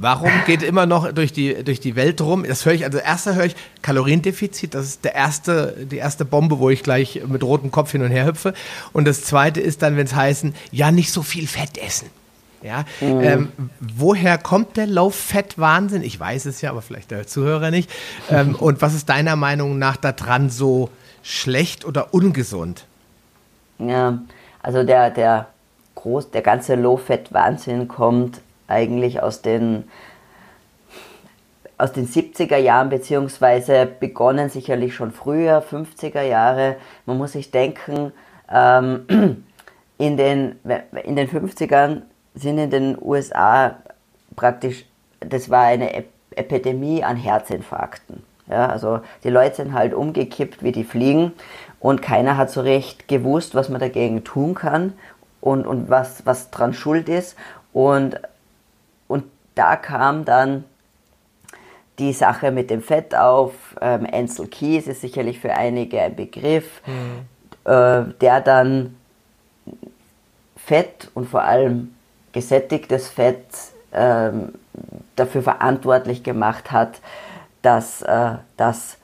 Warum 0.00 0.30
geht 0.46 0.62
immer 0.62 0.86
noch 0.86 1.10
durch 1.12 1.32
die, 1.32 1.64
durch 1.64 1.80
die 1.80 1.96
Welt 1.96 2.20
rum? 2.20 2.44
Das 2.46 2.64
höre 2.64 2.72
ich, 2.72 2.84
also 2.84 2.98
erster 2.98 3.34
höre 3.34 3.46
ich 3.46 3.56
Kaloriendefizit, 3.82 4.72
das 4.72 4.86
ist 4.86 5.04
der 5.04 5.16
erste, 5.16 5.74
die 5.90 5.96
erste 5.96 6.24
Bombe, 6.24 6.60
wo 6.60 6.70
ich 6.70 6.84
gleich 6.84 7.20
mit 7.26 7.42
rotem 7.42 7.72
Kopf 7.72 7.90
hin 7.90 8.02
und 8.02 8.12
her 8.12 8.24
hüpfe. 8.24 8.54
Und 8.92 9.08
das 9.08 9.24
zweite 9.24 9.60
ist 9.60 9.82
dann, 9.82 9.96
wenn 9.96 10.06
es 10.06 10.14
heißen, 10.14 10.54
ja, 10.70 10.92
nicht 10.92 11.10
so 11.10 11.22
viel 11.22 11.48
Fett 11.48 11.78
essen. 11.78 12.08
Ja, 12.62 12.84
mhm. 13.00 13.20
ähm, 13.20 13.52
woher 13.80 14.38
kommt 14.38 14.76
der 14.76 14.86
Low-Fat-Wahnsinn? 14.86 16.02
Ich 16.02 16.18
weiß 16.18 16.46
es 16.46 16.60
ja, 16.60 16.70
aber 16.70 16.82
vielleicht 16.82 17.10
der 17.10 17.26
Zuhörer 17.26 17.72
nicht. 17.72 17.90
Ähm, 18.30 18.54
und 18.58 18.80
was 18.80 18.94
ist 18.94 19.08
deiner 19.08 19.34
Meinung 19.34 19.78
nach 19.78 19.96
daran 19.96 20.48
so 20.48 20.90
schlecht 21.22 21.84
oder 21.84 22.14
ungesund? 22.14 22.84
Ja, 23.78 24.18
also 24.62 24.84
der, 24.84 25.10
der, 25.10 25.48
groß, 25.96 26.30
der 26.30 26.42
ganze 26.42 26.76
Low-Fat-Wahnsinn 26.76 27.88
kommt 27.88 28.40
eigentlich 28.68 29.22
aus 29.22 29.42
den, 29.42 29.84
aus 31.78 31.92
den 31.92 32.06
70er 32.06 32.58
Jahren, 32.58 32.90
beziehungsweise 32.90 33.86
begonnen 33.86 34.50
sicherlich 34.50 34.94
schon 34.94 35.10
früher, 35.10 35.62
50er 35.62 36.22
Jahre. 36.22 36.76
Man 37.06 37.18
muss 37.18 37.32
sich 37.32 37.50
denken, 37.50 38.12
ähm, 38.52 39.44
in, 39.98 40.16
den, 40.16 40.56
in 41.04 41.16
den 41.16 41.28
50ern 41.28 42.02
sind 42.34 42.58
in 42.58 42.70
den 42.70 42.98
USA 43.00 43.76
praktisch, 44.36 44.84
das 45.20 45.50
war 45.50 45.64
eine 45.64 46.04
Epidemie 46.36 47.02
an 47.02 47.16
Herzinfarkten. 47.16 48.22
Ja, 48.48 48.68
also 48.68 49.00
die 49.24 49.30
Leute 49.30 49.56
sind 49.56 49.74
halt 49.74 49.92
umgekippt 49.92 50.62
wie 50.62 50.72
die 50.72 50.84
Fliegen 50.84 51.32
und 51.80 52.00
keiner 52.00 52.36
hat 52.38 52.50
so 52.50 52.62
recht 52.62 53.06
gewusst, 53.06 53.54
was 53.54 53.68
man 53.68 53.80
dagegen 53.80 54.24
tun 54.24 54.54
kann 54.54 54.94
und, 55.40 55.66
und 55.66 55.90
was, 55.90 56.24
was 56.24 56.50
dran 56.50 56.72
schuld 56.72 57.08
ist. 57.10 57.36
Und 57.74 58.20
da 59.58 59.74
kam 59.76 60.24
dann 60.24 60.64
die 61.98 62.12
Sache 62.12 62.52
mit 62.52 62.70
dem 62.70 62.80
Fett 62.80 63.14
auf. 63.14 63.52
Ähm, 63.80 64.06
Ansel 64.10 64.46
Keys 64.46 64.86
ist 64.86 65.00
sicherlich 65.00 65.40
für 65.40 65.52
einige 65.52 66.00
ein 66.00 66.14
Begriff, 66.14 66.80
mhm. 66.86 67.70
äh, 67.70 68.04
der 68.20 68.40
dann 68.40 68.96
Fett 70.56 71.10
und 71.14 71.28
vor 71.28 71.42
allem 71.42 71.94
gesättigtes 72.32 73.08
Fett 73.08 73.46
ähm, 73.92 74.52
dafür 75.16 75.42
verantwortlich 75.42 76.22
gemacht 76.22 76.70
hat, 76.70 77.00
dass, 77.62 78.02
äh, 78.02 78.34
dass 78.56 78.98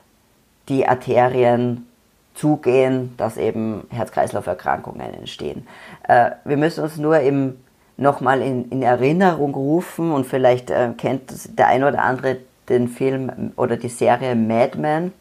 die 0.69 0.87
Arterien 0.87 1.87
zugehen, 2.35 3.15
dass 3.17 3.37
eben 3.37 3.89
Herz-Kreislauf-Erkrankungen 3.91 5.15
entstehen. 5.15 5.67
Äh, 6.07 6.33
wir 6.45 6.57
müssen 6.57 6.85
uns 6.85 6.97
nur 6.97 7.19
im 7.21 7.57
nochmal 7.97 8.43
in, 8.43 8.71
in 8.71 8.83
Erinnerung 8.83 9.55
rufen 9.55 10.13
und 10.13 10.27
vielleicht 10.27 10.71
äh, 10.71 10.91
kennt 10.97 11.59
der 11.59 11.69
ein 11.69 11.85
oder 11.85 12.03
andere 12.03 12.39
den 12.69 12.89
Film 12.89 13.53
oder 13.57 13.77
die 13.77 13.89
Serie 13.89 14.35
Mad 14.35 14.79
Men. 14.79 15.13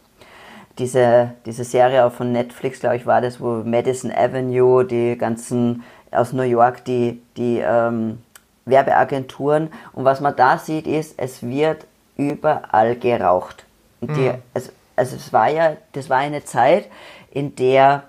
Diese, 0.79 1.31
diese 1.45 1.63
Serie 1.63 2.03
auch 2.05 2.11
von 2.11 2.31
Netflix, 2.31 2.79
glaube 2.79 2.95
ich, 2.95 3.05
war 3.05 3.21
das, 3.21 3.39
wo 3.39 3.63
Madison 3.63 4.11
Avenue, 4.11 4.83
die 4.85 5.17
ganzen 5.17 5.83
aus 6.09 6.33
New 6.33 6.43
York, 6.43 6.83
die, 6.85 7.21
die 7.37 7.59
ähm, 7.59 8.19
Werbeagenturen. 8.65 9.71
Und 9.93 10.05
was 10.05 10.19
man 10.19 10.35
da 10.35 10.57
sieht, 10.57 10.87
ist, 10.87 11.15
es 11.17 11.43
wird 11.43 11.85
überall 12.17 12.95
geraucht. 12.95 13.65
Und 14.01 14.15
die, 14.15 14.29
mhm. 14.29 14.41
es, 14.53 14.71
also 14.95 15.15
es 15.15 15.31
war 15.31 15.49
ja, 15.49 15.77
das 15.91 16.09
war 16.09 16.17
eine 16.17 16.43
Zeit, 16.43 16.87
in 17.31 17.55
der 17.55 18.03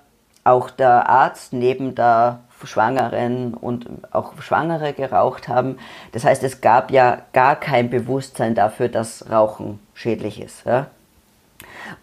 auch 0.45 0.71
der 0.71 1.09
Arzt 1.09 1.53
neben 1.53 1.95
der 1.95 2.41
Schwangeren 2.67 3.55
und 3.55 3.87
auch 4.13 4.41
Schwangere 4.41 4.93
geraucht 4.93 5.49
haben. 5.49 5.79
Das 6.13 6.25
heißt, 6.25 6.43
es 6.43 6.61
gab 6.61 6.91
ja 6.91 7.23
gar 7.33 7.57
kein 7.57 7.91
Bewusstsein 7.91 8.55
dafür, 8.55 8.89
dass 8.89 9.31
Rauchen 9.31 9.81
schädlich 9.95 10.41
ist. 10.41 10.65
Ja? 10.65 10.89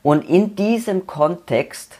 Und 0.04 0.28
in 0.30 0.56
diesem 0.56 1.08
Kontext 1.08 1.98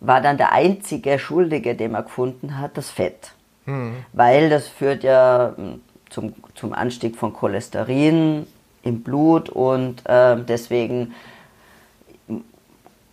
war 0.00 0.20
dann 0.20 0.38
der 0.38 0.52
einzige 0.52 1.18
Schuldige, 1.18 1.74
den 1.74 1.92
man 1.92 2.04
gefunden 2.04 2.58
hat, 2.58 2.76
das 2.76 2.90
Fett. 2.90 3.32
Mhm. 3.66 3.96
Weil 4.12 4.48
das 4.50 4.66
führt 4.68 5.04
ja 5.04 5.52
hm, 5.56 5.80
zum, 6.08 6.34
zum 6.54 6.72
Anstieg 6.72 7.16
von 7.16 7.32
Cholesterin 7.32 8.46
im 8.82 9.02
Blut 9.02 9.50
und 9.50 10.06
äh, 10.06 10.36
deswegen 10.42 11.14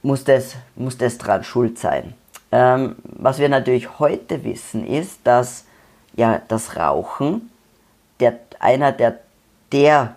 muss 0.02 0.24
das, 0.24 0.56
muss 0.76 0.98
das 0.98 1.18
dran 1.18 1.44
schuld 1.44 1.78
sein. 1.78 2.14
Ähm, 2.52 2.96
was 3.04 3.40
wir 3.40 3.50
natürlich 3.50 4.00
heute 4.00 4.44
wissen, 4.44 4.86
ist, 4.88 5.20
dass 5.24 5.66
ja 6.16 6.42
das 6.48 6.78
Rauchen 6.78 7.50
der, 8.20 8.40
einer 8.60 8.92
der, 8.92 9.20
der 9.72 10.16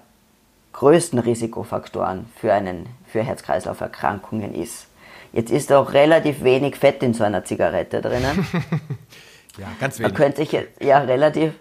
größten 0.73 1.19
Risikofaktoren 1.19 2.27
für, 2.37 2.61
für 3.07 3.23
Herz-Kreislauf-Erkrankungen 3.23 4.55
ist. 4.55 4.87
Jetzt 5.33 5.51
ist 5.51 5.73
auch 5.73 5.93
relativ 5.93 6.43
wenig 6.43 6.77
Fett 6.77 7.03
in 7.03 7.15
so 7.15 7.25
einer 7.25 7.45
Zigarette 7.45 8.01
drinnen. 8.01 8.47
ja, 9.61 9.69
ganz 9.79 9.99
wenig. 9.99 10.13
Man 10.13 10.17
könnte 10.17 10.39
sich 10.39 10.53
jetzt, 10.53 10.83
ja, 10.83 10.99
relativ, 10.99 11.53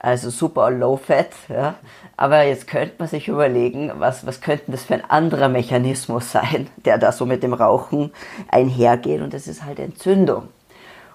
also 0.00 0.30
super 0.30 0.70
low 0.70 0.96
fat, 0.96 1.30
ja. 1.48 1.76
Aber 2.16 2.42
jetzt 2.42 2.66
könnte 2.66 2.94
man 2.98 3.08
sich 3.08 3.28
überlegen, 3.28 3.92
was, 3.96 4.26
was 4.26 4.40
könnte 4.40 4.72
das 4.72 4.84
für 4.84 4.94
ein 4.94 5.08
anderer 5.08 5.48
Mechanismus 5.48 6.32
sein, 6.32 6.68
der 6.84 6.98
da 6.98 7.12
so 7.12 7.26
mit 7.26 7.42
dem 7.42 7.54
Rauchen 7.54 8.12
einhergeht 8.48 9.20
und 9.20 9.32
das 9.32 9.46
ist 9.46 9.64
halt 9.64 9.78
Entzündung. 9.78 10.48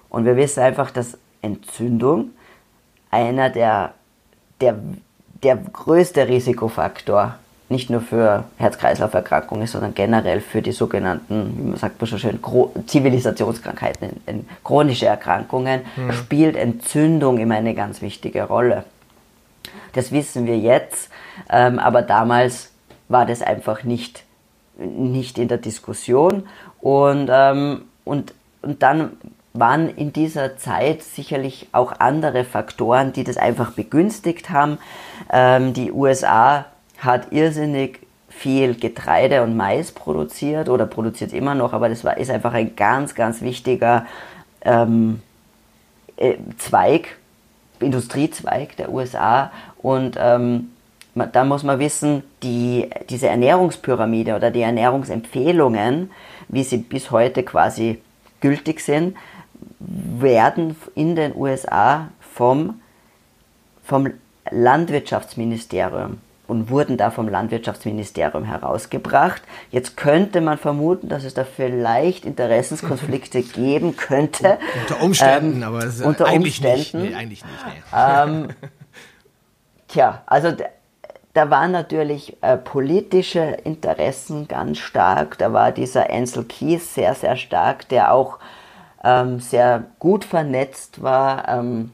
Und 0.10 0.26
wir 0.26 0.36
wissen 0.36 0.62
einfach, 0.62 0.92
dass 0.92 1.18
Entzündung 1.42 2.32
einer 3.12 3.50
der, 3.50 3.94
der, 4.62 4.78
der 5.44 5.56
größte 5.58 6.28
Risikofaktor 6.28 7.36
nicht 7.70 7.90
nur 7.90 8.02
für 8.02 8.46
Herz-Kreislauf-Erkrankungen, 8.58 9.68
sondern 9.68 9.94
generell 9.94 10.42
für 10.42 10.62
die 10.62 10.72
sogenannten, 10.72 11.54
wie 11.58 11.70
man 11.70 11.78
sagt 11.78 12.00
so 12.00 12.18
schön, 12.18 12.40
Zivilisationskrankheiten, 12.88 14.22
chronische 14.64 15.06
Erkrankungen, 15.06 15.82
mhm. 15.96 16.12
spielt 16.12 16.56
Entzündung 16.56 17.38
immer 17.38 17.56
eine 17.56 17.76
ganz 17.76 18.02
wichtige 18.02 18.44
Rolle. 18.44 18.86
Das 19.94 20.12
wissen 20.12 20.46
wir 20.46 20.58
jetzt, 20.58 21.10
ähm, 21.50 21.80
aber 21.80 22.02
damals 22.02 22.72
war 23.08 23.26
das 23.26 23.42
einfach 23.42 23.84
nicht 23.84 24.24
nicht 24.80 25.38
in 25.38 25.48
der 25.48 25.58
Diskussion. 25.58 26.48
Und, 26.80 27.30
ähm, 27.32 27.82
und, 28.06 28.34
und 28.62 28.82
dann 28.82 29.12
waren 29.54 29.90
in 29.90 30.14
dieser 30.14 30.58
Zeit 30.58 31.02
sicherlich 31.02 31.68
auch 31.72 32.00
andere 32.00 32.44
Faktoren, 32.44 33.14
die 33.14 33.24
das 33.24 33.38
einfach 33.38 33.72
begünstigt 33.72 34.50
haben. 34.50 34.78
Ähm, 35.32 35.74
die 35.74 35.92
USA 35.92 36.66
hat 37.00 37.32
irrsinnig 37.32 38.00
viel 38.30 38.76
Getreide 38.76 39.44
und 39.44 39.58
Mais 39.58 39.92
produziert 39.92 40.70
oder 40.70 40.86
produziert 40.86 41.34
immer 41.34 41.56
noch, 41.56 41.74
aber 41.74 41.90
das 41.90 42.04
war, 42.04 42.18
ist 42.18 42.30
einfach 42.30 42.54
ein 42.54 42.76
ganz, 42.76 43.16
ganz 43.16 43.42
wichtiger 43.42 44.06
ähm, 44.62 45.22
äh, 46.18 46.36
Zweig, 46.58 47.18
Industriezweig 47.80 48.76
der 48.78 48.92
USA. 48.92 49.52
Und 49.82 50.18
ähm, 50.20 50.70
da 51.16 51.44
muss 51.44 51.64
man 51.64 51.80
wissen, 51.80 52.24
die, 52.44 52.90
diese 53.10 53.28
Ernährungspyramide 53.28 54.36
oder 54.36 54.52
die 54.52 54.62
Ernährungsempfehlungen, 54.62 56.12
wie 56.48 56.64
sie 56.64 56.78
bis 56.78 57.12
heute 57.12 57.44
quasi 57.44 58.02
gültig 58.42 58.82
sind, 58.82 59.18
werden 59.80 60.76
in 60.96 61.16
den 61.16 61.36
USA 61.36 62.10
vom, 62.20 62.80
vom 63.84 64.12
Landwirtschaftsministerium 64.52 66.20
und 66.50 66.70
wurden 66.70 66.98
da 66.98 67.12
vom 67.12 67.28
Landwirtschaftsministerium 67.30 68.44
herausgebracht. 68.44 69.42
Jetzt 69.72 69.96
könnte 69.98 70.42
man 70.42 70.58
vermuten, 70.58 71.10
dass 71.10 71.24
es 71.24 71.34
da 71.34 71.44
vielleicht 71.44 72.26
Interessenskonflikte 72.26 73.42
geben 73.44 73.96
könnte. 73.96 74.58
Unter 74.82 75.04
Umständen, 75.04 75.62
ähm, 75.62 75.64
aber 75.64 75.80
es 75.80 76.02
unter 76.02 76.26
eigentlich 76.26 76.60
Umständen. 76.60 77.02
nicht. 77.04 77.12
Nee, 77.12 77.16
eigentlich 77.16 77.46
nicht 77.46 77.66
nee. 77.66 77.82
Ähm, 77.96 78.48
tja, 79.88 80.24
also 80.26 80.54
da 81.34 81.50
waren 81.50 81.72
natürlich 81.72 82.36
äh, 82.42 82.58
politische 82.58 83.40
Interessen 83.64 84.48
ganz 84.48 84.80
stark. 84.80 85.38
Da 85.38 85.54
war 85.54 85.72
dieser 85.72 86.10
Ansel 86.10 86.44
Keys 86.44 86.96
sehr, 86.96 87.14
sehr 87.14 87.38
stark, 87.38 87.88
der 87.90 88.12
auch 88.12 88.40
ähm, 89.04 89.40
sehr 89.40 89.84
gut 90.00 90.26
vernetzt 90.26 91.02
war, 91.04 91.48
ähm, 91.48 91.92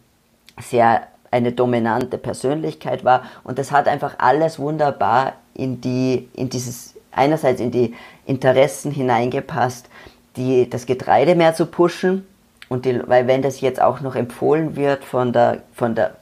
sehr 0.62 1.08
eine 1.36 1.52
dominante 1.52 2.18
Persönlichkeit 2.18 3.04
war. 3.04 3.24
Und 3.44 3.60
das 3.60 3.72
hat 3.72 3.88
einfach 3.88 4.16
alles 4.20 4.58
wunderbar 4.58 5.34
in 5.54 5.82
die, 5.82 6.30
in 6.34 6.50
dieses, 6.50 6.96
einerseits 7.12 7.60
in 7.60 7.72
die 7.72 7.94
Interessen 8.26 8.92
hineingepasst, 8.92 9.90
die, 10.38 10.70
das 10.70 10.86
Getreide 10.86 11.36
mehr 11.36 11.54
zu 11.54 11.66
pushen. 11.66 12.26
Und 12.70 12.86
die, 12.86 13.02
weil 13.08 13.28
wenn 13.28 13.42
das 13.42 13.60
jetzt 13.60 13.82
auch 13.82 14.00
noch 14.00 14.16
empfohlen 14.16 14.76
wird 14.78 15.04
von 15.04 15.34
der, 15.34 15.64
von 15.74 15.94
der, 15.94 16.16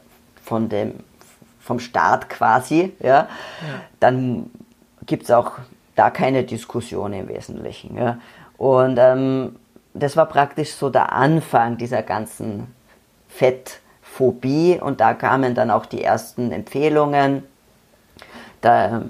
von 0.44 0.68
dem, 0.68 0.96
vom 1.60 1.80
Staat 1.80 2.28
quasi, 2.28 2.92
ja, 3.00 3.10
ja. 3.10 3.28
dann 4.00 4.50
gibt 5.06 5.24
es 5.24 5.32
auch 5.32 5.52
da 5.96 6.10
keine 6.10 6.44
Diskussion 6.44 7.14
im 7.14 7.30
Wesentlichen. 7.30 7.96
Ja. 7.98 8.18
Und 8.58 8.98
ähm, 9.00 9.56
das 9.94 10.18
war 10.18 10.26
praktisch 10.26 10.72
so 10.72 10.90
der 10.90 11.14
Anfang 11.14 11.78
dieser 11.78 12.02
ganzen 12.02 12.74
Fettphobie 14.14 14.80
und 14.80 15.02
da 15.02 15.14
kamen 15.14 15.56
dann 15.56 15.72
auch 15.72 15.86
die 15.86 16.04
ersten 16.04 16.52
Empfehlungen 16.52 17.44
da, 18.62 19.04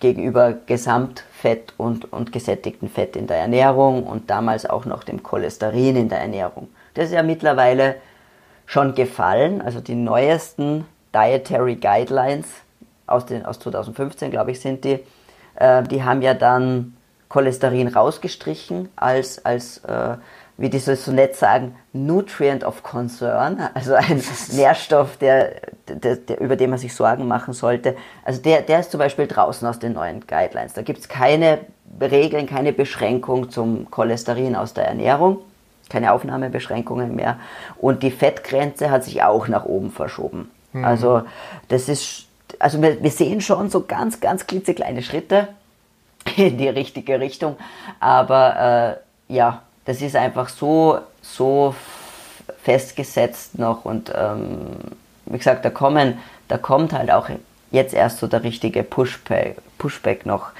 gegenüber 0.00 0.52
Gesamtfett 0.52 1.74
und, 1.76 2.12
und 2.12 2.32
gesättigten 2.32 2.88
Fett 2.88 3.16
in 3.16 3.26
der 3.26 3.36
Ernährung 3.36 4.04
und 4.04 4.30
damals 4.30 4.68
auch 4.68 4.84
noch 4.84 5.04
dem 5.04 5.22
Cholesterin 5.22 5.96
in 5.96 6.08
der 6.08 6.20
Ernährung. 6.20 6.68
Das 6.94 7.06
ist 7.06 7.12
ja 7.12 7.22
mittlerweile 7.22 7.96
schon 8.64 8.94
gefallen, 8.94 9.62
also 9.62 9.80
die 9.80 9.94
neuesten 9.94 10.86
Dietary 11.14 11.76
Guidelines 11.76 12.48
aus, 13.06 13.26
den, 13.26 13.46
aus 13.46 13.60
2015, 13.60 14.30
glaube 14.30 14.50
ich, 14.50 14.60
sind 14.60 14.84
die, 14.84 14.98
äh, 15.54 15.82
die 15.84 16.02
haben 16.02 16.20
ja 16.20 16.34
dann 16.34 16.96
Cholesterin 17.28 17.88
rausgestrichen 17.88 18.88
als, 18.96 19.44
als 19.44 19.78
äh, 19.78 20.16
wie 20.58 20.70
die 20.70 20.78
so 20.78 21.12
nett 21.12 21.36
sagen, 21.36 21.76
Nutrient 21.92 22.64
of 22.64 22.82
Concern, 22.82 23.68
also 23.74 23.94
ein 23.94 24.22
Nährstoff, 24.52 25.16
der, 25.18 25.52
der, 25.88 26.16
der, 26.16 26.40
über 26.40 26.56
den 26.56 26.70
man 26.70 26.78
sich 26.78 26.94
Sorgen 26.94 27.28
machen 27.28 27.52
sollte. 27.52 27.96
Also 28.24 28.40
der, 28.40 28.62
der 28.62 28.80
ist 28.80 28.90
zum 28.90 28.98
Beispiel 28.98 29.26
draußen 29.26 29.68
aus 29.68 29.78
den 29.78 29.92
neuen 29.92 30.26
Guidelines. 30.26 30.72
Da 30.72 30.82
gibt 30.82 31.00
es 31.00 31.08
keine 31.08 31.58
Regeln, 32.00 32.46
keine 32.46 32.72
Beschränkung 32.72 33.50
zum 33.50 33.90
Cholesterin 33.90 34.56
aus 34.56 34.72
der 34.72 34.86
Ernährung, 34.86 35.38
keine 35.90 36.12
Aufnahmebeschränkungen 36.12 37.14
mehr. 37.14 37.38
Und 37.76 38.02
die 38.02 38.10
Fettgrenze 38.10 38.90
hat 38.90 39.04
sich 39.04 39.22
auch 39.22 39.48
nach 39.48 39.66
oben 39.66 39.90
verschoben. 39.90 40.50
Mhm. 40.72 40.84
Also 40.84 41.22
das 41.68 41.90
ist, 41.90 42.26
also 42.58 42.80
wir, 42.80 43.02
wir 43.02 43.10
sehen 43.10 43.42
schon 43.42 43.68
so 43.68 43.82
ganz, 43.82 44.20
ganz 44.20 44.46
klitzekleine 44.46 45.02
Schritte 45.02 45.48
in 46.36 46.56
die 46.56 46.68
richtige 46.68 47.20
Richtung. 47.20 47.56
Aber 48.00 48.98
äh, 49.28 49.34
ja, 49.34 49.62
das 49.86 50.02
ist 50.02 50.16
einfach 50.16 50.48
so, 50.48 50.98
so 51.22 51.74
festgesetzt 52.62 53.58
noch 53.58 53.84
und 53.84 54.12
ähm, 54.14 54.76
wie 55.26 55.38
gesagt, 55.38 55.64
da 55.64 55.70
kommen, 55.70 56.18
da 56.48 56.58
kommt 56.58 56.92
halt 56.92 57.10
auch 57.10 57.28
jetzt 57.70 57.94
erst 57.94 58.18
so 58.18 58.26
der 58.26 58.42
richtige 58.42 58.82
Pushback, 58.82 59.56
Pushback 59.78 60.26
noch 60.26 60.50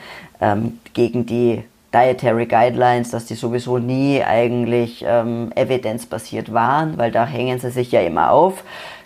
ähm, 0.40 0.80
gegen 0.94 1.26
die 1.26 1.62
Dietary 1.92 2.46
Guidelines, 2.46 3.10
dass 3.10 3.26
die 3.26 3.34
sowieso 3.34 3.78
nie 3.78 4.22
eigentlich 4.22 5.04
ähm, 5.06 5.50
evidenzbasiert 5.54 6.52
waren, 6.52 6.98
weil 6.98 7.10
da 7.10 7.26
hängen 7.26 7.58
sie 7.58 7.70
sich 7.70 7.92
ja 7.92 8.00
immer 8.02 8.30
auf. 8.30 8.64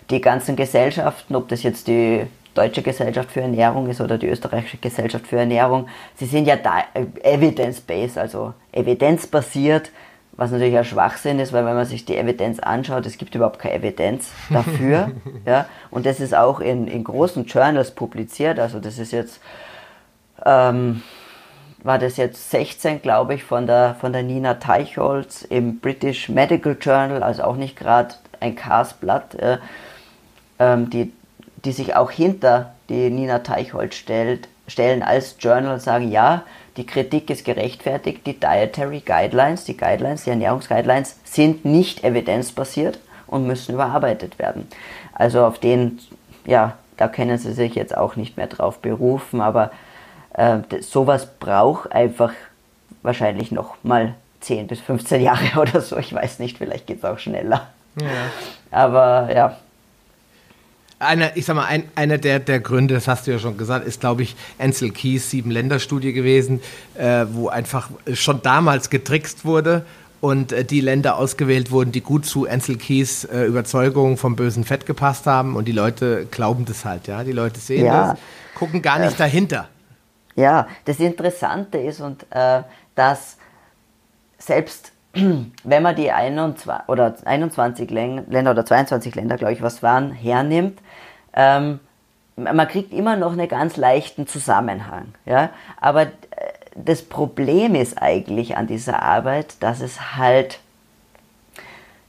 Die 0.09 0.19
ganzen 0.19 0.55
Gesellschaften, 0.55 1.35
ob 1.35 1.47
das 1.47 1.63
jetzt 1.63 1.87
die 1.87 2.25
Deutsche 2.53 2.81
Gesellschaft 2.81 3.31
für 3.31 3.41
Ernährung 3.41 3.87
ist 3.87 4.01
oder 4.01 4.17
die 4.17 4.27
Österreichische 4.27 4.77
Gesellschaft 4.77 5.25
für 5.25 5.37
Ernährung, 5.37 5.87
sie 6.17 6.25
sind 6.25 6.47
ja 6.47 6.55
äh, 6.55 7.05
evidence-based, 7.23 8.17
also 8.17 8.53
evidenzbasiert, 8.73 9.89
was 10.33 10.51
natürlich 10.51 10.77
ein 10.77 10.85
Schwachsinn 10.85 11.39
ist, 11.39 11.53
weil 11.53 11.65
wenn 11.65 11.75
man 11.75 11.85
sich 11.85 12.05
die 12.05 12.17
Evidenz 12.17 12.59
anschaut, 12.59 13.05
es 13.05 13.17
gibt 13.17 13.35
überhaupt 13.35 13.59
keine 13.59 13.75
Evidenz 13.75 14.31
dafür. 14.49 15.11
ja, 15.45 15.65
und 15.89 16.05
das 16.05 16.19
ist 16.19 16.33
auch 16.35 16.59
in, 16.59 16.87
in 16.87 17.03
großen 17.03 17.45
Journals 17.45 17.91
publiziert, 17.91 18.59
also 18.59 18.79
das 18.79 18.97
ist 18.97 19.11
jetzt, 19.11 19.39
ähm, 20.45 21.03
war 21.83 21.97
das 21.97 22.17
jetzt 22.17 22.51
16, 22.51 23.01
glaube 23.01 23.33
ich, 23.33 23.43
von 23.43 23.67
der, 23.67 23.95
von 23.99 24.13
der 24.13 24.23
Nina 24.23 24.55
Teichholz 24.55 25.43
im 25.43 25.79
British 25.79 26.29
Medical 26.29 26.77
Journal, 26.79 27.23
also 27.23 27.43
auch 27.43 27.55
nicht 27.55 27.75
gerade 27.75 28.15
ein 28.39 28.55
Cars-Blatt, 28.55 29.35
äh, 29.35 29.57
ähm, 30.59 30.89
die 30.89 31.11
die 31.65 31.71
sich 31.71 31.95
auch 31.95 32.11
hinter 32.11 32.73
die 32.89 33.09
Nina 33.09 33.39
Teichholz 33.39 33.95
stellt, 33.95 34.47
stellen 34.67 35.03
als 35.03 35.35
Journal 35.39 35.73
und 35.73 35.81
sagen, 35.81 36.11
ja, 36.11 36.43
die 36.77 36.85
Kritik 36.85 37.29
ist 37.29 37.45
gerechtfertigt, 37.45 38.25
die 38.25 38.39
Dietary 38.39 39.01
Guidelines, 39.01 39.65
die 39.65 39.75
Guidelines, 39.75 40.23
die 40.23 40.29
Ernährungsguidelines 40.29 41.19
sind 41.23 41.65
nicht 41.65 42.03
evidenzbasiert 42.03 42.99
und 43.27 43.45
müssen 43.45 43.73
überarbeitet 43.73 44.39
werden. 44.39 44.67
Also 45.13 45.45
auf 45.45 45.59
den, 45.59 45.99
ja, 46.45 46.77
da 46.97 47.07
können 47.07 47.37
sie 47.37 47.53
sich 47.53 47.75
jetzt 47.75 47.95
auch 47.95 48.15
nicht 48.15 48.37
mehr 48.37 48.47
drauf 48.47 48.79
berufen, 48.79 49.41
aber 49.41 49.71
äh, 50.33 50.59
sowas 50.81 51.27
braucht 51.39 51.91
einfach 51.91 52.33
wahrscheinlich 53.01 53.51
noch 53.51 53.75
mal 53.83 54.13
10 54.41 54.67
bis 54.67 54.79
15 54.79 55.21
Jahre 55.21 55.45
oder 55.59 55.81
so, 55.81 55.97
ich 55.97 56.13
weiß 56.13 56.39
nicht, 56.39 56.57
vielleicht 56.57 56.87
geht 56.87 56.99
es 56.99 57.05
auch 57.05 57.19
schneller. 57.19 57.69
Ja. 57.99 58.07
Aber 58.71 59.33
ja, 59.33 59.57
einer, 61.01 61.35
ich 61.35 61.45
sag 61.45 61.55
mal, 61.55 61.65
ein, 61.65 61.83
einer 61.95 62.17
der, 62.17 62.39
der 62.39 62.59
Gründe, 62.59 62.93
das 62.93 63.07
hast 63.07 63.27
du 63.27 63.31
ja 63.31 63.39
schon 63.39 63.57
gesagt, 63.57 63.85
ist, 63.85 63.99
glaube 63.99 64.23
ich, 64.23 64.35
Ansel 64.59 64.91
Keys 64.91 65.29
Sieben-Länder-Studie 65.29 66.13
gewesen, 66.13 66.61
äh, 66.95 67.25
wo 67.31 67.49
einfach 67.49 67.89
schon 68.13 68.41
damals 68.41 68.89
getrickst 68.89 69.43
wurde 69.43 69.85
und 70.21 70.51
äh, 70.51 70.63
die 70.63 70.81
Länder 70.81 71.17
ausgewählt 71.17 71.71
wurden, 71.71 71.91
die 71.91 72.01
gut 72.01 72.25
zu 72.25 72.47
Ansel 72.47 72.77
Keys 72.77 73.25
äh, 73.25 73.43
Überzeugung 73.43 74.17
vom 74.17 74.35
bösen 74.35 74.63
Fett 74.63 74.85
gepasst 74.85 75.25
haben 75.25 75.55
und 75.55 75.65
die 75.65 75.71
Leute 75.71 76.27
glauben 76.29 76.65
das 76.65 76.85
halt, 76.85 77.07
ja. 77.07 77.23
Die 77.23 77.31
Leute 77.31 77.59
sehen 77.59 77.85
ja. 77.85 78.11
das, 78.11 78.19
gucken 78.55 78.81
gar 78.81 78.99
nicht 78.99 79.19
dahinter. 79.19 79.67
Ja, 80.35 80.67
das 80.85 80.99
Interessante 80.99 81.79
ist 81.79 81.99
und 81.99 82.25
äh, 82.29 82.61
dass 82.95 83.37
selbst 84.37 84.91
wenn 85.63 85.83
man 85.83 85.95
die 85.95 86.11
21, 86.11 86.71
oder 86.87 87.15
21 87.25 87.89
Länder 87.91 88.51
oder 88.51 88.65
22 88.65 89.15
Länder, 89.15 89.37
glaube 89.37 89.53
ich, 89.53 89.61
was 89.61 89.83
waren, 89.83 90.11
hernimmt, 90.11 90.79
ähm, 91.33 91.79
man 92.35 92.67
kriegt 92.67 92.93
immer 92.93 93.17
noch 93.17 93.33
einen 93.33 93.47
ganz 93.47 93.77
leichten 93.77 94.27
Zusammenhang. 94.27 95.13
Ja? 95.25 95.49
Aber 95.79 96.03
äh, 96.03 96.07
das 96.75 97.03
Problem 97.03 97.75
ist 97.75 98.01
eigentlich 98.01 98.57
an 98.57 98.67
dieser 98.67 99.01
Arbeit, 99.01 99.61
dass 99.61 99.81
es 99.81 100.15
halt 100.15 100.59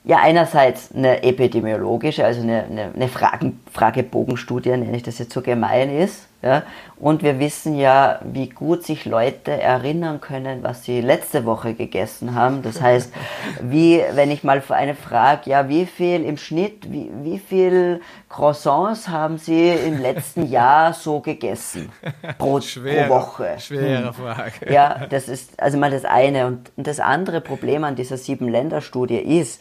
ja 0.05 0.19
einerseits 0.19 0.95
eine 0.95 1.23
epidemiologische, 1.23 2.25
also 2.25 2.41
eine, 2.41 2.65
eine, 2.65 2.93
eine 2.95 3.09
Fragen, 3.09 3.61
Fragebogenstudie, 3.73 4.71
nenne 4.71 4.97
ich 4.97 5.03
das 5.03 5.19
jetzt 5.19 5.33
so 5.33 5.43
gemein 5.43 5.91
ist, 5.91 6.29
Ja? 6.43 6.65
Und 6.99 7.23
wir 7.23 7.39
wissen 7.39 7.79
ja, 7.79 8.19
wie 8.25 8.49
gut 8.49 8.85
sich 8.85 9.05
Leute 9.05 9.53
erinnern 9.53 10.21
können, 10.21 10.63
was 10.63 10.85
sie 10.85 11.01
letzte 11.01 11.45
Woche 11.45 11.75
gegessen 11.75 12.35
haben. 12.35 12.63
Das 12.63 12.81
heißt, 12.81 13.13
wie, 13.63 14.03
wenn 14.15 14.31
ich 14.31 14.43
mal 14.43 14.63
eine 14.69 14.95
frage, 14.95 15.51
ja, 15.51 15.69
wie 15.69 15.87
viel 15.87 16.25
im 16.25 16.37
Schnitt, 16.37 16.93
wie, 16.93 17.11
wie 17.23 17.39
viel 17.39 18.01
Croissants 18.29 19.09
haben 19.09 19.39
Sie 19.39 19.69
im 19.69 20.01
letzten 20.01 20.47
Jahr 20.51 20.93
so 20.93 21.21
gegessen? 21.21 21.91
Pro, 22.39 22.61
schwere, 22.61 23.07
pro 23.07 23.15
Woche. 23.15 23.57
Schwere 23.59 24.07
hm. 24.07 24.15
Frage. 24.15 24.73
Ja, 24.73 25.07
das 25.09 25.29
ist 25.29 25.61
also 25.61 25.79
mal 25.79 25.91
das 25.91 26.05
eine. 26.05 26.47
Und 26.47 26.73
das 26.77 26.99
andere 26.99 27.41
Problem 27.41 27.85
an 27.85 27.95
dieser 27.95 28.17
Sieben-Länder-Studie 28.17 29.19
ist, 29.19 29.61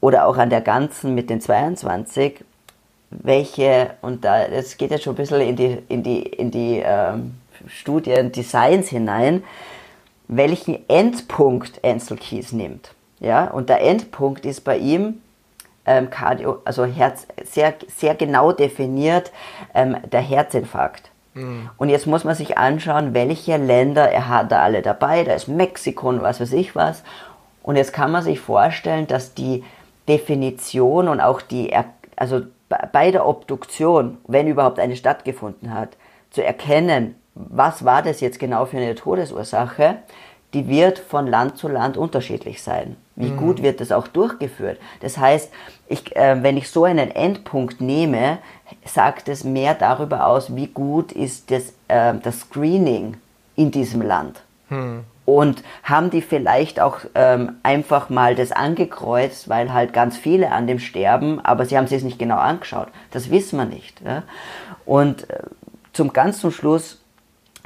oder 0.00 0.26
auch 0.26 0.36
an 0.36 0.50
der 0.50 0.60
ganzen 0.60 1.14
mit 1.14 1.30
den 1.30 1.40
22, 1.40 2.44
welche, 3.22 3.90
und 4.02 4.24
da, 4.24 4.48
das 4.48 4.76
geht 4.76 4.90
jetzt 4.90 5.04
schon 5.04 5.14
ein 5.14 5.16
bisschen 5.16 5.40
in 5.40 5.56
die, 5.56 5.78
in 5.88 6.02
die, 6.02 6.22
in 6.22 6.50
die 6.50 6.82
ähm, 6.84 7.34
Studien 7.66 8.32
Designs 8.32 8.88
hinein, 8.88 9.44
welchen 10.28 10.88
Endpunkt 10.88 11.84
Ansel 11.84 12.16
Keys 12.16 12.52
nimmt. 12.52 12.94
Ja, 13.20 13.46
und 13.48 13.68
der 13.68 13.82
Endpunkt 13.82 14.44
ist 14.46 14.62
bei 14.62 14.78
ihm 14.78 15.20
ähm, 15.86 16.10
Cardio, 16.10 16.58
also 16.64 16.84
Herz, 16.84 17.26
sehr, 17.44 17.74
sehr 17.94 18.14
genau 18.14 18.52
definiert 18.52 19.32
ähm, 19.74 19.96
der 20.10 20.20
Herzinfarkt. 20.20 21.10
Mhm. 21.34 21.70
Und 21.76 21.88
jetzt 21.88 22.06
muss 22.06 22.24
man 22.24 22.34
sich 22.34 22.58
anschauen, 22.58 23.14
welche 23.14 23.56
Länder 23.56 24.10
er 24.10 24.28
hat 24.28 24.52
da 24.52 24.62
alle 24.62 24.82
dabei. 24.82 25.24
Da 25.24 25.32
ist 25.34 25.48
Mexiko 25.48 26.08
und 26.08 26.22
was 26.22 26.40
weiß 26.40 26.52
ich 26.52 26.74
was. 26.74 27.02
Und 27.62 27.76
jetzt 27.76 27.92
kann 27.92 28.10
man 28.10 28.22
sich 28.22 28.40
vorstellen, 28.40 29.06
dass 29.06 29.34
die 29.34 29.64
Definition 30.08 31.08
und 31.08 31.20
auch 31.20 31.40
die, 31.40 31.72
also 32.16 32.42
bei 32.92 33.10
der 33.10 33.26
Obduktion, 33.26 34.18
wenn 34.26 34.46
überhaupt 34.46 34.78
eine 34.78 34.96
stattgefunden 34.96 35.74
hat, 35.74 35.96
zu 36.30 36.44
erkennen, 36.44 37.14
was 37.34 37.84
war 37.84 38.02
das 38.02 38.20
jetzt 38.20 38.38
genau 38.38 38.66
für 38.66 38.76
eine 38.76 38.94
Todesursache, 38.94 39.96
die 40.54 40.68
wird 40.68 40.98
von 40.98 41.26
Land 41.26 41.56
zu 41.56 41.68
Land 41.68 41.96
unterschiedlich 41.96 42.62
sein. 42.62 42.96
Wie 43.16 43.30
mhm. 43.30 43.36
gut 43.36 43.62
wird 43.62 43.80
das 43.80 43.92
auch 43.92 44.08
durchgeführt? 44.08 44.78
Das 45.00 45.18
heißt, 45.18 45.50
ich, 45.88 46.14
äh, 46.16 46.42
wenn 46.42 46.56
ich 46.56 46.70
so 46.70 46.84
einen 46.84 47.10
Endpunkt 47.10 47.80
nehme, 47.80 48.38
sagt 48.84 49.28
es 49.28 49.44
mehr 49.44 49.74
darüber 49.74 50.26
aus, 50.26 50.54
wie 50.54 50.66
gut 50.66 51.12
ist 51.12 51.50
das, 51.50 51.72
äh, 51.88 52.14
das 52.22 52.40
Screening 52.40 53.16
in 53.56 53.70
diesem 53.70 54.02
Land. 54.02 54.42
Mhm. 54.68 55.04
Und 55.24 55.62
haben 55.84 56.10
die 56.10 56.20
vielleicht 56.20 56.80
auch 56.80 56.98
ähm, 57.14 57.56
einfach 57.62 58.10
mal 58.10 58.34
das 58.34 58.50
angekreuzt, 58.50 59.48
weil 59.48 59.72
halt 59.72 59.92
ganz 59.92 60.16
viele 60.16 60.50
an 60.50 60.66
dem 60.66 60.80
sterben, 60.80 61.38
aber 61.44 61.64
sie 61.64 61.76
haben 61.76 61.86
sich 61.86 61.98
es 61.98 62.04
nicht 62.04 62.18
genau 62.18 62.38
angeschaut. 62.38 62.88
Das 63.12 63.30
wissen 63.30 63.56
wir 63.56 63.64
nicht. 63.64 64.00
Ja? 64.00 64.24
Und 64.84 65.30
äh, 65.30 65.42
zum 65.92 66.12
ganz 66.12 66.40
zum 66.40 66.50
Schluss, 66.50 67.00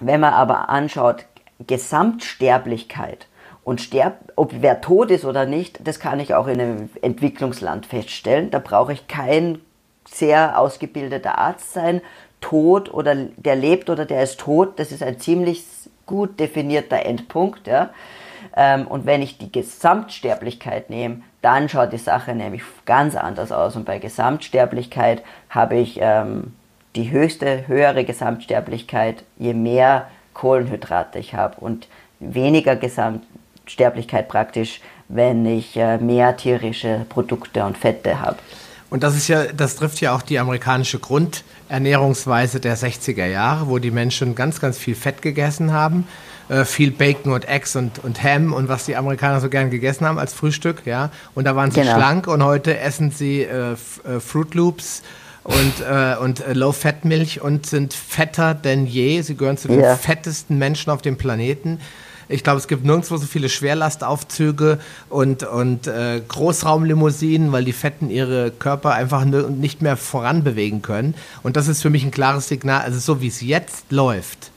wenn 0.00 0.20
man 0.20 0.34
aber 0.34 0.68
anschaut, 0.68 1.24
Gesamtsterblichkeit 1.66 3.26
und 3.64 3.80
sterb, 3.80 4.32
ob 4.36 4.52
wer 4.60 4.80
tot 4.80 5.10
ist 5.10 5.24
oder 5.24 5.46
nicht, 5.46 5.86
das 5.86 5.98
kann 5.98 6.20
ich 6.20 6.34
auch 6.34 6.46
in 6.46 6.60
einem 6.60 6.90
Entwicklungsland 7.00 7.86
feststellen. 7.86 8.50
Da 8.50 8.58
brauche 8.58 8.92
ich 8.92 9.08
kein 9.08 9.60
sehr 10.08 10.58
ausgebildeter 10.58 11.38
Arzt 11.38 11.72
sein. 11.72 12.00
Tot 12.40 12.92
oder 12.92 13.14
der 13.14 13.56
lebt 13.56 13.88
oder 13.88 14.04
der 14.04 14.22
ist 14.22 14.38
tot, 14.38 14.78
das 14.78 14.92
ist 14.92 15.02
ein 15.02 15.18
ziemlich 15.18 15.64
gut 16.06 16.40
definierter 16.40 17.04
Endpunkt. 17.04 17.66
Ja? 17.66 17.90
Ähm, 18.56 18.86
und 18.86 19.06
wenn 19.06 19.22
ich 19.22 19.38
die 19.38 19.52
Gesamtsterblichkeit 19.52 20.88
nehme, 20.90 21.22
dann 21.42 21.68
schaut 21.68 21.92
die 21.92 21.98
Sache 21.98 22.34
nämlich 22.34 22.62
ganz 22.86 23.14
anders 23.14 23.52
aus. 23.52 23.76
Und 23.76 23.84
bei 23.84 23.98
Gesamtsterblichkeit 23.98 25.22
habe 25.50 25.76
ich 25.76 25.98
ähm, 26.00 26.54
die 26.96 27.10
höchste, 27.10 27.68
höhere 27.68 28.04
Gesamtsterblichkeit, 28.04 29.24
je 29.38 29.54
mehr 29.54 30.08
Kohlenhydrate 30.32 31.18
ich 31.18 31.34
habe 31.34 31.56
und 31.60 31.88
weniger 32.18 32.76
Gesamtsterblichkeit 32.76 34.28
praktisch, 34.28 34.80
wenn 35.08 35.46
ich 35.46 35.76
äh, 35.76 35.98
mehr 35.98 36.36
tierische 36.36 37.06
Produkte 37.08 37.64
und 37.64 37.78
Fette 37.78 38.20
habe. 38.20 38.38
Und 38.88 39.02
das 39.02 39.16
ist 39.16 39.28
ja, 39.28 39.44
das 39.52 39.76
trifft 39.76 40.00
ja 40.00 40.14
auch 40.14 40.22
die 40.22 40.38
amerikanische 40.38 40.98
Grundernährungsweise 40.98 42.60
der 42.60 42.76
60er 42.76 43.26
Jahre, 43.26 43.68
wo 43.68 43.78
die 43.78 43.90
Menschen 43.90 44.34
ganz, 44.34 44.60
ganz 44.60 44.78
viel 44.78 44.94
Fett 44.94 45.22
gegessen 45.22 45.72
haben. 45.72 46.06
Äh, 46.48 46.64
viel 46.64 46.92
Bacon 46.92 47.32
und 47.32 47.48
Eggs 47.48 47.74
und, 47.74 48.04
und 48.04 48.22
Ham 48.22 48.52
und 48.52 48.68
was 48.68 48.84
die 48.84 48.94
Amerikaner 48.94 49.40
so 49.40 49.48
gern 49.48 49.70
gegessen 49.70 50.06
haben 50.06 50.18
als 50.18 50.32
Frühstück, 50.32 50.82
ja. 50.84 51.10
Und 51.34 51.44
da 51.44 51.56
waren 51.56 51.72
sie 51.72 51.80
genau. 51.80 51.96
schlank 51.96 52.28
und 52.28 52.44
heute 52.44 52.78
essen 52.78 53.10
sie 53.10 53.42
äh, 53.42 53.72
äh 53.72 54.20
Fruit 54.20 54.54
Loops 54.54 55.02
und, 55.42 55.80
äh, 55.80 56.16
und 56.20 56.46
äh, 56.46 56.52
Low-Fat-Milch 56.52 57.40
und 57.40 57.66
sind 57.66 57.94
fetter 57.94 58.54
denn 58.54 58.86
je. 58.86 59.22
Sie 59.22 59.36
gehören 59.36 59.56
zu 59.56 59.66
den 59.66 59.80
ja. 59.80 59.96
fettesten 59.96 60.58
Menschen 60.58 60.90
auf 60.90 61.02
dem 61.02 61.16
Planeten. 61.16 61.80
Ich 62.28 62.42
glaube, 62.42 62.58
es 62.58 62.66
gibt 62.66 62.84
nirgendwo 62.84 63.16
so 63.16 63.26
viele 63.26 63.48
Schwerlastaufzüge 63.48 64.78
und, 65.08 65.44
und 65.44 65.86
äh, 65.86 66.20
Großraumlimousinen, 66.26 67.52
weil 67.52 67.64
die 67.64 67.72
Fetten 67.72 68.10
ihre 68.10 68.50
Körper 68.50 68.94
einfach 68.94 69.24
nicht 69.24 69.80
mehr 69.80 69.96
voranbewegen 69.96 70.82
können. 70.82 71.14
Und 71.42 71.56
das 71.56 71.68
ist 71.68 71.82
für 71.82 71.90
mich 71.90 72.04
ein 72.04 72.10
klares 72.10 72.48
Signal. 72.48 72.80
Also 72.80 72.98
so 72.98 73.20
wie 73.20 73.28
es 73.28 73.40
jetzt 73.40 73.92
läuft, 73.92 74.50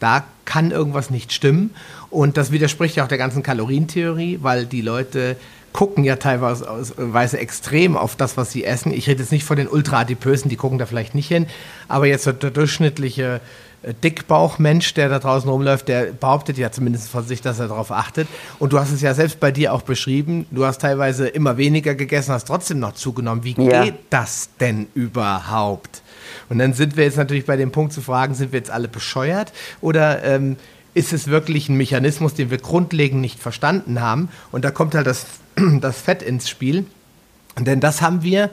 da 0.00 0.24
kann 0.46 0.70
irgendwas 0.70 1.10
nicht 1.10 1.32
stimmen. 1.32 1.74
Und 2.10 2.36
das 2.36 2.50
widerspricht 2.50 2.96
ja 2.96 3.04
auch 3.04 3.08
der 3.08 3.18
ganzen 3.18 3.42
Kalorientheorie, 3.42 4.38
weil 4.42 4.66
die 4.66 4.82
Leute 4.82 5.36
gucken 5.72 6.04
ja 6.04 6.16
teilweise 6.16 7.38
extrem 7.38 7.96
auf 7.96 8.16
das, 8.16 8.36
was 8.36 8.52
sie 8.52 8.64
essen. 8.64 8.92
Ich 8.92 9.08
rede 9.08 9.22
jetzt 9.22 9.32
nicht 9.32 9.44
von 9.44 9.56
den 9.56 9.68
Ultra-Adipösen, 9.68 10.50
die 10.50 10.56
gucken 10.56 10.78
da 10.78 10.86
vielleicht 10.86 11.14
nicht 11.14 11.28
hin, 11.28 11.46
aber 11.88 12.06
jetzt 12.06 12.26
der 12.26 12.32
durchschnittliche 12.34 13.40
Dickbauchmensch, 14.04 14.94
der 14.94 15.08
da 15.08 15.18
draußen 15.18 15.48
rumläuft, 15.48 15.88
der 15.88 16.12
behauptet 16.12 16.56
ja 16.56 16.70
zumindest 16.70 17.08
von 17.08 17.26
sich, 17.26 17.40
dass 17.40 17.58
er 17.58 17.68
darauf 17.68 17.90
achtet. 17.90 18.28
Und 18.58 18.72
du 18.72 18.78
hast 18.78 18.92
es 18.92 19.02
ja 19.02 19.12
selbst 19.14 19.40
bei 19.40 19.50
dir 19.50 19.72
auch 19.72 19.82
beschrieben. 19.82 20.46
Du 20.50 20.64
hast 20.64 20.80
teilweise 20.80 21.26
immer 21.26 21.56
weniger 21.56 21.94
gegessen, 21.94 22.32
hast 22.32 22.46
trotzdem 22.46 22.78
noch 22.78 22.92
zugenommen. 22.92 23.44
Wie 23.44 23.54
ja. 23.58 23.84
geht 23.84 23.94
das 24.10 24.50
denn 24.60 24.86
überhaupt? 24.94 26.02
Und 26.48 26.58
dann 26.58 26.74
sind 26.74 26.96
wir 26.96 27.04
jetzt 27.04 27.16
natürlich 27.16 27.44
bei 27.44 27.56
dem 27.56 27.72
Punkt 27.72 27.92
zu 27.92 28.02
fragen, 28.02 28.34
sind 28.34 28.52
wir 28.52 28.58
jetzt 28.58 28.70
alle 28.70 28.88
bescheuert 28.88 29.52
oder 29.80 30.22
ähm, 30.22 30.56
ist 30.94 31.12
es 31.12 31.26
wirklich 31.26 31.68
ein 31.68 31.76
Mechanismus, 31.76 32.34
den 32.34 32.50
wir 32.50 32.58
grundlegend 32.58 33.20
nicht 33.20 33.40
verstanden 33.40 34.00
haben? 34.00 34.28
Und 34.52 34.64
da 34.64 34.70
kommt 34.70 34.94
halt 34.94 35.06
das, 35.06 35.26
das 35.80 36.00
Fett 36.00 36.22
ins 36.22 36.48
Spiel. 36.48 36.86
Denn 37.58 37.80
das 37.80 38.00
haben 38.00 38.22
wir 38.22 38.50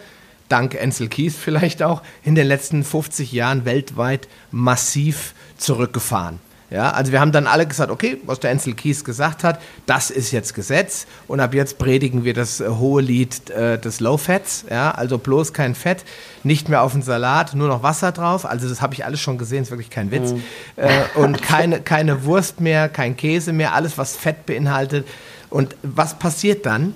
dank 0.49 0.79
Ansel 0.81 1.07
Keys 1.07 1.35
vielleicht 1.35 1.81
auch, 1.83 2.01
in 2.23 2.35
den 2.35 2.47
letzten 2.47 2.83
50 2.83 3.31
Jahren 3.31 3.65
weltweit 3.65 4.27
massiv 4.51 5.33
zurückgefahren. 5.57 6.39
Ja, 6.71 6.91
also 6.91 7.11
wir 7.11 7.19
haben 7.19 7.31
dann 7.31 7.47
alle 7.47 7.65
gesagt, 7.65 7.89
okay, 7.89 8.17
was 8.25 8.39
der 8.39 8.51
Ansel 8.51 8.75
Keys 8.75 9.03
gesagt 9.03 9.43
hat, 9.43 9.59
das 9.87 10.11
ist 10.11 10.31
jetzt 10.31 10.53
Gesetz 10.53 11.07
und 11.27 11.39
ab 11.39 11.55
jetzt 11.55 11.79
predigen 11.79 12.25
wir 12.25 12.35
das 12.35 12.59
äh, 12.59 12.67
hohe 12.67 13.01
Lied 13.01 13.49
äh, 13.49 13.79
des 13.79 13.99
Low 13.99 14.17
Fats, 14.17 14.65
ja, 14.69 14.91
also 14.91 15.17
bloß 15.17 15.53
kein 15.53 15.73
Fett, 15.73 16.05
nicht 16.43 16.69
mehr 16.69 16.83
auf 16.83 16.91
den 16.91 17.01
Salat, 17.01 17.55
nur 17.55 17.67
noch 17.67 17.81
Wasser 17.81 18.11
drauf, 18.11 18.45
also 18.45 18.69
das 18.69 18.81
habe 18.81 18.93
ich 18.93 19.03
alles 19.03 19.19
schon 19.19 19.39
gesehen, 19.39 19.63
ist 19.63 19.71
wirklich 19.71 19.89
kein 19.89 20.11
Witz 20.11 20.33
mhm. 20.33 20.43
äh, 20.75 20.89
und 21.15 21.41
keine, 21.41 21.81
keine 21.81 22.23
Wurst 22.25 22.61
mehr, 22.61 22.87
kein 22.87 23.17
Käse 23.17 23.51
mehr, 23.51 23.73
alles 23.73 23.97
was 23.97 24.15
Fett 24.15 24.45
beinhaltet 24.45 25.07
und 25.49 25.75
was 25.81 26.19
passiert 26.19 26.67
dann? 26.67 26.93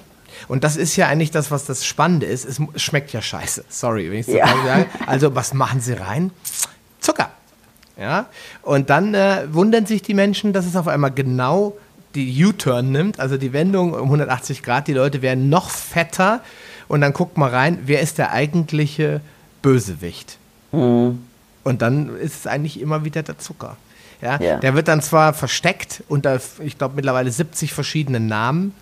Und 0.48 0.64
das 0.64 0.76
ist 0.76 0.96
ja 0.96 1.08
eigentlich 1.08 1.32
das, 1.32 1.52
was 1.52 1.66
das 1.66 1.86
Spannende 1.86 2.26
ist. 2.26 2.46
Es 2.46 2.60
schmeckt 2.82 3.14
ja 3.14 3.22
scheiße. 3.22 3.66
Sorry, 3.70 4.10
wenn 4.12 4.20
ich 4.20 4.26
so 4.26 4.34
ja. 4.34 4.48
sage. 4.48 4.86
Also, 5.06 5.36
was 5.36 5.54
machen 5.54 5.82
sie 5.82 5.94
rein? 5.94 6.32
Zucker. 7.00 7.32
Ja. 7.98 8.28
Und 8.62 8.90
dann 8.90 9.14
äh, 9.14 9.48
wundern 9.52 9.86
sich 9.86 10.02
die 10.02 10.14
Menschen, 10.14 10.54
dass 10.54 10.66
es 10.66 10.76
auf 10.76 10.88
einmal 10.88 11.12
genau 11.12 11.78
die 12.16 12.46
U-Turn 12.46 12.92
nimmt, 12.92 13.20
also 13.20 13.38
die 13.38 13.54
Wendung 13.54 13.94
um 13.94 14.04
180 14.04 14.64
Grad. 14.64 14.88
Die 14.88 14.94
Leute 14.94 15.22
werden 15.22 15.50
noch 15.50 15.70
fetter. 15.70 16.42
Und 16.88 17.02
dann 17.02 17.14
guckt 17.14 17.38
mal 17.38 17.50
rein, 17.50 17.80
wer 17.86 18.02
ist 18.02 18.18
der 18.18 18.32
eigentliche 18.32 19.22
Bösewicht? 19.62 20.38
Mhm. 20.72 21.24
Und 21.64 21.82
dann 21.82 22.16
ist 22.18 22.40
es 22.40 22.48
eigentlich 22.48 22.80
immer 22.80 23.06
wieder 23.06 23.24
der 23.24 23.38
Zucker. 23.40 23.78
Ja, 24.22 24.40
ja. 24.40 24.58
Der 24.58 24.76
wird 24.76 24.88
dann 24.88 25.02
zwar 25.02 25.34
versteckt 25.34 26.04
unter, 26.08 26.40
ich 26.64 26.78
glaube, 26.78 26.96
mittlerweile 26.96 27.32
70 27.32 27.74
verschiedenen 27.74 28.28
Namen 28.28 28.74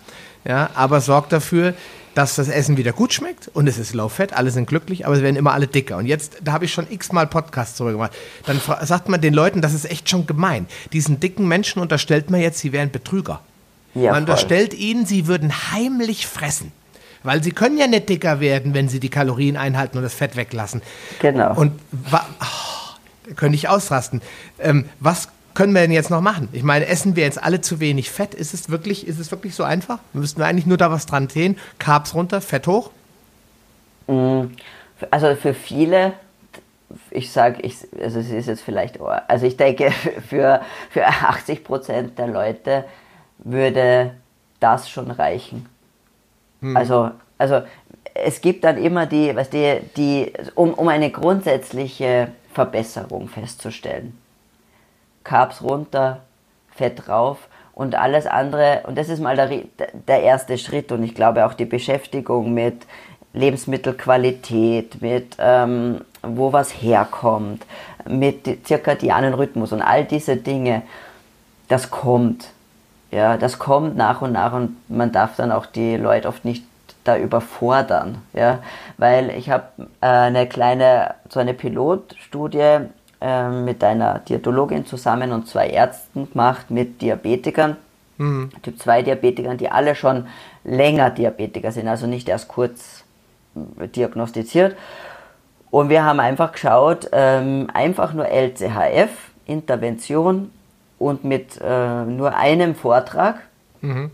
ja, 0.44 0.70
aber 0.74 1.00
sorgt 1.00 1.32
dafür, 1.32 1.74
dass 2.14 2.34
das 2.36 2.48
Essen 2.48 2.76
wieder 2.76 2.92
gut 2.92 3.12
schmeckt 3.12 3.48
und 3.54 3.66
es 3.66 3.78
ist 3.78 3.94
low 3.94 4.08
fat, 4.08 4.34
alle 4.34 4.50
sind 4.50 4.68
glücklich, 4.68 5.06
aber 5.06 5.14
es 5.14 5.22
werden 5.22 5.36
immer 5.36 5.52
alle 5.52 5.66
dicker. 5.66 5.96
Und 5.96 6.06
jetzt, 6.06 6.38
da 6.42 6.52
habe 6.52 6.64
ich 6.66 6.72
schon 6.72 6.86
x-mal 6.90 7.26
Podcasts 7.26 7.78
drüber 7.78 7.92
gemacht, 7.92 8.12
dann 8.46 8.60
sagt 8.82 9.08
man 9.08 9.20
den 9.20 9.34
Leuten, 9.34 9.62
das 9.62 9.72
ist 9.72 9.90
echt 9.90 10.08
schon 10.08 10.26
gemein. 10.26 10.66
Diesen 10.92 11.20
dicken 11.20 11.48
Menschen 11.48 11.80
unterstellt 11.80 12.30
man 12.30 12.40
jetzt, 12.40 12.58
sie 12.58 12.72
wären 12.72 12.90
Betrüger. 12.90 13.40
Ja, 13.94 14.12
man 14.12 14.22
unterstellt 14.22 14.74
ihnen, 14.74 15.06
sie 15.06 15.26
würden 15.26 15.52
heimlich 15.72 16.26
fressen. 16.26 16.72
Weil 17.24 17.42
sie 17.42 17.52
können 17.52 17.78
ja 17.78 17.86
nicht 17.86 18.08
dicker 18.08 18.40
werden, 18.40 18.74
wenn 18.74 18.88
sie 18.88 18.98
die 18.98 19.08
Kalorien 19.08 19.56
einhalten 19.56 19.96
und 19.96 20.02
das 20.02 20.14
Fett 20.14 20.34
weglassen. 20.34 20.82
Genau. 21.20 21.54
Und 21.54 21.78
oh, 22.12 23.34
könnte 23.36 23.54
ich 23.54 23.68
ausrasten. 23.68 24.22
Ähm, 24.58 24.86
was 24.98 25.28
können 25.54 25.74
wir 25.74 25.82
denn 25.82 25.92
jetzt 25.92 26.10
noch 26.10 26.20
machen? 26.20 26.48
Ich 26.52 26.62
meine, 26.62 26.86
essen 26.86 27.16
wir 27.16 27.24
jetzt 27.24 27.42
alle 27.42 27.60
zu 27.60 27.80
wenig 27.80 28.10
Fett? 28.10 28.34
Ist 28.34 28.54
es 28.54 28.70
wirklich, 28.70 29.06
ist 29.06 29.18
es 29.18 29.30
wirklich 29.30 29.54
so 29.54 29.64
einfach? 29.64 29.98
Müssten 30.12 30.40
wir 30.40 30.46
eigentlich 30.46 30.66
nur 30.66 30.76
da 30.76 30.90
was 30.90 31.06
dran 31.06 31.28
drehen? 31.28 31.58
Carbs 31.78 32.14
runter, 32.14 32.40
Fett 32.40 32.66
hoch? 32.66 32.90
Mm, 34.06 34.46
also 35.10 35.34
für 35.34 35.54
viele 35.54 36.14
ich 37.10 37.30
sage, 37.30 37.62
ich, 37.62 37.76
also 38.00 38.20
es 38.20 38.30
ist 38.30 38.46
jetzt 38.46 38.62
vielleicht, 38.62 39.00
also 39.00 39.46
ich 39.46 39.56
denke, 39.56 39.90
für, 40.28 40.60
für 40.90 41.06
80 41.06 41.64
Prozent 41.64 42.18
der 42.18 42.26
Leute 42.26 42.84
würde 43.38 44.14
das 44.60 44.88
schon 44.88 45.10
reichen. 45.10 45.66
Hm. 46.60 46.76
Also, 46.76 47.10
also 47.38 47.62
es 48.14 48.40
gibt 48.40 48.64
dann 48.64 48.78
immer 48.78 49.06
die, 49.06 49.34
was 49.34 49.50
die, 49.50 49.80
die 49.96 50.32
um, 50.54 50.74
um 50.74 50.88
eine 50.88 51.10
grundsätzliche 51.10 52.28
Verbesserung 52.52 53.28
festzustellen. 53.28 54.18
Carbs 55.24 55.62
runter, 55.62 56.20
Fett 56.70 57.06
drauf 57.06 57.48
und 57.74 57.94
alles 57.94 58.26
andere. 58.26 58.82
Und 58.86 58.96
das 58.98 59.08
ist 59.08 59.20
mal 59.20 59.36
der, 59.36 59.50
der 60.08 60.22
erste 60.22 60.58
Schritt. 60.58 60.92
Und 60.92 61.02
ich 61.02 61.14
glaube 61.14 61.46
auch 61.46 61.54
die 61.54 61.64
Beschäftigung 61.64 62.54
mit 62.54 62.86
Lebensmittelqualität, 63.34 65.00
mit 65.00 65.36
ähm, 65.38 66.02
wo 66.22 66.52
was 66.52 66.70
herkommt, 66.70 67.64
mit 68.06 68.66
zirkadianen 68.66 69.34
Rhythmus 69.34 69.72
und 69.72 69.82
all 69.82 70.04
diese 70.04 70.36
Dinge, 70.36 70.82
das 71.68 71.90
kommt. 71.90 72.48
Ja, 73.10 73.36
das 73.36 73.58
kommt 73.58 73.96
nach 73.96 74.22
und 74.22 74.32
nach 74.32 74.52
und 74.52 74.76
man 74.88 75.12
darf 75.12 75.36
dann 75.36 75.52
auch 75.52 75.66
die 75.66 75.96
Leute 75.96 76.28
oft 76.28 76.44
nicht 76.44 76.64
da 77.04 77.16
überfordern, 77.16 78.18
ja, 78.32 78.60
weil 78.96 79.30
ich 79.30 79.50
habe 79.50 79.64
äh, 80.00 80.06
eine 80.06 80.46
kleine, 80.46 81.14
so 81.28 81.40
eine 81.40 81.52
Pilotstudie 81.52 82.86
mit 83.50 83.84
einer 83.84 84.18
Diätologin 84.20 84.84
zusammen 84.86 85.32
und 85.32 85.48
zwei 85.48 85.68
Ärzten 85.68 86.30
gemacht 86.30 86.70
mit 86.70 87.00
Diabetikern, 87.00 87.76
mhm. 88.18 88.50
Typ 88.62 88.78
2 88.80 89.02
Diabetikern, 89.02 89.58
die 89.58 89.70
alle 89.70 89.94
schon 89.94 90.26
länger 90.64 91.10
Diabetiker 91.10 91.72
sind, 91.72 91.88
also 91.88 92.06
nicht 92.06 92.28
erst 92.28 92.48
kurz 92.48 93.04
äh, 93.78 93.88
diagnostiziert. 93.88 94.76
Und 95.70 95.88
wir 95.88 96.04
haben 96.04 96.20
einfach 96.20 96.52
geschaut, 96.52 97.08
ähm, 97.12 97.68
einfach 97.72 98.12
nur 98.12 98.26
LCHF, 98.26 99.10
Intervention 99.46 100.50
und 100.98 101.24
mit 101.24 101.60
äh, 101.62 102.04
nur 102.04 102.34
einem 102.34 102.74
Vortrag, 102.74 103.36
mhm. 103.80 104.10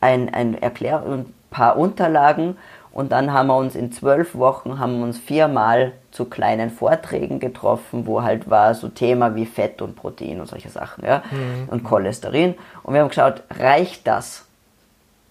ein, 0.00 0.32
ein 0.32 0.60
Erklär 0.60 1.04
und 1.04 1.32
paar 1.50 1.76
Unterlagen 1.76 2.56
und 2.92 3.12
dann 3.12 3.32
haben 3.32 3.48
wir 3.48 3.56
uns 3.56 3.74
in 3.74 3.92
zwölf 3.92 4.34
Wochen 4.34 4.78
haben 4.78 5.02
uns 5.02 5.18
viermal 5.18 5.92
zu 6.10 6.24
kleinen 6.24 6.70
Vorträgen 6.70 7.38
getroffen, 7.38 8.06
wo 8.06 8.22
halt 8.22 8.50
war 8.50 8.74
so 8.74 8.88
Thema 8.88 9.34
wie 9.34 9.46
Fett 9.46 9.80
und 9.80 9.94
Protein 9.94 10.40
und 10.40 10.48
solche 10.48 10.68
Sachen, 10.68 11.04
ja, 11.04 11.22
mhm. 11.30 11.68
und 11.68 11.84
Cholesterin. 11.84 12.54
Und 12.82 12.94
wir 12.94 13.00
haben 13.00 13.08
geschaut, 13.08 13.42
reicht 13.50 14.06
das? 14.06 14.46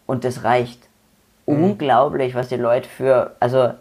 Und 0.05 0.23
das 0.23 0.43
reicht. 0.43 0.87
Mhm. 1.45 1.63
Unglaublich, 1.63 2.33
was 2.35 2.47
die 2.47 2.55
Leute 2.55 2.87
für, 2.87 3.35
also 3.39 3.73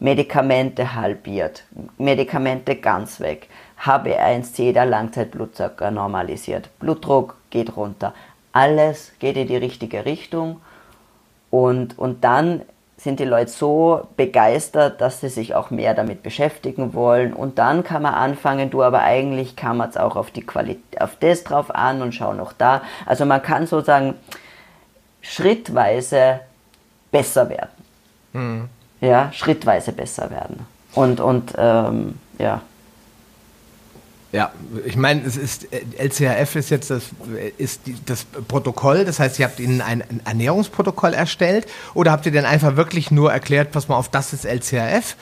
Medikamente 0.00 0.94
halbiert, 0.94 1.64
Medikamente 1.98 2.76
ganz 2.76 3.20
weg, 3.20 3.48
HB1C, 3.82 4.72
der 4.72 4.86
Langzeitblutzucker 4.86 5.90
normalisiert, 5.90 6.68
Blutdruck 6.78 7.36
geht 7.50 7.76
runter. 7.76 8.12
Alles 8.52 9.12
geht 9.18 9.36
in 9.36 9.46
die 9.46 9.56
richtige 9.56 10.04
Richtung 10.04 10.60
und, 11.50 11.98
und 11.98 12.24
dann 12.24 12.62
sind 13.04 13.20
die 13.20 13.24
Leute 13.24 13.50
so 13.50 14.08
begeistert, 14.16 15.00
dass 15.00 15.20
sie 15.20 15.28
sich 15.28 15.54
auch 15.54 15.70
mehr 15.70 15.94
damit 15.94 16.22
beschäftigen 16.22 16.94
wollen. 16.94 17.34
Und 17.34 17.58
dann 17.58 17.84
kann 17.84 18.02
man 18.02 18.14
anfangen, 18.14 18.70
du, 18.70 18.82
aber 18.82 19.02
eigentlich 19.02 19.54
kann 19.54 19.76
man 19.76 19.90
es 19.90 19.96
auch 19.96 20.16
auf 20.16 20.30
die 20.30 20.42
Qualität, 20.42 21.00
auf 21.00 21.16
das 21.20 21.44
drauf 21.44 21.72
an 21.72 22.02
und 22.02 22.12
schau 22.12 22.32
noch 22.32 22.52
da. 22.54 22.82
Also 23.04 23.26
man 23.26 23.42
kann 23.42 23.66
sozusagen 23.66 24.14
schrittweise 25.20 26.40
besser 27.12 27.48
werden. 27.50 27.70
Mhm. 28.32 28.68
Ja, 29.00 29.30
schrittweise 29.32 29.92
besser 29.92 30.30
werden. 30.30 30.66
Und, 30.94 31.20
und 31.20 31.52
ähm, 31.58 32.18
ja. 32.38 32.62
Ja, 34.34 34.50
ich 34.84 34.96
meine, 34.96 35.22
es 35.24 35.36
ist 35.36 35.68
LCHF 35.96 36.56
ist 36.56 36.68
jetzt 36.68 36.90
das, 36.90 37.04
ist 37.56 37.82
das 38.06 38.24
Protokoll, 38.24 39.04
das 39.04 39.20
heißt, 39.20 39.38
ihr 39.38 39.44
habt 39.44 39.60
ihnen 39.60 39.80
ein, 39.80 40.02
Ernährungsprotokoll 40.24 41.14
erstellt 41.14 41.68
oder 41.94 42.10
habt 42.10 42.26
ihr 42.26 42.32
denn 42.32 42.44
einfach 42.44 42.74
wirklich 42.74 43.12
nur 43.12 43.32
erklärt, 43.32 43.70
pass 43.70 43.86
mal 43.86 43.94
auf, 43.94 44.08
das 44.08 44.32
ist 44.32 44.44
LCHF, 44.44 45.14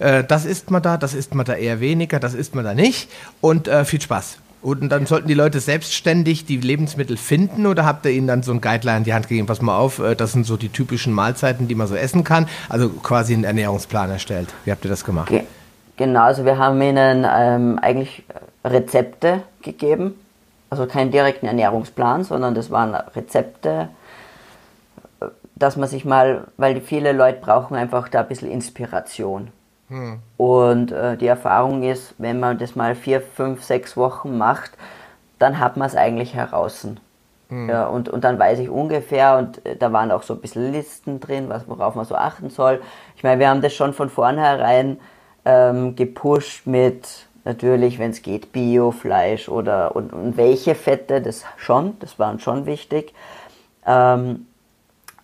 äh, 0.00 0.22
das 0.22 0.44
isst 0.44 0.70
man 0.70 0.82
da, 0.82 0.98
das 0.98 1.14
isst 1.14 1.34
man 1.34 1.46
da 1.46 1.54
eher 1.54 1.80
weniger, 1.80 2.20
das 2.20 2.34
isst 2.34 2.54
man 2.54 2.62
da 2.62 2.74
nicht 2.74 3.08
und 3.40 3.68
äh, 3.68 3.86
viel 3.86 4.02
Spaß. 4.02 4.36
Und 4.60 4.90
dann 4.90 5.06
sollten 5.06 5.28
die 5.28 5.34
Leute 5.34 5.60
selbstständig 5.60 6.44
die 6.44 6.58
Lebensmittel 6.58 7.16
finden 7.16 7.64
oder 7.64 7.86
habt 7.86 8.04
ihr 8.04 8.12
ihnen 8.12 8.26
dann 8.26 8.42
so 8.42 8.52
ein 8.52 8.60
Guideline 8.60 8.98
in 8.98 9.04
die 9.04 9.14
Hand 9.14 9.28
gegeben, 9.28 9.46
pass 9.46 9.62
mal 9.62 9.78
auf, 9.78 9.98
äh, 9.98 10.14
das 10.14 10.32
sind 10.32 10.44
so 10.44 10.58
die 10.58 10.68
typischen 10.68 11.14
Mahlzeiten, 11.14 11.68
die 11.68 11.74
man 11.74 11.86
so 11.86 11.94
essen 11.94 12.22
kann, 12.22 12.46
also 12.68 12.90
quasi 12.90 13.32
einen 13.32 13.44
Ernährungsplan 13.44 14.10
erstellt. 14.10 14.52
Wie 14.66 14.72
habt 14.72 14.84
ihr 14.84 14.90
das 14.90 15.06
gemacht? 15.06 15.32
Genau, 15.96 16.20
also 16.20 16.44
wir 16.44 16.58
haben 16.58 16.80
ihnen 16.80 17.26
ähm, 17.28 17.78
eigentlich 17.82 18.24
Rezepte 18.64 19.42
gegeben. 19.62 20.18
Also 20.70 20.86
keinen 20.86 21.10
direkten 21.10 21.46
Ernährungsplan, 21.46 22.24
sondern 22.24 22.54
das 22.54 22.70
waren 22.70 22.94
Rezepte, 22.94 23.88
dass 25.54 25.76
man 25.76 25.88
sich 25.88 26.04
mal, 26.04 26.46
weil 26.56 26.80
viele 26.80 27.12
Leute 27.12 27.40
brauchen 27.40 27.76
einfach 27.76 28.08
da 28.08 28.20
ein 28.20 28.28
bisschen 28.28 28.50
Inspiration. 28.50 29.50
Hm. 29.88 30.18
Und 30.36 30.92
äh, 30.92 31.16
die 31.16 31.26
Erfahrung 31.26 31.82
ist, 31.82 32.14
wenn 32.18 32.38
man 32.38 32.58
das 32.58 32.76
mal 32.76 32.94
vier, 32.94 33.20
fünf, 33.20 33.64
sechs 33.64 33.96
Wochen 33.96 34.36
macht, 34.36 34.72
dann 35.38 35.58
hat 35.58 35.76
man 35.76 35.86
es 35.86 35.96
eigentlich 35.96 36.34
heraus. 36.34 36.86
Hm. 37.48 37.68
Ja, 37.68 37.86
und, 37.86 38.10
und 38.10 38.24
dann 38.24 38.38
weiß 38.38 38.58
ich 38.58 38.68
ungefähr, 38.68 39.38
und 39.38 39.64
äh, 39.64 39.76
da 39.76 39.92
waren 39.92 40.10
auch 40.10 40.22
so 40.22 40.34
ein 40.34 40.40
bisschen 40.40 40.70
Listen 40.70 41.20
drin, 41.20 41.48
was, 41.48 41.66
worauf 41.66 41.94
man 41.94 42.04
so 42.04 42.14
achten 42.14 42.50
soll. 42.50 42.82
Ich 43.16 43.22
meine, 43.22 43.40
wir 43.40 43.48
haben 43.48 43.62
das 43.62 43.74
schon 43.74 43.94
von 43.94 44.10
vornherein 44.10 45.00
ähm, 45.46 45.96
gepusht 45.96 46.66
mit 46.66 47.27
natürlich, 47.48 47.98
wenn 47.98 48.10
es 48.10 48.22
geht, 48.22 48.52
Biofleisch 48.52 49.48
oder 49.48 49.96
und, 49.96 50.12
und, 50.12 50.36
welche 50.36 50.76
Fette, 50.76 51.20
das 51.20 51.44
schon, 51.56 51.98
das 51.98 52.18
waren 52.18 52.38
schon 52.38 52.66
wichtig. 52.66 53.14
Ähm, 53.86 54.46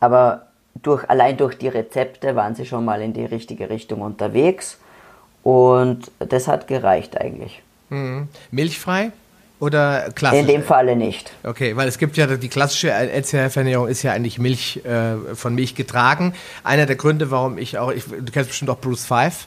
aber 0.01 0.47
durch, 0.83 1.09
allein 1.09 1.37
durch 1.37 1.57
die 1.57 1.69
Rezepte 1.69 2.35
waren 2.35 2.55
sie 2.55 2.67
schon 2.67 2.85
mal 2.85 3.01
in 3.03 3.13
die 3.13 3.27
richtige 3.27 3.71
Richtung 3.71 4.01
unterwegs 4.01 4.79
und 5.43 6.11
das 6.19 6.49
hat 6.49 6.67
gereicht 6.67 7.21
eigentlich. 7.21 7.63
Mhm. 7.91 8.29
Milchfrei? 8.51 9.13
Oder 9.61 10.11
klassisch? 10.15 10.41
In 10.41 10.47
dem 10.47 10.63
Falle 10.63 10.97
nicht. 10.97 11.31
Okay, 11.45 11.77
weil 11.77 11.87
es 11.89 11.99
gibt 11.99 12.17
ja 12.17 12.27
die 12.27 12.49
klassische 12.49 12.91
LCHF-Ernährung 12.91 13.87
ist 13.87 14.03
ja 14.03 14.13
eigentlich 14.13 14.39
Milch 14.39 14.85
äh, 14.85 15.35
von 15.35 15.55
Milch 15.55 15.75
getragen. 15.75 16.35
Einer 16.65 16.87
der 16.87 16.97
Gründe, 16.97 17.31
warum 17.31 17.57
ich 17.57 17.79
auch, 17.79 17.93
ich, 17.93 18.05
du 18.05 18.33
kennst 18.33 18.49
bestimmt 18.51 18.71
auch 18.71 18.81
Bruce 18.81 19.05
Five. 19.05 19.47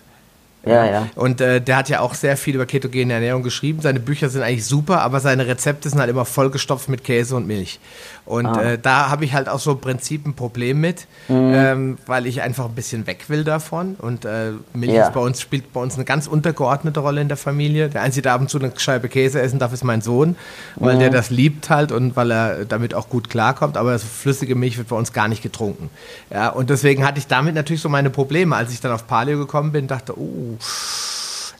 Ja, 0.65 0.85
ja. 0.85 1.09
Und 1.15 1.39
äh, 1.39 1.61
der 1.61 1.77
hat 1.77 1.89
ja 1.89 2.01
auch 2.01 2.13
sehr 2.13 2.35
viel 2.35 2.55
über 2.55 2.65
ketogene 2.65 3.13
Ernährung 3.13 3.43
geschrieben. 3.43 3.79
Seine 3.81 3.99
Bücher 3.99 4.29
sind 4.29 4.41
eigentlich 4.41 4.65
super, 4.65 5.01
aber 5.01 5.19
seine 5.19 5.47
Rezepte 5.47 5.89
sind 5.89 5.99
halt 5.99 6.09
immer 6.09 6.25
vollgestopft 6.25 6.89
mit 6.89 7.03
Käse 7.03 7.35
und 7.35 7.47
Milch. 7.47 7.79
Und 8.27 8.45
ah. 8.45 8.73
äh, 8.73 8.77
da 8.77 9.09
habe 9.09 9.23
ich 9.23 9.33
halt 9.33 9.47
auch 9.47 9.59
so 9.59 9.71
im 9.71 9.79
Prinzip 9.79 10.25
ein 10.27 10.33
Problem 10.33 10.81
mit, 10.81 11.07
mhm. 11.29 11.51
ähm, 11.53 11.97
weil 12.05 12.27
ich 12.27 12.41
einfach 12.41 12.65
ein 12.65 12.75
bisschen 12.75 13.07
weg 13.07 13.29
will 13.29 13.45
davon. 13.45 13.95
Und 13.95 14.25
äh, 14.25 14.51
Milch 14.73 14.93
ja. 14.93 15.09
bei 15.09 15.21
uns, 15.21 15.39
spielt 15.39 15.71
bei 15.71 15.79
uns 15.79 15.95
eine 15.95 16.03
ganz 16.03 16.27
untergeordnete 16.27 16.99
Rolle 16.99 17.21
in 17.21 17.29
der 17.29 17.37
Familie. 17.37 17.87
Der 17.87 18.01
Einzige, 18.01 18.23
der 18.23 18.33
ab 18.33 18.41
und 18.41 18.49
zu 18.49 18.59
eine 18.59 18.73
Scheibe 18.75 19.07
Käse 19.07 19.41
essen 19.41 19.59
darf, 19.59 19.71
ist 19.71 19.85
mein 19.85 20.01
Sohn, 20.01 20.35
weil 20.75 20.95
mhm. 20.95 20.99
der 20.99 21.09
das 21.09 21.29
liebt 21.29 21.69
halt 21.69 21.93
und 21.93 22.17
weil 22.17 22.31
er 22.31 22.65
damit 22.65 22.93
auch 22.93 23.07
gut 23.07 23.29
klarkommt. 23.29 23.77
Aber 23.77 23.97
flüssige 23.97 24.55
Milch 24.55 24.77
wird 24.77 24.89
bei 24.89 24.97
uns 24.97 25.13
gar 25.13 25.29
nicht 25.29 25.41
getrunken. 25.41 25.89
Ja, 26.29 26.49
und 26.49 26.69
deswegen 26.69 27.05
hatte 27.05 27.19
ich 27.19 27.27
damit 27.27 27.55
natürlich 27.55 27.81
so 27.81 27.87
meine 27.87 28.09
Probleme. 28.09 28.57
Als 28.57 28.73
ich 28.73 28.81
dann 28.81 28.91
auf 28.91 29.07
Paleo 29.07 29.37
gekommen 29.37 29.71
bin, 29.71 29.87
dachte, 29.87 30.19
oh, 30.19 30.57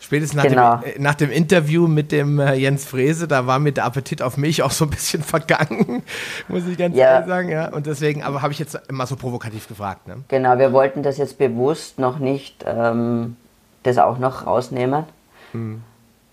Spätestens 0.08 0.42
nach, 0.42 0.50
genau. 0.50 0.78
dem, 0.78 0.90
äh, 0.90 1.00
nach 1.00 1.16
dem 1.16 1.30
Interview 1.30 1.86
mit 1.86 2.14
dem 2.14 2.40
äh, 2.40 2.54
Jens 2.54 2.86
Frese, 2.86 3.28
da 3.28 3.46
war 3.46 3.60
mir 3.60 3.74
der 3.74 3.84
Appetit 3.84 4.22
auf 4.22 4.38
Milch 4.38 4.64
auch 4.64 4.72
so 4.72 4.86
ein 4.86 4.90
bisschen 4.90 5.22
vergangen, 5.36 6.02
muss 6.48 6.66
ich 6.66 6.78
ganz 6.78 6.96
ja. 6.96 7.16
ehrlich 7.16 7.28
sagen. 7.28 7.50
Ja. 7.50 7.68
Und 7.74 7.88
deswegen, 7.88 8.24
aber 8.24 8.42
habe 8.42 8.54
ich 8.54 8.60
jetzt 8.60 8.80
immer 8.88 9.06
so 9.06 9.18
provokativ 9.18 9.68
gefragt. 9.68 10.08
Ne? 10.08 10.24
Genau, 10.30 10.58
wir 10.60 10.72
wollten 10.72 11.04
das 11.04 11.18
jetzt 11.18 11.38
bewusst 11.38 12.00
noch 12.00 12.20
nicht, 12.20 12.64
ähm, 12.66 13.36
das 13.84 13.98
auch 13.98 14.18
noch 14.18 14.46
rausnehmen, 14.48 15.04
hm. 15.52 15.82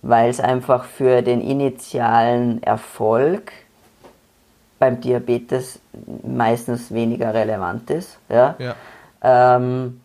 weil 0.02 0.30
es 0.30 0.38
einfach 0.38 0.84
für 0.84 1.22
den 1.22 1.40
initialen 1.40 2.62
Erfolg 2.62 3.50
beim 4.78 5.00
Diabetes 5.00 5.80
meistens 6.22 6.94
weniger 6.94 7.34
relevant 7.34 7.90
ist. 7.90 8.18
Ja. 8.28 8.54
ja. 8.60 8.76
Ähm, 9.20 10.00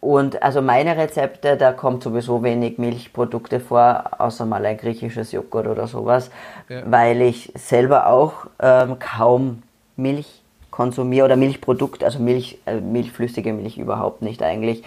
und 0.00 0.42
also 0.42 0.62
meine 0.62 0.96
Rezepte, 0.96 1.56
da 1.56 1.72
kommt 1.72 2.02
sowieso 2.02 2.42
wenig 2.42 2.78
Milchprodukte 2.78 3.60
vor, 3.60 4.04
außer 4.18 4.46
mal 4.46 4.64
ein 4.66 4.76
griechisches 4.76 5.32
Joghurt 5.32 5.66
oder 5.66 5.86
sowas, 5.86 6.30
ja. 6.68 6.82
weil 6.86 7.22
ich 7.22 7.52
selber 7.54 8.06
auch 8.06 8.46
ähm, 8.60 8.98
kaum 8.98 9.62
Milch 9.96 10.42
konsumiere 10.70 11.24
oder 11.24 11.36
Milchprodukte, 11.36 12.04
also 12.04 12.18
Milch, 12.18 12.58
äh, 12.66 12.80
milchflüssige 12.80 13.52
Milch 13.54 13.78
überhaupt 13.78 14.20
nicht 14.20 14.42
eigentlich. 14.42 14.82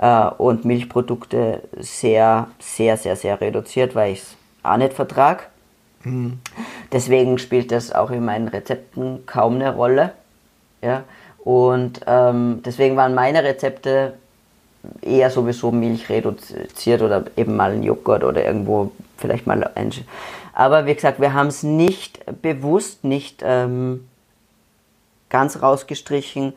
Äh, 0.00 0.26
und 0.38 0.64
Milchprodukte 0.64 1.60
sehr, 1.78 2.48
sehr, 2.58 2.96
sehr, 2.96 3.16
sehr 3.16 3.40
reduziert, 3.40 3.94
weil 3.94 4.14
ich 4.14 4.20
es 4.20 4.36
auch 4.62 4.78
nicht 4.78 4.94
vertrage. 4.94 5.42
Mhm. 6.02 6.40
Deswegen 6.92 7.38
spielt 7.38 7.72
das 7.72 7.92
auch 7.92 8.10
in 8.10 8.24
meinen 8.24 8.48
Rezepten 8.48 9.26
kaum 9.26 9.56
eine 9.56 9.74
Rolle. 9.74 10.12
Ja? 10.80 11.04
Und 11.44 12.00
ähm, 12.06 12.62
deswegen 12.64 12.96
waren 12.96 13.14
meine 13.14 13.44
Rezepte 13.44 14.14
eher 15.02 15.30
sowieso 15.30 15.70
Milch 15.72 16.08
reduziert 16.08 17.02
oder 17.02 17.24
eben 17.36 17.56
mal 17.56 17.72
ein 17.72 17.82
Joghurt 17.82 18.24
oder 18.24 18.44
irgendwo 18.44 18.92
vielleicht 19.16 19.46
mal 19.46 19.62
ein. 19.74 19.92
Aber 20.52 20.86
wie 20.86 20.94
gesagt, 20.94 21.20
wir 21.20 21.32
haben 21.32 21.48
es 21.48 21.62
nicht 21.62 22.20
bewusst 22.42 23.04
nicht 23.04 23.42
ähm, 23.44 24.06
ganz 25.28 25.62
rausgestrichen, 25.62 26.52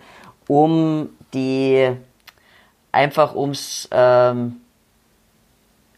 um 0.47 1.09
die 1.33 1.91
einfach 2.91 3.35
ums 3.35 3.87
ähm, 3.91 4.57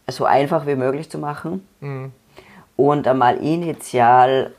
so 0.09 0.25
einfach 0.25 0.65
wie 0.65 0.75
möglich 0.75 1.09
zu 1.09 1.19
machen 1.19 1.67
mhm. 1.81 2.11
und 2.77 3.07
einmal 3.07 3.37
initial 3.37 4.53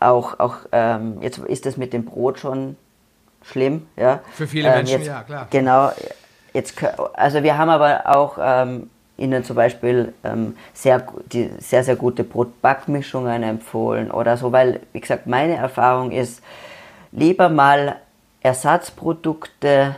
auch, 0.00 0.38
auch 0.38 0.56
ähm, 0.72 1.20
jetzt 1.20 1.38
ist 1.38 1.66
das 1.66 1.76
mit 1.76 1.92
dem 1.92 2.04
Brot 2.04 2.38
schon 2.38 2.76
schlimm, 3.42 3.86
ja. 3.96 4.20
Für 4.32 4.46
viele 4.46 4.68
ähm, 4.68 4.74
Menschen, 4.76 4.98
jetzt, 4.98 5.06
ja, 5.06 5.22
klar. 5.22 5.48
Genau, 5.50 5.90
jetzt, 6.52 6.74
also 7.14 7.42
wir 7.42 7.58
haben 7.58 7.68
aber 7.68 8.02
auch 8.06 8.38
ähm, 8.40 8.90
Ihnen 9.16 9.44
zum 9.44 9.56
Beispiel 9.56 10.14
ähm, 10.24 10.56
sehr, 10.72 11.04
die, 11.32 11.50
sehr, 11.58 11.82
sehr 11.82 11.96
gute 11.96 12.24
Brotbackmischungen 12.24 13.42
empfohlen 13.42 14.10
oder 14.10 14.36
so, 14.36 14.52
weil, 14.52 14.80
wie 14.92 15.00
gesagt, 15.00 15.26
meine 15.26 15.56
Erfahrung 15.56 16.12
ist, 16.12 16.42
lieber 17.10 17.48
mal 17.48 17.96
Ersatzprodukte, 18.40 19.96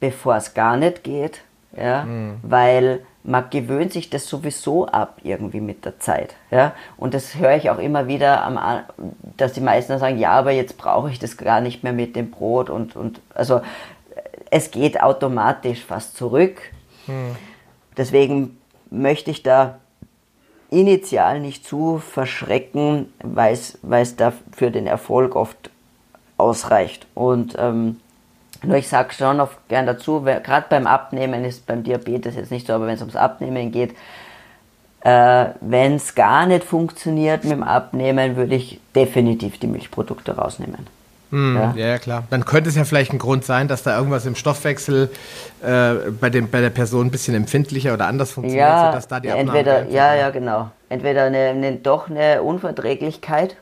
bevor 0.00 0.36
es 0.36 0.54
gar 0.54 0.76
nicht 0.76 1.04
geht, 1.04 1.42
ja, 1.76 2.04
mhm. 2.04 2.38
weil 2.42 3.00
man 3.24 3.50
gewöhnt 3.50 3.92
sich 3.92 4.10
das 4.10 4.26
sowieso 4.26 4.86
ab 4.86 5.18
irgendwie 5.22 5.60
mit 5.60 5.84
der 5.84 6.00
Zeit. 6.00 6.34
Ja? 6.50 6.72
Und 6.96 7.14
das 7.14 7.36
höre 7.36 7.54
ich 7.54 7.70
auch 7.70 7.78
immer 7.78 8.08
wieder, 8.08 8.42
am, 8.42 8.58
dass 9.36 9.52
die 9.52 9.60
meisten 9.60 9.98
sagen, 9.98 10.18
ja, 10.18 10.32
aber 10.32 10.50
jetzt 10.50 10.76
brauche 10.76 11.10
ich 11.10 11.18
das 11.18 11.36
gar 11.36 11.60
nicht 11.60 11.84
mehr 11.84 11.92
mit 11.92 12.16
dem 12.16 12.30
Brot. 12.30 12.68
Und, 12.68 12.96
und 12.96 13.20
also 13.34 13.60
es 14.52 14.70
geht 14.70 15.02
automatisch 15.02 15.82
fast 15.82 16.14
zurück. 16.14 16.60
Hm. 17.06 17.34
Deswegen 17.96 18.58
möchte 18.90 19.30
ich 19.30 19.42
da 19.42 19.78
initial 20.70 21.40
nicht 21.40 21.66
zu 21.66 21.98
verschrecken, 21.98 23.12
weil 23.22 23.54
es 23.54 24.16
da 24.16 24.32
für 24.54 24.70
den 24.70 24.86
Erfolg 24.86 25.36
oft 25.36 25.70
ausreicht. 26.36 27.06
Und 27.14 27.54
ähm, 27.58 28.00
nur 28.62 28.76
ich 28.76 28.88
sage 28.88 29.14
schon 29.14 29.40
oft 29.40 29.56
gern 29.68 29.86
dazu, 29.86 30.20
gerade 30.20 30.66
beim 30.68 30.86
Abnehmen 30.86 31.44
ist 31.46 31.66
beim 31.66 31.82
Diabetes 31.82 32.36
jetzt 32.36 32.50
nicht 32.50 32.66
so, 32.66 32.74
aber 32.74 32.86
wenn 32.86 32.94
es 32.94 33.00
ums 33.00 33.16
Abnehmen 33.16 33.72
geht, 33.72 33.94
äh, 35.00 35.46
wenn 35.62 35.94
es 35.94 36.14
gar 36.14 36.44
nicht 36.44 36.64
funktioniert 36.64 37.44
mit 37.44 37.52
dem 37.52 37.62
Abnehmen, 37.62 38.36
würde 38.36 38.54
ich 38.54 38.80
definitiv 38.94 39.58
die 39.58 39.66
Milchprodukte 39.66 40.36
rausnehmen. 40.36 40.86
Hm, 41.32 41.56
ja? 41.56 41.74
ja? 41.74 41.98
klar. 41.98 42.24
Dann 42.28 42.44
könnte 42.44 42.68
es 42.68 42.76
ja 42.76 42.84
vielleicht 42.84 43.12
ein 43.12 43.18
Grund 43.18 43.44
sein, 43.44 43.66
dass 43.66 43.82
da 43.82 43.96
irgendwas 43.96 44.26
im 44.26 44.36
Stoffwechsel 44.36 45.10
äh, 45.62 46.10
bei, 46.20 46.28
dem, 46.28 46.50
bei 46.50 46.60
der 46.60 46.70
Person 46.70 47.06
ein 47.06 47.10
bisschen 47.10 47.34
empfindlicher 47.34 47.94
oder 47.94 48.06
anders 48.06 48.32
funktioniert, 48.32 48.68
ja, 48.68 48.86
sodass 48.90 49.08
da 49.08 49.18
die 49.18 49.30
Abnahme 49.30 49.58
entweder, 49.58 49.88
Ja, 49.88 50.14
ja, 50.14 50.30
genau. 50.30 50.70
Entweder 50.90 51.24
eine, 51.24 51.38
eine, 51.38 51.72
doch 51.76 52.10
eine 52.10 52.42
Unverträglichkeit, 52.42 53.56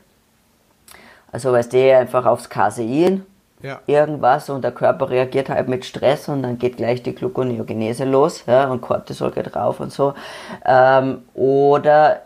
also 1.31 1.53
weißt 1.53 1.71
du, 1.71 1.97
einfach 1.97 2.25
aufs 2.25 2.49
Casein 2.49 3.25
ja. 3.61 3.79
irgendwas 3.87 4.49
und 4.49 4.63
der 4.63 4.71
Körper 4.71 5.09
reagiert 5.09 5.49
halt 5.49 5.69
mit 5.69 5.85
Stress 5.85 6.27
und 6.27 6.43
dann 6.43 6.59
geht 6.59 6.75
gleich 6.75 7.03
die 7.03 7.15
Gluconeogenese 7.15 8.03
los 8.03 8.43
ja, 8.47 8.69
und 8.69 8.81
Cortisol 8.81 9.31
geht 9.31 9.55
drauf 9.55 9.79
und 9.79 9.93
so. 9.93 10.13
Ähm, 10.65 11.19
oder, 11.33 12.23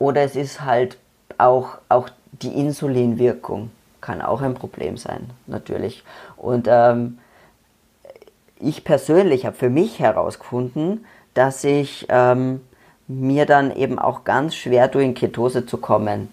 oder 0.00 0.22
es 0.22 0.34
ist 0.34 0.62
halt 0.62 0.96
auch, 1.38 1.78
auch 1.88 2.08
die 2.32 2.58
Insulinwirkung 2.58 3.70
kann 4.04 4.20
auch 4.20 4.42
ein 4.42 4.54
Problem 4.54 4.98
sein, 4.98 5.30
natürlich. 5.46 6.04
Und 6.36 6.68
ähm, 6.70 7.18
ich 8.60 8.84
persönlich 8.84 9.46
habe 9.46 9.56
für 9.56 9.70
mich 9.70 9.98
herausgefunden, 9.98 11.06
dass 11.32 11.64
ich 11.64 12.06
ähm, 12.10 12.60
mir 13.08 13.46
dann 13.46 13.74
eben 13.74 13.98
auch 13.98 14.24
ganz 14.24 14.54
schwer 14.54 14.90
tue, 14.90 15.02
in 15.02 15.14
Ketose 15.14 15.64
zu 15.64 15.78
kommen 15.78 16.28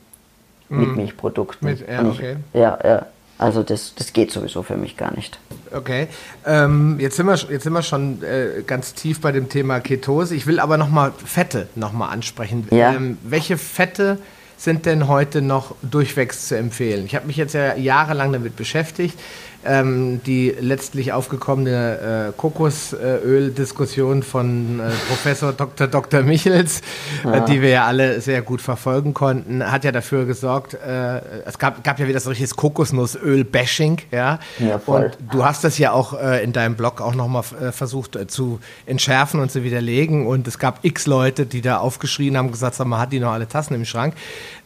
mm. 0.68 0.80
mit 0.80 0.96
Milchprodukten. 0.98 1.70
Mit, 1.70 1.88
ja, 1.88 2.04
okay. 2.04 2.36
Ich, 2.54 2.60
ja, 2.60 2.78
ja. 2.84 3.06
Also 3.38 3.64
das, 3.64 3.96
das 3.96 4.14
geht 4.14 4.32
sowieso 4.32 4.62
für 4.62 4.78
mich 4.78 4.98
gar 4.98 5.16
nicht. 5.16 5.40
Okay, 5.74 6.10
ähm, 6.46 7.00
jetzt, 7.00 7.16
sind 7.16 7.26
wir, 7.26 7.36
jetzt 7.36 7.64
sind 7.64 7.74
wir 7.74 7.82
schon 7.82 8.22
äh, 8.22 8.62
ganz 8.68 8.94
tief 8.94 9.20
bei 9.22 9.32
dem 9.32 9.50
Thema 9.50 9.80
Ketose. 9.80 10.36
Ich 10.36 10.46
will 10.46 10.60
aber 10.60 10.78
nochmal 10.78 11.12
Fette 11.26 11.68
nochmal 11.76 12.12
ansprechen. 12.12 12.68
Ja. 12.70 12.94
Ähm, 12.94 13.18
welche 13.24 13.58
Fette 13.58 14.20
sind 14.64 14.86
denn 14.86 15.08
heute 15.08 15.42
noch 15.42 15.74
durchwegs 15.82 16.48
zu 16.48 16.56
empfehlen? 16.56 17.06
Ich 17.06 17.16
habe 17.16 17.26
mich 17.26 17.38
jetzt 17.38 17.54
ja 17.54 17.76
jahrelang 17.76 18.32
damit 18.32 18.56
beschäftigt 18.56 19.18
ähm, 19.66 20.22
die 20.26 20.56
letztlich 20.60 21.14
aufgekommene 21.14 22.30
äh, 22.30 22.32
Kokosöl-Diskussion 22.38 24.24
von 24.24 24.80
äh, 24.80 24.90
Professor 25.08 25.54
Dr. 25.54 25.88
Dr. 25.88 26.22
Michels, 26.24 26.82
äh, 27.24 27.28
ja. 27.28 27.34
äh, 27.36 27.46
die 27.46 27.62
wir 27.62 27.70
ja 27.70 27.86
alle 27.86 28.22
sehr 28.22 28.42
gut 28.42 28.62
verfolgen 28.62 29.14
konnten, 29.14 29.70
hat 29.72 29.84
ja 29.84 29.92
dafür 29.92 30.26
gesorgt, 30.26 30.74
äh, 30.74 31.22
es 31.46 31.58
gab, 31.60 31.84
gab 31.84 32.00
ja 32.00 32.08
wieder 32.08 32.20
so 32.20 32.30
richtiges 32.30 32.56
Kokosnussöl-Bashing, 32.56 34.00
ja. 34.12 34.40
ja 34.60 34.82
und 34.86 35.18
du 35.32 35.46
hast 35.46 35.64
das 35.64 35.78
ja 35.78 35.92
auch 35.92 36.20
äh, 36.20 36.44
in 36.44 36.54
deinem 36.54 36.76
Blog 36.76 37.02
auch 37.02 37.16
nochmal 37.16 37.44
versucht 37.72 38.18
zu 38.28 38.60
entschärfen 38.86 39.40
und 39.40 39.52
zu 39.52 39.64
widerlegen 39.64 40.26
und 40.28 40.48
es 40.48 40.60
gab 40.60 40.80
x 40.84 41.06
Leute, 41.06 41.46
die 41.46 41.62
da 41.62 41.78
aufgeschrien 41.78 42.38
haben, 42.38 42.52
gesagt 42.52 42.80
haben, 42.80 42.90
man 42.90 43.00
hat 43.00 43.12
die 43.12 43.20
noch 43.20 43.32
alle 43.32 43.48
Tassen 43.48 43.74
im 43.76 43.86
Schrank. 43.86 44.14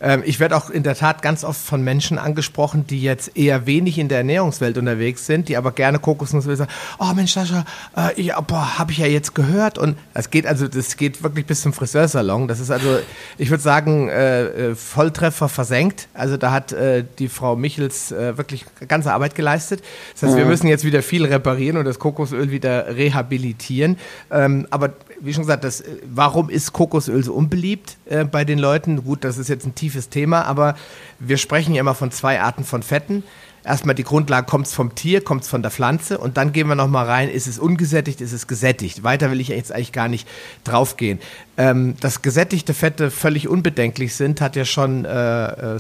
Ähm, 0.02 0.24
ich 0.26 0.40
werde 0.40 0.56
auch 0.56 0.70
in 0.70 0.84
der 0.84 0.96
Tat 0.96 1.22
ganz 1.22 1.44
oft 1.44 1.60
von 1.60 1.84
Menschen 1.84 2.18
angesprochen, 2.18 2.86
die 2.88 3.02
jetzt 3.02 3.38
eher 3.38 3.66
wenig 3.66 3.98
in 3.98 4.08
der 4.08 4.20
Ernährungswelt 4.20 4.78
unterwegs 4.88 5.26
sind, 5.26 5.50
die 5.50 5.58
aber 5.58 5.72
gerne 5.72 6.00
Kokosnuss 6.00 6.46
sagen, 6.46 6.72
oh 7.00 7.14
Mensch, 7.14 7.34
Sascha, 7.34 7.66
äh, 7.98 8.22
ja, 8.22 8.40
boah, 8.42 8.78
habe 8.78 8.92
ich 8.92 9.00
ja 9.00 9.08
jetzt 9.08 9.36
gehört. 9.36 9.78
Und 9.78 9.98
das 10.14 10.30
geht 10.30 10.46
also, 10.46 10.68
das 10.68 10.98
geht 10.98 11.24
wirklich 11.24 11.46
bis 11.46 11.62
zum 11.62 11.74
Friseursalon. 11.74 12.48
Das 12.48 12.60
ist 12.60 12.72
also, 12.72 13.00
ich 13.38 13.50
würde 13.50 13.64
sagen, 13.64 14.10
äh, 14.10 14.46
äh, 14.46 14.76
Volltreffer 14.76 15.50
versenkt. 15.50 16.08
Also 16.14 16.38
da 16.38 16.52
hat 16.52 16.72
äh, 16.72 17.04
die 17.20 17.28
Frau 17.28 17.56
Michels 17.56 18.12
äh, 18.12 18.38
wirklich 18.38 18.66
ganze 18.88 19.14
Arbeit 19.14 19.36
geleistet. 19.36 19.84
Das 20.14 20.24
heißt, 20.24 20.34
mhm. 20.34 20.38
wir 20.38 20.46
müssen 20.46 20.68
jetzt 20.68 20.84
wieder 20.84 21.02
viel 21.02 21.26
reparieren 21.26 21.78
und 21.78 21.86
das 21.86 22.00
Kokosöl 22.00 22.52
wieder 22.52 22.96
rehabilitieren. 22.96 23.98
Ähm, 24.32 24.68
aber 24.70 24.94
wie 25.20 25.34
schon 25.34 25.44
gesagt, 25.44 25.64
das, 25.64 25.84
warum 26.06 26.50
ist 26.50 26.74
Kokosöl 26.74 27.24
so 27.24 27.34
unbeliebt 27.34 27.98
äh, 28.06 28.26
bei 28.26 28.44
den 28.44 28.60
Leuten? 28.60 29.04
Gut, 29.04 29.24
das 29.24 29.38
ist 29.38 29.50
jetzt 29.50 29.66
ein 29.66 29.76
tiefes 29.76 30.10
Thema, 30.10 30.44
aber 30.44 30.76
wir 31.20 31.38
sprechen 31.38 31.74
ja 31.74 31.82
immer 31.82 31.96
von 31.96 32.12
zwei 32.12 32.42
Arten 32.42 32.64
von 32.64 32.84
Fetten 32.84 33.24
erstmal 33.66 33.96
die 33.96 34.04
Grundlage, 34.04 34.46
kommt 34.46 34.68
es 34.68 34.74
vom 34.74 34.96
Tier, 34.96 35.24
kommt 35.24 35.44
es 35.44 35.50
von 35.50 35.62
der 35.62 35.72
Pflanze 35.72 36.18
und 36.18 36.38
dann 36.38 36.52
gehen 36.52 36.68
wir 36.68 36.76
nochmal 36.76 37.06
rein, 37.06 37.30
ist 37.30 37.48
es 37.48 37.60
ungesättigt, 37.60 38.22
ist 38.22 38.32
es 38.32 38.48
gesättigt. 38.48 39.04
Weiter 39.04 39.32
will 39.32 39.42
ich 39.42 39.50
jetzt 39.50 39.72
eigentlich 39.72 39.92
gar 39.92 40.08
nicht 40.08 40.28
draufgehen. 40.64 41.20
Ähm, 41.58 41.96
dass 42.02 42.22
gesättigte 42.22 42.74
Fette 42.74 43.10
völlig 43.10 43.48
unbedenklich 43.48 44.14
sind, 44.16 44.42
hat 44.42 44.58
ja 44.58 44.66
schon 44.66 45.06
äh, 45.06 45.76
äh, 45.76 45.80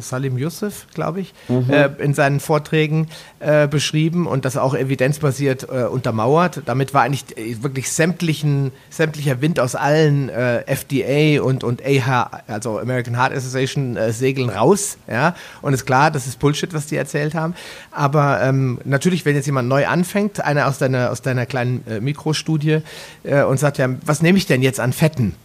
Salim 0.00 0.36
Youssef, 0.36 0.86
glaube 0.92 1.20
ich, 1.20 1.32
mhm. 1.48 1.70
äh, 1.70 1.86
in 2.00 2.12
seinen 2.12 2.38
Vorträgen 2.38 3.08
äh, 3.40 3.66
beschrieben 3.66 4.26
und 4.26 4.44
das 4.44 4.58
auch 4.58 4.74
evidenzbasiert 4.74 5.68
äh, 5.70 5.84
untermauert. 5.84 6.62
Damit 6.66 6.92
war 6.92 7.02
eigentlich 7.02 7.24
wirklich 7.62 7.90
sämtlichen, 7.90 8.72
sämtlicher 8.90 9.40
Wind 9.40 9.58
aus 9.58 9.74
allen 9.74 10.28
äh, 10.28 10.64
FDA 10.66 11.42
und, 11.42 11.64
und 11.64 11.82
AH, 11.82 12.42
also 12.46 12.78
American 12.78 13.16
Heart 13.16 13.32
Association, 13.32 13.96
Segeln 14.10 14.50
raus. 14.50 14.98
Ja? 15.08 15.34
Und 15.62 15.72
ist 15.72 15.86
klar, 15.86 16.10
das 16.10 16.26
ist 16.26 16.38
Bullshit, 16.38 16.74
was 16.74 16.88
die 16.88 16.96
erzählt 16.96 17.34
haben. 17.34 17.54
Aber 17.90 18.42
ähm, 18.42 18.80
natürlich, 18.84 19.24
wenn 19.24 19.34
jetzt 19.34 19.46
jemand 19.46 19.68
neu 19.68 19.86
anfängt, 19.86 20.44
einer 20.44 20.66
aus 20.66 20.76
deiner, 20.76 21.10
aus 21.10 21.22
deiner 21.22 21.46
kleinen 21.46 21.82
Mikrostudie 22.00 22.80
und 23.22 23.58
sagt, 23.58 23.78
ja, 23.78 23.88
was 24.04 24.20
nehme 24.20 24.36
ich 24.36 24.46
denn 24.46 24.62
jetzt 24.62 24.78
an 24.78 24.92
Fett? 24.92 25.05
Fetten. 25.06 25.36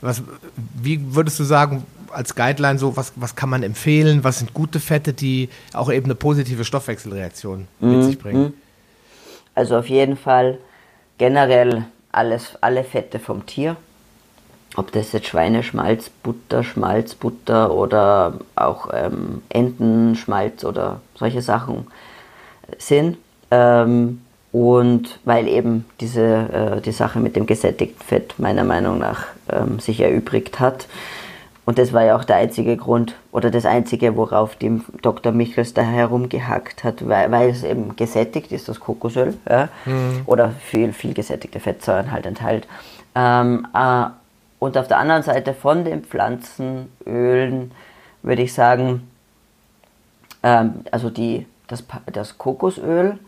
Was, 0.00 0.22
wie 0.74 1.14
würdest 1.14 1.38
du 1.38 1.44
sagen, 1.44 1.84
als 2.10 2.34
Guideline 2.34 2.78
so, 2.78 2.96
was, 2.96 3.12
was 3.16 3.36
kann 3.36 3.48
man 3.48 3.62
empfehlen? 3.62 4.24
Was 4.24 4.40
sind 4.40 4.52
gute 4.52 4.80
Fette, 4.80 5.12
die 5.12 5.48
auch 5.72 5.90
eben 5.90 6.06
eine 6.06 6.16
positive 6.16 6.64
Stoffwechselreaktion 6.64 7.68
mit 7.80 7.90
mhm. 7.90 8.02
sich 8.02 8.18
bringen? 8.18 8.42
Mhm. 8.42 8.52
Also 9.54 9.78
auf 9.78 9.88
jeden 9.88 10.16
Fall 10.16 10.58
generell 11.18 11.84
alles, 12.10 12.58
alle 12.60 12.82
Fette 12.82 13.20
vom 13.20 13.46
Tier. 13.46 13.76
Ob 14.76 14.90
das 14.90 15.12
jetzt 15.12 15.28
Schweineschmalz, 15.28 16.10
Butter, 16.10 16.64
Schmalzbutter 16.64 17.72
oder 17.72 18.34
auch 18.56 18.88
ähm, 18.92 19.42
Entenschmalz 19.48 20.64
oder 20.64 21.00
solche 21.14 21.40
Sachen 21.40 21.86
sind. 22.78 23.16
Ähm, 23.52 24.23
und 24.54 25.18
weil 25.24 25.48
eben 25.48 25.84
diese, 25.98 26.22
äh, 26.22 26.80
die 26.80 26.92
Sache 26.92 27.18
mit 27.18 27.34
dem 27.34 27.44
gesättigten 27.44 28.00
Fett 28.06 28.38
meiner 28.38 28.62
Meinung 28.62 29.00
nach 29.00 29.24
ähm, 29.50 29.80
sich 29.80 29.98
erübrigt 29.98 30.60
hat. 30.60 30.86
Und 31.64 31.76
das 31.76 31.92
war 31.92 32.04
ja 32.04 32.14
auch 32.16 32.22
der 32.22 32.36
einzige 32.36 32.76
Grund 32.76 33.16
oder 33.32 33.50
das 33.50 33.66
einzige, 33.66 34.14
worauf 34.14 34.54
die 34.54 34.80
Dr. 35.02 35.32
Michels 35.32 35.74
da 35.74 35.82
herumgehackt 35.82 36.84
hat, 36.84 37.08
weil, 37.08 37.32
weil 37.32 37.50
es 37.50 37.64
eben 37.64 37.96
gesättigt 37.96 38.52
ist, 38.52 38.68
das 38.68 38.78
Kokosöl, 38.78 39.34
ja, 39.50 39.70
mhm. 39.86 40.22
oder 40.26 40.50
viel, 40.50 40.92
viel 40.92 41.14
gesättigte 41.14 41.58
Fettsäuren 41.58 42.12
halt 42.12 42.24
enthält. 42.24 42.68
Ähm, 43.16 43.66
äh, 43.74 44.04
und 44.60 44.78
auf 44.78 44.86
der 44.86 44.98
anderen 44.98 45.24
Seite 45.24 45.52
von 45.52 45.84
den 45.84 46.04
Pflanzenölen 46.04 47.72
würde 48.22 48.42
ich 48.42 48.54
sagen, 48.54 49.10
ähm, 50.44 50.74
also 50.92 51.10
die, 51.10 51.44
das, 51.66 51.82
das 52.12 52.38
Kokosöl 52.38 53.18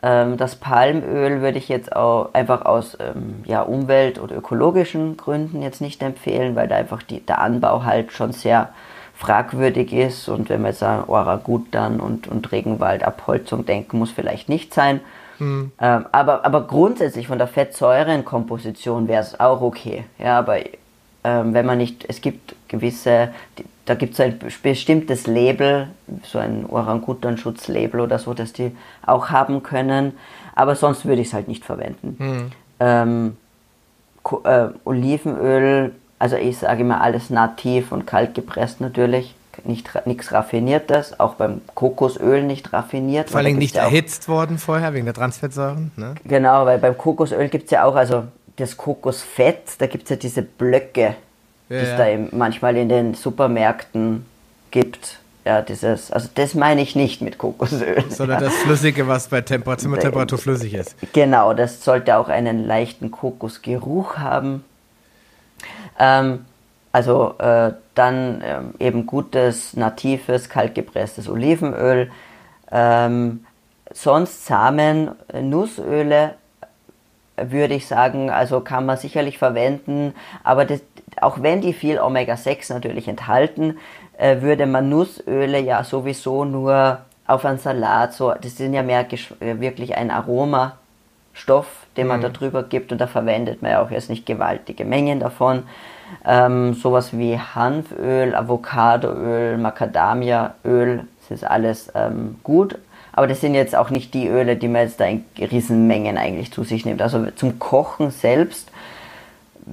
das 0.00 0.54
Palmöl 0.56 1.40
würde 1.40 1.58
ich 1.58 1.68
jetzt 1.68 1.94
auch 1.94 2.32
einfach 2.32 2.64
aus 2.64 2.96
ähm, 3.00 3.42
ja, 3.44 3.62
Umwelt- 3.62 4.20
oder 4.20 4.36
ökologischen 4.36 5.16
Gründen 5.16 5.60
jetzt 5.60 5.80
nicht 5.80 6.02
empfehlen, 6.02 6.54
weil 6.54 6.68
da 6.68 6.76
einfach 6.76 7.02
die, 7.02 7.20
der 7.20 7.40
Anbau 7.40 7.82
halt 7.82 8.12
schon 8.12 8.32
sehr 8.32 8.68
fragwürdig 9.16 9.92
ist 9.92 10.28
und 10.28 10.48
wenn 10.48 10.62
man 10.62 10.70
jetzt 10.70 10.84
an 10.84 11.02
Oragutan 11.08 11.98
und, 11.98 12.28
und 12.28 12.52
Regenwaldabholzung 12.52 13.66
denken, 13.66 13.98
muss 13.98 14.12
vielleicht 14.12 14.48
nicht 14.48 14.72
sein. 14.72 15.00
Mhm. 15.40 15.72
Ähm, 15.80 16.06
aber, 16.12 16.44
aber 16.44 16.68
grundsätzlich 16.68 17.26
von 17.26 17.38
der 17.38 17.48
Fettsäurenkomposition 17.48 19.08
wäre 19.08 19.22
es 19.22 19.40
auch 19.40 19.60
okay. 19.60 20.04
Ja, 20.20 20.38
aber 20.38 20.58
ähm, 21.24 21.52
wenn 21.52 21.66
man 21.66 21.78
nicht, 21.78 22.04
es 22.08 22.20
gibt 22.20 22.54
gewisse, 22.68 23.30
da 23.88 23.94
gibt 23.94 24.14
es 24.14 24.20
ein 24.20 24.38
bestimmtes 24.62 25.26
Label, 25.26 25.88
so 26.22 26.38
ein 26.38 26.66
Orangutan-Schutzlabel 26.68 28.00
oder 28.00 28.18
so, 28.18 28.34
das 28.34 28.52
die 28.52 28.76
auch 29.06 29.30
haben 29.30 29.62
können. 29.62 30.12
Aber 30.54 30.74
sonst 30.76 31.06
würde 31.06 31.22
ich 31.22 31.28
es 31.28 31.34
halt 31.34 31.48
nicht 31.48 31.64
verwenden. 31.64 32.16
Mhm. 32.18 32.50
Ähm, 32.80 33.36
äh, 34.44 34.66
Olivenöl, 34.84 35.94
also 36.18 36.36
ich 36.36 36.58
sage 36.58 36.82
immer 36.82 37.00
alles 37.00 37.30
nativ 37.30 37.90
und 37.90 38.06
kalt 38.06 38.34
gepresst 38.34 38.82
natürlich. 38.82 39.34
Nichts 39.64 40.32
Raffiniertes, 40.32 41.18
auch 41.18 41.34
beim 41.34 41.62
Kokosöl 41.74 42.44
nicht 42.44 42.72
raffiniert. 42.72 43.30
Vor 43.30 43.40
allem 43.40 43.56
nicht 43.56 43.74
ja 43.74 43.84
erhitzt 43.84 44.28
worden 44.28 44.58
vorher 44.58 44.94
wegen 44.94 45.06
der 45.06 45.14
Transfettsäuren. 45.14 45.90
Ne? 45.96 46.14
Genau, 46.24 46.64
weil 46.64 46.78
beim 46.78 46.96
Kokosöl 46.96 47.48
gibt 47.48 47.64
es 47.64 47.70
ja 47.72 47.84
auch, 47.84 47.96
also 47.96 48.24
das 48.54 48.76
Kokosfett, 48.76 49.62
da 49.78 49.86
gibt 49.86 50.04
es 50.04 50.10
ja 50.10 50.16
diese 50.16 50.42
Blöcke, 50.42 51.16
die 51.68 51.74
es 51.74 51.90
ja. 51.90 51.96
da 51.96 52.08
eben 52.08 52.28
manchmal 52.32 52.76
in 52.76 52.88
den 52.88 53.14
Supermärkten 53.14 54.24
gibt. 54.70 55.18
Ja, 55.44 55.62
dieses, 55.62 56.10
also 56.10 56.28
das 56.34 56.54
meine 56.54 56.82
ich 56.82 56.94
nicht 56.94 57.22
mit 57.22 57.38
Kokosöl. 57.38 58.04
Sondern 58.10 58.42
ja. 58.42 58.48
das 58.48 58.56
Flüssige, 58.56 59.08
was 59.08 59.28
bei 59.28 59.40
Temper 59.40 59.78
Zimmertemperatur 59.78 60.38
flüssig 60.38 60.74
ist. 60.74 60.94
Genau, 61.12 61.54
das 61.54 61.82
sollte 61.82 62.16
auch 62.18 62.28
einen 62.28 62.66
leichten 62.66 63.10
Kokosgeruch 63.10 64.18
haben. 64.18 64.64
Ähm, 65.98 66.44
also 66.92 67.34
äh, 67.38 67.72
dann 67.94 68.42
ähm, 68.44 68.74
eben 68.78 69.06
gutes, 69.06 69.76
natives, 69.76 70.48
kaltgepresstes 70.48 71.28
Olivenöl. 71.28 72.10
Ähm, 72.70 73.44
sonst 73.92 74.46
Samen, 74.46 75.12
Nussöle 75.32 76.34
würde 77.36 77.74
ich 77.74 77.86
sagen, 77.86 78.30
also 78.30 78.60
kann 78.60 78.86
man 78.86 78.96
sicherlich 78.96 79.38
verwenden, 79.38 80.14
aber 80.42 80.64
das, 80.64 80.80
auch 81.22 81.42
wenn 81.42 81.60
die 81.60 81.72
viel 81.72 81.98
Omega-6 81.98 82.72
natürlich 82.72 83.08
enthalten, 83.08 83.78
äh, 84.16 84.40
würde 84.40 84.66
man 84.66 84.88
Nussöle 84.88 85.60
ja 85.60 85.84
sowieso 85.84 86.44
nur 86.44 86.98
auf 87.26 87.44
einen 87.44 87.58
Salat, 87.58 88.14
so, 88.14 88.32
das 88.32 88.56
sind 88.56 88.74
ja 88.74 88.82
mehr 88.82 89.06
äh, 89.12 89.60
wirklich 89.60 89.96
ein 89.96 90.10
Aromastoff, 90.10 91.66
den 91.96 92.06
man 92.06 92.18
mhm. 92.18 92.22
da 92.22 92.28
drüber 92.30 92.62
gibt 92.62 92.90
und 92.90 93.00
da 93.00 93.06
verwendet 93.06 93.62
man 93.62 93.72
ja 93.72 93.82
auch 93.82 93.90
jetzt 93.90 94.10
nicht 94.10 94.26
gewaltige 94.26 94.84
Mengen 94.84 95.20
davon. 95.20 95.64
Ähm, 96.24 96.72
sowas 96.72 97.16
wie 97.16 97.38
Hanföl, 97.38 98.34
Avocadoöl, 98.34 99.58
Macadamiaöl, 99.58 101.06
das 101.20 101.30
ist 101.30 101.44
alles 101.44 101.92
ähm, 101.94 102.36
gut, 102.42 102.78
aber 103.12 103.26
das 103.26 103.40
sind 103.40 103.54
jetzt 103.54 103.76
auch 103.76 103.90
nicht 103.90 104.14
die 104.14 104.28
Öle, 104.28 104.56
die 104.56 104.68
man 104.68 104.82
jetzt 104.82 105.00
da 105.00 105.04
in 105.04 105.24
Riesenmengen 105.38 106.16
eigentlich 106.16 106.52
zu 106.52 106.64
sich 106.64 106.86
nimmt. 106.86 107.02
Also 107.02 107.26
zum 107.32 107.58
Kochen 107.58 108.10
selbst 108.10 108.67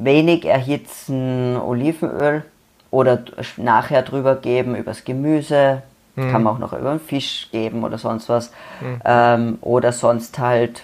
wenig 0.03 0.45
erhitzen 0.45 1.57
Olivenöl 1.57 2.43
oder 2.91 3.19
nachher 3.57 4.01
drüber 4.01 4.35
geben 4.35 4.75
übers 4.75 5.03
Gemüse. 5.03 5.81
Mhm. 6.15 6.31
Kann 6.31 6.43
man 6.43 6.55
auch 6.55 6.59
noch 6.59 6.73
über 6.73 6.91
den 6.91 6.99
Fisch 6.99 7.49
geben 7.51 7.83
oder 7.83 7.97
sonst 7.97 8.29
was. 8.29 8.51
Mhm. 8.81 9.01
Ähm, 9.03 9.57
oder 9.61 9.91
sonst 9.91 10.39
halt 10.39 10.83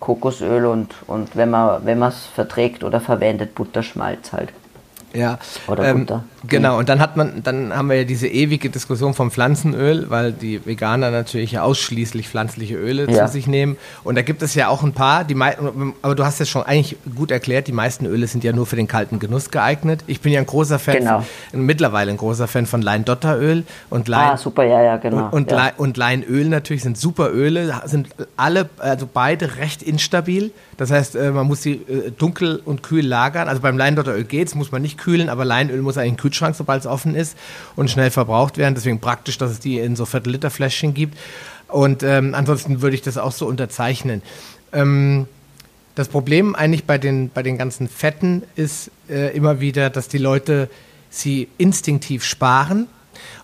Kokosöl 0.00 0.66
und, 0.66 0.94
und 1.06 1.36
wenn 1.36 1.50
man 1.50 1.84
wenn 1.86 2.02
es 2.02 2.26
verträgt 2.26 2.84
oder 2.84 3.00
verwendet, 3.00 3.54
Butterschmalz 3.54 4.32
halt. 4.32 4.50
Ja, 5.14 5.38
oder 5.66 5.84
ähm, 5.84 6.00
Butter. 6.00 6.24
Genau, 6.46 6.78
und 6.78 6.88
dann 6.88 7.00
hat 7.00 7.16
man, 7.16 7.42
dann 7.42 7.74
haben 7.74 7.88
wir 7.88 7.96
ja 7.96 8.04
diese 8.04 8.26
ewige 8.28 8.68
Diskussion 8.68 9.14
vom 9.14 9.30
Pflanzenöl, 9.30 10.10
weil 10.10 10.32
die 10.32 10.64
Veganer 10.66 11.10
natürlich 11.10 11.52
ja 11.52 11.62
ausschließlich 11.62 12.28
pflanzliche 12.28 12.74
Öle 12.74 13.10
ja. 13.10 13.26
zu 13.26 13.32
sich 13.32 13.46
nehmen. 13.46 13.76
Und 14.02 14.16
da 14.16 14.22
gibt 14.22 14.42
es 14.42 14.54
ja 14.54 14.68
auch 14.68 14.82
ein 14.82 14.92
paar, 14.92 15.24
die 15.24 15.34
aber 16.02 16.14
du 16.14 16.24
hast 16.24 16.40
es 16.40 16.48
schon 16.48 16.62
eigentlich 16.62 16.96
gut 17.14 17.30
erklärt, 17.30 17.66
die 17.66 17.72
meisten 17.72 18.06
Öle 18.06 18.26
sind 18.26 18.44
ja 18.44 18.52
nur 18.52 18.66
für 18.66 18.76
den 18.76 18.88
kalten 18.88 19.18
Genuss 19.18 19.50
geeignet. 19.50 20.04
Ich 20.06 20.20
bin 20.20 20.32
ja 20.32 20.40
ein 20.40 20.46
großer 20.46 20.78
Fan, 20.78 20.98
genau. 20.98 21.24
von, 21.50 21.62
mittlerweile 21.62 22.10
ein 22.10 22.16
großer 22.16 22.46
Fan 22.46 22.66
von 22.66 22.82
Leindotteröl 22.82 23.64
und 23.90 24.08
Lein. 24.08 24.30
Ah, 24.30 24.36
super, 24.36 24.64
ja, 24.64 24.82
ja, 24.82 24.96
genau. 24.98 25.26
Und, 25.26 25.32
und, 25.32 25.50
ja. 25.50 25.56
Lein, 25.56 25.72
und 25.76 25.96
Leinöl 25.96 26.48
natürlich 26.48 26.82
sind 26.82 26.98
super 26.98 27.32
Öle, 27.32 27.80
sind 27.86 28.08
alle, 28.36 28.68
also 28.78 29.08
beide 29.12 29.56
recht 29.56 29.82
instabil. 29.82 30.50
Das 30.76 30.90
heißt, 30.90 31.14
äh, 31.16 31.30
man 31.30 31.46
muss 31.46 31.62
sie 31.62 31.74
äh, 31.74 32.10
dunkel 32.10 32.60
und 32.64 32.82
kühl 32.82 33.06
lagern. 33.06 33.48
Also 33.48 33.62
beim 33.62 33.78
Leindotteröl 33.78 34.24
geht's, 34.24 34.54
muss 34.54 34.72
man 34.72 34.82
nicht 34.82 34.98
kühlen, 35.04 35.28
aber 35.28 35.44
Leinöl 35.44 35.82
muss 35.82 35.98
eigentlich 35.98 36.08
in 36.08 36.14
den 36.14 36.20
Kühlschrank, 36.20 36.56
sobald 36.56 36.80
es 36.80 36.86
offen 36.86 37.14
ist 37.14 37.36
und 37.76 37.90
schnell 37.90 38.10
verbraucht 38.10 38.56
werden. 38.56 38.74
Deswegen 38.74 39.00
praktisch, 39.00 39.36
dass 39.36 39.50
es 39.50 39.60
die 39.60 39.78
in 39.78 39.96
so 39.96 40.06
Viertel-Liter-Fläschchen 40.06 40.94
gibt. 40.94 41.18
Und 41.68 42.02
ähm, 42.02 42.34
ansonsten 42.34 42.80
würde 42.80 42.94
ich 42.94 43.02
das 43.02 43.18
auch 43.18 43.32
so 43.32 43.46
unterzeichnen. 43.46 44.22
Ähm, 44.72 45.26
das 45.94 46.08
Problem 46.08 46.54
eigentlich 46.54 46.84
bei 46.84 46.98
den, 46.98 47.28
bei 47.28 47.42
den 47.42 47.58
ganzen 47.58 47.88
Fetten 47.88 48.42
ist 48.56 48.90
äh, 49.08 49.36
immer 49.36 49.60
wieder, 49.60 49.90
dass 49.90 50.08
die 50.08 50.18
Leute 50.18 50.68
sie 51.10 51.48
instinktiv 51.58 52.24
sparen 52.24 52.86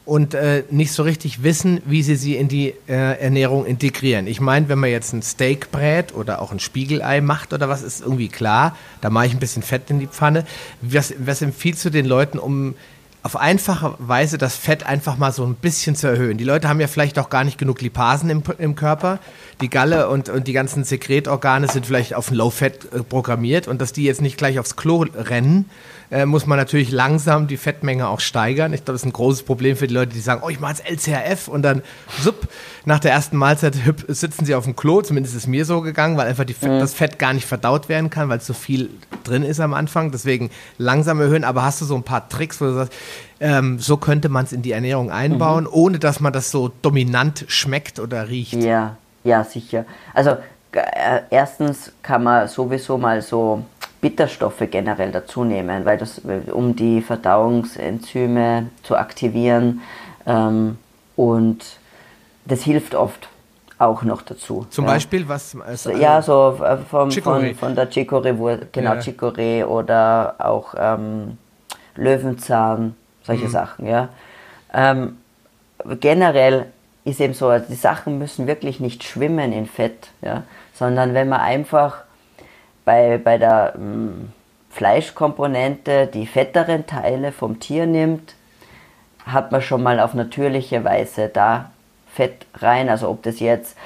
und 0.05 0.35
äh, 0.35 0.65
nicht 0.71 0.93
so 0.93 1.03
richtig 1.03 1.43
wissen, 1.43 1.81
wie 1.85 2.03
sie 2.03 2.17
sie 2.17 2.37
in 2.37 2.49
die 2.49 2.75
äh, 2.89 3.21
Ernährung 3.21 3.67
integrieren. 3.67 4.27
Ich 4.27 4.41
meine, 4.41 4.69
wenn 4.69 4.79
man 4.79 4.91
jetzt 4.91 5.13
ein 5.13 5.23
Steak 5.23 5.71
brät 5.71 6.15
oder 6.15 6.43
auch 6.43 6.53
ein 6.53 6.61
Spiegelei 6.61 7.21
macht 7.21 7.53
oder 7.53 7.69
was, 7.69 7.83
ist 7.83 8.01
irgendwie 8.01 8.29
klar. 8.29 8.77
Da 9.01 9.11
mache 9.11 9.27
ich 9.27 9.33
ein 9.33 9.41
bisschen 9.41 9.63
Fett 9.63 9.91
in 9.91 10.01
die 10.01 10.07
Pfanne. 10.07 10.45
Was, 10.81 11.15
was 11.19 11.43
empfiehlst 11.43 11.85
du 11.85 11.91
den 11.91 12.07
Leuten, 12.07 12.39
um 12.39 12.75
auf 13.23 13.37
einfache 13.37 13.95
Weise 13.99 14.39
das 14.39 14.57
Fett 14.57 14.87
einfach 14.87 15.19
mal 15.19 15.33
so 15.33 15.45
ein 15.45 15.55
bisschen 15.55 15.95
zu 15.95 16.07
erhöhen. 16.07 16.39
Die 16.39 16.45
Leute 16.45 16.69
haben 16.69 16.81
ja 16.81 16.87
vielleicht 16.87 17.19
auch 17.19 17.29
gar 17.29 17.45
nicht 17.45 17.59
genug 17.59 17.83
Lipasen 17.83 18.31
im, 18.31 18.43
im 18.59 18.75
Körper. 18.75 19.19
Die 19.61 19.69
Galle 19.69 20.09
und, 20.09 20.31
und 20.31 20.49
die 20.49 20.55
ganzen 20.55 20.85
Sekretorgane 20.85 21.69
sind 21.69 21.85
vielleicht 21.85 22.15
auf 22.15 22.31
Low-Fat 22.31 22.93
äh, 22.93 23.03
programmiert 23.03 23.69
und 23.69 23.81
dass 23.81 23.93
die 23.93 24.05
jetzt 24.05 24.23
nicht 24.23 24.39
gleich 24.39 24.59
aufs 24.59 24.77
Klo 24.77 25.05
rennen, 25.15 25.69
äh, 26.11 26.27
muss 26.27 26.47
man 26.47 26.59
natürlich 26.59 26.91
langsam 26.91 27.47
die 27.47 27.57
Fettmenge 27.57 28.09
auch 28.09 28.21
steigern. 28.21 28.73
Ich 28.73 28.85
glaube, 28.85 28.95
das 28.95 29.03
ist 29.03 29.07
ein 29.07 29.13
großes 29.13 29.45
Problem 29.45 29.77
für 29.77 29.87
die 29.87 29.95
Leute, 29.95 30.13
die 30.13 30.21
sagen, 30.21 30.43
oh, 30.45 30.49
ich 30.49 30.59
mache 30.59 30.73
jetzt 30.73 31.09
LCRF 31.09 31.47
und 31.47 31.63
dann 31.63 31.83
supp, 32.21 32.49
nach 32.85 32.99
der 32.99 33.13
ersten 33.13 33.37
Mahlzeit 33.37 33.77
hüpp, 33.85 34.05
sitzen 34.09 34.45
sie 34.45 34.55
auf 34.55 34.65
dem 34.65 34.77
Klo. 34.77 35.03
Zumindest 35.03 35.37
ist 35.37 35.43
es 35.43 35.47
mir 35.47 35.65
so 35.65 35.83
gegangen, 35.83 36.17
weil 36.17 36.27
einfach 36.27 36.47
Fett, 36.47 36.71
mhm. 36.71 36.81
das 36.81 36.95
Fett 36.95 37.19
gar 37.19 37.33
nicht 37.33 37.47
verdaut 37.47 37.89
werden 37.89 38.11
kann, 38.11 38.29
weil 38.29 38.39
es 38.39 38.47
so 38.47 38.55
viel 38.55 38.91
drin 39.25 39.43
ist 39.43 39.61
am 39.61 39.75
Anfang. 39.75 40.11
Deswegen 40.11 40.51
langsam 40.79 41.21
erhöhen. 41.21 41.45
Aber 41.45 41.63
hast 41.63 41.81
du 41.81 41.85
so 41.85 41.95
ein 41.95 42.03
paar 42.03 42.29
Tricks, 42.29 42.61
wo 42.61 42.65
du 42.65 42.75
sagst, 42.75 42.93
ähm, 43.41 43.79
so 43.79 43.97
könnte 43.97 44.29
man 44.29 44.45
es 44.45 44.53
in 44.53 44.63
die 44.63 44.73
Ernährung 44.73 45.11
einbauen, 45.11 45.65
mhm. 45.65 45.71
ohne 45.73 45.99
dass 45.99 46.21
man 46.21 46.33
das 46.33 46.51
so 46.51 46.71
dominant 46.83 47.45
schmeckt 47.49 47.99
oder 47.99 48.29
riecht? 48.29 48.55
Ja, 48.55 48.97
ja, 49.25 49.45
sicher. 49.45 49.85
Also 50.15 50.37
äh, 50.73 51.21
erstens 51.31 51.93
kann 52.03 52.25
man 52.25 52.49
sowieso 52.49 52.99
mal 52.99 53.23
so 53.23 53.65
Bitterstoffe 54.01 54.63
generell 54.71 55.13
dazu 55.13 55.45
nehmen, 55.45 55.85
weil 55.85 55.99
das, 55.99 56.21
um 56.53 56.75
die 56.75 57.03
Verdauungsenzyme 57.03 58.71
zu 58.83 58.97
aktivieren 58.97 59.81
ähm, 60.27 60.79
und 61.17 61.65
das 62.47 62.63
hilft 62.63 62.95
oft 62.95 63.29
auch 63.79 64.03
noch 64.03 64.23
dazu. 64.23 64.67
Zum 64.71 64.85
ja. 64.85 64.93
Beispiel 64.93 65.29
was? 65.29 65.57
Also 65.61 65.91
ja, 65.91 66.21
so 66.23 66.59
äh, 66.63 66.79
vom, 66.79 67.11
von, 67.11 67.55
von 67.55 67.75
der 67.75 67.91
Chicorée, 67.91 68.67
genau 68.73 68.95
ja. 68.95 69.01
Chicorée 69.01 69.65
oder 69.65 70.35
auch 70.39 70.75
ähm, 70.79 71.39
Löwenzahn, 71.97 72.95
solche 73.31 73.47
mhm. 73.47 73.51
Sachen, 73.51 73.87
ja. 73.87 74.09
Ähm, 74.75 75.19
generell 76.01 76.67
ist 77.05 77.21
eben 77.21 77.35
so, 77.35 77.57
die 77.59 77.75
Sachen 77.75 78.19
müssen 78.19 78.47
wirklich 78.47 78.81
nicht 78.81 79.05
schwimmen 79.05 79.53
in 79.53 79.67
Fett, 79.67 80.09
ja, 80.21 80.43
sondern 80.75 81.15
wenn 81.15 81.29
man 81.29 81.41
einfach 81.41 81.99
bei, 82.85 83.19
bei 83.23 83.39
der 83.39 83.75
mh, 83.77 83.83
hm, 83.83 84.33
Fleischkomponente 84.71 86.07
die 86.07 86.27
fetteren 86.27 86.87
Teile 86.87 87.33
vom 87.33 87.61
Tier 87.61 87.87
nimmt, 87.87 88.35
hat 89.27 89.53
man 89.53 89.63
schon 89.63 89.83
mal 89.83 90.01
auf 90.01 90.15
natürliche 90.15 90.85
Weise 90.85 91.29
da 91.29 91.71
Fett 92.13 92.47
rein. 92.55 92.89
Also 92.89 93.09
ob 93.09 93.23
das 93.23 93.41
jetzt 93.41 93.77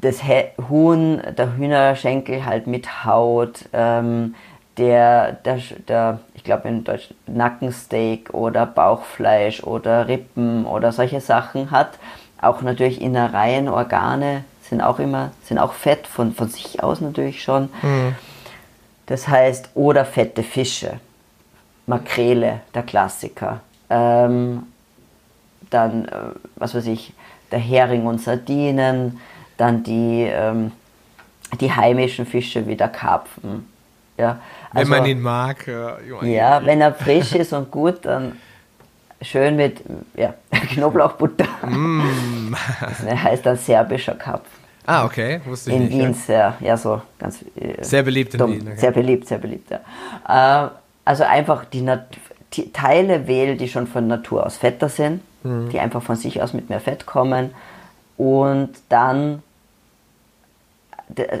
das 0.00 0.22
Huhn, 0.68 1.22
der 1.36 1.56
Hühnerschenkel 1.56 2.44
halt 2.44 2.66
mit 2.66 3.04
Haut, 3.04 3.64
ähm, 3.72 4.34
der, 4.76 5.32
der, 5.32 5.60
der, 5.88 6.20
glaube 6.46 6.68
in 6.68 6.84
Deutsch 6.84 7.12
Nackensteak 7.26 8.32
oder 8.32 8.64
Bauchfleisch 8.64 9.62
oder 9.62 10.08
Rippen 10.08 10.64
oder 10.64 10.92
solche 10.92 11.20
Sachen 11.20 11.70
hat. 11.70 11.98
Auch 12.40 12.62
natürlich 12.62 13.00
Innereien, 13.00 13.68
Organe 13.68 14.44
sind 14.62 14.80
auch 14.80 14.98
immer, 14.98 15.30
sind 15.44 15.58
auch 15.58 15.72
Fett 15.72 16.06
von, 16.06 16.32
von 16.32 16.48
sich 16.48 16.82
aus 16.82 17.00
natürlich 17.00 17.42
schon. 17.42 17.64
Mhm. 17.82 18.14
Das 19.06 19.28
heißt, 19.28 19.70
oder 19.74 20.04
fette 20.04 20.42
Fische. 20.42 20.98
Makrele, 21.86 22.60
der 22.74 22.82
Klassiker. 22.82 23.60
Ähm, 23.88 24.64
dann, 25.70 26.06
äh, 26.06 26.10
was 26.56 26.74
weiß 26.74 26.86
ich, 26.86 27.12
der 27.52 27.60
Hering 27.60 28.06
und 28.06 28.20
Sardinen, 28.20 29.20
dann 29.56 29.84
die, 29.84 30.28
ähm, 30.28 30.72
die 31.60 31.72
heimischen 31.72 32.26
Fische 32.26 32.66
wie 32.66 32.76
der 32.76 32.88
Karpfen. 32.88 33.68
Ja, 34.18 34.40
also, 34.76 34.90
wenn 34.90 34.98
man 34.98 35.08
ihn 35.08 35.20
mag. 35.20 35.66
Ja, 35.66 36.22
ja, 36.22 36.64
wenn 36.64 36.80
er 36.80 36.94
frisch 36.94 37.34
ist 37.34 37.52
und 37.52 37.70
gut, 37.70 38.04
dann 38.04 38.32
schön 39.22 39.56
mit 39.56 39.82
ja, 40.16 40.34
Knoblauchbutter. 40.50 41.46
Mm. 41.66 42.54
Das 42.80 43.22
heißt 43.22 43.46
dann 43.46 43.56
serbischer 43.56 44.14
Karpfen. 44.14 44.66
Ah, 44.86 45.04
okay, 45.04 45.40
wusste 45.44 45.70
ich 45.70 45.76
in 45.76 45.82
nicht. 45.84 45.92
In 45.92 45.98
Wien 45.98 46.08
ja. 46.08 46.14
sehr, 46.14 46.54
ja 46.60 46.76
so 46.76 47.02
ganz. 47.18 47.44
Äh, 47.56 47.82
sehr 47.82 48.02
beliebt 48.02 48.34
in 48.34 48.38
dumm. 48.38 48.52
Wien. 48.52 48.68
Okay. 48.68 48.76
Sehr 48.76 48.90
beliebt, 48.92 49.26
sehr 49.26 49.38
beliebt, 49.38 49.70
ja. 49.70 50.66
Äh, 50.66 50.70
also 51.04 51.24
einfach 51.24 51.64
die, 51.64 51.82
Nat 51.82 52.06
die 52.52 52.72
Teile 52.72 53.26
wählen, 53.26 53.58
die 53.58 53.68
schon 53.68 53.86
von 53.86 54.06
Natur 54.06 54.46
aus 54.46 54.56
fetter 54.56 54.88
sind, 54.88 55.22
mhm. 55.42 55.70
die 55.70 55.80
einfach 55.80 56.02
von 56.02 56.16
sich 56.16 56.40
aus 56.40 56.52
mit 56.52 56.70
mehr 56.70 56.80
Fett 56.80 57.04
kommen 57.04 57.50
und 58.16 58.70
dann 58.88 59.42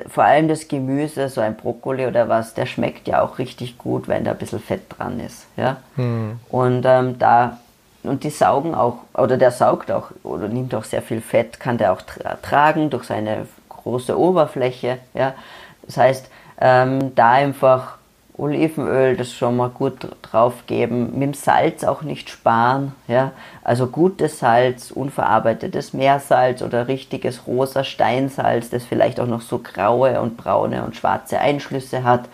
vor 0.08 0.24
allem 0.24 0.48
das 0.48 0.68
Gemüse, 0.68 1.28
so 1.28 1.40
ein 1.40 1.56
Brokkoli 1.56 2.06
oder 2.06 2.28
was, 2.28 2.54
der 2.54 2.66
schmeckt 2.66 3.08
ja 3.08 3.22
auch 3.22 3.38
richtig 3.38 3.78
gut, 3.78 4.06
wenn 4.06 4.24
da 4.24 4.30
ein 4.30 4.38
bisschen 4.38 4.60
Fett 4.60 4.82
dran 4.96 5.18
ist. 5.18 5.46
Ja? 5.56 5.78
Mhm. 5.96 6.38
Und 6.48 6.84
ähm, 6.86 7.18
da 7.18 7.58
und 8.06 8.22
die 8.22 8.30
saugen 8.30 8.74
auch, 8.74 8.98
oder 9.14 9.36
der 9.36 9.50
saugt 9.50 9.90
auch, 9.90 10.10
oder 10.22 10.48
nimmt 10.48 10.74
auch 10.74 10.84
sehr 10.84 11.02
viel 11.02 11.20
Fett, 11.20 11.58
kann 11.58 11.78
der 11.78 11.92
auch 11.92 12.02
tra 12.02 12.36
tragen 12.36 12.88
durch 12.90 13.04
seine 13.04 13.46
große 13.68 14.18
Oberfläche. 14.18 14.98
Ja? 15.14 15.34
Das 15.82 15.96
heißt, 15.96 16.30
ähm, 16.60 17.14
da 17.14 17.32
einfach 17.32 17.96
Olivenöl, 18.38 19.16
das 19.16 19.32
schon 19.32 19.56
mal 19.56 19.70
gut 19.70 20.08
drauf 20.22 20.66
geben, 20.66 21.12
mit 21.14 21.22
dem 21.22 21.34
Salz 21.34 21.84
auch 21.84 22.02
nicht 22.02 22.30
sparen. 22.30 22.94
Ja? 23.08 23.32
Also 23.66 23.88
gutes 23.88 24.38
Salz, 24.38 24.92
unverarbeitetes 24.92 25.92
Meersalz 25.92 26.62
oder 26.62 26.86
richtiges 26.86 27.48
rosa 27.48 27.82
Steinsalz, 27.82 28.70
das 28.70 28.84
vielleicht 28.84 29.18
auch 29.18 29.26
noch 29.26 29.40
so 29.40 29.58
graue 29.58 30.20
und 30.20 30.36
braune 30.36 30.84
und 30.84 30.94
schwarze 30.94 31.40
Einschlüsse 31.40 32.04
hat 32.04 32.28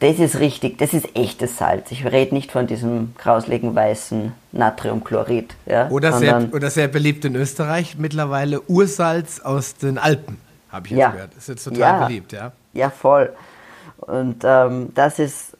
das 0.00 0.18
ist 0.18 0.40
richtig, 0.40 0.78
das 0.78 0.94
ist 0.94 1.14
echtes 1.14 1.58
Salz. 1.58 1.90
Ich 1.90 2.06
rede 2.06 2.34
nicht 2.34 2.50
von 2.52 2.66
diesem 2.66 3.14
grausligen 3.18 3.74
weißen 3.74 4.32
Natriumchlorid. 4.52 5.54
Ja, 5.66 5.90
oder, 5.90 6.14
sehr, 6.14 6.48
oder 6.52 6.70
sehr 6.70 6.88
beliebt 6.88 7.26
in 7.26 7.36
Österreich 7.36 7.98
mittlerweile 7.98 8.62
Ursalz 8.62 9.40
aus 9.40 9.74
den 9.74 9.98
Alpen, 9.98 10.38
habe 10.70 10.86
ich 10.86 10.92
jetzt 10.92 11.00
ja, 11.00 11.10
gehört. 11.10 11.32
Das 11.32 11.40
ist 11.40 11.48
jetzt 11.48 11.64
total 11.64 11.80
ja, 11.80 12.06
beliebt, 12.06 12.32
ja. 12.32 12.52
Ja, 12.72 12.88
voll. 12.88 13.30
Und 13.98 14.42
ähm, 14.42 14.88
das 14.94 15.18
ist, 15.18 15.58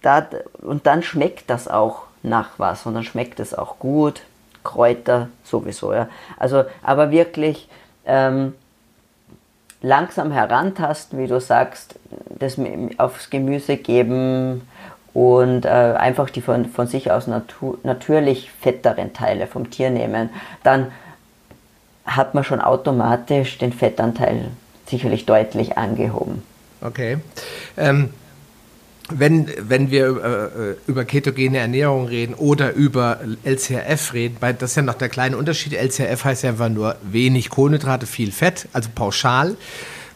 da, 0.00 0.28
und 0.62 0.86
dann 0.86 1.02
schmeckt 1.02 1.50
das 1.50 1.66
auch 1.66 2.05
nach 2.26 2.50
was 2.58 2.86
und 2.86 2.94
dann 2.94 3.04
schmeckt 3.04 3.40
es 3.40 3.54
auch 3.54 3.78
gut. 3.78 4.22
Kräuter 4.64 5.28
sowieso, 5.44 5.92
ja. 5.92 6.08
Also, 6.38 6.64
aber 6.82 7.10
wirklich, 7.10 7.68
ähm, 8.04 8.54
langsam 9.82 10.32
herantasten, 10.32 11.18
wie 11.18 11.28
du 11.28 11.40
sagst, 11.40 11.96
das 12.38 12.58
aufs 12.98 13.30
Gemüse 13.30 13.76
geben 13.76 14.66
und 15.14 15.64
äh, 15.64 15.68
einfach 15.68 16.30
die 16.30 16.40
von, 16.40 16.66
von 16.66 16.86
sich 16.86 17.10
aus 17.10 17.26
natu 17.26 17.78
natürlich 17.84 18.50
fetteren 18.50 19.12
Teile 19.12 19.46
vom 19.46 19.70
Tier 19.70 19.90
nehmen, 19.90 20.30
dann 20.62 20.90
hat 22.04 22.34
man 22.34 22.44
schon 22.44 22.60
automatisch 22.60 23.58
den 23.58 23.72
Fettanteil 23.72 24.48
sicherlich 24.86 25.26
deutlich 25.26 25.78
angehoben. 25.78 26.42
Okay. 26.80 27.18
Ähm, 27.76 28.12
wenn, 29.10 29.48
wenn 29.60 29.90
wir 29.90 30.06
äh, 30.06 30.90
über 30.90 31.04
ketogene 31.04 31.58
Ernährung 31.58 32.06
reden 32.06 32.34
oder 32.34 32.72
über 32.72 33.20
LCRF 33.44 34.12
reden, 34.12 34.36
weil 34.40 34.54
das 34.54 34.70
ist 34.70 34.76
ja 34.76 34.82
noch 34.82 34.94
der 34.94 35.08
kleine 35.08 35.36
Unterschied. 35.36 35.74
LCRF 35.74 36.24
heißt 36.24 36.42
ja 36.42 36.50
einfach 36.50 36.68
nur 36.68 36.96
wenig 37.02 37.50
Kohlenhydrate, 37.50 38.06
viel 38.06 38.32
Fett, 38.32 38.68
also 38.72 38.88
pauschal. 38.94 39.56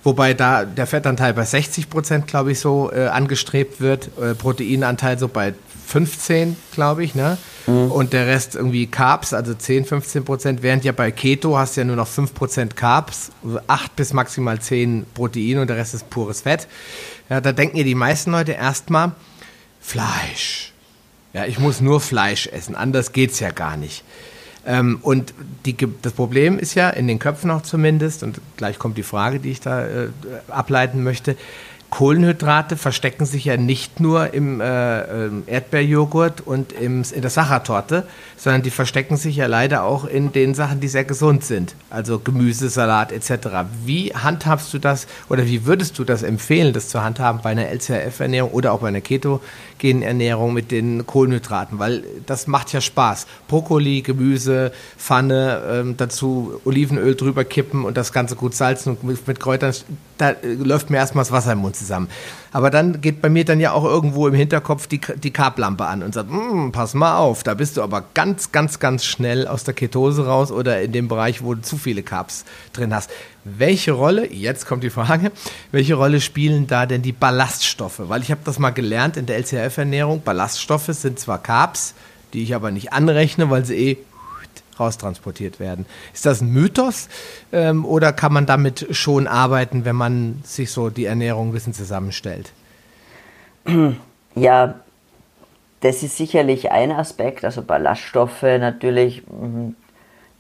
Wobei 0.03 0.33
da 0.33 0.65
der 0.65 0.87
Fettanteil 0.87 1.35
bei 1.35 1.45
60 1.45 1.91
Prozent, 1.91 2.27
glaube 2.27 2.53
ich, 2.53 2.59
so 2.59 2.91
äh, 2.91 3.09
angestrebt 3.09 3.81
wird, 3.81 4.11
äh, 4.21 4.35
Proteinanteil 4.35 5.19
so 5.19 5.29
bei 5.29 5.55
15, 5.87 6.57
glaube 6.73 7.05
ich, 7.05 7.15
ne? 7.15 7.37
Mhm. 7.67 7.91
Und 7.91 8.13
der 8.13 8.27
Rest 8.27 8.55
irgendwie 8.55 8.87
Carbs, 8.87 9.35
also 9.35 9.53
10, 9.53 9.85
15 9.85 10.25
Prozent, 10.25 10.63
während 10.63 10.85
ja 10.85 10.93
bei 10.93 11.11
Keto 11.11 11.59
hast 11.59 11.77
du 11.77 11.83
ja 11.83 11.85
nur 11.85 11.97
noch 11.97 12.07
5 12.07 12.33
Prozent 12.33 12.77
Carbs, 12.77 13.31
8 13.67 13.95
bis 13.97 14.13
maximal 14.13 14.59
10 14.59 15.05
Protein 15.15 15.59
und 15.59 15.69
der 15.69 15.77
Rest 15.77 15.95
ist 15.95 16.09
pures 16.09 16.43
Fett. 16.43 16.67
Ja, 17.31 17.41
da 17.41 17.53
denken 17.53 17.77
ja 17.77 17.85
die 17.85 17.95
meisten 17.95 18.33
Leute 18.33 18.53
erstmal, 18.53 19.13
Fleisch. 19.81 20.73
Ja, 21.33 21.47
ich 21.47 21.59
muss 21.59 21.81
nur 21.81 22.01
Fleisch 22.01 22.49
essen, 22.49 22.75
anders 22.75 23.13
geht's 23.13 23.41
ja 23.41 23.51
gar 23.51 23.77
nicht. 23.77 24.05
Ähm, 24.67 24.99
und 25.01 25.33
die, 25.65 25.77
das 26.03 26.13
Problem 26.13 26.59
ist 26.59 26.75
ja, 26.75 26.91
in 26.91 27.07
den 27.07 27.19
Köpfen 27.19 27.51
auch 27.51 27.63
zumindest, 27.63 28.23
und 28.23 28.41
gleich 28.57 28.79
kommt 28.79 28.99
die 28.99 29.03
Frage, 29.03 29.39
die 29.39 29.53
ich 29.53 29.61
da 29.61 29.87
äh, 29.87 30.09
ableiten 30.49 31.03
möchte, 31.03 31.37
Kohlenhydrate 31.91 32.77
verstecken 32.77 33.27
sich 33.27 33.45
ja 33.45 33.57
nicht 33.57 33.99
nur 34.01 34.33
im 34.33 34.61
äh, 34.61 35.01
ähm, 35.03 35.43
Erdbeerjoghurt 35.47 36.41
und 36.41 36.73
im, 36.73 37.03
in 37.03 37.21
der 37.21 37.31
Sachertorte, 37.31 38.07
sondern 38.37 38.63
die 38.63 38.71
verstecken 38.71 39.17
sich 39.17 39.37
ja 39.37 39.47
leider 39.47 39.83
auch 39.83 40.05
in 40.05 40.33
den 40.33 40.55
Sachen, 40.55 40.81
die 40.81 40.89
sehr 40.89 41.05
gesund 41.05 41.45
sind. 41.45 41.75
Also 41.91 42.21
Gemüse, 42.21 42.69
Salat 42.69 43.11
etc. 43.11 43.49
Wie 43.85 44.15
handhabst 44.15 44.73
du 44.73 44.79
das 44.79 45.09
oder 45.29 45.47
wie 45.47 45.67
würdest 45.67 45.99
du 45.99 46.05
das 46.05 46.23
empfehlen, 46.23 46.73
das 46.73 46.89
zu 46.89 47.03
handhaben 47.03 47.41
bei 47.43 47.51
einer 47.51 47.69
LCRF-Ernährung 47.69 48.53
oder 48.53 48.73
auch 48.73 48.81
bei 48.81 48.89
einer 48.89 49.01
ketogenen 49.01 49.41
Ernährung 49.83 50.53
mit 50.53 50.71
den 50.71 51.07
Kohlenhydraten? 51.07 51.79
Weil 51.79 52.05
das 52.27 52.47
macht 52.47 52.73
ja 52.73 52.81
Spaß. 52.81 53.27
Brokkoli, 53.49 54.03
Gemüse, 54.03 54.73
Pfanne, 54.97 55.63
ähm, 55.71 55.97
dazu 55.97 56.61
Olivenöl 56.65 57.15
drüber 57.15 57.45
kippen 57.45 57.85
und 57.85 57.97
das 57.97 58.13
Ganze 58.13 58.37
gut 58.37 58.55
salzen 58.55 58.97
und 58.97 59.05
mit, 59.05 59.27
mit 59.27 59.41
Kräutern. 59.41 59.75
Da 60.19 60.31
äh, 60.31 60.55
läuft 60.55 60.91
mir 60.91 60.99
erstmal 60.99 61.23
das 61.23 61.33
Wasser 61.33 61.53
im 61.53 61.59
Mund 61.59 61.77
zusammen. 61.77 62.09
Aber 62.53 62.71
dann 62.71 63.01
geht 63.01 63.23
bei 63.23 63.29
mir 63.29 63.45
dann 63.45 63.61
ja 63.61 63.73
auch 63.73 63.85
irgendwo 63.85 64.27
im 64.27 64.35
Hinterkopf 64.35 64.87
die, 64.87 65.01
die 65.23 65.31
Carblampe 65.31 65.87
an 65.87 66.03
und 66.03 66.15
sagt, 66.15 66.31
hm, 66.31 66.73
pass 66.73 66.95
mal 66.95 67.17
auf, 67.17 67.43
da 67.43 67.55
bist 67.55 67.77
du 67.77 67.83
aber 67.83 68.05
ganz, 68.15 68.51
ganz, 68.51 68.81
ganz 68.81 69.05
schnell 69.05 69.47
aus 69.47 69.65
der 69.65 69.75
Ketose 69.75 70.27
raus 70.27 70.51
oder 70.51 70.83
in 70.83 70.93
dem 70.93 71.09
Bereich, 71.09 71.43
wo 71.43 71.55
du 71.55 71.63
zu 71.63 71.77
viele 71.77 72.03
Carbs 72.03 72.45
drin 72.73 72.95
hast. 72.95 73.11
Welche 73.45 73.93
Rolle, 73.93 74.31
jetzt 74.33 74.67
kommt 74.67 74.83
die 74.83 74.91
Frage, 74.91 75.31
welche 75.73 75.95
Rolle 75.95 76.21
spielen 76.21 76.67
da 76.67 76.87
denn 76.87 77.03
die 77.03 77.13
Ballaststoffe? 77.13 78.03
Weil 78.09 78.23
ich 78.23 78.31
habe 78.31 78.41
das 78.45 78.59
mal 78.59 78.71
gelernt 78.71 79.17
in 79.17 79.27
der 79.27 79.39
LCRF-Ernährung. 79.39 80.23
Ballaststoffe 80.23 80.87
sind 80.87 81.21
zwar 81.21 81.39
Carbs, 81.39 81.95
die 82.33 82.43
ich 82.43 82.55
aber 82.55 82.71
nicht 82.71 82.93
anrechne, 82.93 83.51
weil 83.51 83.65
sie 83.65 83.77
eh 83.77 83.97
raustransportiert 84.81 85.61
werden. 85.61 85.87
Ist 86.13 86.27
das 86.27 86.41
ein 86.41 86.51
Mythos 86.51 87.09
ähm, 87.53 87.85
oder 87.85 88.13
kann 88.13 88.33
man 88.33 88.47
damit 88.47 88.89
schon 88.91 89.27
arbeiten, 89.27 89.85
wenn 89.85 89.97
man 89.97 90.41
sich 90.45 90.73
so 90.73 90.91
die 90.91 91.05
Ernährung 91.05 91.51
ein 91.51 91.53
bisschen 91.53 91.75
zusammenstellt? 91.75 92.53
Ja, 94.35 94.75
das 95.81 96.03
ist 96.03 96.17
sicherlich 96.17 96.71
ein 96.71 96.93
Aspekt. 96.93 97.45
Also 97.45 97.63
Ballaststoffe 97.63 98.43
natürlich, 98.43 99.23
mhm, 99.27 99.77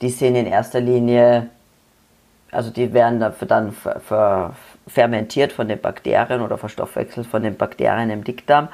die 0.00 0.10
sind 0.10 0.34
in 0.34 0.46
erster 0.46 0.80
Linie, 0.80 1.48
also 2.50 2.70
die 2.70 2.92
werden 2.92 3.20
dann 3.20 3.74
fermentiert 4.86 5.52
von 5.52 5.68
den 5.68 5.80
Bakterien 5.80 6.40
oder 6.40 6.58
verstoffwechselt 6.58 7.26
von 7.26 7.42
den 7.42 7.56
Bakterien 7.56 8.10
im 8.10 8.24
Dickdarm. 8.24 8.68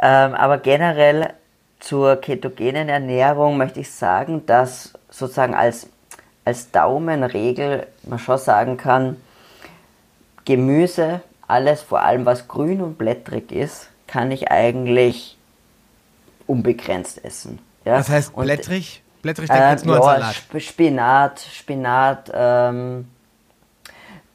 Ähm, 0.00 0.34
aber 0.34 0.58
generell 0.58 1.34
zur 1.84 2.16
ketogenen 2.16 2.88
Ernährung 2.88 3.58
möchte 3.58 3.80
ich 3.80 3.92
sagen, 3.92 4.46
dass 4.46 4.94
sozusagen 5.10 5.54
als, 5.54 5.86
als 6.44 6.70
Daumenregel 6.70 7.86
man 8.04 8.18
schon 8.18 8.38
sagen 8.38 8.78
kann, 8.78 9.16
Gemüse, 10.46 11.20
alles 11.46 11.82
vor 11.82 12.00
allem 12.00 12.24
was 12.24 12.48
grün 12.48 12.80
und 12.80 12.96
blättrig 12.96 13.52
ist, 13.52 13.90
kann 14.06 14.30
ich 14.30 14.50
eigentlich 14.50 15.36
unbegrenzt 16.46 17.22
essen. 17.22 17.58
Ja? 17.84 17.98
Was 17.98 18.08
heißt 18.08 18.34
blättrig? 18.34 19.02
blättrig, 19.20 19.50
denke 19.50 19.82
äh, 19.82 19.86
nur 19.86 19.96
ja, 19.96 20.02
Salat. 20.02 20.62
Spinat, 20.62 21.40
Spinat, 21.40 22.30
ähm, 22.34 23.08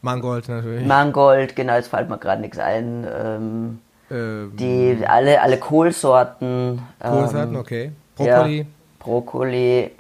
Mangold 0.02 0.48
natürlich. 0.48 0.86
Mangold, 0.86 1.56
genau, 1.56 1.74
jetzt 1.74 1.88
fällt 1.88 2.10
mir 2.10 2.18
gerade 2.20 2.42
nichts 2.42 2.60
ein. 2.60 3.08
Ähm, 3.12 3.80
ähm, 4.12 4.54
die, 4.56 5.04
alle, 5.06 5.42
alle 5.42 5.58
Kohlsorten. 5.58 6.82
Kohlsorten, 7.00 7.54
ähm, 7.54 7.60
okay. 7.60 7.92
Brokkoli. 8.16 8.58
Ja, 8.58 8.66
Brokkoli. 9.00 9.92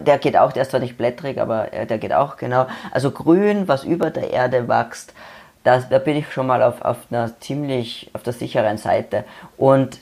Der 0.00 0.18
geht 0.18 0.36
auch, 0.36 0.52
der 0.52 0.62
ist 0.62 0.70
zwar 0.70 0.80
nicht 0.80 0.98
blättrig, 0.98 1.40
aber 1.40 1.66
der 1.66 1.98
geht 1.98 2.12
auch, 2.12 2.36
genau. 2.36 2.66
Also 2.90 3.10
grün, 3.10 3.68
was 3.68 3.84
über 3.84 4.10
der 4.10 4.30
Erde 4.30 4.68
wächst, 4.68 5.14
das, 5.64 5.88
da 5.88 5.98
bin 5.98 6.16
ich 6.16 6.32
schon 6.32 6.46
mal 6.46 6.62
auf, 6.62 6.82
auf 6.82 6.96
einer 7.10 7.38
ziemlich, 7.40 8.10
auf 8.12 8.22
der 8.22 8.32
sicheren 8.32 8.78
Seite. 8.78 9.24
Und 9.56 9.98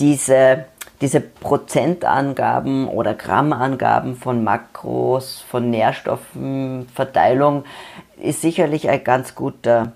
diese, 0.00 0.64
diese 1.00 1.20
Prozentangaben 1.20 2.88
oder 2.88 3.14
Grammangaben 3.14 4.16
von 4.16 4.42
Makros, 4.42 5.44
von 5.48 5.70
Nährstoffenverteilung 5.70 7.64
ist 8.20 8.40
sicherlich 8.40 8.88
ein 8.88 9.04
ganz 9.04 9.34
guter 9.34 9.92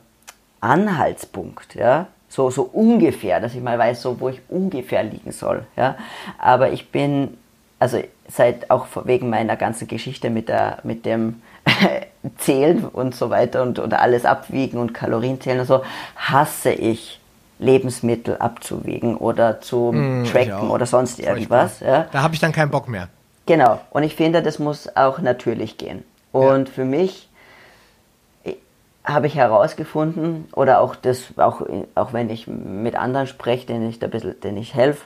Anhaltspunkt. 0.60 1.74
Ja? 1.74 2.06
So, 2.34 2.50
so 2.50 2.62
ungefähr, 2.62 3.38
dass 3.38 3.54
ich 3.54 3.62
mal 3.62 3.78
weiß, 3.78 4.02
so, 4.02 4.18
wo 4.18 4.28
ich 4.28 4.40
ungefähr 4.48 5.04
liegen 5.04 5.30
soll. 5.30 5.64
Ja? 5.76 5.94
Aber 6.36 6.72
ich 6.72 6.90
bin, 6.90 7.36
also 7.78 8.02
seit 8.26 8.72
auch 8.72 8.88
wegen 9.04 9.30
meiner 9.30 9.54
ganzen 9.54 9.86
Geschichte 9.86 10.30
mit, 10.30 10.48
der, 10.48 10.78
mit 10.82 11.06
dem 11.06 11.42
zählen 12.38 12.86
und 12.86 13.14
so 13.14 13.30
weiter 13.30 13.62
und 13.62 13.78
oder 13.78 14.00
alles 14.00 14.24
abwiegen 14.24 14.78
und 14.78 14.94
Kalorien 14.94 15.40
zählen 15.40 15.60
und 15.60 15.66
so, 15.66 15.82
hasse 16.16 16.72
ich 16.72 17.20
Lebensmittel 17.60 18.36
abzuwiegen 18.38 19.16
oder 19.16 19.60
zu 19.60 19.92
mm, 19.92 20.24
tracken 20.24 20.70
oder 20.70 20.86
sonst 20.86 21.20
irgendwas. 21.20 21.78
Ja. 21.78 22.08
Da 22.10 22.22
habe 22.22 22.34
ich 22.34 22.40
dann 22.40 22.50
keinen 22.50 22.70
Bock 22.70 22.88
mehr. 22.88 23.10
Genau. 23.46 23.80
Und 23.90 24.02
ich 24.02 24.16
finde, 24.16 24.42
das 24.42 24.58
muss 24.58 24.88
auch 24.96 25.20
natürlich 25.20 25.78
gehen. 25.78 26.02
Und 26.32 26.66
ja. 26.66 26.74
für 26.74 26.84
mich 26.84 27.23
habe 29.04 29.26
ich 29.26 29.34
herausgefunden, 29.34 30.48
oder 30.54 30.80
auch 30.80 30.96
das, 30.96 31.24
auch, 31.36 31.62
auch 31.94 32.12
wenn 32.12 32.30
ich 32.30 32.46
mit 32.46 32.96
anderen 32.96 33.26
spreche, 33.26 33.66
denen 33.66 33.88
ich 33.88 33.98
da 33.98 34.06
ein 34.06 34.10
bisschen, 34.10 34.40
denen 34.40 34.56
ich 34.56 34.74
helfe, 34.74 35.04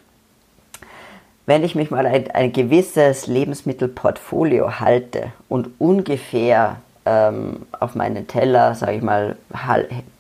wenn 1.47 1.65
ich 1.65 1.75
mich 1.75 1.91
mal 1.91 2.07
ein, 2.07 2.31
ein 2.31 2.53
gewisses 2.53 3.27
Lebensmittelportfolio 3.27 4.79
halte 4.81 5.33
und 5.49 5.71
ungefähr 5.79 6.77
ähm, 7.07 7.67
auf 7.81 7.95
meinen 7.95 8.29
Teller, 8.29 8.75
sage 8.75 8.93
ich 8.93 9.03
mal, 9.03 9.37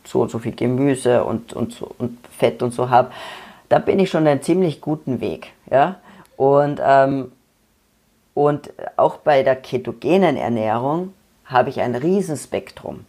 so 0.05 0.23
und 0.23 0.31
so 0.31 0.39
viel 0.39 0.55
Gemüse 0.55 1.23
und, 1.23 1.53
und, 1.53 1.73
so, 1.75 1.95
und 1.99 2.19
Fett 2.37 2.63
und 2.63 2.73
so 2.73 2.91
habe, 2.91 3.11
da 3.69 3.79
bin 3.79 4.01
ich 4.01 4.11
schon 4.11 4.27
einen 4.27 4.43
ziemlich 4.43 4.81
guten 4.81 5.21
Weg. 5.21 5.53
Ja? 5.71 5.97
Und, 6.37 6.81
ähm, 6.83 7.31
und 8.35 8.73
auch 8.97 9.19
bei 9.19 9.43
der 9.43 9.57
ketogenen 9.57 10.37
Ernährung 10.37 11.13
habe 11.45 11.69
ich 11.69 11.81
ein 11.81 11.95
Riesenspektrum 11.95 13.05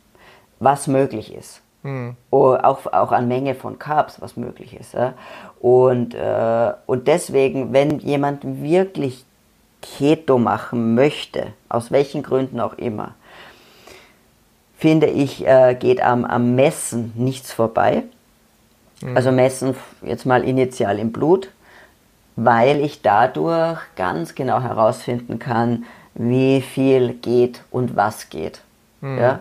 was 0.59 0.87
möglich 0.87 1.33
ist. 1.33 1.61
Mhm. 1.83 2.15
Auch, 2.31 2.85
auch 2.91 3.11
an 3.11 3.27
Menge 3.27 3.55
von 3.55 3.79
Carbs, 3.79 4.21
was 4.21 4.35
möglich 4.35 4.75
ist. 4.77 4.93
Ja? 4.93 5.13
Und, 5.59 6.13
äh, 6.13 6.73
und 6.85 7.07
deswegen, 7.07 7.73
wenn 7.73 7.99
jemand 7.99 8.43
wirklich 8.43 9.25
Keto 9.81 10.37
machen 10.37 10.93
möchte, 10.95 11.47
aus 11.69 11.91
welchen 11.91 12.21
Gründen 12.21 12.59
auch 12.59 12.73
immer, 12.73 13.15
finde 14.77 15.07
ich, 15.07 15.45
äh, 15.47 15.75
geht 15.75 16.01
am, 16.01 16.25
am 16.25 16.55
Messen 16.55 17.13
nichts 17.15 17.51
vorbei. 17.53 18.03
Mhm. 19.01 19.15
Also 19.15 19.31
Messen 19.31 19.75
jetzt 20.01 20.25
mal 20.25 20.43
initial 20.43 20.99
im 20.99 21.11
Blut, 21.11 21.49
weil 22.35 22.81
ich 22.81 23.01
dadurch 23.01 23.79
ganz 23.95 24.35
genau 24.35 24.61
herausfinden 24.61 25.39
kann, 25.39 25.85
wie 26.13 26.61
viel 26.61 27.13
geht 27.13 27.63
und 27.71 27.95
was 27.95 28.29
geht. 28.29 28.61
Mhm. 28.99 29.17
Ja? 29.17 29.39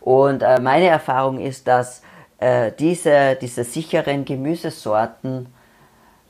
Und 0.00 0.42
äh, 0.42 0.60
meine 0.60 0.86
Erfahrung 0.86 1.40
ist, 1.40 1.66
dass 1.66 2.02
äh, 2.38 2.72
diese, 2.78 3.36
diese 3.40 3.64
sicheren 3.64 4.24
Gemüsesorten 4.24 5.46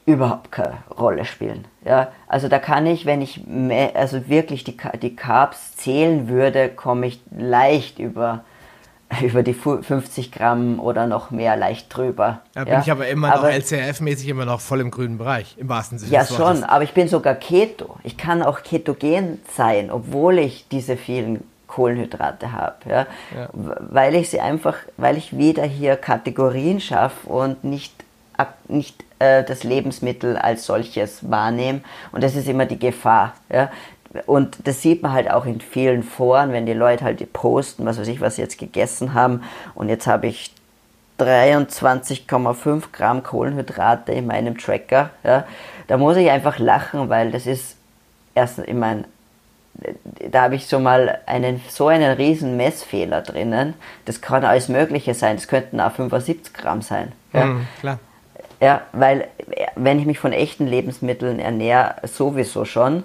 überhaupt 0.06 0.50
keine 0.50 0.78
Rolle 0.98 1.24
spielen. 1.24 1.66
Ja, 1.84 2.08
also 2.26 2.48
da 2.48 2.58
kann 2.58 2.86
ich, 2.86 3.06
wenn 3.06 3.22
ich 3.22 3.46
mehr, 3.46 3.94
also 3.94 4.28
wirklich 4.28 4.64
die, 4.64 4.76
die 5.00 5.14
Carbs 5.14 5.76
zählen 5.76 6.28
würde, 6.28 6.68
komme 6.68 7.06
ich 7.06 7.20
leicht 7.36 7.98
über, 7.98 8.44
über 9.20 9.42
die 9.42 9.54
50 9.54 10.32
Gramm 10.32 10.80
oder 10.80 11.06
noch 11.06 11.30
mehr 11.30 11.56
leicht 11.56 11.94
drüber. 11.94 12.40
Da 12.54 12.64
bin 12.64 12.72
ja? 12.74 12.80
ich 12.80 12.90
aber 12.90 13.08
immer 13.08 13.32
aber, 13.32 13.48
noch 13.48 13.54
LCRF-mäßig 13.54 14.28
immer 14.28 14.46
noch 14.46 14.60
voll 14.60 14.80
im 14.80 14.90
grünen 14.90 15.18
Bereich, 15.18 15.56
im 15.58 15.68
wahrsten 15.68 15.98
Sinne 15.98 16.12
Ja, 16.12 16.24
schon, 16.24 16.64
aber 16.64 16.82
ich 16.82 16.92
bin 16.92 17.08
sogar 17.08 17.34
Keto. 17.34 17.96
Ich 18.02 18.16
kann 18.16 18.42
auch 18.42 18.62
ketogen 18.62 19.40
sein, 19.54 19.90
obwohl 19.90 20.38
ich 20.38 20.66
diese 20.68 20.96
vielen 20.96 21.44
Kohlenhydrate 21.70 22.52
habe. 22.52 22.76
Ja? 22.88 23.06
ja? 23.34 23.48
Weil 23.52 24.14
ich 24.16 24.28
sie 24.30 24.40
einfach, 24.40 24.76
weil 24.96 25.16
ich 25.16 25.36
wieder 25.38 25.62
hier 25.62 25.96
Kategorien 25.96 26.80
schaffe 26.80 27.28
und 27.28 27.64
nicht, 27.64 27.94
nicht 28.68 29.04
äh, 29.20 29.44
das 29.44 29.62
Lebensmittel 29.62 30.36
als 30.36 30.66
solches 30.66 31.30
wahrnehme. 31.30 31.80
Und 32.12 32.24
das 32.24 32.34
ist 32.34 32.48
immer 32.48 32.66
die 32.66 32.78
Gefahr. 32.78 33.34
Ja? 33.50 33.70
Und 34.26 34.66
das 34.66 34.82
sieht 34.82 35.02
man 35.02 35.12
halt 35.12 35.30
auch 35.30 35.46
in 35.46 35.60
vielen 35.60 36.02
Foren, 36.02 36.52
wenn 36.52 36.66
die 36.66 36.72
Leute 36.72 37.04
halt 37.04 37.32
posten, 37.32 37.86
was 37.86 37.98
weiß 37.98 38.08
ich, 38.08 38.20
was 38.20 38.36
sie 38.36 38.42
jetzt 38.42 38.58
gegessen 38.58 39.14
haben. 39.14 39.44
Und 39.74 39.88
jetzt 39.88 40.08
habe 40.08 40.26
ich 40.26 40.52
23,5 41.20 42.82
Gramm 42.92 43.22
Kohlenhydrate 43.22 44.12
in 44.12 44.26
meinem 44.26 44.58
Tracker. 44.58 45.10
Ja? 45.22 45.44
Da 45.86 45.98
muss 45.98 46.16
ich 46.16 46.30
einfach 46.30 46.58
lachen, 46.58 47.08
weil 47.08 47.30
das 47.30 47.46
ist 47.46 47.76
erstens, 48.34 48.66
ich 48.66 48.74
meine, 48.74 49.04
da 50.30 50.42
habe 50.42 50.54
ich 50.54 50.66
so 50.66 50.78
mal 50.78 51.18
einen, 51.26 51.60
so 51.68 51.88
einen 51.88 52.12
riesen 52.12 52.56
Messfehler 52.56 53.22
drinnen. 53.22 53.74
Das 54.04 54.20
kann 54.20 54.44
alles 54.44 54.68
Mögliche 54.68 55.14
sein. 55.14 55.36
Das 55.36 55.48
könnten 55.48 55.80
auch 55.80 55.92
75 55.92 56.52
Gramm 56.52 56.82
sein. 56.82 57.12
Ja, 57.32 57.46
mm, 57.46 57.66
klar. 57.80 57.98
Ja, 58.60 58.82
weil 58.92 59.28
wenn 59.74 59.98
ich 59.98 60.06
mich 60.06 60.18
von 60.18 60.32
echten 60.32 60.66
Lebensmitteln 60.66 61.38
ernähre, 61.38 61.94
sowieso 62.02 62.64
schon. 62.64 63.04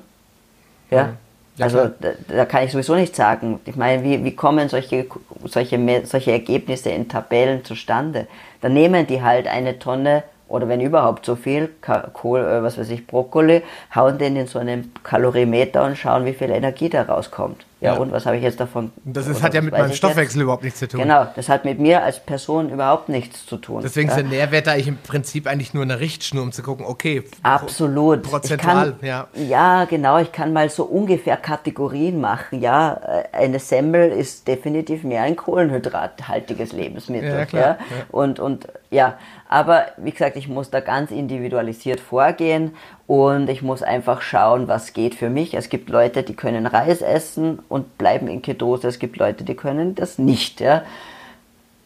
Ja. 0.91 1.05
Mm. 1.05 1.17
Ja, 1.57 1.65
also 1.67 1.87
da, 1.87 2.09
da, 2.27 2.45
kann 2.45 2.65
ich 2.65 2.73
sowieso 2.73 2.95
nicht 2.95 3.15
sagen. 3.15 3.61
Ich 3.63 3.77
meine, 3.77 4.03
wie, 4.03 4.21
wie 4.25 4.35
kommen 4.35 4.67
solche, 4.67 5.07
solche, 5.45 6.05
solche 6.05 6.31
Ergebnisse 6.33 6.89
in 6.89 7.07
Tabellen 7.07 7.63
zustande? 7.63 8.27
Da 8.59 8.67
nehmen 8.67 9.07
die 9.07 9.21
halt 9.21 9.47
eine 9.47 9.79
Tonne 9.79 10.23
oder 10.47 10.67
wenn 10.67 10.81
überhaupt 10.81 11.25
so 11.25 11.35
viel, 11.35 11.69
Kohl, 12.13 12.41
äh, 12.41 12.63
was 12.63 12.77
weiß 12.77 12.89
ich, 12.89 13.07
Brokkoli, 13.07 13.63
hauen 13.93 14.17
den 14.17 14.35
in 14.35 14.47
so 14.47 14.59
einen 14.59 14.93
Kalorimeter 15.03 15.83
und 15.83 15.97
schauen, 15.97 16.25
wie 16.25 16.33
viel 16.33 16.51
Energie 16.51 16.89
da 16.89 17.03
rauskommt. 17.03 17.65
Ja, 17.81 17.93
ja. 17.93 17.99
und 17.99 18.11
was 18.11 18.25
habe 18.25 18.37
ich 18.37 18.43
jetzt 18.43 18.59
davon? 18.59 18.91
Das 19.03 19.27
ist, 19.27 19.43
hat 19.43 19.53
ja 19.53 19.61
mit 19.61 19.73
meinem 19.73 19.91
Stoffwechsel 19.91 20.37
jetzt? 20.37 20.43
überhaupt 20.43 20.63
nichts 20.63 20.79
zu 20.79 20.87
tun. 20.87 21.01
Genau, 21.01 21.27
das 21.35 21.49
hat 21.49 21.65
mit 21.65 21.77
mir 21.77 22.03
als 22.03 22.21
Person 22.21 22.69
überhaupt 22.69 23.09
nichts 23.09 23.45
zu 23.45 23.57
tun. 23.57 23.81
Deswegen 23.83 24.09
ja? 24.09 24.15
sind 24.15 24.29
Nährwerte 24.29 24.71
eigentlich 24.71 24.87
im 24.87 24.97
Prinzip 24.97 25.45
eigentlich 25.45 25.73
nur 25.73 25.83
eine 25.83 25.99
Richtschnur, 25.99 26.41
um 26.43 26.53
zu 26.53 26.63
gucken, 26.63 26.85
okay, 26.85 27.23
absolut. 27.43 28.23
Prozentual, 28.23 28.95
kann, 28.99 29.07
ja. 29.07 29.27
Ja, 29.33 29.83
genau, 29.85 30.19
ich 30.19 30.31
kann 30.31 30.53
mal 30.53 30.69
so 30.69 30.85
ungefähr 30.85 31.35
Kategorien 31.35 32.21
machen. 32.21 32.61
Ja, 32.61 32.93
äh, 33.33 33.35
eine 33.35 33.59
Semmel 33.59 34.09
ist 34.09 34.47
definitiv 34.47 35.03
mehr 35.03 35.23
ein 35.23 35.35
kohlenhydrathaltiges 35.35 36.71
Lebensmittel. 36.71 37.29
Ja, 37.29 37.45
klar. 37.45 37.61
Ja? 37.61 37.77
Und, 38.09 38.39
und 38.39 38.67
ja, 38.89 39.17
aber 39.49 39.87
wie 39.97 40.11
gesagt, 40.11 40.37
ich 40.37 40.47
muss 40.47 40.69
da 40.69 40.79
ganz 40.79 41.11
individualisiert 41.11 41.99
vorgehen 41.99 42.75
und 43.07 43.49
ich 43.49 43.61
muss 43.61 43.83
einfach 43.83 44.21
schauen, 44.21 44.67
was 44.67 44.93
geht 44.93 45.13
für 45.13 45.29
mich. 45.29 45.53
Es 45.53 45.69
gibt 45.69 45.89
Leute, 45.89 46.23
die 46.23 46.33
können 46.35 46.65
Reis 46.65 47.01
essen 47.01 47.59
und 47.69 47.97
bleiben 47.97 48.27
in 48.27 48.41
Ketose. 48.41 48.87
Es 48.87 48.97
gibt 48.97 49.17
Leute, 49.17 49.43
die 49.43 49.55
können 49.55 49.93
das 49.93 50.17
nicht. 50.17 50.59
Ja? 50.59 50.77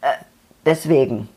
Äh, 0.00 0.12
deswegen, 0.64 1.28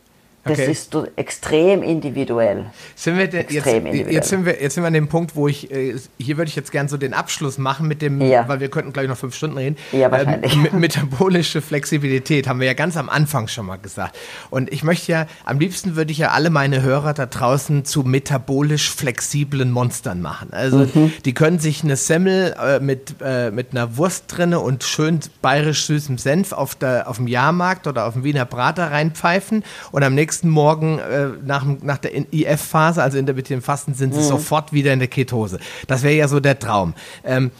das 0.46 0.60
okay. 0.60 0.72
ist 0.72 0.98
extrem 1.16 1.84
individuell. 1.84 2.66
Sind 2.96 3.18
wir 3.18 3.30
denn, 3.30 3.46
jetzt, 3.48 3.66
individuell. 3.66 4.14
jetzt, 4.14 4.28
sind 4.28 4.46
wir, 4.46 4.62
jetzt 4.62 4.74
sind 4.76 4.84
wir 4.84 4.88
an 4.88 4.94
dem 4.94 5.08
Punkt, 5.08 5.38
wo 5.38 5.48
ich, 5.48 5.72
äh, 5.72 5.96
hier 6.18 6.36
würde 6.36 6.50
ich 6.50 6.56
jetzt 6.58 6.70
gerne 6.74 6.90
so 6.90 6.98
den 6.98 7.14
Abschluss 7.14 7.58
machen 7.58 7.88
mit 7.88 8.02
dem, 8.02 8.20
ja. 8.20 8.46
weil 8.50 8.60
wir 8.60 8.70
könnten 8.70 8.92
gleich 8.92 9.08
noch 9.08 9.16
fünf 9.16 9.36
Stunden 9.36 9.58
reden. 9.58 9.78
Ja, 9.94 10.12
wahrscheinlich. 10.12 10.54
Ähm, 10.54 10.80
metabolische 10.80 11.62
Flexibilität 11.62 12.50
haben 12.50 12.60
wir 12.60 12.68
ja 12.68 12.74
ganz 12.74 12.98
am 12.98 13.10
Anfang 13.10 13.48
schon 13.48 13.66
mal 13.66 13.78
gesagt. 13.78 14.18
Und 14.50 14.70
ich 14.74 14.84
möchte 14.84 15.14
ja, 15.14 15.28
am 15.46 15.60
liebsten 15.60 15.96
würde 15.96 16.12
ich 16.12 16.18
ja 16.18 16.32
alle 16.32 16.50
meine 16.50 16.82
Hörer 16.82 17.14
da 17.14 17.26
draußen 17.26 17.86
zu 17.86 18.04
metabolisch 18.04 18.92
flexiblen 18.92 19.72
Monstern 19.72 20.20
machen. 20.20 20.50
Also 20.52 20.80
mhm. 20.94 21.14
die 21.24 21.34
können 21.34 21.60
sich 21.60 21.86
eine 21.86 21.96
Semmel 21.96 22.54
äh, 22.62 22.82
mit, 22.82 23.16
äh, 23.24 23.50
mit 23.50 23.72
einer 23.72 23.96
Wurst 23.96 24.26
drinne 24.28 24.60
und 24.60 24.84
schön 24.84 25.22
bayerisch 25.42 25.86
süßem 25.86 26.18
Senf 26.18 26.52
auf, 26.52 26.76
der, 26.76 27.08
auf 27.08 27.16
dem 27.16 27.28
Jahrmarkt 27.28 27.88
oder 27.88 28.08
auf 28.08 28.14
dem 28.16 28.26
Wiener 28.26 28.44
Prater 28.44 28.92
reinpfeifen 28.92 29.64
und 29.92 30.04
am 30.04 30.14
nächsten 30.14 30.33
nächsten 30.34 30.50
Morgen 30.50 30.98
äh, 30.98 31.28
nach, 31.46 31.64
nach 31.84 32.00
der 32.00 32.12
IF-Phase, 32.34 33.04
also 33.04 33.20
intermittierenden 33.20 33.64
Fasten, 33.64 33.94
sind 33.94 34.14
sie 34.16 34.22
mhm. 34.22 34.26
sofort 34.26 34.74
wieder 34.74 34.92
in 34.92 35.00
der 35.00 35.08
Ketose. 35.08 35.60
Das 35.86 36.02
wäre 36.02 36.16
ja 36.16 36.28
so 36.28 36.40
der 36.40 36.58
Traum. 36.58 36.96
Ähm, 37.24 37.52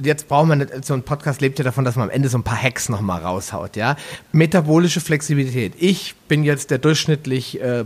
jetzt 0.00 0.28
braucht 0.28 0.46
man 0.46 0.64
so 0.82 0.94
ein 0.94 1.02
Podcast 1.02 1.40
lebt 1.40 1.58
ja 1.58 1.64
davon, 1.64 1.84
dass 1.84 1.96
man 1.96 2.04
am 2.04 2.10
Ende 2.10 2.28
so 2.28 2.38
ein 2.38 2.44
paar 2.44 2.60
Hacks 2.60 2.88
noch 2.88 3.00
mal 3.00 3.20
raushaut, 3.20 3.74
ja. 3.74 3.96
Metabolische 4.30 5.00
Flexibilität. 5.00 5.72
Ich 5.78 6.14
bin 6.28 6.44
jetzt 6.44 6.70
der 6.70 6.78
durchschnittlich 6.78 7.60
äh, 7.60 7.84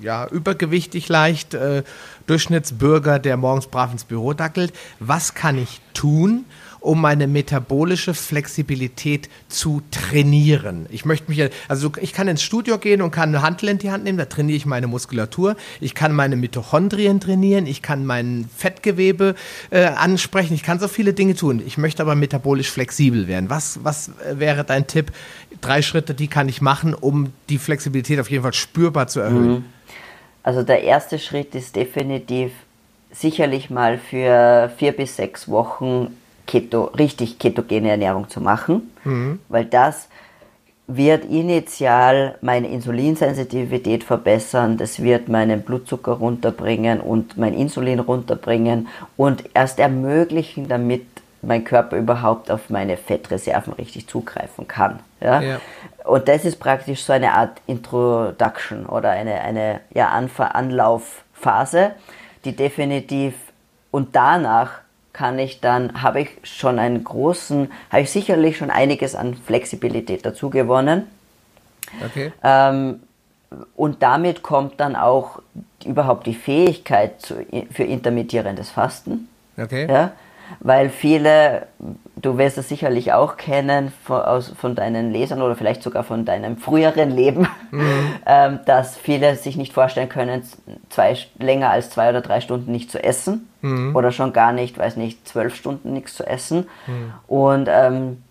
ja 0.00 0.26
übergewichtig 0.26 1.10
leicht 1.10 1.52
äh, 1.52 1.82
Durchschnittsbürger, 2.26 3.18
der 3.18 3.36
morgens 3.36 3.66
brav 3.66 3.92
ins 3.92 4.04
Büro 4.04 4.32
dackelt. 4.32 4.72
Was 5.00 5.34
kann 5.34 5.58
ich 5.58 5.82
tun, 5.92 6.46
um 6.82 7.00
meine 7.00 7.28
metabolische 7.28 8.12
Flexibilität 8.12 9.28
zu 9.48 9.82
trainieren. 9.90 10.86
Ich 10.90 11.04
möchte 11.04 11.30
mich, 11.30 11.48
also 11.68 11.92
ich 12.00 12.12
kann 12.12 12.28
ins 12.28 12.42
Studio 12.42 12.78
gehen 12.78 13.02
und 13.02 13.12
kann 13.12 13.28
eine 13.28 13.42
Handel 13.42 13.68
in 13.70 13.78
die 13.78 13.90
Hand 13.90 14.04
nehmen, 14.04 14.18
da 14.18 14.24
trainiere 14.24 14.56
ich 14.56 14.66
meine 14.66 14.88
Muskulatur, 14.88 15.56
ich 15.80 15.94
kann 15.94 16.12
meine 16.12 16.36
Mitochondrien 16.36 17.20
trainieren, 17.20 17.66
ich 17.66 17.82
kann 17.82 18.04
mein 18.04 18.48
Fettgewebe 18.56 19.36
äh, 19.70 19.84
ansprechen, 19.84 20.54
ich 20.54 20.64
kann 20.64 20.80
so 20.80 20.88
viele 20.88 21.12
Dinge 21.14 21.34
tun. 21.34 21.62
Ich 21.64 21.78
möchte 21.78 22.02
aber 22.02 22.16
metabolisch 22.16 22.70
flexibel 22.70 23.28
werden. 23.28 23.48
Was, 23.48 23.84
was 23.84 24.10
wäre 24.32 24.64
dein 24.64 24.86
Tipp? 24.86 25.12
Drei 25.60 25.82
Schritte, 25.82 26.14
die 26.14 26.26
kann 26.26 26.48
ich 26.48 26.60
machen, 26.60 26.94
um 26.94 27.32
die 27.48 27.58
Flexibilität 27.58 28.18
auf 28.18 28.30
jeden 28.30 28.42
Fall 28.42 28.54
spürbar 28.54 29.06
zu 29.06 29.20
erhöhen. 29.20 29.48
Mhm. 29.48 29.64
Also 30.42 30.64
der 30.64 30.82
erste 30.82 31.20
Schritt 31.20 31.54
ist 31.54 31.76
definitiv 31.76 32.50
sicherlich 33.12 33.70
mal 33.70 33.98
für 33.98 34.72
vier 34.76 34.92
bis 34.92 35.16
sechs 35.16 35.48
Wochen 35.48 36.16
Keto, 36.46 36.84
richtig 36.98 37.38
ketogene 37.38 37.90
Ernährung 37.90 38.28
zu 38.28 38.40
machen, 38.40 38.90
mhm. 39.04 39.38
weil 39.48 39.64
das 39.64 40.08
wird 40.86 41.24
initial 41.24 42.36
meine 42.40 42.68
Insulinsensitivität 42.68 44.04
verbessern, 44.04 44.76
das 44.76 45.02
wird 45.02 45.28
meinen 45.28 45.62
Blutzucker 45.62 46.12
runterbringen 46.12 47.00
und 47.00 47.38
mein 47.38 47.54
Insulin 47.54 48.00
runterbringen 48.00 48.88
und 49.16 49.44
erst 49.54 49.78
ermöglichen, 49.78 50.68
damit 50.68 51.06
mein 51.40 51.64
Körper 51.64 51.96
überhaupt 51.96 52.50
auf 52.50 52.70
meine 52.70 52.96
Fettreserven 52.96 53.72
richtig 53.74 54.06
zugreifen 54.06 54.68
kann. 54.68 55.00
Ja? 55.20 55.40
ja. 55.40 55.60
Und 56.04 56.28
das 56.28 56.44
ist 56.44 56.58
praktisch 56.58 57.02
so 57.02 57.12
eine 57.12 57.32
Art 57.32 57.60
Introduction 57.66 58.86
oder 58.86 59.10
eine, 59.10 59.40
eine 59.40 59.80
ja, 59.92 60.08
Anlaufphase, 60.08 61.92
die 62.44 62.54
definitiv 62.54 63.34
und 63.90 64.14
danach 64.14 64.81
kann 65.12 65.38
ich 65.38 65.60
dann, 65.60 66.02
habe 66.02 66.22
ich 66.22 66.30
schon 66.42 66.78
einen 66.78 67.04
großen, 67.04 67.70
habe 67.90 68.02
ich 68.02 68.10
sicherlich 68.10 68.56
schon 68.56 68.70
einiges 68.70 69.14
an 69.14 69.34
Flexibilität 69.34 70.24
dazu 70.24 70.50
gewonnen. 70.50 71.06
Okay. 72.04 72.32
Ähm, 72.42 73.00
und 73.76 74.02
damit 74.02 74.42
kommt 74.42 74.80
dann 74.80 74.96
auch 74.96 75.42
überhaupt 75.84 76.26
die 76.26 76.34
Fähigkeit 76.34 77.20
zu, 77.20 77.44
für 77.70 77.84
intermittierendes 77.84 78.70
Fasten. 78.70 79.28
Okay. 79.58 79.86
Ja, 79.90 80.12
weil 80.60 80.88
viele, 80.88 81.66
du 82.16 82.38
wirst 82.38 82.56
es 82.56 82.70
sicherlich 82.70 83.12
auch 83.12 83.36
kennen 83.36 83.92
von, 84.04 84.22
aus, 84.22 84.48
von 84.56 84.74
deinen 84.74 85.12
Lesern 85.12 85.42
oder 85.42 85.56
vielleicht 85.56 85.82
sogar 85.82 86.04
von 86.04 86.24
deinem 86.24 86.56
früheren 86.56 87.10
Leben, 87.10 87.46
mhm. 87.70 88.14
ähm, 88.26 88.60
dass 88.64 88.96
viele 88.96 89.36
sich 89.36 89.56
nicht 89.56 89.74
vorstellen 89.74 90.08
können, 90.08 90.42
zwei, 90.88 91.16
länger 91.38 91.68
als 91.68 91.90
zwei 91.90 92.08
oder 92.08 92.22
drei 92.22 92.40
Stunden 92.40 92.72
nicht 92.72 92.90
zu 92.90 93.02
essen 93.02 93.48
mhm. 93.62 93.96
oder 93.96 94.12
schon 94.12 94.32
gar 94.32 94.52
nicht, 94.52 94.78
weiß 94.78 94.96
nicht, 94.96 95.26
zwölf 95.26 95.54
Stunden 95.56 95.92
nichts 95.92 96.14
zu 96.14 96.26
essen. 96.26 96.68
Mhm. 96.86 97.12
Und, 97.26 97.68
ähm, 97.70 98.22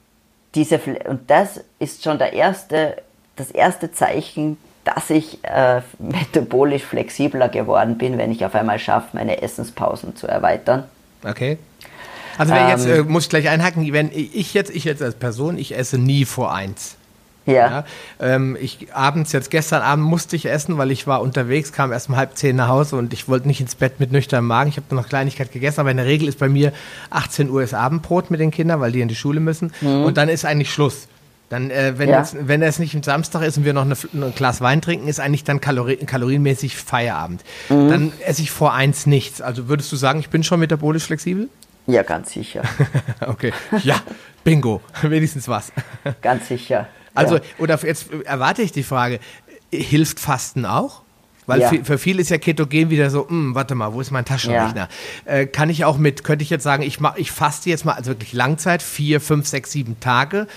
diese, 0.53 0.79
und 1.07 1.29
das 1.29 1.61
ist 1.79 2.03
schon 2.03 2.17
der 2.17 2.33
erste, 2.33 2.97
das 3.35 3.51
erste 3.51 3.91
Zeichen, 3.91 4.57
dass 4.83 5.09
ich 5.09 5.39
äh, 5.43 5.81
metabolisch 5.99 6.83
flexibler 6.83 7.49
geworden 7.49 7.97
bin, 7.97 8.17
wenn 8.17 8.31
ich 8.31 8.45
auf 8.45 8.55
einmal 8.55 8.79
schaffe, 8.79 9.09
meine 9.13 9.41
Essenspausen 9.41 10.15
zu 10.15 10.27
erweitern. 10.27 10.83
Okay. 11.23 11.57
Also 12.37 12.53
wenn 12.53 12.63
ähm, 12.63 12.69
jetzt, 12.69 12.85
äh, 12.85 13.03
muss 13.03 13.25
ich 13.25 13.29
gleich 13.29 13.49
einhaken, 13.49 13.91
wenn 13.93 14.09
ich 14.11 14.53
jetzt, 14.53 14.73
ich 14.73 14.83
jetzt 14.83 15.01
als 15.01 15.15
Person, 15.15 15.57
ich 15.57 15.75
esse 15.75 15.97
nie 15.97 16.25
vor 16.25 16.53
eins. 16.53 16.95
Ja. 17.45 17.53
ja 17.53 17.85
ähm, 18.19 18.57
ich 18.59 18.93
abends, 18.93 19.31
jetzt 19.31 19.49
gestern 19.49 19.81
Abend 19.81 20.05
musste 20.05 20.35
ich 20.35 20.45
essen, 20.45 20.77
weil 20.77 20.91
ich 20.91 21.07
war 21.07 21.21
unterwegs, 21.21 21.71
kam 21.71 21.91
erst 21.91 22.09
um 22.09 22.15
halb 22.15 22.37
zehn 22.37 22.55
nach 22.55 22.67
Hause 22.67 22.95
und 22.95 23.13
ich 23.13 23.27
wollte 23.27 23.47
nicht 23.47 23.61
ins 23.61 23.75
Bett 23.75 23.99
mit 23.99 24.11
nüchternem 24.11 24.47
Magen. 24.47 24.69
Ich 24.69 24.77
habe 24.77 24.93
noch 24.95 25.09
Kleinigkeit 25.09 25.51
gegessen, 25.51 25.79
aber 25.79 25.91
in 25.91 25.97
der 25.97 26.05
Regel 26.05 26.27
ist 26.27 26.39
bei 26.39 26.49
mir 26.49 26.71
18 27.09 27.49
Uhr 27.49 27.63
ist 27.63 27.73
Abendbrot 27.73 28.31
mit 28.31 28.39
den 28.39 28.51
Kindern, 28.51 28.79
weil 28.79 28.91
die 28.91 29.01
in 29.01 29.07
die 29.07 29.15
Schule 29.15 29.39
müssen. 29.39 29.73
Mhm. 29.81 30.03
Und 30.03 30.17
dann 30.17 30.29
ist 30.29 30.45
eigentlich 30.45 30.71
Schluss. 30.71 31.07
Dann, 31.49 31.69
äh, 31.69 31.95
wenn, 31.97 32.07
ja. 32.07 32.19
jetzt, 32.19 32.37
wenn 32.39 32.61
es 32.61 32.79
nicht 32.79 32.93
ein 32.93 33.03
Samstag 33.03 33.41
ist 33.41 33.57
und 33.57 33.65
wir 33.65 33.73
noch 33.73 33.81
eine, 33.81 33.95
ein 34.13 34.33
Glas 34.33 34.61
Wein 34.61 34.79
trinken, 34.79 35.09
ist 35.09 35.19
eigentlich 35.19 35.43
dann 35.43 35.59
Kalori 35.59 35.97
kalorienmäßig 35.97 36.77
Feierabend. 36.77 37.43
Mhm. 37.67 37.89
Dann 37.89 38.13
esse 38.25 38.41
ich 38.41 38.51
vor 38.51 38.73
eins 38.73 39.05
nichts. 39.05 39.41
Also 39.41 39.67
würdest 39.67 39.91
du 39.91 39.97
sagen, 39.97 40.21
ich 40.21 40.29
bin 40.29 40.43
schon 40.43 40.61
metabolisch 40.61 41.03
flexibel? 41.03 41.49
Ja, 41.87 42.03
ganz 42.03 42.31
sicher. 42.31 42.61
okay. 43.27 43.51
Ja, 43.83 43.97
bingo. 44.45 44.79
Wenigstens 45.01 45.49
was. 45.49 45.73
ganz 46.21 46.47
sicher. 46.47 46.87
Also, 47.13 47.35
ja. 47.35 47.41
oder 47.57 47.79
jetzt 47.85 48.07
erwarte 48.25 48.61
ich 48.61 48.71
die 48.71 48.83
Frage, 48.83 49.19
hilft 49.71 50.19
Fasten 50.19 50.65
auch? 50.65 51.01
Weil 51.47 51.61
ja. 51.61 51.69
für, 51.69 51.83
für 51.83 51.97
viele 51.97 52.21
ist 52.21 52.29
ja 52.29 52.37
Ketogen 52.37 52.89
wieder 52.89 53.09
so, 53.09 53.27
hm, 53.27 53.55
warte 53.55 53.75
mal, 53.75 53.93
wo 53.93 54.01
ist 54.01 54.11
mein 54.11 54.25
Taschenrechner? 54.25 54.87
Ja. 55.25 55.33
Äh, 55.33 55.47
kann 55.47 55.69
ich 55.69 55.85
auch 55.85 55.97
mit, 55.97 56.23
könnte 56.23 56.43
ich 56.43 56.49
jetzt 56.49 56.63
sagen, 56.63 56.83
ich, 56.83 56.99
mach, 56.99 57.17
ich 57.17 57.31
faste 57.31 57.69
jetzt 57.69 57.83
mal, 57.83 57.93
also 57.93 58.11
wirklich 58.11 58.33
Langzeit, 58.33 58.81
vier, 58.81 59.19
fünf, 59.19 59.47
sechs, 59.47 59.71
sieben 59.71 59.99
Tage 59.99 60.47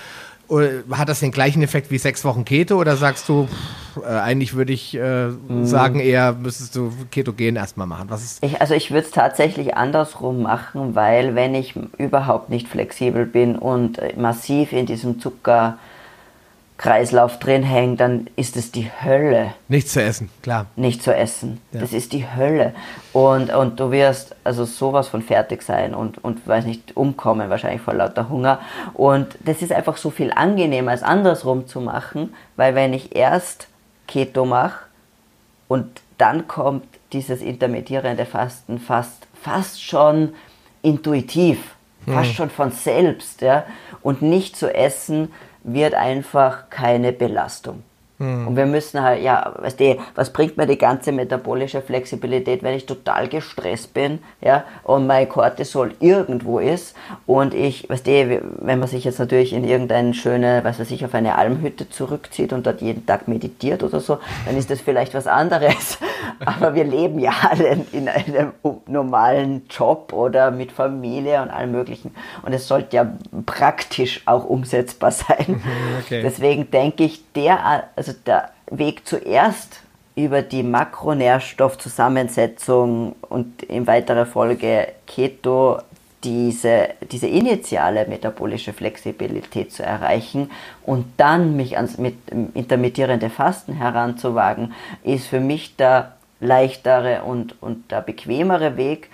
oder 0.47 0.83
hat 0.91 1.09
das 1.09 1.21
den 1.21 1.31
gleichen 1.31 1.63
Effekt 1.63 1.89
wie 1.89 1.97
sechs 1.97 2.23
Wochen 2.23 2.45
Keto 2.45 2.79
oder 2.79 2.95
sagst 2.97 3.27
du, 3.29 3.47
pff, 3.47 4.03
äh, 4.03 4.07
eigentlich 4.07 4.53
würde 4.53 4.73
ich 4.73 4.95
äh, 4.95 5.27
mhm. 5.29 5.65
sagen, 5.65 5.99
eher 5.99 6.33
müsstest 6.33 6.75
du 6.75 6.91
Ketogen 7.11 7.55
erstmal 7.55 7.87
machen? 7.87 8.09
Was 8.09 8.23
ist 8.23 8.43
ich, 8.43 8.61
also 8.61 8.75
ich 8.75 8.91
würde 8.91 9.07
es 9.07 9.11
tatsächlich 9.11 9.75
andersrum 9.75 10.43
machen, 10.43 10.93
weil 10.93 11.35
wenn 11.35 11.55
ich 11.55 11.73
überhaupt 11.97 12.49
nicht 12.49 12.67
flexibel 12.67 13.25
bin 13.25 13.55
und 13.55 13.99
massiv 14.17 14.71
in 14.71 14.85
diesem 14.85 15.19
Zucker 15.19 15.79
Kreislauf 16.77 17.39
drin 17.39 17.63
hängt, 17.63 18.01
dann 18.01 18.27
ist 18.35 18.57
es 18.57 18.71
die 18.71 18.91
Hölle. 19.03 19.53
Nicht 19.69 19.87
zu 19.87 20.01
essen, 20.01 20.29
klar. 20.41 20.65
Nicht 20.75 21.01
zu 21.01 21.15
essen. 21.15 21.61
Ja. 21.71 21.79
Das 21.79 21.93
ist 21.93 22.11
die 22.11 22.25
Hölle. 22.29 22.73
Und, 23.13 23.53
und 23.53 23.79
du 23.79 23.91
wirst 23.91 24.35
also 24.43 24.65
sowas 24.65 25.07
von 25.07 25.21
fertig 25.21 25.63
sein 25.63 25.95
und, 25.95 26.21
und 26.23 26.45
weiß 26.45 26.65
nicht, 26.65 26.97
umkommen 26.97 27.49
wahrscheinlich 27.49 27.81
vor 27.81 27.93
lauter 27.93 28.27
Hunger. 28.27 28.59
Und 28.93 29.37
das 29.45 29.61
ist 29.61 29.71
einfach 29.71 29.95
so 29.95 30.09
viel 30.09 30.33
angenehmer, 30.33 30.91
als 30.91 31.03
andersrum 31.03 31.65
zu 31.65 31.79
machen, 31.79 32.33
weil 32.57 32.75
wenn 32.75 32.93
ich 32.93 33.15
erst 33.15 33.67
Keto 34.05 34.45
mache 34.45 34.79
und 35.69 36.01
dann 36.17 36.47
kommt 36.47 36.85
dieses 37.13 37.41
intermittierende 37.41 38.25
Fasten 38.25 38.79
fast, 38.79 39.27
fast 39.41 39.81
schon 39.81 40.33
intuitiv, 40.81 41.75
fast 42.05 42.29
hm. 42.29 42.35
schon 42.35 42.49
von 42.49 42.71
selbst, 42.71 43.41
ja, 43.41 43.65
und 44.01 44.21
nicht 44.21 44.55
zu 44.57 44.73
essen, 44.73 45.31
wird 45.65 45.93
einfach 45.95 46.69
keine 46.69 47.11
Belastung. 47.11 47.83
Mhm. 48.17 48.47
Und 48.47 48.55
wir 48.55 48.65
müssen 48.65 49.01
halt, 49.01 49.21
ja, 49.21 49.53
weißt 49.57 49.79
du, 49.79 49.97
was 50.15 50.31
bringt 50.31 50.55
mir 50.57 50.67
die 50.67 50.77
ganze 50.77 51.11
metabolische 51.11 51.81
Flexibilität, 51.81 52.63
wenn 52.63 52.75
ich 52.75 52.85
total 52.85 53.27
gestresst 53.27 53.93
bin, 53.93 54.19
ja, 54.41 54.63
und 54.83 55.05
mein 55.05 55.27
Cortisol 55.27 55.93
irgendwo 55.99 56.59
ist 56.59 56.95
und 57.25 57.53
ich, 57.53 57.89
weißt 57.89 58.07
du, 58.07 58.41
wenn 58.59 58.79
man 58.79 58.87
sich 58.87 59.03
jetzt 59.03 59.19
natürlich 59.19 59.51
in 59.51 59.65
irgendeine 59.65 60.13
schöne, 60.13 60.61
was 60.63 60.79
weiß 60.79 60.91
ich, 60.91 61.03
auf 61.03 61.13
eine 61.13 61.35
Almhütte 61.35 61.89
zurückzieht 61.89 62.53
und 62.53 62.65
dort 62.65 62.81
jeden 62.81 63.05
Tag 63.05 63.27
meditiert 63.27 63.83
oder 63.83 63.99
so, 63.99 64.19
dann 64.45 64.55
ist 64.55 64.69
das 64.69 64.79
vielleicht 64.79 65.13
was 65.13 65.27
anderes. 65.27 65.97
Aber 66.45 66.75
wir 66.75 66.83
leben 66.83 67.19
ja 67.19 67.31
alle 67.49 67.85
in 67.91 68.09
einem 68.09 68.53
normalen 68.87 69.63
Job 69.69 70.13
oder 70.13 70.51
mit 70.51 70.71
Familie 70.71 71.41
und 71.41 71.49
allem 71.49 71.71
Möglichen. 71.71 72.13
Und 72.43 72.53
es 72.53 72.67
sollte 72.67 72.97
ja 72.97 73.07
praktisch 73.45 74.21
auch 74.25 74.45
umsetzbar 74.45 75.11
sein. 75.11 75.61
Okay. 76.03 76.21
Deswegen 76.21 76.69
denke 76.71 77.03
ich, 77.03 77.21
der, 77.33 77.85
also 77.95 78.13
der 78.25 78.49
Weg 78.69 79.07
zuerst 79.07 79.81
über 80.15 80.41
die 80.41 80.63
Makronährstoffzusammensetzung 80.63 83.15
und 83.21 83.61
in 83.63 83.85
weiterer 83.85 84.25
Folge 84.25 84.87
Keto 85.05 85.79
diese, 86.23 86.89
diese 87.11 87.27
initiale 87.27 88.07
metabolische 88.07 88.71
Flexibilität 88.73 89.71
zu 89.71 89.83
erreichen 89.83 90.49
und 90.83 91.05
dann 91.17 91.55
mich 91.55 91.77
ans 91.77 91.99
mit 91.99 92.15
intermittierende 92.55 93.29
Fasten 93.29 93.73
heranzuwagen, 93.73 94.73
ist 95.03 95.27
für 95.27 95.39
mich 95.39 95.75
der 95.75 96.14
leichtere 96.45 97.23
und, 97.23 97.61
und 97.61 97.91
der 97.91 98.01
bequemere 98.01 98.77
Weg, 98.77 99.09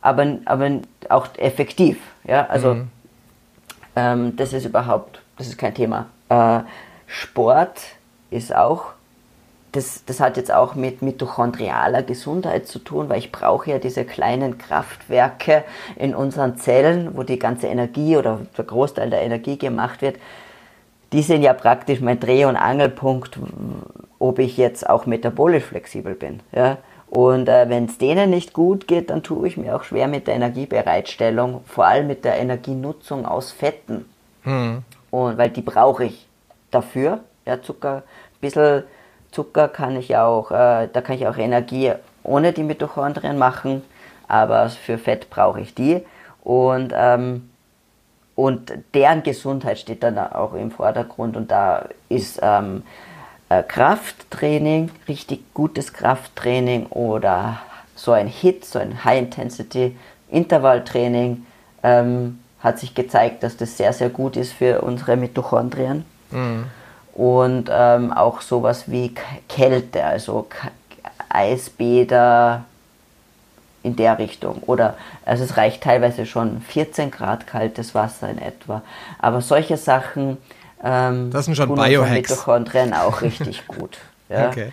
aber, 0.00 0.38
aber 0.44 0.80
auch 1.08 1.28
effektiv. 1.36 1.98
Ja? 2.24 2.46
Also 2.46 2.74
mhm. 2.74 2.88
ähm, 3.96 4.36
das 4.36 4.52
ist 4.52 4.64
überhaupt, 4.64 5.22
das 5.36 5.48
ist 5.48 5.58
kein 5.58 5.74
Thema. 5.74 6.06
Äh, 6.28 6.60
Sport 7.06 7.80
ist 8.30 8.54
auch, 8.54 8.92
das, 9.72 10.04
das 10.04 10.20
hat 10.20 10.36
jetzt 10.36 10.52
auch 10.52 10.74
mit 10.74 11.02
mitochondrialer 11.02 12.02
Gesundheit 12.02 12.66
zu 12.66 12.78
tun, 12.80 13.08
weil 13.08 13.18
ich 13.18 13.30
brauche 13.30 13.70
ja 13.70 13.78
diese 13.78 14.04
kleinen 14.04 14.58
Kraftwerke 14.58 15.64
in 15.96 16.14
unseren 16.14 16.56
Zellen, 16.56 17.16
wo 17.16 17.22
die 17.22 17.38
ganze 17.38 17.68
Energie 17.68 18.16
oder 18.16 18.40
der 18.56 18.64
Großteil 18.64 19.10
der 19.10 19.22
Energie 19.22 19.58
gemacht 19.58 20.02
wird. 20.02 20.16
Die 21.12 21.22
sind 21.22 21.42
ja 21.42 21.52
praktisch 21.52 22.00
mein 22.00 22.20
Dreh- 22.20 22.44
und 22.44 22.56
Angelpunkt, 22.56 23.38
ob 24.18 24.38
ich 24.38 24.56
jetzt 24.56 24.88
auch 24.88 25.06
metabolisch 25.06 25.64
flexibel 25.64 26.14
bin. 26.14 26.40
Ja? 26.52 26.78
Und 27.08 27.48
äh, 27.48 27.68
wenn 27.68 27.86
es 27.86 27.98
denen 27.98 28.30
nicht 28.30 28.52
gut 28.52 28.86
geht, 28.86 29.10
dann 29.10 29.24
tue 29.24 29.48
ich 29.48 29.56
mir 29.56 29.74
auch 29.74 29.82
schwer 29.82 30.06
mit 30.06 30.28
der 30.28 30.36
Energiebereitstellung, 30.36 31.62
vor 31.66 31.86
allem 31.86 32.06
mit 32.06 32.24
der 32.24 32.38
Energienutzung 32.38 33.26
aus 33.26 33.50
Fetten. 33.50 34.04
Mhm. 34.44 34.82
Und 35.10 35.36
weil 35.36 35.50
die 35.50 35.62
brauche 35.62 36.04
ich 36.04 36.28
dafür. 36.70 37.20
Ja, 37.46 37.60
Zucker, 37.60 37.96
ein 37.96 38.40
bisschen 38.40 38.84
Zucker 39.32 39.66
kann 39.66 39.96
ich 39.96 40.16
auch, 40.16 40.52
äh, 40.52 40.88
da 40.92 41.00
kann 41.00 41.16
ich 41.16 41.26
auch 41.26 41.36
Energie 41.36 41.92
ohne 42.22 42.52
die 42.52 42.62
Mitochondrien 42.62 43.38
machen, 43.38 43.82
aber 44.28 44.68
für 44.68 44.98
Fett 44.98 45.30
brauche 45.30 45.60
ich 45.60 45.74
die. 45.74 46.02
Und, 46.44 46.92
ähm, 46.94 47.49
und 48.40 48.72
deren 48.94 49.22
Gesundheit 49.22 49.78
steht 49.78 50.02
dann 50.02 50.18
auch 50.18 50.54
im 50.54 50.70
Vordergrund 50.70 51.36
und 51.36 51.50
da 51.50 51.84
ist 52.08 52.40
ähm, 52.42 52.84
äh, 53.50 53.62
Krafttraining, 53.62 54.90
richtig 55.08 55.52
gutes 55.52 55.92
Krafttraining 55.92 56.86
oder 56.86 57.58
so 57.94 58.12
ein 58.12 58.28
HIT, 58.28 58.64
so 58.64 58.78
ein 58.78 59.04
High-Intensity-Intervalltraining, 59.04 61.44
ähm, 61.82 62.38
hat 62.60 62.78
sich 62.78 62.94
gezeigt, 62.94 63.42
dass 63.42 63.58
das 63.58 63.76
sehr, 63.76 63.92
sehr 63.92 64.08
gut 64.08 64.38
ist 64.38 64.54
für 64.54 64.80
unsere 64.80 65.18
Mitochondrien. 65.18 66.06
Mhm. 66.30 66.64
Und 67.12 67.68
ähm, 67.70 68.10
auch 68.10 68.40
sowas 68.40 68.90
wie 68.90 69.14
Kälte, 69.50 70.02
also 70.02 70.46
Eisbäder 71.28 72.64
in 73.82 73.96
der 73.96 74.18
Richtung. 74.18 74.62
Oder 74.66 74.96
also 75.24 75.44
es 75.44 75.56
reicht 75.56 75.82
teilweise 75.82 76.26
schon 76.26 76.60
14 76.60 77.10
Grad 77.10 77.46
kaltes 77.46 77.94
Wasser 77.94 78.28
in 78.28 78.38
etwa. 78.38 78.82
Aber 79.18 79.40
solche 79.40 79.76
Sachen 79.76 80.38
ähm, 80.82 81.30
das 81.30 81.44
sind 81.44 81.56
schon 81.56 81.74
Biohacks. 81.74 82.30
Mitochondrien 82.30 82.94
auch 82.94 83.22
richtig 83.22 83.66
gut. 83.66 83.98
Ja. 84.28 84.48
Okay. 84.48 84.72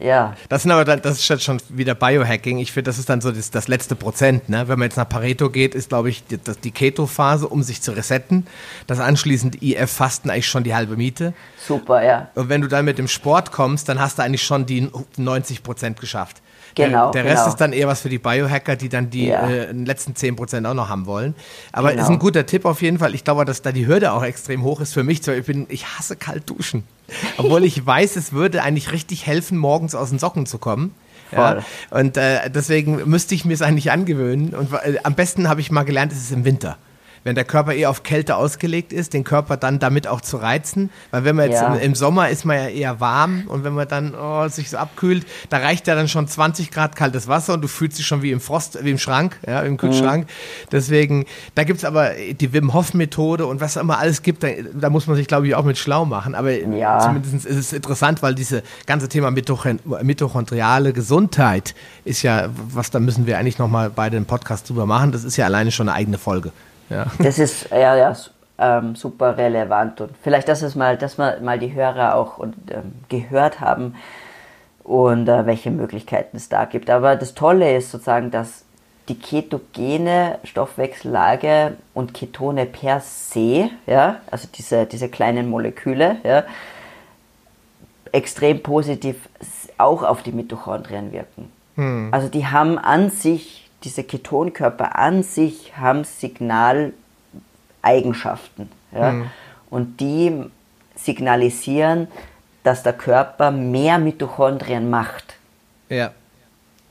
Ja. 0.00 0.36
Das 0.48 0.62
sind 0.62 0.70
aber 0.70 0.84
dann, 0.84 1.02
das 1.02 1.18
ist 1.18 1.28
jetzt 1.28 1.42
schon 1.42 1.58
wieder 1.70 1.94
Biohacking. 1.94 2.58
Ich 2.58 2.72
finde, 2.72 2.88
das 2.88 2.98
ist 2.98 3.08
dann 3.08 3.20
so 3.20 3.32
das, 3.32 3.50
das 3.50 3.66
letzte 3.66 3.96
Prozent. 3.96 4.48
Ne? 4.48 4.68
Wenn 4.68 4.78
man 4.78 4.86
jetzt 4.86 4.96
nach 4.96 5.08
Pareto 5.08 5.50
geht, 5.50 5.74
ist, 5.74 5.88
glaube 5.88 6.08
ich, 6.08 6.24
die, 6.24 6.38
die 6.38 6.70
Keto-Phase, 6.70 7.48
um 7.48 7.62
sich 7.62 7.82
zu 7.82 7.92
resetten. 7.92 8.46
Das 8.86 9.00
anschließend 9.00 9.60
IF-Fasten 9.60 10.30
eigentlich 10.30 10.48
schon 10.48 10.62
die 10.62 10.74
halbe 10.74 10.96
Miete. 10.96 11.32
Super, 11.58 12.04
ja. 12.04 12.28
Und 12.36 12.48
wenn 12.48 12.60
du 12.60 12.68
dann 12.68 12.84
mit 12.84 12.98
dem 12.98 13.08
Sport 13.08 13.50
kommst, 13.50 13.88
dann 13.88 13.98
hast 13.98 14.18
du 14.18 14.22
eigentlich 14.22 14.44
schon 14.44 14.66
die 14.66 14.88
90 15.16 15.64
Prozent 15.64 15.98
geschafft. 15.98 16.42
Genau. 16.86 17.10
Der, 17.12 17.22
der 17.22 17.32
Rest 17.32 17.42
genau. 17.42 17.52
ist 17.52 17.60
dann 17.60 17.72
eher 17.72 17.86
was 17.88 18.00
für 18.00 18.08
die 18.08 18.18
Biohacker, 18.18 18.76
die 18.76 18.88
dann 18.88 19.10
die 19.10 19.26
Ja. 19.26 19.48
äh, 19.48 19.72
letzten 19.72 20.14
10% 20.14 20.64
auch 20.68 20.74
noch 20.74 20.88
haben 20.88 21.06
wollen. 21.06 21.34
Aber 21.72 21.90
Genau. 21.90 22.02
ist 22.02 22.08
ein 22.08 22.18
guter 22.18 22.46
Tipp 22.46 22.64
auf 22.64 22.82
jeden 22.82 22.98
Fall. 22.98 23.14
Ich 23.14 23.24
glaube, 23.24 23.44
dass 23.44 23.62
da 23.62 23.72
die 23.72 23.86
Hürde 23.86 24.12
auch 24.12 24.22
extrem 24.22 24.62
hoch 24.62 24.80
ist 24.80 24.92
für 24.94 25.04
mich. 25.04 25.26
Ich, 25.26 25.44
bin, 25.44 25.66
ich 25.68 25.86
hasse 25.86 26.16
kalt 26.16 26.48
duschen. 26.48 26.84
Obwohl 27.36 27.64
ich 27.64 27.84
weiß, 27.84 28.16
es 28.16 28.32
würde 28.32 28.62
eigentlich 28.62 28.92
richtig 28.92 29.26
helfen, 29.26 29.58
morgens 29.58 29.94
aus 29.94 30.10
den 30.10 30.18
Socken 30.18 30.46
zu 30.46 30.58
kommen. 30.58 30.94
Ja, 31.30 31.58
und 31.90 32.16
äh, 32.16 32.48
deswegen 32.50 33.02
müsste 33.08 33.34
ich 33.34 33.44
mir 33.44 33.52
es 33.52 33.60
eigentlich 33.60 33.90
angewöhnen. 33.90 34.54
Und 34.54 34.72
äh, 34.72 34.96
am 35.02 35.14
besten 35.14 35.46
habe 35.48 35.60
ich 35.60 35.70
mal 35.70 35.82
gelernt, 35.82 36.10
ist 36.10 36.22
es 36.22 36.30
im 36.30 36.46
Winter. 36.46 36.78
Wenn 37.24 37.34
der 37.34 37.44
Körper 37.44 37.72
eher 37.74 37.90
auf 37.90 38.02
Kälte 38.02 38.36
ausgelegt 38.36 38.92
ist, 38.92 39.12
den 39.14 39.24
Körper 39.24 39.56
dann 39.56 39.78
damit 39.78 40.06
auch 40.06 40.20
zu 40.20 40.36
reizen. 40.36 40.90
Weil 41.10 41.24
wenn 41.24 41.36
man 41.36 41.50
jetzt 41.50 41.60
Ja. 41.60 41.74
im, 41.74 41.80
im 41.80 41.94
Sommer 41.94 42.28
ist 42.28 42.44
man 42.44 42.56
ja 42.56 42.68
eher 42.68 43.00
warm 43.00 43.44
und 43.48 43.64
wenn 43.64 43.74
man 43.74 43.86
dann 43.88 44.14
oh, 44.14 44.48
sich 44.48 44.70
so 44.70 44.76
abkühlt, 44.76 45.26
da 45.50 45.58
reicht 45.58 45.86
ja 45.86 45.94
dann 45.94 46.08
schon 46.08 46.26
20 46.28 46.70
Grad 46.70 46.96
kaltes 46.96 47.28
Wasser 47.28 47.54
und 47.54 47.62
du 47.62 47.68
fühlst 47.68 47.98
dich 47.98 48.06
schon 48.06 48.22
wie 48.22 48.30
im 48.30 48.40
Frost, 48.40 48.78
wie 48.82 48.90
im 48.90 48.98
Schrank, 48.98 49.38
ja, 49.46 49.60
im 49.60 49.76
Kühlschrank. 49.76 50.26
Deswegen, 50.72 51.26
da 51.54 51.64
gibt's 51.64 51.84
aber 51.84 52.10
die 52.38 52.52
Wim 52.52 52.72
Hof 52.74 52.94
Methode 52.94 53.46
und 53.46 53.60
was 53.60 53.76
immer 53.76 53.98
alles 53.98 54.22
gibt, 54.22 54.42
da, 54.42 54.48
da 54.74 54.90
muss 54.90 55.06
man 55.06 55.16
sich, 55.16 55.26
glaube 55.26 55.46
ich, 55.48 55.54
auch 55.54 55.64
mit 55.64 55.78
schlau 55.78 56.04
machen. 56.04 56.34
Aber 56.34 56.50
Ja. 56.52 56.98
zumindest 57.00 57.46
ist 57.46 57.56
es 57.56 57.72
interessant, 57.72 58.22
weil 58.22 58.34
diese 58.34 58.62
ganze 58.86 59.08
Thema 59.08 59.30
Mitochon 59.30 59.80
mitochondriale 60.02 60.92
Gesundheit 60.92 61.74
ist 62.04 62.22
ja, 62.22 62.48
was 62.72 62.90
da 62.90 63.00
müssen 63.00 63.26
wir 63.26 63.38
eigentlich 63.38 63.58
nochmal 63.58 63.90
beide 63.90 64.16
einen 64.16 64.26
Podcast 64.26 64.68
drüber 64.68 64.86
machen. 64.86 65.12
Das 65.12 65.24
ist 65.24 65.36
ja 65.36 65.44
alleine 65.46 65.70
schon 65.70 65.88
eine 65.88 65.96
eigene 65.96 66.18
Folge. 66.18 66.52
Ja. 66.90 67.06
Das 67.18 67.38
ist 67.38 67.70
ja, 67.70 67.96
ja 67.96 68.16
ähm, 68.58 68.96
super 68.96 69.36
relevant 69.36 70.00
und 70.00 70.10
vielleicht, 70.22 70.48
dass 70.48 70.62
es 70.62 70.74
mal, 70.74 70.96
dass 70.96 71.18
wir 71.18 71.38
mal 71.40 71.58
die 71.58 71.74
Hörer 71.74 72.14
auch 72.14 72.38
und, 72.38 72.54
ähm, 72.70 72.94
gehört 73.08 73.60
haben 73.60 73.94
und 74.84 75.28
äh, 75.28 75.46
welche 75.46 75.70
Möglichkeiten 75.70 76.36
es 76.36 76.48
da 76.48 76.64
gibt. 76.64 76.90
Aber 76.90 77.16
das 77.16 77.34
Tolle 77.34 77.76
ist 77.76 77.90
sozusagen, 77.90 78.30
dass 78.30 78.64
die 79.08 79.18
ketogene 79.18 80.38
Stoffwechsellage 80.44 81.76
und 81.94 82.12
Ketone 82.14 82.66
per 82.66 83.00
se, 83.00 83.70
ja, 83.86 84.16
also 84.30 84.48
diese, 84.54 84.86
diese 84.86 85.08
kleinen 85.08 85.48
Moleküle, 85.48 86.16
ja, 86.24 86.44
extrem 88.12 88.62
positiv 88.62 89.16
auch 89.78 90.02
auf 90.02 90.22
die 90.22 90.32
Mitochondrien 90.32 91.12
wirken. 91.12 91.52
Also 92.10 92.28
die 92.28 92.46
haben 92.46 92.76
an 92.76 93.08
sich, 93.08 93.67
diese 93.84 94.04
Ketonkörper 94.04 94.96
an 94.96 95.22
sich 95.22 95.76
haben 95.76 96.04
Signaleigenschaften. 96.04 98.70
Ja? 98.92 99.22
Und 99.70 100.00
die 100.00 100.32
signalisieren, 100.96 102.08
dass 102.64 102.82
der 102.82 102.92
Körper 102.92 103.50
mehr 103.50 103.98
Mitochondrien 103.98 104.90
macht. 104.90 105.36
ja. 105.88 106.12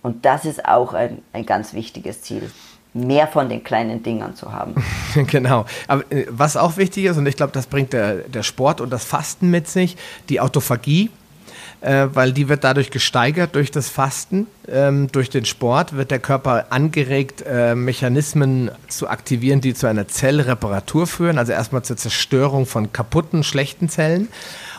Und 0.04 0.26
das 0.26 0.46
ist 0.46 0.64
auch 0.64 0.94
ein, 0.94 1.24
ein 1.34 1.46
ganz 1.46 1.74
wichtiges 1.74 2.22
Ziel, 2.22 2.50
mehr 2.94 3.28
von 3.28 3.50
den 3.50 3.64
kleinen 3.64 4.04
Dingern 4.04 4.36
zu 4.36 4.54
haben. 4.54 4.76
Genau. 5.16 5.66
Aber 5.88 6.10
äh, 6.12 6.28
was 6.30 6.56
auch 6.56 6.78
wichtig 6.78 7.06
ist, 7.06 7.18
und 7.18 7.26
ich 7.26 7.36
glaube, 7.36 7.52
das 7.52 7.66
bringt 7.66 7.92
der, 7.92 8.20
der 8.20 8.44
Sport 8.44 8.80
und 8.80 8.92
das 8.92 9.04
Fasten 9.04 9.50
mit 9.50 9.68
sich, 9.68 9.98
die 10.30 10.40
Autophagie, 10.40 11.10
äh, 11.82 12.08
weil 12.14 12.32
die 12.34 12.50
wird 12.50 12.64
dadurch 12.64 12.92
gesteigert 12.92 13.56
durch 13.56 13.72
das 13.72 13.90
Fasten, 13.90 14.48
ähm, 14.68 15.12
durch 15.12 15.30
den 15.30 15.46
Sport 15.46 15.96
wird 15.96 16.12
der 16.12 16.20
Körper 16.20 16.68
angeregt, 16.70 17.44
äh, 17.48 17.76
Mechanismen 17.76 18.72
zu 18.88 19.08
aktivieren, 19.08 19.62
die 19.62 19.74
zu 19.74 19.88
einer 19.88 20.08
Zellreparatur 20.08 21.08
führen, 21.08 21.38
also 21.38 21.52
erstmal 21.52 21.84
zur 21.84 21.98
Zerstörung 21.98 22.66
von 22.66 22.92
kaputten, 22.92 23.44
schlechten 23.44 23.90
Zellen. 23.90 24.28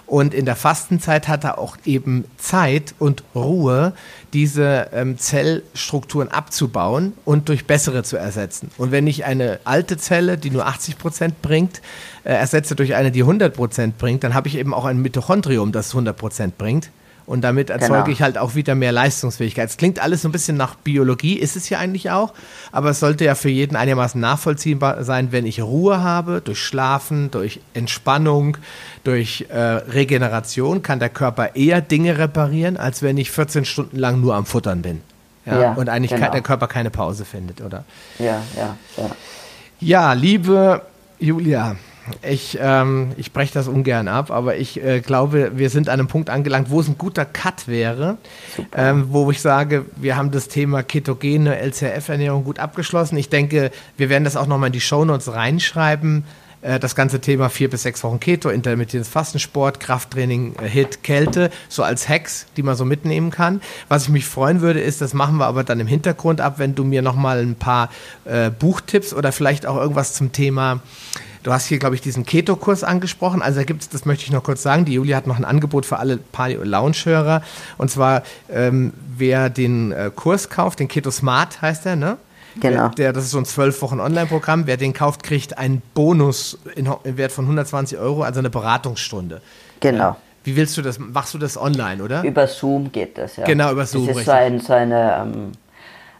Und 0.09 0.32
in 0.32 0.47
der 0.47 0.56
Fastenzeit 0.56 1.28
hat 1.28 1.44
er 1.44 1.59
auch 1.59 1.76
eben 1.85 2.24
Zeit 2.39 2.94
und 2.98 3.22
Ruhe, 3.35 3.93
diese 4.32 4.89
ähm, 4.94 5.18
Zellstrukturen 5.18 6.28
abzubauen 6.28 7.12
und 7.26 7.51
durch 7.51 7.66
bessere 7.66 8.02
zu 8.02 8.16
ersetzen. 8.16 8.70
Und 8.78 8.90
wenn 8.90 9.06
ich 9.06 9.26
eine 9.26 9.60
alte 9.64 9.98
Zelle, 9.98 10.39
die 10.39 10.51
nur 10.51 10.66
80 10.66 10.97
Prozent 10.97 11.43
bringt, 11.43 11.82
äh, 12.24 12.32
ersetze 12.32 12.74
durch 12.74 12.94
eine, 12.94 13.10
die 13.10 13.20
100 13.20 13.55
Prozent 13.55 13.98
bringt, 13.98 14.24
dann 14.24 14.32
habe 14.32 14.48
ich 14.48 14.56
eben 14.56 14.72
auch 14.72 14.86
ein 14.86 14.97
Mitochondrium, 15.02 15.72
das 15.72 15.90
100 15.90 16.16
Prozent 16.16 16.56
bringt. 16.56 16.90
Und 17.28 17.42
damit 17.42 17.68
erzeuge 17.68 18.05
Genau. 18.05 18.09
ich 18.09 18.22
halt 18.22 18.38
auch 18.38 18.55
wieder 18.55 18.74
mehr 18.74 18.90
Leistungsfähigkeit. 18.90 19.68
Es 19.68 19.76
klingt 19.76 19.98
alles 20.00 20.22
so 20.22 20.28
ein 20.28 20.32
bisschen 20.32 20.56
nach 20.56 20.76
Biologie, 20.76 21.34
ist 21.34 21.56
es 21.56 21.68
ja 21.68 21.78
eigentlich 21.78 22.10
auch, 22.10 22.32
aber 22.72 22.88
es 22.88 23.00
sollte 23.00 23.26
ja 23.26 23.34
für 23.34 23.50
jeden 23.50 23.76
einigermaßen 23.76 24.18
nachvollziehbar 24.18 25.05
sein, 25.05 25.30
wenn 25.30 25.44
ich 25.44 25.60
Ruhe 25.60 26.02
habe, 26.02 26.40
durch 26.42 26.59
Schlafen, 26.59 27.30
durch 27.30 27.60
Entspannung, 27.74 28.56
durch 29.05 29.44
äh, 29.50 29.59
Regeneration, 29.59 30.82
kann 30.82 31.00
der 31.00 31.10
Körper 31.10 31.55
eher 31.55 31.82
Dinge 31.82 32.16
reparieren, 32.16 32.78
als 32.78 33.02
wenn 33.02 33.18
ich 33.18 33.30
14 33.30 33.66
Stunden 33.66 33.98
lang 33.98 34.22
nur 34.22 34.34
am 34.34 34.46
Futtern 34.46 34.80
bin. 34.80 35.02
Ja, 35.44 35.60
Ja, 35.60 35.72
und 35.74 35.90
eigentlich 35.90 36.12
genau. 36.12 36.30
der 36.30 36.40
Körper 36.40 36.66
keine 36.66 36.88
Pause 36.90 37.26
findet, 37.26 37.60
oder? 37.60 37.84
Ja, 38.18 38.42
ja, 38.56 38.76
ja. 38.96 39.10
Ja, 39.80 40.12
liebe 40.14 40.80
Julia, 41.18 41.76
ich, 42.22 42.59
ähm, 42.60 43.12
ich 43.16 43.32
breche 43.32 43.55
das 43.55 43.68
ungern 43.68 44.09
ab, 44.09 44.30
aber 44.30 44.56
ich 44.56 44.82
äh, 44.82 45.01
glaube, 45.01 45.52
wir 45.55 45.70
sind 45.70 45.89
an 45.89 46.01
einem 46.01 46.09
Punkt 46.09 46.30
angelangt, 46.30 46.70
wo 46.70 46.80
es 46.80 46.89
ein 46.89 46.98
guter 46.98 47.24
Cut 47.24 47.68
wäre, 47.68 48.18
ähm, 48.76 49.09
wo 49.10 49.30
ich 49.30 49.40
sage, 49.40 49.85
wir 49.97 50.16
haben 50.16 50.30
das 50.30 50.48
Thema 50.48 50.82
ketogene 50.82 51.59
LCRF-Ernährung 51.59 52.44
gut 52.44 52.59
abgeschlossen. 52.59 53.16
Ich 53.16 53.28
denke, 53.28 53.70
wir 53.97 54.09
werden 54.09 54.24
das 54.24 54.36
auch 54.36 54.47
nochmal 54.47 54.68
in 54.68 54.72
die 54.72 54.80
Shownotes 54.80 55.32
reinschreiben. 55.32 56.24
Äh, 56.62 56.78
Das 56.78 56.94
ganze 56.94 57.20
Thema 57.20 57.48
vier 57.48 57.70
bis 57.70 57.82
sechs 57.82 58.02
Wochen 58.05 58.20
Keto, 58.20 58.48
intermittierendes 58.48 59.09
Fastensport, 59.09 59.80
Krafttraining, 59.80 60.56
äh, 60.60 60.68
Hit, 60.68 61.02
Kälte, 61.02 61.51
so 61.68 61.82
als 61.82 62.09
Hacks, 62.09 62.47
die 62.56 62.62
man 62.62 62.76
so 62.76 62.85
mitnehmen 62.85 63.30
kann. 63.30 63.60
Was 63.89 64.05
ich 64.05 64.09
mich 64.09 64.26
freuen 64.26 64.60
würde, 64.60 64.80
ist, 64.80 65.01
das 65.01 65.14
machen 65.14 65.36
wir 65.36 65.47
aber 65.47 65.64
dann 65.64 65.80
im 65.80 65.86
Hintergrund 65.86 66.40
ab, 66.40 66.59
wenn 66.59 66.74
du 66.74 66.85
mir 66.85 67.02
nochmal 67.02 67.39
ein 67.39 67.55
paar 67.55 67.90
äh, 68.24 68.51
Buchtipps 68.51 69.14
oder 69.14 69.32
vielleicht 69.32 69.66
auch 69.66 69.76
irgendwas 69.76 70.14
zum 70.14 70.32
Thema 70.32 70.80
Du 71.44 71.52
hast 71.52 71.66
hier, 71.66 71.78
glaube 71.78 71.94
ich, 71.94 72.01
diesen 72.01 72.26
Keto-Kurs 72.26 72.85
angesprochen. 72.85 73.43
Also 73.43 73.60
da 73.60 73.64
gibt 73.64 73.82
es, 73.82 73.89
das 73.89 74.05
möchte 74.05 74.24
ich 74.24 74.32
noch 74.32 74.43
kurz 74.43 74.62
sagen, 74.62 74.85
die 74.85 74.94
Julia 74.94 75.16
hat 75.16 75.26
noch 75.26 75.39
ein 75.39 75.44
Angebot 75.44 75.86
für 75.86 75.98
alle 75.98 76.18
Paleo-Lounge-Hörer. 76.18 77.43
Und 77.78 77.90
zwar, 77.90 78.22
ähm, 78.51 78.93
wer 79.16 79.48
den 79.48 79.93
äh, 79.93 80.10
Kurs 80.14 80.51
kauft, 80.51 80.80
den 80.80 80.89
Keto 80.89 81.10
Smart 81.10 81.62
heißt 81.62 81.85
der, 81.85 81.97
ne? 81.97 82.18
Genau. 82.60 82.89
Der, 82.89 82.90
der, 82.90 83.12
das 83.12 83.24
ist 83.24 83.30
so 83.30 83.39
ein 83.39 83.44
zwölf 83.44 83.80
Wochen 83.82 84.01
Online-Programm. 84.01 84.66
Wer 84.66 84.76
den 84.76 84.93
kauft, 84.93 85.22
kriegt 85.22 85.59
einen 85.59 85.82
Bonus 85.94 86.59
in, 86.74 86.89
im 87.05 87.16
Wert 87.16 87.32
von 87.32 87.44
120 87.44 87.98
Euro, 87.98 88.22
also 88.22 88.39
eine 88.39 88.51
Beratungsstunde. 88.51 89.40
Genau. 89.80 90.16
Wie 90.44 90.56
willst 90.56 90.76
du 90.76 90.82
das? 90.82 90.98
Machst 90.98 91.35
du 91.35 91.39
das 91.39 91.60
online, 91.60 92.02
oder? 92.02 92.22
Über 92.22 92.47
Zoom 92.47 92.90
geht 92.90 93.18
das, 93.18 93.36
ja. 93.36 93.44
Genau, 93.44 93.70
über 93.72 93.85
Zoom, 93.85 94.06
Das 94.06 94.16
ist 94.16 94.24
so, 94.24 94.30
ein, 94.32 94.60
so 94.60 94.72
eine, 94.72 95.22
ähm, 95.22 95.52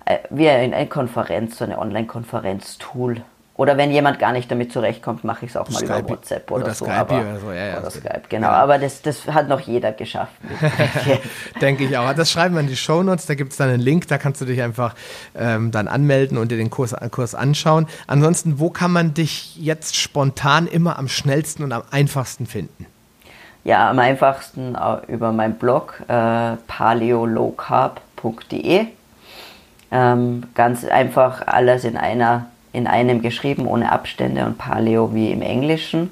äh, 0.05 0.19
wie 0.31 0.49
ein, 0.49 0.75
ein 0.75 0.89
Konferenz, 0.89 1.59
so 1.59 1.65
eine 1.65 1.79
Online-Konferenz-Tool. 1.79 3.23
Oder 3.59 3.77
wenn 3.77 3.91
jemand 3.91 4.19
gar 4.21 4.31
nicht 4.31 4.49
damit 4.53 4.73
zurechtkommt, 4.73 5.25
mache 5.25 5.45
ich 5.45 5.51
es 5.51 5.57
auch 5.57 5.69
mal 5.69 5.81
Skype 5.81 5.99
über 5.99 6.11
WhatsApp 6.11 6.49
oder, 6.53 6.67
oder 6.67 6.75
so. 6.75 6.85
Skype 6.85 6.97
aber, 6.97 7.21
oder 7.23 7.41
so, 7.41 7.51
ja, 7.51 7.67
ja, 7.67 7.73
oder 7.73 7.83
das- 7.83 7.95
Skype, 7.95 8.23
genau. 8.29 8.47
genau. 8.47 8.57
Aber 8.57 8.79
das, 8.79 9.03
das 9.03 9.27
hat 9.27 9.49
noch 9.49 9.59
jeder 9.59 9.91
geschafft. 9.91 10.35
Denke 11.61 11.83
ich 11.83 11.99
auch. 11.99 12.13
Das 12.13 12.31
schreiben 12.31 12.55
wir 12.55 12.61
in 12.61 12.69
die 12.69 12.77
Shownotes, 12.77 13.27
da 13.27 13.35
gibt 13.35 13.51
es 13.51 13.59
dann 13.59 13.69
einen 13.69 13.81
Link, 13.81 14.07
da 14.07 14.17
kannst 14.17 14.41
du 14.41 14.45
dich 14.45 14.63
einfach 14.63 14.95
ähm, 15.35 15.73
dann 15.73 15.89
anmelden 15.89 16.39
und 16.39 16.53
dir 16.53 16.57
den 16.57 16.71
Kurs, 16.71 16.95
Kurs 17.11 17.35
anschauen. 17.35 17.89
Ansonsten, 18.07 18.61
wo 18.61 18.71
kann 18.71 18.93
man 18.93 19.13
dich 19.13 19.57
jetzt 19.57 19.97
spontan 19.97 20.69
immer 20.69 20.97
am 20.97 21.09
schnellsten 21.09 21.65
und 21.65 21.73
am 21.73 21.83
einfachsten 21.91 22.47
finden? 22.47 22.87
Ja, 23.65 23.91
am 23.91 23.99
einfachsten 23.99 24.77
äh, 24.77 24.99
über 25.13 25.33
meinen 25.33 25.55
Blog 25.55 26.01
äh, 26.07 26.53
paleolowcarb.de. 26.69 28.87
Ähm, 29.91 30.43
ganz 30.55 30.85
einfach 30.85 31.45
alles 31.45 31.83
in 31.83 31.97
einer 31.97 32.47
in 32.73 32.87
einem 32.87 33.23
geschrieben, 33.23 33.67
ohne 33.67 33.93
Abstände 33.93 34.45
und 34.45 34.59
Paleo 34.59 35.15
wie 35.15 35.31
im 35.31 35.43
Englischen 35.43 36.11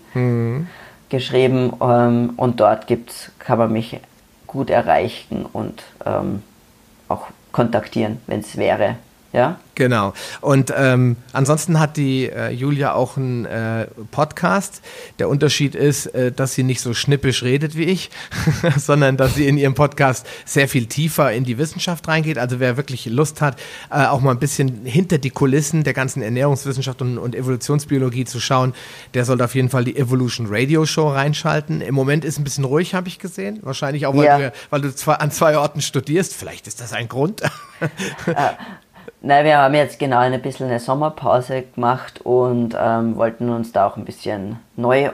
geschrieben. 1.09 1.73
Ähm, 1.81 2.35
und 2.37 2.61
dort 2.61 2.87
gibt's, 2.87 3.33
kann 3.39 3.59
man 3.59 3.73
mich 3.73 3.99
gut 4.47 4.71
erreichen 4.71 5.47
und 5.53 5.83
ähm, 6.05 6.43
auch 7.09 7.29
kontaktieren, 7.53 8.19
wenn 8.27 8.41
es 8.41 8.57
wäre 8.57 8.97
Ja. 9.37 9.61
Genau. 9.75 10.15
Und 10.41 10.73
ähm, 10.75 11.17
ansonsten 11.35 11.79
hat 11.79 11.99
die 11.99 12.31
äh, 12.31 12.49
Julia 12.49 12.95
auch 12.95 13.19
einen 13.19 13.45
äh, 13.45 13.87
Podcast. 14.11 14.81
Der 15.19 15.29
Unterschied 15.29 15.75
ist, 15.75 16.07
äh, 16.07 16.33
dass 16.33 16.55
sie 16.55 16.63
nicht 16.63 16.81
so 16.81 16.95
schnippisch 16.95 17.43
redet 17.43 17.77
wie 17.77 17.85
ich, 17.85 18.11
sondern 18.79 19.19
dass 19.19 19.35
sie 19.35 19.47
in 19.47 19.59
ihrem 19.59 19.75
Podcast 19.75 20.27
sehr 20.47 20.67
viel 20.69 20.87
tiefer 20.87 21.31
in 21.33 21.45
die 21.45 21.59
Wissenschaft 21.59 22.09
reingeht. 22.09 22.39
Also 22.39 22.59
wer 22.59 22.79
wirklich 22.79 23.05
Lust 23.05 23.43
hat, 23.43 23.61
äh, 23.91 24.07
auch 24.07 24.23
mal 24.23 24.31
ein 24.31 24.39
bisschen 24.39 24.87
hinter 24.87 25.19
die 25.19 25.29
Kulissen 25.29 25.85
der 25.85 25.93
ganzen 25.93 26.23
Ernährungswissenschaft 26.23 27.03
und, 27.03 27.19
und 27.19 27.35
Evolutionsbiologie 27.35 28.25
zu 28.25 28.41
schauen, 28.41 28.73
der 29.13 29.27
sollte 29.27 29.45
auf 29.45 29.55
jeden 29.55 29.69
Fall 29.69 29.85
die 29.85 29.99
Evolution 29.99 30.47
Radio 30.49 30.87
Show 30.87 31.09
reinschalten. 31.09 31.83
Im 31.83 31.95
Moment 31.95 32.25
ist 32.25 32.39
ein 32.39 32.45
bisschen 32.45 32.65
ruhig, 32.65 32.95
habe 32.95 33.09
ich 33.09 33.19
gesehen. 33.19 33.59
Wahrscheinlich 33.61 34.07
auch, 34.07 34.17
weil 34.17 34.25
ja. 34.25 34.39
du, 34.39 34.53
weil 34.71 34.81
du 34.81 34.95
zwei, 34.95 35.17
an 35.17 35.31
zwei 35.31 35.59
Orten 35.59 35.83
studierst. 35.83 36.33
Vielleicht 36.33 36.67
ist 36.67 36.81
das 36.81 36.95
ein 36.95 37.09
Grund. 37.09 37.43
Nein, 39.27 39.45
wir 39.45 39.59
haben 39.59 39.75
jetzt 39.75 39.99
genau 39.99 40.19
ein 40.19 40.41
bisschen 40.41 40.69
eine 40.69 40.79
Sommerpause 40.79 41.65
gemacht 41.75 42.21
und 42.23 42.77
ähm, 42.81 43.17
wollten 43.17 43.49
uns 43.49 43.73
da 43.73 43.89
auch 43.89 43.97
ein 43.97 44.05
bisschen 44.05 44.61
neu 44.77 45.11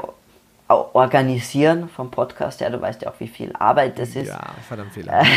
organisieren 0.69 1.89
vom 1.89 2.11
Podcast 2.11 2.61
her. 2.61 2.69
Du 2.69 2.79
weißt 2.79 3.01
ja 3.01 3.09
auch, 3.09 3.15
wie 3.21 3.27
viel 3.27 3.55
Arbeit 3.59 3.99
das 3.99 4.11
ist. 4.11 4.29
Ja, 4.29 4.41
verdammt 4.69 4.93
viel 4.93 5.09
Arbeit. 5.11 5.31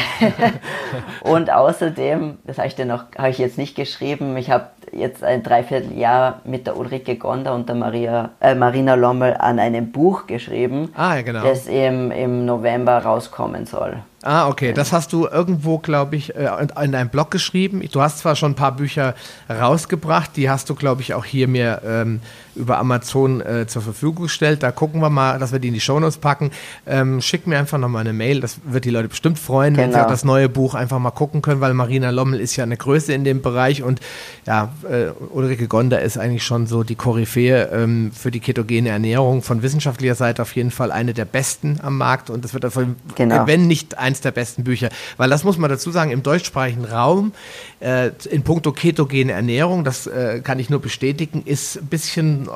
und 1.22 1.50
außerdem, 1.50 2.40
das 2.44 2.58
habe 2.58 2.68
ich 2.68 2.76
dir 2.76 2.86
noch, 2.86 3.06
habe 3.18 3.30
ich 3.30 3.38
jetzt 3.38 3.58
nicht 3.58 3.78
geschrieben, 3.78 4.36
ich 4.36 4.52
habe 4.52 4.68
jetzt 4.92 5.24
ein 5.24 5.42
Dreivierteljahr 5.42 6.42
mit 6.44 6.68
der 6.68 6.76
Ulrike 6.76 7.16
Gonda 7.16 7.56
und 7.56 7.70
der 7.70 7.78
Maria, 7.78 8.32
äh, 8.42 8.56
Marina 8.56 8.96
Lommel 8.96 9.38
an 9.40 9.58
einem 9.58 9.94
Buch 9.94 10.28
geschrieben, 10.28 10.92
ah, 10.98 11.16
ja, 11.16 11.22
genau. 11.22 11.44
das 11.44 11.68
im, 11.68 12.12
im 12.12 12.46
November 12.46 12.98
rauskommen 12.98 13.66
soll. 13.66 14.00
Ah, 14.26 14.48
okay. 14.48 14.74
Das 14.74 14.92
hast 14.92 15.14
du 15.14 15.28
irgendwo, 15.28 15.78
glaube 15.78 16.16
ich, 16.16 16.36
äh, 16.36 16.50
in 16.84 16.92
deinem 16.92 17.10
Blog 17.10 17.30
geschrieben. 17.30 17.88
Du 17.92 18.02
hast 18.02 18.18
zwar 18.18 18.36
schon 18.36 18.54
ein 18.54 18.56
paar 18.56 18.76
Bücher 18.76 19.14
rausgebracht, 19.48 20.32
die 20.36 20.50
hast 20.50 20.68
du, 20.70 20.74
glaube 20.74 21.04
ich, 21.04 21.14
auch 21.14 21.26
hier 21.26 21.48
mir 21.48 21.84
ähm, 21.86 22.22
über 22.56 22.80
Amazon 22.80 23.42
äh, 23.42 23.68
zur 23.68 23.84
Verfügung 23.84 24.24
gestellt. 24.24 24.64
Da 24.64 24.72
gucken 24.72 25.02
wir 25.02 25.10
mal, 25.10 25.38
dass 25.38 25.52
wir 25.52 25.60
die 25.60 25.68
in 25.68 25.74
die 25.74 25.80
Shownotes 25.80 26.18
packen. 26.18 26.52
Ähm, 26.88 27.22
schick 27.22 27.46
mir 27.46 27.60
einfach 27.60 27.78
nochmal 27.78 28.02
eine 28.02 28.14
Mail. 28.14 28.40
Das 28.40 28.58
wird 28.64 28.86
die 28.86 28.90
Leute 28.90 29.10
bestimmt 29.10 29.38
freuen, 29.38 29.74
genau. 29.74 29.84
wenn 29.84 29.92
sie 29.92 29.98
genau. 29.98 30.06
auch 30.06 30.12
das 30.12 30.24
neue 30.24 30.50
Buch 30.50 30.74
einfach 30.74 30.98
mal 30.98 31.12
gucken 31.12 31.42
können, 31.42 31.62
weil 31.62 31.74
Marina 31.74 32.10
Lommel 32.10 32.40
ist 32.40 32.56
ja 32.56 32.64
eine 32.64 32.78
Größe 32.78 33.14
in 33.14 33.26
dem 33.26 33.42
Bereich 33.42 33.84
und 33.84 34.00
ja, 34.48 34.72
äh, 34.90 35.12
Ulrike 35.34 35.68
Gonder 35.68 36.02
ist 36.02 36.18
eigentlich 36.18 36.44
schon 36.44 36.66
so 36.66 36.84
die 36.84 36.96
Koryphäe 36.96 37.70
ähm, 37.72 38.12
für 38.12 38.32
die 38.32 38.40
ketogene 38.40 38.90
Ernährung 38.90 39.42
von 39.42 39.62
wissenschaftlicher 39.62 40.16
Seite 40.16 40.42
auf 40.42 40.56
jeden 40.56 40.72
Fall 40.72 40.92
eine 40.92 41.14
der 41.14 41.26
besten 41.26 41.80
am 41.84 41.98
Markt 41.98 42.30
und 42.30 42.44
das 42.44 42.54
wird 42.54 42.64
davon, 42.64 42.96
genau. 43.16 43.46
wenn 43.48 43.68
nicht 43.68 43.98
eins 44.16 44.22
der 44.22 44.32
besten 44.32 44.64
Bücher, 44.64 44.90
weil 45.18 45.30
das 45.30 45.44
muss 45.44 45.58
man 45.58 45.70
dazu 45.70 45.92
sagen, 45.92 46.12
im 46.12 46.24
deutschsprachigen 46.24 46.86
Raum 46.86 47.34
äh, 47.82 48.12
in 48.30 48.44
puncto 48.44 48.72
ketogene 48.72 49.34
Ernährung, 49.34 49.84
das 49.84 50.08
äh, 50.08 50.42
kann 50.42 50.60
ich 50.60 50.70
nur 50.70 50.82
bestätigen, 50.82 51.44
ist 51.46 51.78
ein 51.78 51.88
bisschen 51.88 52.48
äh, 52.48 52.52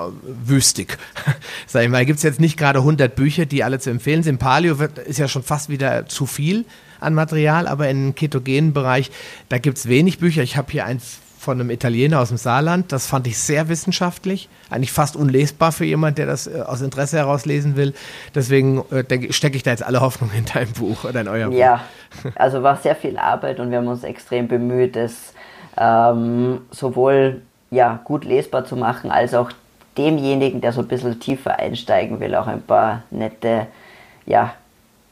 wüstig. 0.45 0.97
Sag 1.67 1.83
ich 1.83 1.89
mal, 1.89 2.05
gibt 2.05 2.17
es 2.17 2.23
jetzt 2.23 2.39
nicht 2.39 2.57
gerade 2.57 2.79
100 2.79 3.15
Bücher, 3.15 3.45
die 3.45 3.63
alle 3.63 3.79
zu 3.79 3.89
empfehlen 3.89 4.23
sind. 4.23 4.39
Paleo 4.39 4.79
wird, 4.79 4.97
ist 4.99 5.19
ja 5.19 5.27
schon 5.27 5.43
fast 5.43 5.69
wieder 5.69 6.07
zu 6.07 6.25
viel 6.25 6.65
an 6.99 7.13
Material, 7.13 7.67
aber 7.67 7.89
im 7.89 8.15
ketogenen 8.15 8.73
Bereich, 8.73 9.11
da 9.49 9.57
gibt 9.57 9.77
es 9.77 9.87
wenig 9.87 10.19
Bücher. 10.19 10.43
Ich 10.43 10.57
habe 10.57 10.71
hier 10.71 10.85
eins 10.85 11.19
von 11.49 11.59
einem 11.59 11.71
Italiener 11.71 12.19
aus 12.19 12.27
dem 12.27 12.37
Saarland. 12.37 12.91
Das 12.91 13.07
fand 13.07 13.25
ich 13.25 13.39
sehr 13.39 13.69
wissenschaftlich, 13.69 14.49
eigentlich 14.69 14.91
fast 14.91 15.15
unlesbar 15.15 15.71
für 15.71 15.83
jemand, 15.83 16.19
der 16.19 16.27
das 16.27 16.45
äh, 16.45 16.61
aus 16.61 16.81
Interesse 16.81 17.17
heraus 17.17 17.47
lesen 17.47 17.75
will. 17.75 17.95
Deswegen 18.35 18.83
äh, 18.91 19.33
stecke 19.33 19.57
ich 19.57 19.63
da 19.63 19.71
jetzt 19.71 19.81
alle 19.81 19.99
Hoffnung 19.99 20.29
in 20.37 20.45
dein 20.45 20.71
Buch 20.73 21.05
oder 21.05 21.21
in 21.21 21.27
euer 21.27 21.47
Buch. 21.47 21.57
Ja, 21.57 21.81
also 22.35 22.61
war 22.61 22.77
sehr 22.77 22.95
viel 22.95 23.17
Arbeit 23.17 23.59
und 23.59 23.71
wir 23.71 23.79
haben 23.79 23.87
uns 23.87 24.03
extrem 24.03 24.47
bemüht, 24.47 24.95
es 24.95 25.33
ähm, 25.75 26.61
sowohl 26.69 27.41
ja, 27.71 27.99
gut 28.03 28.25
lesbar 28.25 28.65
zu 28.65 28.75
machen, 28.75 29.09
als 29.09 29.33
auch 29.33 29.49
demjenigen, 29.97 30.61
der 30.61 30.71
so 30.71 30.81
ein 30.81 30.87
bisschen 30.87 31.19
tiefer 31.19 31.57
einsteigen 31.57 32.19
will, 32.19 32.35
auch 32.35 32.45
ein 32.45 32.61
paar 32.61 33.01
nette 33.09 33.65
ja, 34.27 34.53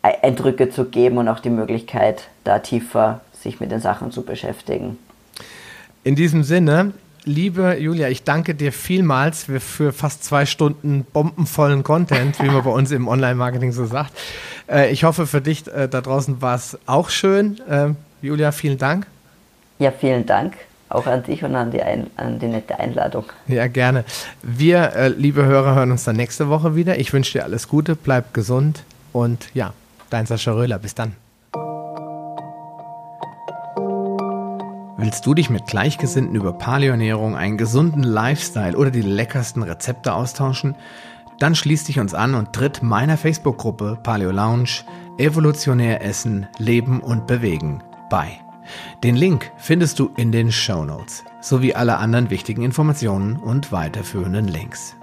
Eindrücke 0.04 0.70
zu 0.70 0.86
geben 0.86 1.18
und 1.18 1.30
auch 1.30 1.40
die 1.40 1.50
Möglichkeit, 1.50 2.28
da 2.44 2.60
tiefer 2.60 3.22
sich 3.34 3.60
mit 3.60 3.72
den 3.72 3.80
Sachen 3.80 4.12
zu 4.12 4.22
beschäftigen. 4.22 5.00
In 6.08 6.16
diesem 6.16 6.44
Sinne, 6.44 6.94
liebe 7.26 7.76
Julia, 7.82 8.08
ich 8.08 8.24
danke 8.24 8.56
dir 8.56 8.72
vielmals 8.72 9.44
für, 9.44 9.92
fast 9.92 10.24
zwei 10.24 10.46
Stunden 10.46 11.04
bombenvollen 11.04 11.84
Content, 11.84 12.42
wie 12.42 12.48
man 12.48 12.64
bei 12.64 12.70
uns 12.70 12.92
im 12.92 13.10
Online-Marketing 13.10 13.74
so 13.74 13.86
sagt. 13.86 14.14
Äh, 14.70 14.90
ich 14.94 15.04
hoffe, 15.04 15.28
für 15.28 15.42
dich 15.42 15.68
äh, 15.68 15.90
da 15.90 16.00
draußen 16.00 16.42
war 16.42 16.56
es 16.56 16.80
auch 16.86 17.10
schön. 17.10 17.60
Äh, 17.70 17.90
Julia, 18.22 18.54
vielen 18.54 18.78
Dank. 18.78 19.06
Ja, 19.80 19.92
vielen 19.92 20.26
Dank. 20.26 20.54
Auch 20.88 21.08
an 21.08 21.24
dich 21.24 21.44
und 21.44 21.56
an 21.56 21.72
die, 21.72 21.82
Ein 21.82 22.08
an 22.16 22.40
die 22.40 22.48
nette 22.48 22.80
Einladung. 22.80 23.26
Ja, 23.50 23.68
gerne. 23.68 24.06
Wir, 24.42 24.94
äh, 24.94 25.10
liebe 25.10 25.44
Hörer, 25.44 25.76
hören 25.76 25.92
uns 25.92 26.06
dann 26.06 26.16
nächste 26.16 26.48
Woche 26.48 26.74
wieder. 26.78 26.98
Ich 26.98 27.12
wünsche 27.12 27.34
dir 27.34 27.44
alles 27.44 27.68
Gute, 27.68 27.98
bleib 27.98 28.34
gesund 28.34 28.86
und 29.12 29.50
ja, 29.54 29.74
dein 30.10 30.26
Sascha 30.26 30.54
Röhler. 30.54 30.80
Bis 30.80 30.96
dann. 30.96 31.18
Willst 35.00 35.28
du 35.28 35.36
dich 35.36 35.52
mit 35.52 35.68
Gleichgesinnten 35.68 36.36
über 36.36 36.54
Paleoernährung, 36.54 37.36
einen 37.36 37.58
gesunden 37.58 38.02
Lifestyle 38.02 38.76
oder 38.76 38.90
die 38.90 39.04
leckersten 39.04 39.62
Rezepte 39.62 40.12
austauschen? 40.12 40.76
Dann 41.38 41.54
schließ 41.54 41.84
dich 41.84 42.00
uns 42.00 42.16
an 42.16 42.34
und 42.34 42.52
tritt 42.52 42.82
meiner 42.82 43.16
Facebook-Gruppe 43.16 44.00
Paleo 44.02 44.32
Lounge 44.32 44.82
Evolutionär 45.20 46.04
Essen, 46.04 46.48
Leben 46.58 47.00
und 47.02 47.28
Bewegen 47.28 47.84
bei. 48.10 48.40
Den 49.04 49.16
Link 49.16 49.52
findest 49.58 50.00
du 50.00 50.10
in 50.18 50.32
den 50.32 50.52
Show 50.52 50.84
Notes 50.84 51.24
sowie 51.42 51.76
alle 51.76 51.98
anderen 51.98 52.32
wichtigen 52.32 52.64
Informationen 52.64 53.38
und 53.38 53.72
weiterführenden 53.72 54.48
Links. 54.48 54.96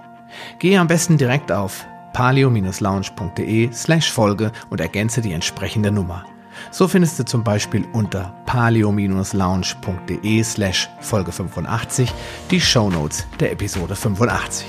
Gehe 0.59 0.77
am 0.77 0.87
besten 0.87 1.17
direkt 1.17 1.53
auf 1.53 1.87
paleo-lounge.de 2.11 3.71
slash 3.71 4.11
Folge 4.11 4.51
und 4.69 4.81
ergänze 4.81 5.21
die 5.21 5.31
entsprechende 5.31 5.91
Nummer. 5.91 6.25
So 6.71 6.87
findest 6.87 7.19
du 7.19 7.25
zum 7.25 7.43
Beispiel 7.43 7.85
unter 7.93 8.33
paleo-lounge.de 8.45 10.43
slash 10.43 10.89
Folge 11.01 11.31
85 11.31 12.13
die 12.51 12.61
Shownotes 12.61 13.25
der 13.39 13.51
Episode 13.51 13.95
85. 13.95 14.67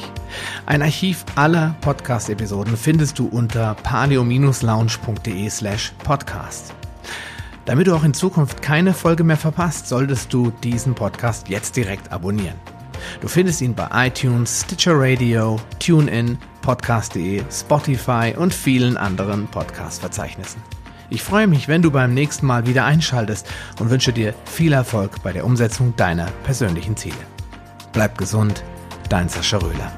Ein 0.67 0.83
Archiv 0.83 1.25
aller 1.35 1.77
Podcast-Episoden 1.81 2.77
findest 2.77 3.19
du 3.19 3.27
unter 3.27 3.75
paleo-lounge.de 3.83 5.51
slash 5.51 5.93
podcast. 6.03 6.75
Damit 7.65 7.87
du 7.89 7.95
auch 7.97 8.05
in 8.05 8.15
Zukunft 8.15 8.63
keine 8.63 8.95
Folge 8.95 9.25
mehr 9.25 9.37
verpasst, 9.37 9.89
solltest 9.89 10.33
du 10.33 10.53
diesen 10.63 10.95
Podcast 10.95 11.49
jetzt 11.49 11.75
direkt 11.77 12.13
abonnieren. 12.13 12.57
Du 13.21 13.29
findest 13.29 13.61
ihn 13.61 13.75
bei 13.75 13.89
iTunes, 14.07 14.63
Stitcher 14.63 14.95
Radio, 14.95 15.59
TuneIn, 15.79 16.39
Podcast.de, 16.63 17.43
Spotify 17.51 18.35
und 18.37 18.55
vielen 18.55 18.97
anderen 18.97 19.47
Podcast-Verzeichnissen. 19.49 20.63
Ich 21.09 21.23
freue 21.23 21.47
mich, 21.47 21.69
wenn 21.69 21.83
du 21.83 21.91
beim 21.91 22.15
nächsten 22.15 22.47
Mal 22.47 22.67
wieder 22.67 22.85
einschaltest 22.85 23.47
und 23.79 23.91
wünsche 23.91 24.13
dir 24.13 24.35
viel 24.45 24.73
Erfolg 24.73 25.23
bei 25.23 25.33
der 25.33 25.45
Umsetzung 25.45 25.95
deiner 25.97 26.27
persönlichen 26.45 26.97
Ziele. 26.97 27.15
Bleib 27.93 28.19
gesund, 28.19 28.65
dein 29.09 29.29
Sascha 29.29 29.59
Röhler. 29.59 29.93